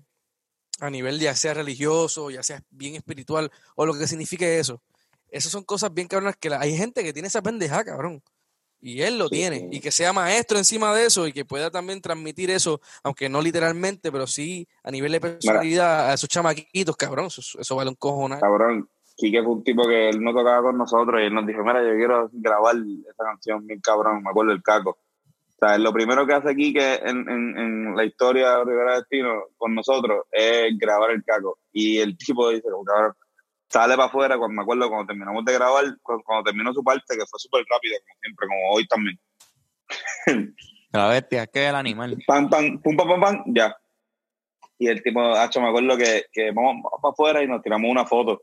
a 0.80 0.90
nivel 0.90 1.18
ya 1.20 1.34
sea 1.34 1.54
religioso, 1.54 2.30
ya 2.30 2.42
sea 2.42 2.62
bien 2.70 2.94
espiritual, 2.96 3.50
o 3.76 3.86
lo 3.86 3.94
que 3.94 4.06
signifique 4.06 4.58
eso. 4.58 4.82
Esas 5.28 5.52
son 5.52 5.64
cosas 5.64 5.92
bien 5.92 6.08
cabronas 6.08 6.36
que 6.36 6.52
hay 6.54 6.76
gente 6.76 7.02
que 7.02 7.12
tiene 7.12 7.28
esa 7.28 7.42
pendeja, 7.42 7.84
cabrón. 7.84 8.22
Y 8.84 9.00
él 9.00 9.16
lo 9.16 9.28
Sí, 9.28 9.36
tiene. 9.36 9.66
Y 9.72 9.80
que 9.80 9.90
sea 9.90 10.12
maestro 10.12 10.58
encima 10.58 10.94
de 10.94 11.06
eso 11.06 11.26
y 11.26 11.32
que 11.32 11.46
pueda 11.46 11.70
también 11.70 12.02
transmitir 12.02 12.50
eso, 12.50 12.82
aunque 13.02 13.30
no 13.30 13.40
literalmente, 13.40 14.12
pero 14.12 14.26
sí 14.26 14.68
a 14.82 14.90
nivel 14.90 15.10
de 15.10 15.20
personalidad 15.20 16.10
a 16.10 16.12
esos 16.12 16.28
chamaquitos, 16.28 16.94
cabrón. 16.94 17.26
Eso, 17.26 17.58
eso 17.58 17.76
vale 17.76 17.88
un 17.88 17.96
cojonal. 17.96 18.40
Cabrón, 18.40 18.86
Quique 19.16 19.42
fue 19.42 19.52
un 19.52 19.64
tipo 19.64 19.88
que 19.88 20.10
él 20.10 20.22
no 20.22 20.34
tocaba 20.34 20.60
con 20.60 20.76
nosotros 20.76 21.18
y 21.18 21.24
él 21.24 21.34
nos 21.34 21.46
dijo, 21.46 21.64
mira, 21.64 21.82
yo 21.82 21.96
quiero 21.96 22.28
grabar 22.30 22.76
esa 22.76 23.24
canción 23.24 23.66
bien 23.66 23.80
cabrón, 23.80 24.22
me 24.22 24.28
acuerdo 24.28 24.50
del 24.50 24.62
caco. 24.62 24.90
O 24.90 25.66
sea, 25.66 25.78
lo 25.78 25.90
primero 25.90 26.26
que 26.26 26.34
hace 26.34 26.54
Quique 26.54 26.96
en, 26.96 27.26
en, 27.26 27.56
en 27.56 27.96
la 27.96 28.04
historia 28.04 28.58
de 28.58 28.64
Rivera 28.64 28.96
Destino 28.96 29.44
con 29.56 29.74
nosotros 29.74 30.26
es 30.30 30.76
grabar 30.76 31.12
el 31.12 31.24
caco. 31.24 31.58
Y 31.72 32.00
el 32.00 32.18
tipo 32.18 32.50
dice, 32.50 32.68
cabrón, 32.84 33.14
sale 33.68 33.94
para 33.96 34.06
afuera, 34.08 34.38
cuando 34.38 34.54
me 34.56 34.62
acuerdo 34.62 34.88
cuando 34.88 35.06
terminamos 35.06 35.44
de 35.44 35.52
grabar, 35.52 35.84
cuando, 36.02 36.24
cuando 36.24 36.44
terminó 36.44 36.72
su 36.72 36.82
parte, 36.84 37.02
que 37.16 37.26
fue 37.26 37.38
súper 37.38 37.64
rápido, 37.68 37.96
como 38.06 38.18
siempre, 38.20 38.46
como 38.46 38.70
hoy 38.70 38.86
también. 38.86 39.18
La 40.92 41.08
bestia 41.08 41.42
es 41.42 41.48
que 41.50 41.66
el 41.68 41.74
animal. 41.74 42.16
Pam, 42.26 42.48
pam, 42.48 42.80
pum, 42.80 42.96
pam, 42.96 43.08
pam, 43.08 43.20
pam, 43.20 43.42
ya. 43.48 43.76
Y 44.78 44.86
el 44.88 45.02
tipo, 45.02 45.20
hacho, 45.20 45.60
me 45.60 45.68
acuerdo 45.68 45.96
que, 45.96 46.26
que 46.32 46.52
vamos, 46.52 46.82
para 47.02 47.12
afuera 47.12 47.42
y 47.42 47.48
nos 47.48 47.62
tiramos 47.62 47.90
una 47.90 48.04
foto. 48.06 48.42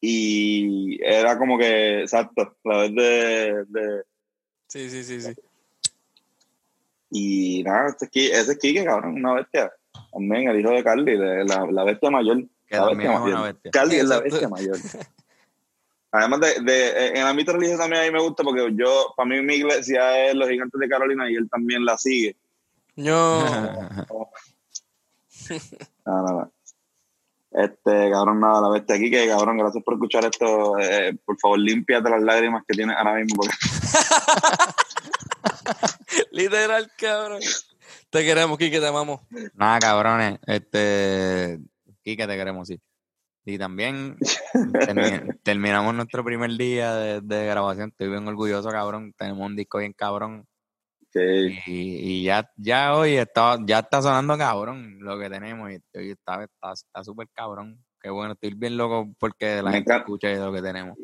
Y 0.00 0.98
era 1.04 1.36
como 1.36 1.58
que, 1.58 2.00
exacto, 2.02 2.56
la 2.64 2.78
vez 2.78 2.94
de, 2.94 3.64
de- 3.68 4.02
Sí, 4.68 4.88
sí, 4.90 5.02
sí, 5.04 5.20
sí. 5.20 5.34
y 7.10 7.62
nada, 7.64 7.88
ese 7.88 8.04
es, 8.04 8.10
Qui- 8.10 8.30
ese 8.32 8.52
es 8.52 8.58
Quique, 8.58 8.84
cabrón, 8.84 9.14
una 9.14 9.34
bestia. 9.34 9.72
También 10.12 10.48
el 10.48 10.60
hijo 10.60 10.70
de 10.70 10.84
Carly, 10.84 11.16
de 11.18 11.44
la, 11.44 11.66
la 11.70 11.84
bestia 11.84 12.10
mayor. 12.10 12.44
Que 12.68 12.76
la 12.76 12.88
también 12.88 13.12
es 13.12 13.20
una 13.20 13.42
bestia. 13.42 13.70
Carly 13.70 13.96
es 13.96 14.04
la 14.04 14.20
bestia 14.20 14.48
mayor. 14.48 14.76
Además 16.10 16.40
de, 16.40 16.60
de, 16.62 17.08
en 17.08 17.16
el 17.18 17.26
ámbito 17.26 17.52
religioso 17.52 17.82
también 17.82 18.02
a 18.02 18.06
mí 18.06 18.12
me 18.12 18.22
gusta 18.22 18.42
porque 18.42 18.66
yo, 18.74 19.12
para 19.16 19.28
mí 19.28 19.42
mi 19.42 19.56
iglesia 19.56 20.26
es 20.26 20.34
los 20.34 20.48
gigantes 20.48 20.80
de 20.80 20.88
Carolina 20.88 21.30
y 21.30 21.34
él 21.34 21.48
también 21.50 21.84
la 21.84 21.98
sigue. 21.98 22.34
No. 22.96 23.44
No, 26.06 26.06
no, 26.06 26.22
no. 26.22 26.52
Este, 27.50 28.10
cabrón, 28.10 28.40
nada, 28.40 28.60
la 28.60 28.68
bestia 28.68 28.96
aquí, 28.96 29.10
que 29.10 29.28
cabrón, 29.28 29.58
gracias 29.58 29.82
por 29.82 29.94
escuchar 29.94 30.24
esto. 30.24 30.78
Eh, 30.78 31.16
por 31.24 31.38
favor, 31.38 31.58
límpiate 31.58 32.10
las 32.10 32.22
lágrimas 32.22 32.64
que 32.66 32.74
tienes 32.74 32.96
ahora 32.96 33.14
mismo. 33.14 33.36
Porque... 33.36 33.56
Literal, 36.32 36.90
cabrón. 36.96 37.40
Te 38.10 38.24
queremos, 38.24 38.58
Kike, 38.58 38.80
te 38.80 38.86
amamos. 38.86 39.20
Nada, 39.54 39.78
cabrones. 39.78 40.38
Este, 40.46 41.58
Quique, 42.08 42.26
te 42.26 42.36
queremos, 42.36 42.68
sí. 42.68 42.80
Y 43.44 43.58
también 43.58 44.16
termi- 44.52 45.38
terminamos 45.42 45.94
nuestro 45.94 46.24
primer 46.24 46.50
día 46.52 46.94
de, 46.94 47.20
de 47.20 47.46
grabación. 47.46 47.90
Estoy 47.90 48.08
bien 48.08 48.26
orgulloso, 48.28 48.68
cabrón. 48.70 49.12
Tenemos 49.16 49.46
un 49.46 49.56
disco 49.56 49.78
bien 49.78 49.92
cabrón. 49.92 50.44
Sí, 51.12 51.58
Y, 51.66 52.20
y 52.20 52.22
ya, 52.24 52.50
ya 52.56 52.94
hoy 52.94 53.16
está, 53.16 53.58
ya 53.64 53.78
está 53.78 54.02
sonando 54.02 54.36
cabrón 54.36 54.98
lo 55.00 55.18
que 55.18 55.30
tenemos. 55.30 55.70
Y 55.70 55.74
hoy 55.98 56.10
está 56.10 56.44
está 56.44 56.72
está 56.72 57.04
súper 57.04 57.28
cabrón. 57.32 57.78
Qué 58.00 58.10
bueno, 58.10 58.32
estoy 58.34 58.54
bien 58.54 58.76
loco 58.76 59.08
porque 59.18 59.56
la 59.62 59.70
Me 59.70 59.76
gente 59.78 59.96
escuche 59.96 60.36
lo 60.36 60.52
que 60.52 60.62
tenemos. 60.62 60.96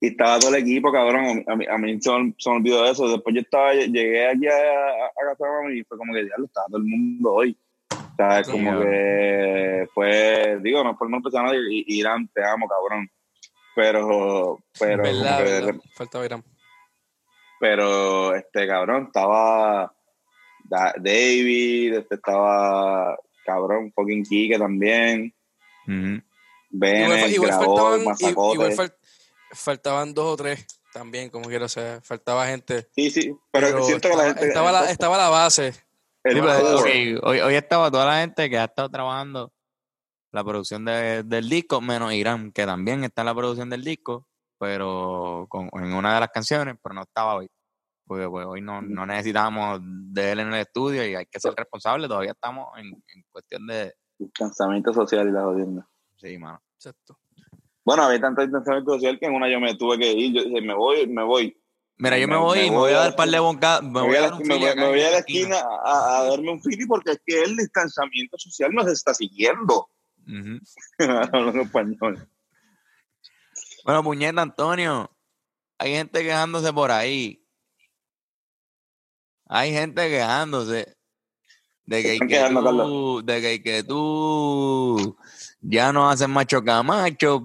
y 0.00 0.06
estaba 0.08 0.38
todo 0.38 0.54
el 0.54 0.62
equipo, 0.62 0.90
cabrón. 0.92 1.44
A 1.46 1.56
mí, 1.56 1.66
a 1.68 1.76
mí 1.78 2.00
se, 2.00 2.10
me, 2.10 2.34
olvidó 2.46 2.86
eso. 2.86 3.08
Después 3.08 3.34
yo 3.34 3.40
estaba, 3.42 3.74
llegué 3.74 4.28
aquí 4.28 4.46
a, 4.46 4.52
a, 4.54 5.06
a 5.06 5.36
casa 5.36 5.44
y 5.74 5.82
fue 5.84 5.98
como 5.98 6.12
que 6.14 6.22
ya 6.24 6.34
lo 6.38 6.44
estaba 6.46 6.66
todo 6.68 6.78
el 6.78 6.84
mundo 6.84 7.32
hoy. 7.32 7.56
O 7.90 8.14
sea, 8.16 8.40
es 8.40 8.46
Sí, 8.46 8.52
como 8.52 8.80
que 8.80 9.88
fue, 9.94 10.31
digo, 10.62 10.82
no 10.84 10.96
fue 10.96 11.08
mal 11.08 11.22
persona 11.22 11.50
y 11.54 11.84
Irán, 11.98 12.28
te 12.34 12.44
amo, 12.44 12.66
cabrón. 12.68 13.10
Pero, 13.74 14.58
pero, 14.78 15.02
verdad, 15.02 15.38
que- 15.38 15.44
verdad. 15.44 15.74
Faltaba 15.96 16.24
Irán. 16.26 16.44
pero 17.60 18.34
este 18.34 18.66
cabrón 18.66 19.04
estaba 19.06 19.92
Da- 20.64 20.94
David, 20.96 21.94
este 21.94 22.14
estaba 22.14 23.16
cabrón, 23.44 23.92
fucking 23.94 24.24
Kike 24.24 24.58
también, 24.58 25.34
Bennett, 26.70 27.20
fa- 27.20 27.26
igual 27.28 27.48
grabó 27.50 27.76
faltaban, 27.76 28.52
igual 28.54 28.72
fal- 28.72 28.94
faltaban 29.52 30.14
dos 30.14 30.24
o 30.32 30.36
tres 30.36 30.64
también, 30.92 31.28
como 31.30 31.48
quiera, 31.48 31.64
o 31.66 31.68
sea, 31.68 32.00
faltaba 32.02 32.46
gente. 32.46 32.88
sí, 32.94 33.10
sí, 33.10 33.34
pero, 33.50 33.66
Pero 33.68 33.84
siento 33.84 34.08
estaba, 34.08 34.22
que 34.22 34.28
la 34.28 34.34
gente 34.34 34.48
estaba, 34.48 34.72
la, 34.72 34.90
estaba 34.90 35.18
la 35.18 35.28
base. 35.30 35.74
el 36.24 36.34
Sí, 36.84 37.16
hoy, 37.22 37.40
hoy 37.40 37.54
estaba 37.56 37.90
toda 37.90 38.06
la 38.06 38.20
gente 38.20 38.48
que 38.48 38.56
ha 38.58 38.64
estado 38.64 38.88
trabajando 38.88 39.52
la 40.32 40.42
producción 40.44 40.84
de- 40.84 41.22
del 41.22 41.48
disco, 41.48 41.80
menos 41.80 42.12
Irán, 42.12 42.52
que 42.52 42.64
también 42.66 43.04
está 43.04 43.22
en 43.22 43.26
la 43.26 43.34
producción 43.34 43.70
del 43.70 43.84
disco, 43.84 44.26
pero 44.58 45.46
con, 45.48 45.68
en 45.74 45.92
una 45.92 46.14
de 46.14 46.20
las 46.20 46.30
canciones, 46.30 46.76
pero 46.82 46.94
no 46.94 47.02
estaba 47.02 47.36
hoy. 47.36 47.48
Porque 48.06 48.28
pues, 48.28 48.46
hoy 48.46 48.60
no, 48.60 48.82
no 48.82 49.06
necesitamos 49.06 49.80
de 49.82 50.32
él 50.32 50.40
en 50.40 50.48
el 50.52 50.60
estudio 50.60 51.06
y 51.06 51.14
hay 51.14 51.26
que 51.26 51.38
ser 51.40 51.54
responsable. 51.54 52.08
Todavía 52.08 52.32
estamos 52.32 52.68
en, 52.78 52.86
en 52.86 53.24
cuestión 53.30 53.66
de, 53.66 53.94
Distanciamiento 54.18 54.92
social 54.92 55.28
y 55.28 55.32
la 55.32 55.42
jodienda. 55.42 55.88
Sí, 56.16 56.38
mano. 56.38 56.60
Exacto. 56.76 57.18
Bueno, 57.84 58.04
había 58.04 58.20
tanto 58.20 58.42
distanciamiento 58.42 58.92
social 58.94 59.18
que 59.18 59.26
en 59.26 59.34
una 59.34 59.50
yo 59.50 59.58
me 59.58 59.74
tuve 59.76 59.98
que 59.98 60.12
ir. 60.12 60.32
Yo 60.34 60.44
dije, 60.44 60.60
me 60.62 60.74
voy, 60.74 61.06
me 61.08 61.24
voy. 61.24 61.58
Mira, 61.96 62.18
yo 62.18 62.28
me 62.28 62.34
Me- 62.34 62.40
voy 62.40 62.58
me 62.58 62.66
y 62.66 62.70
me 62.70 62.76
voy 62.76 62.90
voy 62.90 62.92
a 62.92 63.00
dar 63.00 63.16
par 63.16 63.28
de 63.28 63.38
boncadas. 63.40 63.82
Me 63.82 64.00
voy 64.00 64.14
dar 64.14 64.34
un 64.34 64.46
me 64.46 64.54
a 64.54 65.10
la 65.10 65.18
esquina 65.18 65.56
a, 65.84 66.18
a 66.18 66.24
darme 66.24 66.52
un 66.52 66.62
fili 66.62 66.86
porque 66.86 67.12
es 67.12 67.20
que 67.24 67.42
el 67.42 67.56
distanciamiento 67.56 68.38
social 68.38 68.72
nos 68.72 68.86
está 68.86 69.12
siguiendo. 69.14 69.88
Hablando 70.98 71.62
español. 71.62 72.28
Bueno, 73.84 74.02
puñeta, 74.04 74.42
Antonio. 74.42 75.10
Hay 75.78 75.92
gente 75.92 76.22
quejándose 76.22 76.72
por 76.72 76.90
ahí. 76.90 77.44
Hay 79.46 79.72
gente 79.72 80.08
quejándose 80.08 80.96
de 81.84 82.02
que, 82.02 82.18
que 82.20 82.34
tú, 82.86 83.22
de 83.24 83.40
que, 83.40 83.62
que 83.62 83.82
tú 83.84 85.16
ya 85.60 85.92
no 85.92 86.08
haces 86.08 86.28
macho 86.28 86.62
camacho. 86.62 87.44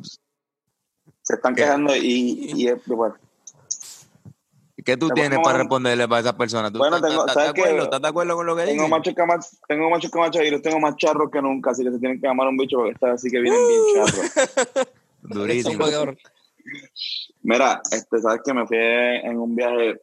Se 1.24 1.34
están 1.34 1.56
quejando 1.56 1.95
y, 1.95 2.52
y 2.56 2.68
es- 2.68 2.86
bueno, 2.86 3.18
¿Qué 4.88 4.96
tú 4.96 5.10
tienes 5.10 5.38
para 5.44 5.58
responderle 5.58 6.08
para 6.08 6.22
esas 6.22 6.34
personas? 6.36 6.72
¿Tú 6.72 6.78
Bueno, 6.80 6.96
estás, 6.96 7.12
tengo- 7.12 7.22
estás 7.28 7.34
¿sabes 7.34 7.54
de 7.54 7.60
acuerdo? 7.62 7.84
¿Estás 7.84 8.02
de 8.02 8.08
acuerdo 8.08 8.36
con 8.38 8.46
lo 8.46 8.56
que 8.56 8.62
tengo 8.64 8.84
dicen? 8.84 8.90
machos 8.90 9.14
camachos, 9.14 9.60
tengo 9.68 9.90
machos 9.90 10.12
camachos 10.12 10.42
y 10.44 10.50
los 10.50 10.62
tengo 10.62 10.80
más 10.80 10.96
charros 10.96 11.30
que 11.30 11.42
nunca, 11.42 11.72
así 11.72 11.84
que 11.84 11.92
se 11.92 12.00
tienen 12.00 12.22
que 12.22 12.28
llamar 12.28 12.48
a 12.48 12.50
un 12.52 12.56
bicho 12.58 12.78
porque 12.78 12.92
esta 12.94 13.12
así 13.12 13.30
que 13.30 13.42
vienen 13.42 13.60
bien 13.68 13.82
charros. 13.96 14.32
Durísimo. 15.24 15.86
Mira, 17.44 17.82
este, 17.92 18.20
sabes 18.22 18.42
que 18.46 18.54
me 18.54 18.66
fui 18.66 18.78
en 18.78 19.38
un 19.38 19.56
viaje 19.58 20.00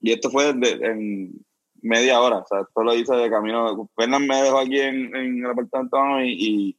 y 0.00 0.12
esto 0.12 0.30
fue 0.30 0.52
de- 0.52 0.86
en 0.86 1.32
media 1.82 2.20
hora, 2.20 2.38
o 2.38 2.46
sea, 2.46 2.60
esto 2.60 2.82
lo 2.84 2.94
hice 2.94 3.16
de 3.16 3.28
camino. 3.30 3.90
Fernan 3.96 4.24
me 4.24 4.40
dejó 4.40 4.58
aquí 4.60 4.78
en, 4.78 5.16
en 5.16 5.44
el 5.44 5.50
apartamento 5.50 5.98
y, 6.22 6.76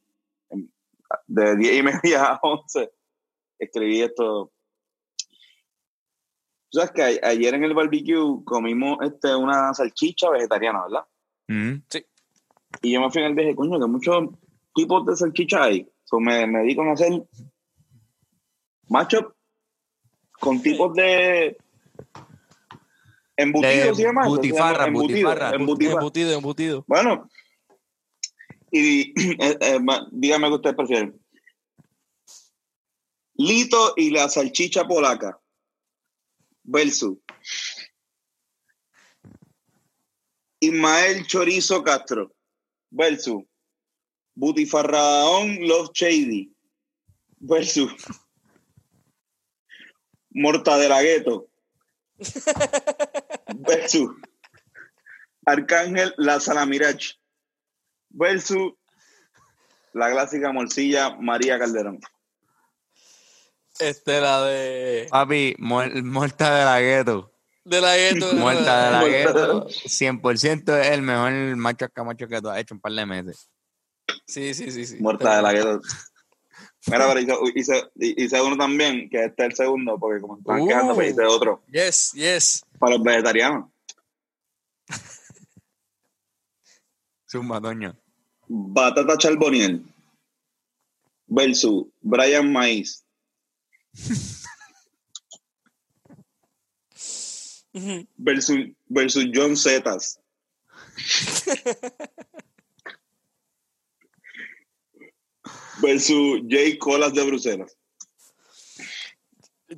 de 1.26 1.56
10 1.56 1.78
y 1.78 1.82
media 1.82 2.24
a 2.24 2.40
11 2.42 2.90
escribí 3.58 4.00
esto. 4.00 4.50
Tú 6.70 6.78
sabes 6.78 6.92
que 6.92 7.02
a- 7.02 7.28
ayer 7.30 7.54
en 7.54 7.64
el 7.64 7.74
barbecue 7.74 8.44
comimos 8.44 8.98
este, 9.02 9.34
una 9.34 9.74
salchicha 9.74 10.30
vegetariana, 10.30 10.82
¿verdad? 10.84 11.04
Ujú. 11.48 11.82
Y 12.82 12.92
yo 12.92 13.00
me 13.00 13.10
fui 13.10 13.22
en 13.22 13.28
el 13.28 13.34
viaje, 13.34 13.56
coño, 13.56 13.80
que 13.80 13.86
muchos 13.86 14.28
tipos 14.74 15.04
de 15.04 15.16
salchicha 15.16 15.64
hay. 15.64 15.88
So, 16.04 16.20
me, 16.20 16.46
me 16.46 16.60
dedico 16.60 16.82
a 16.82 16.92
hacer 16.92 17.22
macho 18.88 19.34
con 20.38 20.62
tipos 20.62 20.94
de 20.94 21.56
embutidos, 23.36 23.74
De 23.88 23.94
¿sí? 23.94 23.94
Se 23.96 24.02
llama 24.06 24.26
butifarra, 24.28 24.86
embutido, 24.86 25.28
butifarra. 25.28 25.56
Embutido, 25.56 26.32
embutido. 26.32 26.84
Bueno, 26.86 27.28
y 28.70 29.12
eh, 29.42 29.58
eh, 29.60 29.78
dígame 30.12 30.48
qué 30.48 30.54
ustedes 30.54 30.76
prefieren. 30.76 31.20
Lito 33.34 33.94
y 33.96 34.10
la 34.10 34.28
salchicha 34.28 34.86
polaca 34.86 35.39
versus 36.70 37.18
Ismael 40.60 41.26
Chorizo 41.26 41.82
Castro. 41.82 42.32
Versus 42.90 43.42
Butifarraón 44.34 45.66
Love 45.66 45.90
Shady. 45.92 46.52
Versus 47.40 47.92
Mortadela 50.30 51.02
Gueto. 51.02 51.48
Versus 53.66 54.10
Arcángel 55.46 56.14
La 56.18 56.38
Salamirach 56.38 57.18
versus 58.10 58.74
la 59.92 60.10
clásica 60.10 60.52
morcilla 60.52 61.16
María 61.16 61.58
Calderón. 61.58 62.00
Este, 63.80 64.20
la 64.20 64.42
de. 64.44 65.06
Papi, 65.10 65.54
muer- 65.58 66.02
muerta 66.04 66.54
de 66.54 66.64
la 66.64 66.80
gueto. 66.80 67.32
De 67.64 67.80
la 67.80 67.96
gueto. 67.96 68.32
Muerta 68.34 68.84
de 68.86 68.90
la 68.92 69.04
gueto. 69.04 69.66
100% 69.68 70.80
es 70.80 70.86
el 70.88 71.02
mejor 71.02 71.32
macho 71.56 71.88
camacho 71.90 72.26
que 72.28 72.40
tú 72.40 72.48
has 72.48 72.58
hecho 72.58 72.74
en 72.74 72.76
un 72.78 72.80
par 72.80 72.92
de 72.92 73.06
meses. 73.06 73.50
Sí, 74.26 74.54
sí, 74.54 74.70
sí. 74.70 74.86
sí. 74.86 74.96
Muerta 75.00 75.36
de 75.36 75.42
la 75.42 75.52
gueto. 75.52 75.80
Mira, 76.86 77.06
pero 77.12 77.20
hice, 77.20 77.34
hice, 77.54 77.90
hice 77.96 78.40
uno 78.40 78.56
también, 78.56 79.08
que 79.10 79.24
este 79.26 79.42
es 79.44 79.50
el 79.50 79.56
segundo, 79.56 79.98
porque 79.98 80.20
como 80.20 80.38
estaban 80.38 80.62
Uh. 80.62 80.68
quedando, 80.68 80.94
pues 80.94 81.10
hice 81.12 81.24
otro 81.26 81.62
Yes, 81.70 82.12
yes. 82.14 82.64
para 82.78 82.94
los 82.96 83.02
vegetarianos. 83.04 83.66
Zumba, 87.30 87.60
Toño. 87.60 87.96
Batata 88.48 89.16
Charboniel 89.18 89.84
versus 91.26 91.86
Brian 92.00 92.50
Maíz. 92.52 93.04
Versus, 98.16 98.58
versus 98.88 99.26
John 99.34 99.56
Zetas. 99.56 100.18
versus 105.82 106.42
Jay 106.48 106.78
Colas 106.78 107.12
de 107.14 107.24
Bruselas. 107.24 107.76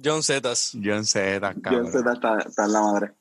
John 0.02 0.22
Zetas. 0.22 0.72
John 0.82 1.04
Z, 1.04 1.54
John. 1.64 1.90
Zetas 1.92 2.14
está, 2.14 2.38
está 2.38 2.64
en 2.64 2.72
la 2.72 2.80
madre. 2.80 3.12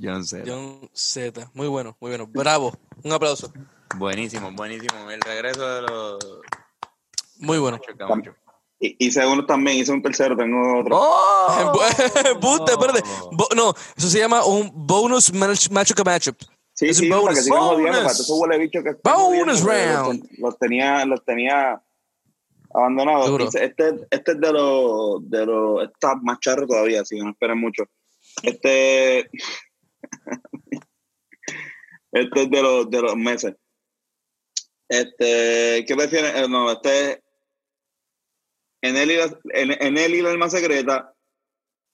John 0.00 0.24
Z. 0.24 0.44
John 0.46 0.88
Z. 0.94 1.50
Muy 1.54 1.66
bueno, 1.66 1.96
muy 2.00 2.10
bueno. 2.10 2.26
Bravo. 2.26 2.78
Un 3.02 3.12
aplauso. 3.12 3.52
Buenísimo, 3.96 4.52
buenísimo. 4.52 5.10
El 5.10 5.20
regreso 5.20 5.74
de 5.74 5.82
los 5.82 6.18
Muy 7.38 7.58
bueno. 7.58 7.80
camacho. 7.96 8.34
Y, 8.80 8.96
hice 9.06 9.26
uno 9.26 9.44
también, 9.44 9.76
hice 9.78 9.90
un 9.92 10.02
tercero, 10.02 10.36
tengo 10.36 10.80
otro. 10.80 10.96
¡Oh! 10.98 11.72
Buste, 12.40 12.72
espérate. 12.78 13.02
Bo- 13.32 13.48
no, 13.56 13.74
eso 13.96 14.08
se 14.08 14.18
llama 14.18 14.44
un 14.44 14.70
bonus 14.74 15.32
match- 15.32 15.70
macho 15.70 15.94
que 15.94 16.04
matchup. 16.04 16.36
Sí, 16.74 16.86
Es 16.90 16.98
sí, 16.98 17.04
un 17.06 17.10
para 17.10 17.20
bonus. 17.22 17.44
que 17.44 17.50
Bonus. 17.50 17.86
para 17.90 18.02
todos 18.02 18.20
esos 18.20 18.38
huele 18.40 18.58
bichos 18.58 18.84
que 18.84 18.90
están 18.90 19.14
Bonus 19.16 19.62
round. 19.62 20.22
Los, 20.30 20.38
los 20.38 20.58
tenía, 20.58 21.04
los 21.06 21.24
tenía 21.24 21.82
abandonados. 22.72 23.26
Duro. 23.28 23.44
Dice, 23.46 23.64
Este, 23.64 23.94
este 24.10 24.32
es 24.32 24.40
de 24.40 24.52
los, 24.52 25.28
de 25.28 25.44
los, 25.46 25.82
está 25.84 26.14
más 26.16 26.38
charro 26.38 26.66
todavía, 26.68 27.00
así 27.00 27.16
que 27.16 27.24
no 27.24 27.30
esperen 27.30 27.58
mucho. 27.60 27.82
Este, 28.44 29.28
este 32.12 32.42
es 32.42 32.50
de 32.50 32.62
los, 32.62 32.88
de 32.90 33.02
los 33.02 33.16
meses. 33.16 33.54
Este, 34.88 35.84
¿qué 35.86 35.96
prefieren? 35.96 36.36
Eh, 36.36 36.48
no, 36.48 36.70
este 36.70 37.10
es 37.12 37.18
Eneli, 38.82 39.16
la- 39.16 39.38
En- 39.54 39.76
Eneli 39.82 40.22
la 40.22 40.30
alma 40.30 40.48
secreta, 40.50 41.12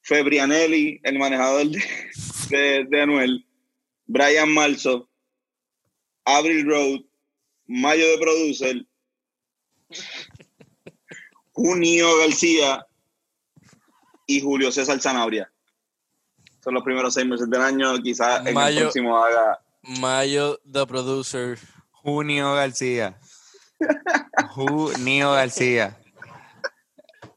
Febrianelli, 0.02 1.00
el 1.02 1.18
manejador 1.18 1.66
de, 1.68 1.82
de, 2.50 2.84
de 2.88 3.00
Anuel, 3.02 3.46
Brian 4.06 4.52
Malso, 4.52 5.08
Avril 6.24 6.66
Road, 6.66 7.00
Mayo 7.66 8.06
de 8.10 8.18
Producer, 8.18 8.86
Junio 11.52 12.18
García 12.18 12.86
y 14.26 14.40
Julio 14.40 14.70
César 14.72 15.00
Zanabria. 15.00 15.50
Son 16.62 16.74
los 16.74 16.82
primeros 16.82 17.12
seis 17.14 17.26
meses 17.26 17.48
del 17.48 17.60
año. 17.60 17.98
Quizás 18.02 18.40
en 18.40 18.48
el 18.48 18.54
Mayo. 18.54 18.80
próximo 18.82 19.22
haga. 19.22 19.60
Mayo, 19.82 20.58
the 20.70 20.86
producer. 20.86 21.58
Junio 21.92 22.54
García. 22.54 23.18
Junio 24.50 25.32
García. 25.32 25.98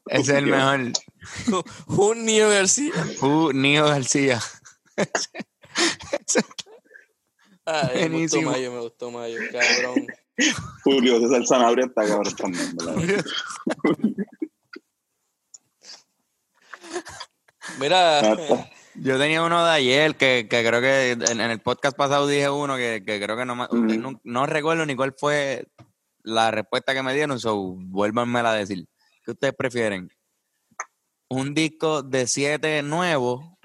Ese 0.08 0.20
es 0.32 0.38
el 0.38 0.46
mejor. 0.46 0.92
Junio 1.86 2.48
García. 2.48 2.92
Junio 3.20 3.84
García. 3.86 4.40
Ay, 7.64 8.08
me 8.08 8.22
gustó. 8.22 8.42
Mayo, 8.42 8.72
me 8.72 8.80
gustó 8.80 9.10
Mayo, 9.10 9.38
cabrón. 9.52 10.06
Julio 10.84 11.20
César 11.20 11.46
Zanabria 11.46 11.86
está 11.86 12.06
cabrón 12.06 12.34
también. 12.36 12.76
¿verdad? 12.76 13.24
Mira, 17.78 18.20
Ah. 18.20 18.70
Yo 19.00 19.16
tenía 19.16 19.44
uno 19.44 19.64
de 19.64 19.70
ayer 19.70 20.16
que, 20.16 20.48
que 20.50 20.64
creo 20.66 20.80
que 20.80 21.12
en, 21.12 21.40
en 21.40 21.50
el 21.52 21.60
podcast 21.60 21.96
pasado 21.96 22.26
dije 22.26 22.50
uno 22.50 22.76
que, 22.76 23.04
que 23.06 23.20
creo 23.20 23.36
que 23.36 23.44
no, 23.44 23.54
no, 23.54 24.20
no 24.24 24.46
recuerdo 24.46 24.84
ni 24.86 24.96
cuál 24.96 25.14
fue 25.16 25.68
la 26.24 26.50
respuesta 26.50 26.94
que 26.94 27.02
me 27.04 27.14
dieron, 27.14 27.38
so 27.38 27.56
vuélvanmela 27.76 28.50
a 28.50 28.54
decir. 28.54 28.86
¿Qué 29.28 29.32
ustedes 29.32 29.54
prefieren? 29.54 30.10
¿Un 31.28 31.52
disco 31.52 32.02
de 32.02 32.26
7 32.26 32.82
nuevo 32.82 33.58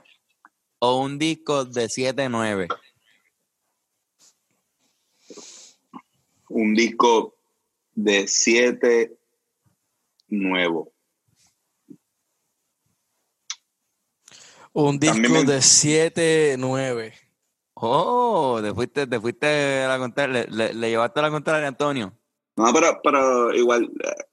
o 0.80 1.00
un 1.00 1.18
disco 1.18 1.64
de 1.64 1.88
7 1.88 2.28
9? 2.28 2.68
Un 6.50 6.74
disco 6.74 7.38
de 7.96 8.28
siete 8.28 9.18
nuevo. 10.28 10.92
un 14.74 15.00
disco 15.00 15.14
También 15.24 15.46
me- 15.46 15.54
de 15.54 15.62
7, 15.62 16.56
9. 16.60 17.14
Oh, 17.76 18.60
te 18.62 18.74
fuiste, 18.74 19.08
te 19.08 19.18
fuiste 19.18 19.84
a 19.84 19.88
la 19.88 19.98
contraria, 19.98 20.46
le, 20.50 20.58
le- 20.58 20.74
le 20.74 20.90
llevaste 20.90 21.22
a 21.22 21.24
la 21.24 21.32
contraria 21.32 21.68
a 21.68 21.70
Antonio. 21.70 22.20
No, 22.58 22.74
pero, 22.74 23.00
pero 23.02 23.54
igual, 23.56 23.84
eh, 24.04 24.33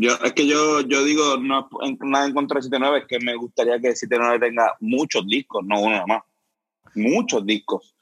yo, 0.00 0.12
es 0.24 0.32
que 0.32 0.46
yo, 0.46 0.80
yo 0.80 1.04
digo, 1.04 1.36
no 1.38 1.68
nada 2.00 2.26
en 2.26 2.34
contra 2.34 2.56
de 2.56 2.62
79, 2.62 2.98
es 3.00 3.06
que 3.06 3.24
me 3.24 3.34
gustaría 3.36 3.78
que 3.80 3.94
79 3.94 4.38
tenga 4.48 4.74
muchos 4.80 5.26
discos, 5.26 5.64
no 5.64 5.80
uno 5.80 5.90
nada 5.92 6.06
más. 6.06 6.22
Muchos 6.94 7.44
discos. 7.46 7.94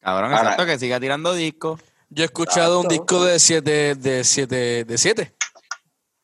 Cabrón, 0.00 0.32
Ahora- 0.32 0.42
exacto, 0.42 0.66
que 0.66 0.78
siga 0.78 1.00
tirando 1.00 1.34
discos. 1.34 1.80
Yo 2.10 2.22
he 2.22 2.26
escuchado 2.26 2.80
un 2.80 2.86
Exacto. 2.86 3.02
disco 3.14 3.24
de 3.24 3.38
7 3.38 3.94
de 3.96 4.24
siete, 4.24 4.84
de 4.84 4.98
siete. 4.98 5.34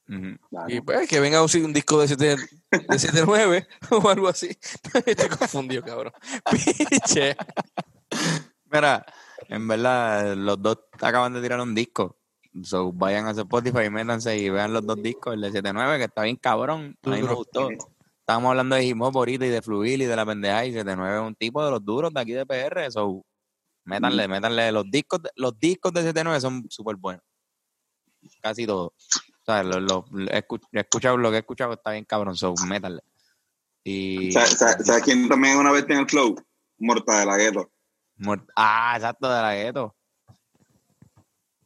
Ujú. 0.08 0.36
Claro. 0.50 0.66
Y 0.74 0.80
pues 0.80 1.08
que 1.08 1.20
venga 1.20 1.42
un, 1.42 1.48
un 1.64 1.72
disco 1.72 2.00
de 2.00 2.08
7 2.08 2.36
de 2.88 2.98
7 2.98 3.22
9 3.26 3.66
o 3.90 4.08
algo 4.08 4.28
así. 4.28 4.48
Estoy 5.06 5.28
confundido, 5.28 5.82
cabrón. 5.82 6.12
Piche. 6.50 7.36
Mira, 8.70 9.04
en 9.48 9.66
verdad, 9.66 10.34
los 10.36 10.60
dos 10.62 10.78
acaban 11.00 11.32
de 11.34 11.42
tirar 11.42 11.60
un 11.60 11.74
disco. 11.74 12.19
So, 12.62 12.92
vayan 12.92 13.26
a 13.26 13.30
Spotify 13.30 13.84
y 13.86 13.90
métanse 13.90 14.36
y 14.36 14.50
vean 14.50 14.72
los 14.72 14.84
dos 14.84 15.00
discos. 15.02 15.34
El 15.34 15.40
de 15.42 15.52
79, 15.52 15.98
que 15.98 16.04
está 16.04 16.22
bien 16.22 16.36
cabrón. 16.36 16.96
A 17.04 17.10
mí 17.10 17.22
me 17.22 17.34
gustó. 17.34 17.68
Estábamos 18.20 18.50
hablando 18.50 18.76
de 18.76 18.84
hip 18.84 19.00
hop 19.00 19.16
ahorita 19.16 19.46
y 19.46 19.48
de 19.50 19.62
Fluir 19.62 20.00
y 20.00 20.04
de 20.04 20.16
la 20.16 20.26
pendeja. 20.26 20.64
Y 20.66 20.72
79 20.72 21.16
es 21.16 21.22
un 21.22 21.34
tipo 21.36 21.64
de 21.64 21.70
los 21.70 21.84
duros 21.84 22.12
de 22.12 22.20
aquí 22.20 22.32
de 22.32 22.44
PR. 22.46 22.90
So, 22.90 23.24
métanle, 23.84 24.26
métanle. 24.28 24.72
Los 24.72 24.84
discos, 24.90 25.22
de- 25.22 25.30
los 25.36 25.58
discos 25.58 25.92
de 25.92 26.00
79 26.02 26.40
son 26.40 26.64
súper 26.68 26.96
buenos. 26.96 27.22
Casi 28.40 28.66
todos. 28.66 28.92
O 28.92 29.44
sea, 29.44 29.62
lo, 29.62 29.80
lo- 29.80 30.04
he 30.30 30.46
escu- 30.46 30.60
he 30.72 30.80
escuchado, 30.80 31.16
lo 31.16 31.30
que 31.30 31.36
he 31.36 31.40
escuchado 31.40 31.72
está 31.72 31.92
bien 31.92 32.04
cabrón. 32.04 32.36
So, 32.36 32.54
métanle. 32.68 33.00
Y. 33.84 34.32
¿Sabes 34.32 34.58
sabe, 34.58 34.84
sabe 34.84 35.02
quién 35.02 35.28
también 35.28 35.56
una 35.56 35.72
vez 35.72 35.86
tiene 35.86 36.02
el 36.02 36.08
flow? 36.08 36.34
Morta 36.78 37.20
de 37.20 37.26
la 37.26 37.36
gueto. 37.36 37.70
Ah, 38.56 38.92
exacto, 38.96 39.28
de 39.32 39.40
la 39.42 39.54
gueto. 39.54 39.96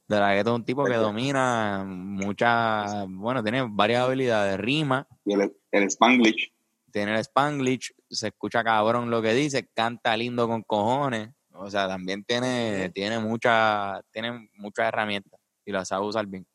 De 0.06 0.18
la 0.20 0.34
gueto 0.34 0.50
es 0.50 0.56
un 0.56 0.64
tipo 0.64 0.84
que 0.84 0.94
domina 0.94 1.82
muchas, 1.86 3.06
bueno, 3.08 3.42
tiene 3.42 3.66
varias 3.68 4.02
habilidades, 4.04 4.58
rima, 4.60 5.06
Y 5.24 5.32
el, 5.32 5.56
el 5.70 5.84
Spanglish. 5.84 6.52
tiene 6.92 7.14
el 7.14 7.20
spanglish, 7.20 7.94
se 8.10 8.28
escucha 8.28 8.62
cabrón 8.62 9.10
lo 9.10 9.22
que 9.22 9.32
dice, 9.32 9.66
canta 9.72 10.16
lindo 10.16 10.46
con 10.46 10.62
cojones, 10.62 11.30
o 11.52 11.70
sea, 11.70 11.88
también 11.88 12.22
tiene, 12.24 12.90
tiene 12.90 13.18
muchas, 13.18 14.02
tiene 14.10 14.50
muchas 14.56 14.88
herramientas 14.88 15.40
y 15.64 15.72
las 15.72 15.88
sabe 15.88 16.04
usar 16.04 16.26
bien. 16.26 16.46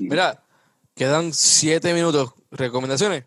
Mira, 0.00 0.42
quedan 0.94 1.32
7 1.32 1.94
minutos. 1.94 2.34
¿Recomendaciones? 2.50 3.24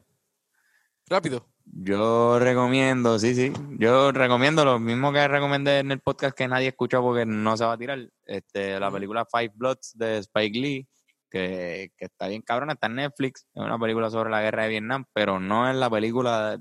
Rápido. 1.08 1.48
Yo 1.74 2.40
recomiendo, 2.40 3.20
sí, 3.20 3.36
sí, 3.36 3.54
yo 3.78 4.12
recomiendo 4.12 4.64
lo 4.64 4.80
mismo 4.80 5.12
que 5.12 5.28
recomendé 5.28 5.80
en 5.80 5.92
el 5.92 6.00
podcast 6.00 6.36
que 6.36 6.48
nadie 6.48 6.70
escuchó 6.70 7.02
porque 7.02 7.26
no 7.26 7.58
se 7.58 7.66
va 7.66 7.74
a 7.74 7.78
tirar, 7.78 8.00
este, 8.26 8.80
la 8.80 8.90
película 8.90 9.26
Five 9.26 9.52
Bloods 9.54 9.94
de 9.96 10.18
Spike 10.20 10.60
Lee, 10.60 10.88
que, 11.30 11.92
que 11.98 12.06
está 12.06 12.28
bien 12.30 12.42
cabrona, 12.42 12.74
está 12.74 12.88
en 12.88 12.96
Netflix, 12.96 13.46
es 13.54 13.62
una 13.62 13.78
película 13.78 14.10
sobre 14.10 14.30
la 14.30 14.42
guerra 14.42 14.64
de 14.64 14.70
Vietnam, 14.70 15.06
pero 15.14 15.40
no 15.40 15.70
es 15.70 15.76
la 15.76 15.90
película 15.90 16.58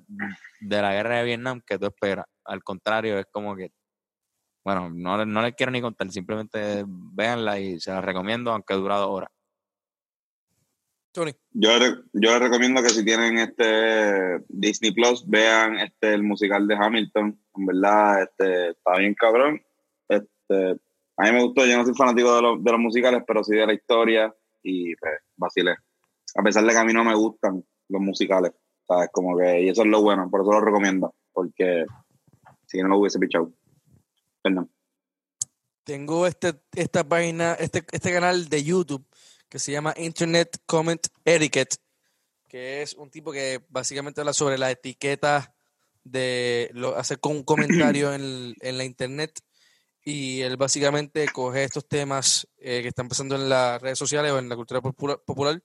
de 0.61 0.83
la 0.83 0.93
guerra 0.93 1.19
de 1.19 1.25
Vietnam 1.25 1.63
que 1.65 1.79
tú 1.79 1.87
esperas, 1.87 2.27
al 2.45 2.63
contrario, 2.63 3.19
es 3.19 3.27
como 3.31 3.55
que, 3.57 3.71
bueno, 4.65 4.91
no, 4.91 5.25
no 5.25 5.43
les 5.43 5.55
quiero 5.55 5.73
ni 5.73 5.81
contar, 5.81 6.11
simplemente 6.11 6.85
véanla 6.87 7.61
y 7.61 7.81
se 7.81 7.91
la 7.91 8.01
recomiendo, 8.01 8.51
aunque 8.51 8.75
dura 8.75 8.97
dos 8.97 9.11
horas. 9.11 9.31
Tony. 11.17 11.33
Yo, 11.53 11.71
yo 12.13 12.31
les 12.31 12.41
recomiendo 12.41 12.83
que 12.83 12.91
si 12.91 13.03
tienen 13.05 13.39
este 13.39 14.45
Disney 14.49 14.93
Plus, 14.93 15.27
vean 15.27 15.79
este 15.79 16.13
el 16.13 16.23
musical 16.23 16.69
de 16.69 16.77
Hamilton. 16.77 17.41
En 17.57 17.67
verdad, 17.67 18.23
este 18.23 18.71
está 18.71 18.99
bien 18.99 19.15
cabrón. 19.15 19.63
Este, 20.09 20.73
a 21.17 21.23
mí 21.25 21.33
me 21.33 21.43
gustó, 21.43 21.65
yo 21.65 21.79
no 21.79 21.85
soy 21.87 21.95
fanático 21.95 22.37
de, 22.37 22.43
los- 22.43 22.63
de 22.63 22.71
los 22.71 22.81
musicales, 22.81 23.23
pero 23.27 23.43
sí 23.43 23.57
de 23.57 23.67
la 23.67 23.73
historia 23.73 24.35
y 24.63 24.95
pues 24.97 25.15
vacilé. 25.37 25.75
A 26.35 26.43
pesar 26.43 26.65
de 26.65 26.73
que 26.73 26.79
a 26.79 26.85
mí 26.85 26.93
no 26.93 27.03
me 27.03 27.15
gustan 27.15 27.65
los 27.89 28.03
musicales, 28.03 28.53
¿sabes? 28.87 29.09
Como 29.11 29.39
que, 29.39 29.63
y 29.63 29.69
eso 29.71 29.83
es 29.83 29.89
lo 29.89 30.03
bueno, 30.03 30.29
por 30.31 30.43
eso 30.43 30.53
lo 30.53 30.61
recomiendo, 30.61 31.15
porque 31.33 31.87
si 32.67 32.83
no 32.83 32.89
lo 32.89 32.99
hubiese 32.99 33.19
pichado. 33.19 33.53
Perdón. 34.43 34.71
Tengo 35.83 36.27
este, 36.27 36.53
esta 36.75 37.09
página, 37.09 37.55
este, 37.55 37.85
este 37.91 38.13
canal 38.13 38.49
de 38.51 38.63
YouTube 38.63 39.07
que 39.49 39.59
se 39.59 39.73
llama 39.73 39.95
Internet 39.97 40.59
Comment 40.67 41.07
Etiquette, 41.25 41.77
que 42.49 42.83
es 42.83 42.95
un 42.95 43.11
tipo 43.11 43.33
que 43.33 43.65
básicamente 43.69 44.21
habla 44.21 44.33
sobre 44.33 44.59
la 44.59 44.71
etiqueta 44.71 45.55
de 46.05 46.71
lo, 46.73 46.97
hacer 46.97 47.19
con 47.19 47.33
un 47.33 47.43
comentario 47.43 48.13
en, 48.13 48.55
en 48.61 48.79
la 48.79 48.85
internet 48.85 49.41
y 50.05 50.41
él 50.43 50.57
básicamente 50.57 51.27
coge 51.33 51.65
estos 51.65 51.89
temas 51.89 52.47
eh, 52.59 52.83
que 52.83 52.89
están 52.89 53.09
pasando 53.09 53.35
en 53.35 53.49
las 53.49 53.83
redes 53.83 53.99
sociales 53.99 54.31
o 54.31 54.39
en 54.39 54.49
la 54.49 54.55
cultura 54.55 54.81
popula- 54.81 55.21
popular 55.25 55.61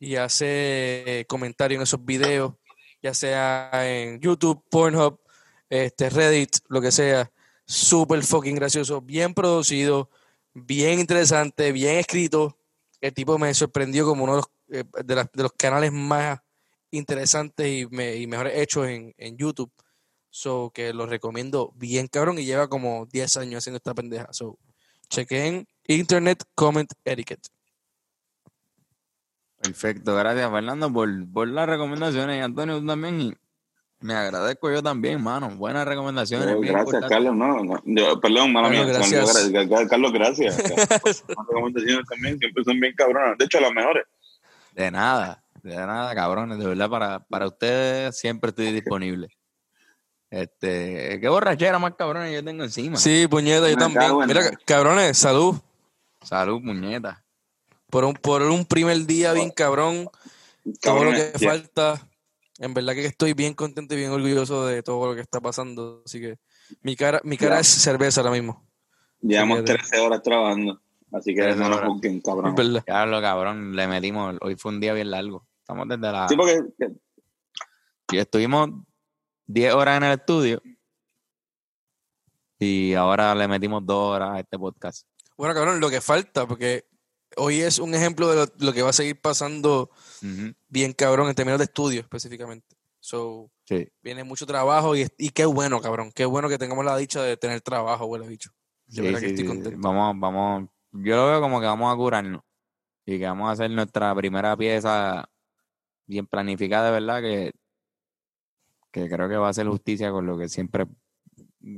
y 0.00 0.16
hace 0.16 1.20
eh, 1.20 1.24
comentario 1.26 1.76
en 1.76 1.82
esos 1.82 2.04
videos, 2.04 2.54
ya 3.00 3.14
sea 3.14 3.70
en 3.84 4.20
YouTube, 4.20 4.64
Pornhub, 4.68 5.20
este, 5.70 6.10
Reddit, 6.10 6.56
lo 6.68 6.80
que 6.80 6.90
sea. 6.90 7.30
Súper 7.64 8.24
fucking 8.24 8.56
gracioso, 8.56 9.00
bien 9.00 9.32
producido, 9.32 10.10
bien 10.52 10.98
interesante, 10.98 11.70
bien 11.70 11.98
escrito. 11.98 12.58
El 13.02 13.12
tipo 13.12 13.36
me 13.36 13.52
sorprendió 13.52 14.06
como 14.06 14.24
uno 14.24 14.36
de 14.36 14.42
los, 14.42 14.84
eh, 14.86 15.24
de 15.34 15.42
los 15.42 15.52
canales 15.52 15.92
más 15.92 16.38
interesantes 16.92 17.66
y, 17.66 17.86
me- 17.90 18.16
y 18.16 18.26
mejores 18.28 18.56
hechos 18.56 18.86
en, 18.86 19.36
YouTube. 19.36 19.72
So 20.30 20.70
que 20.72 20.94
lo 20.94 21.04
recomiendo 21.04 21.72
bien 21.74 22.06
cabrón 22.06 22.38
y 22.38 22.44
lleva 22.44 22.68
como 22.68 23.04
10 23.06 23.36
años 23.36 23.58
haciendo 23.58 23.78
esta 23.78 23.92
pendeja. 23.92 24.28
So 24.32 24.58
chequen 25.10 25.66
Internet 25.86 26.44
Comment 26.54 26.90
Etiquette. 27.04 27.48
Perfecto, 29.58 30.14
gracias 30.16 30.50
Fernando 30.50 30.92
por, 30.92 31.08
por 31.30 31.48
las 31.48 31.68
recomendaciones 31.68 32.38
y 32.38 32.40
Antonio 32.40 32.84
también 32.84 33.20
y 33.20 33.34
me 34.02 34.14
agradezco 34.14 34.70
yo 34.70 34.82
también, 34.82 35.22
mano. 35.22 35.50
Buenas 35.50 35.86
recomendaciones. 35.86 36.54
Gracias. 36.60 37.04
Carlos. 37.08 37.34
No, 37.34 37.62
no, 37.62 37.80
yo- 37.84 38.20
perdón, 38.20 38.52
mala 38.52 38.68
Carlos, 38.68 38.86
mía. 38.86 38.94
gracias. 38.94 39.50
gra- 39.52 39.68
gra- 39.68 39.88
Carlos, 39.88 40.12
gracias. 40.12 40.56
Las 41.04 41.46
recomendaciones 41.48 42.06
también 42.08 42.38
siempre 42.38 42.64
son 42.64 42.80
bien 42.80 42.94
cabronas. 42.96 43.38
De 43.38 43.44
hecho, 43.44 43.60
las 43.60 43.72
mejores. 43.72 44.04
De 44.74 44.90
nada, 44.90 45.42
de 45.62 45.76
nada, 45.76 46.14
cabrones. 46.14 46.58
De 46.58 46.66
verdad, 46.66 46.90
para, 46.90 47.20
para 47.20 47.46
ustedes 47.46 48.18
siempre 48.18 48.50
estoy 48.50 48.72
disponible. 48.72 49.28
Este, 50.30 51.20
qué 51.20 51.28
borrachera 51.28 51.78
más 51.78 51.94
cabrones 51.94 52.32
yo 52.32 52.42
tengo 52.42 52.64
encima. 52.64 52.96
Sí, 52.96 53.26
puñeta, 53.28 53.68
yo 53.68 53.76
Me 53.76 53.82
también. 53.82 54.12
Mira, 54.26 54.50
cabrones, 54.64 55.18
salud. 55.18 55.56
Salud, 56.22 56.62
puñeta. 56.62 57.22
Por 57.90 58.04
un, 58.04 58.14
por 58.14 58.40
un 58.42 58.64
primer 58.64 58.96
día 59.04 59.32
bien 59.34 59.50
cabrón. 59.50 60.08
Todo 60.80 60.94
lo 60.94 61.10
Cabrones, 61.10 61.32
que 61.32 61.46
falta. 61.46 62.08
En 62.62 62.74
verdad 62.74 62.92
que 62.94 63.04
estoy 63.06 63.32
bien 63.34 63.54
contento 63.54 63.94
y 63.94 63.96
bien 63.96 64.12
orgulloso 64.12 64.66
de 64.66 64.84
todo 64.84 65.04
lo 65.08 65.14
que 65.16 65.20
está 65.20 65.40
pasando. 65.40 66.00
Así 66.06 66.20
que 66.20 66.38
mi 66.82 66.94
cara, 66.94 67.20
mi 67.24 67.36
cara 67.36 67.56
Ya. 67.56 67.60
es 67.62 67.66
cerveza 67.66 68.20
ahora 68.20 68.30
mismo. 68.32 68.64
Llevamos 69.20 69.62
Fíjate. 69.62 69.78
13 69.78 69.98
horas 69.98 70.22
trabajando. 70.22 70.80
Así 71.10 71.34
que 71.34 71.42
13 71.42 71.58
no 71.58 71.68
nos 71.70 71.84
busquen, 71.86 72.20
cabrón. 72.20 72.54
Lo 73.10 73.20
cabrón, 73.20 73.74
le 73.74 73.88
metimos. 73.88 74.36
Hoy 74.40 74.54
fue 74.54 74.70
un 74.70 74.78
día 74.78 74.92
bien 74.92 75.10
largo. 75.10 75.44
Estamos 75.58 75.88
desde 75.88 76.12
la. 76.12 76.28
Sí, 76.28 76.36
porque 76.36 76.60
que- 76.78 76.92
y 78.12 78.18
estuvimos 78.18 78.70
10 79.46 79.74
horas 79.74 79.96
en 79.96 80.04
el 80.04 80.12
estudio. 80.20 80.62
Y 82.60 82.94
ahora 82.94 83.34
le 83.34 83.48
metimos 83.48 83.84
2 83.84 84.14
horas 84.14 84.30
a 84.34 84.38
este 84.40 84.56
podcast. 84.56 85.06
Bueno, 85.36 85.52
cabrón, 85.52 85.80
lo 85.80 85.90
que 85.90 86.00
falta, 86.00 86.46
porque 86.46 86.86
hoy 87.36 87.60
es 87.60 87.80
un 87.80 87.92
ejemplo 87.94 88.28
de 88.30 88.36
lo, 88.36 88.52
lo 88.66 88.72
que 88.72 88.82
va 88.82 88.90
a 88.90 88.94
seguir 88.94 89.20
pasando 89.20 89.90
Bien 90.68 90.92
cabrón 90.92 91.28
en 91.28 91.34
términos 91.34 91.58
de 91.58 91.64
estudio 91.64 92.00
específicamente. 92.00 92.76
So, 93.00 93.50
Sí. 93.64 93.88
viene 94.02 94.22
mucho 94.22 94.46
trabajo 94.46 94.94
y, 94.96 95.06
y 95.18 95.30
qué 95.30 95.44
bueno, 95.44 95.80
cabrón. 95.80 96.12
Qué 96.14 96.24
bueno 96.24 96.48
que 96.48 96.58
tengamos 96.58 96.84
la 96.84 96.96
dicha 96.96 97.22
de 97.22 97.36
tener 97.36 97.60
trabajo, 97.60 98.06
huele 98.06 98.28
bicho. 98.28 98.50
De 98.86 99.02
Sí, 99.02 99.20
que 99.20 99.26
estoy 99.26 99.46
contento. 99.46 99.78
Vamos, 99.80 100.20
vamos. 100.20 100.68
Yo 100.92 101.16
lo 101.16 101.26
veo 101.26 101.40
como 101.40 101.60
que 101.60 101.66
vamos 101.66 101.92
a 101.92 101.96
curarnos. 101.96 102.42
Y 103.04 103.18
que 103.18 103.24
vamos 103.24 103.48
a 103.48 103.52
hacer 103.52 103.70
nuestra 103.70 104.14
primera 104.14 104.56
pieza 104.56 105.28
bien 106.06 106.26
planificada, 106.26 106.86
de 106.86 106.92
verdad, 106.92 107.20
que, 107.20 107.52
que 108.92 109.08
creo 109.08 109.28
que 109.28 109.36
va 109.36 109.48
a 109.48 109.50
hacer 109.50 109.66
justicia 109.66 110.10
con 110.12 110.26
lo 110.26 110.38
que 110.38 110.48
siempre, 110.48 110.86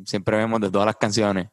siempre 0.05 0.37
vemos 0.37 0.61
de 0.61 0.71
todas 0.71 0.87
las 0.87 0.97
canciones. 0.97 1.49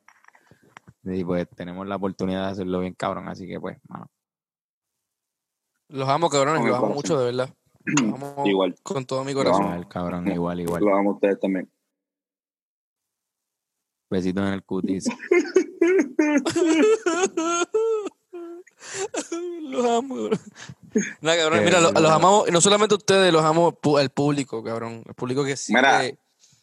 Y 1.04 1.24
pues 1.24 1.48
tenemos 1.56 1.88
la 1.88 1.96
oportunidad 1.96 2.48
de 2.48 2.52
hacerlo 2.52 2.80
bien 2.80 2.94
cabrón, 2.94 3.28
así 3.30 3.48
que 3.48 3.60
pues, 3.60 3.78
mano. 3.88 4.08
Los 5.92 6.08
amo, 6.10 6.30
cabrones, 6.30 6.66
los 6.66 6.78
amo 6.78 6.88
mucho, 6.90 7.18
de 7.20 7.26
verdad. 7.26 7.54
Los 7.86 8.14
amo 8.14 8.44
igual, 8.46 8.76
con 8.84 9.06
todo 9.06 9.24
mi 9.24 9.34
Los 9.34 9.44
corazón. 9.44 9.64
Igual, 9.66 9.88
cabrón, 9.88 10.32
igual, 10.32 10.60
igual. 10.62 10.84
lo 10.84 10.96
amo 10.96 11.12
a 11.12 11.14
ustedes 11.16 11.40
también. 11.40 11.70
Besitos 14.10 14.46
en 14.48 14.54
el 14.54 14.64
cutis. 14.64 15.06
los 19.62 19.86
amo, 19.86 20.16
cabrón. 20.16 20.40
Nada, 21.22 21.38
cabrón. 21.38 21.60
Eh, 21.60 21.66
Mira, 21.66 21.80
lo- 21.80 21.92
bueno. 21.92 22.02
los 22.02 22.12
amamos, 22.12 22.50
y 22.50 22.52
no 22.52 22.62
solamente 22.62 22.96
ustedes, 22.96 23.32
los 23.34 23.44
amo 23.44 23.78
el 24.00 24.10
público, 24.10 24.64
cabrón. 24.64 25.04
El 25.08 25.14
público 25.14 25.44
que 25.44 25.56
sigue. 25.58 25.78
Mira. 25.78 26.02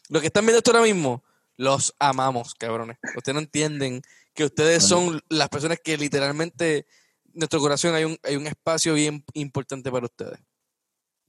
Lo 0.09 0.19
que 0.21 0.27
están 0.27 0.45
viendo 0.45 0.57
esto 0.57 0.71
ahora 0.71 0.83
mismo, 0.83 1.23
los 1.57 1.93
amamos, 1.99 2.55
cabrones. 2.55 2.97
Ustedes 3.15 3.33
no 3.35 3.41
entienden 3.41 4.01
que 4.33 4.45
ustedes 4.45 4.83
son 4.83 5.21
las 5.29 5.49
personas 5.49 5.79
que 5.83 5.97
literalmente 5.97 6.87
nuestro 7.33 7.59
corazón 7.59 7.95
hay 7.95 8.03
un, 8.05 8.17
hay 8.23 8.35
un 8.35 8.47
espacio 8.47 8.93
bien 8.93 9.23
importante 9.33 9.91
para 9.91 10.05
ustedes. 10.05 10.39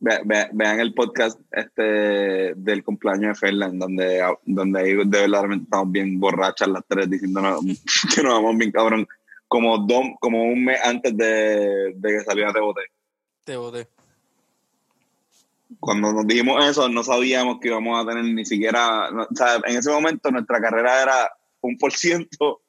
Ve- 0.02 0.20
ve- 0.24 0.48
vean 0.52 0.80
el 0.80 0.94
podcast 0.94 1.38
este 1.52 2.54
del 2.56 2.82
cumpleaños 2.82 3.38
de 3.40 3.46
Ferland, 3.46 3.78
donde, 3.78 4.22
donde 4.46 4.80
ahí 4.80 4.94
de 4.94 5.04
verdad 5.04 5.44
estamos 5.52 5.92
bien 5.92 6.18
borrachas 6.18 6.68
las 6.68 6.82
tres 6.88 7.08
diciéndonos 7.10 7.60
que 8.14 8.22
nos 8.22 8.32
vamos 8.34 8.56
bien 8.56 8.72
cabrón. 8.72 9.06
Como, 9.46 9.78
dos, 9.78 10.04
como 10.20 10.44
un 10.44 10.64
mes 10.64 10.78
antes 10.84 11.16
de, 11.16 11.92
de 11.96 12.08
que 12.08 12.20
saliera 12.24 12.52
Te 12.52 12.60
Boté. 12.60 12.80
Te 13.44 13.56
boté. 13.56 13.88
Cuando 15.78 16.12
nos 16.12 16.26
dijimos 16.26 16.64
eso, 16.68 16.88
no 16.88 17.02
sabíamos 17.02 17.58
que 17.60 17.68
íbamos 17.68 17.98
a 18.00 18.08
tener 18.08 18.24
ni 18.24 18.44
siquiera. 18.44 19.10
no- 19.10 19.24
o 19.24 19.34
sea, 19.34 19.56
en 19.64 19.76
ese 19.76 19.90
momento 19.90 20.30
nuestra 20.30 20.60
carrera 20.60 21.02
era 21.02 21.32
un 21.60 21.76
por 21.78 21.92
ciento. 21.92 22.62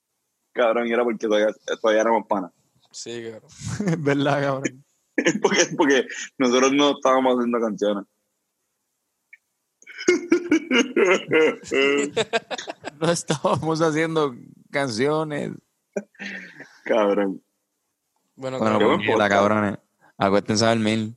Cabrón, 0.52 0.86
y 0.88 0.92
era 0.92 1.04
porque 1.04 1.26
todavía, 1.26 1.48
todavía 1.80 2.02
éramos 2.02 2.26
panas. 2.26 2.52
Sí, 2.98 3.22
cabrón. 3.22 3.50
Es 3.92 4.02
verdad, 4.02 4.42
cabrón. 4.42 4.84
porque, 5.42 5.66
porque 5.76 6.06
nosotros 6.36 6.72
no 6.72 6.90
estábamos 6.96 7.36
haciendo 7.36 7.60
canciones. 7.60 8.04
No 13.00 13.10
estábamos 13.12 13.80
haciendo 13.80 14.34
canciones. 14.70 15.52
Cabrón. 16.84 17.42
Bueno, 18.34 18.58
Bueno, 18.58 18.78
Qué 18.78 18.84
cabrón. 18.84 18.96
puñeta, 18.98 19.12
podcast. 19.12 19.30
cabrones. 19.32 19.78
Acuéstense 20.16 20.64
a 20.64 20.68
dormir. 20.70 21.14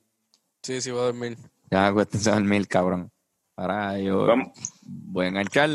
sí, 0.62 0.82
sí, 0.82 0.92
va 0.92 1.02
a 1.02 1.06
dormir. 1.06 1.38
Ya 1.72 1.88
acuéstense 1.88 2.30
a 2.30 2.34
dormir, 2.36 2.68
cabrón. 2.68 3.12
Ahora 3.56 3.98
yo 4.00 4.26
Vamos. 4.26 4.50
voy 4.84 5.26
a 5.26 5.30
enganchar 5.30 5.70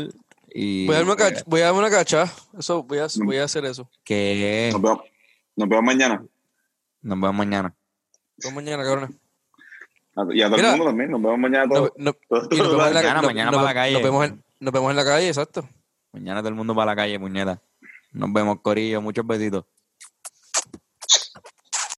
y... 0.49 0.85
Voy 0.85 0.95
a 0.95 0.99
darme 0.99 1.11
una 1.13 1.23
cacha. 1.23 1.43
Voy 1.45 1.61
a 1.61 1.65
darme 1.65 1.79
una 1.79 1.89
cacha. 1.89 2.33
Eso, 2.57 2.83
voy 2.83 2.99
a, 2.99 3.07
voy 3.23 3.37
a 3.37 3.43
hacer 3.43 3.65
eso. 3.65 3.89
Que 4.03 4.69
Nos 4.71 4.81
vemos, 4.81 4.99
nos 5.57 5.67
vemos 5.69 5.83
mañana. 5.83 6.23
nos 7.01 7.19
vemos 7.19 7.35
mañana. 7.35 7.73
Nos 8.43 8.53
mañana, 8.53 8.83
cabrón. 8.83 9.19
Y 10.33 10.41
a 10.41 10.47
todo 10.47 10.57
Mira. 10.57 10.69
el 10.71 10.77
mundo 10.77 10.85
también. 10.91 11.11
Nos 11.11 11.21
vemos 11.21 11.39
mañana 11.39 11.67
todos. 11.69 11.91
no, 11.97 12.15
nos 12.29 12.49
vemos 12.49 12.71
en 12.87 12.93
la, 12.93 13.01
Mañana, 13.01 13.21
no- 13.21 13.27
mañana 13.27 13.51
nos- 13.51 13.59
para 13.61 13.67
la 13.67 13.73
calle. 13.73 13.93
Nos 13.93 14.03
vemos, 14.03 14.25
en, 14.25 14.43
nos 14.59 14.73
vemos 14.73 14.89
en 14.91 14.95
la 14.95 15.05
calle, 15.05 15.27
exacto. 15.27 15.67
Mañana 16.13 16.39
todo 16.39 16.49
el 16.49 16.55
mundo 16.55 16.73
para 16.73 16.85
la 16.91 16.95
calle, 16.95 17.19
puñeta. 17.19 17.61
Nos 18.13 18.31
vemos, 18.33 18.61
Corillo. 18.61 19.01
Muchos 19.01 19.25
besitos. 19.27 19.65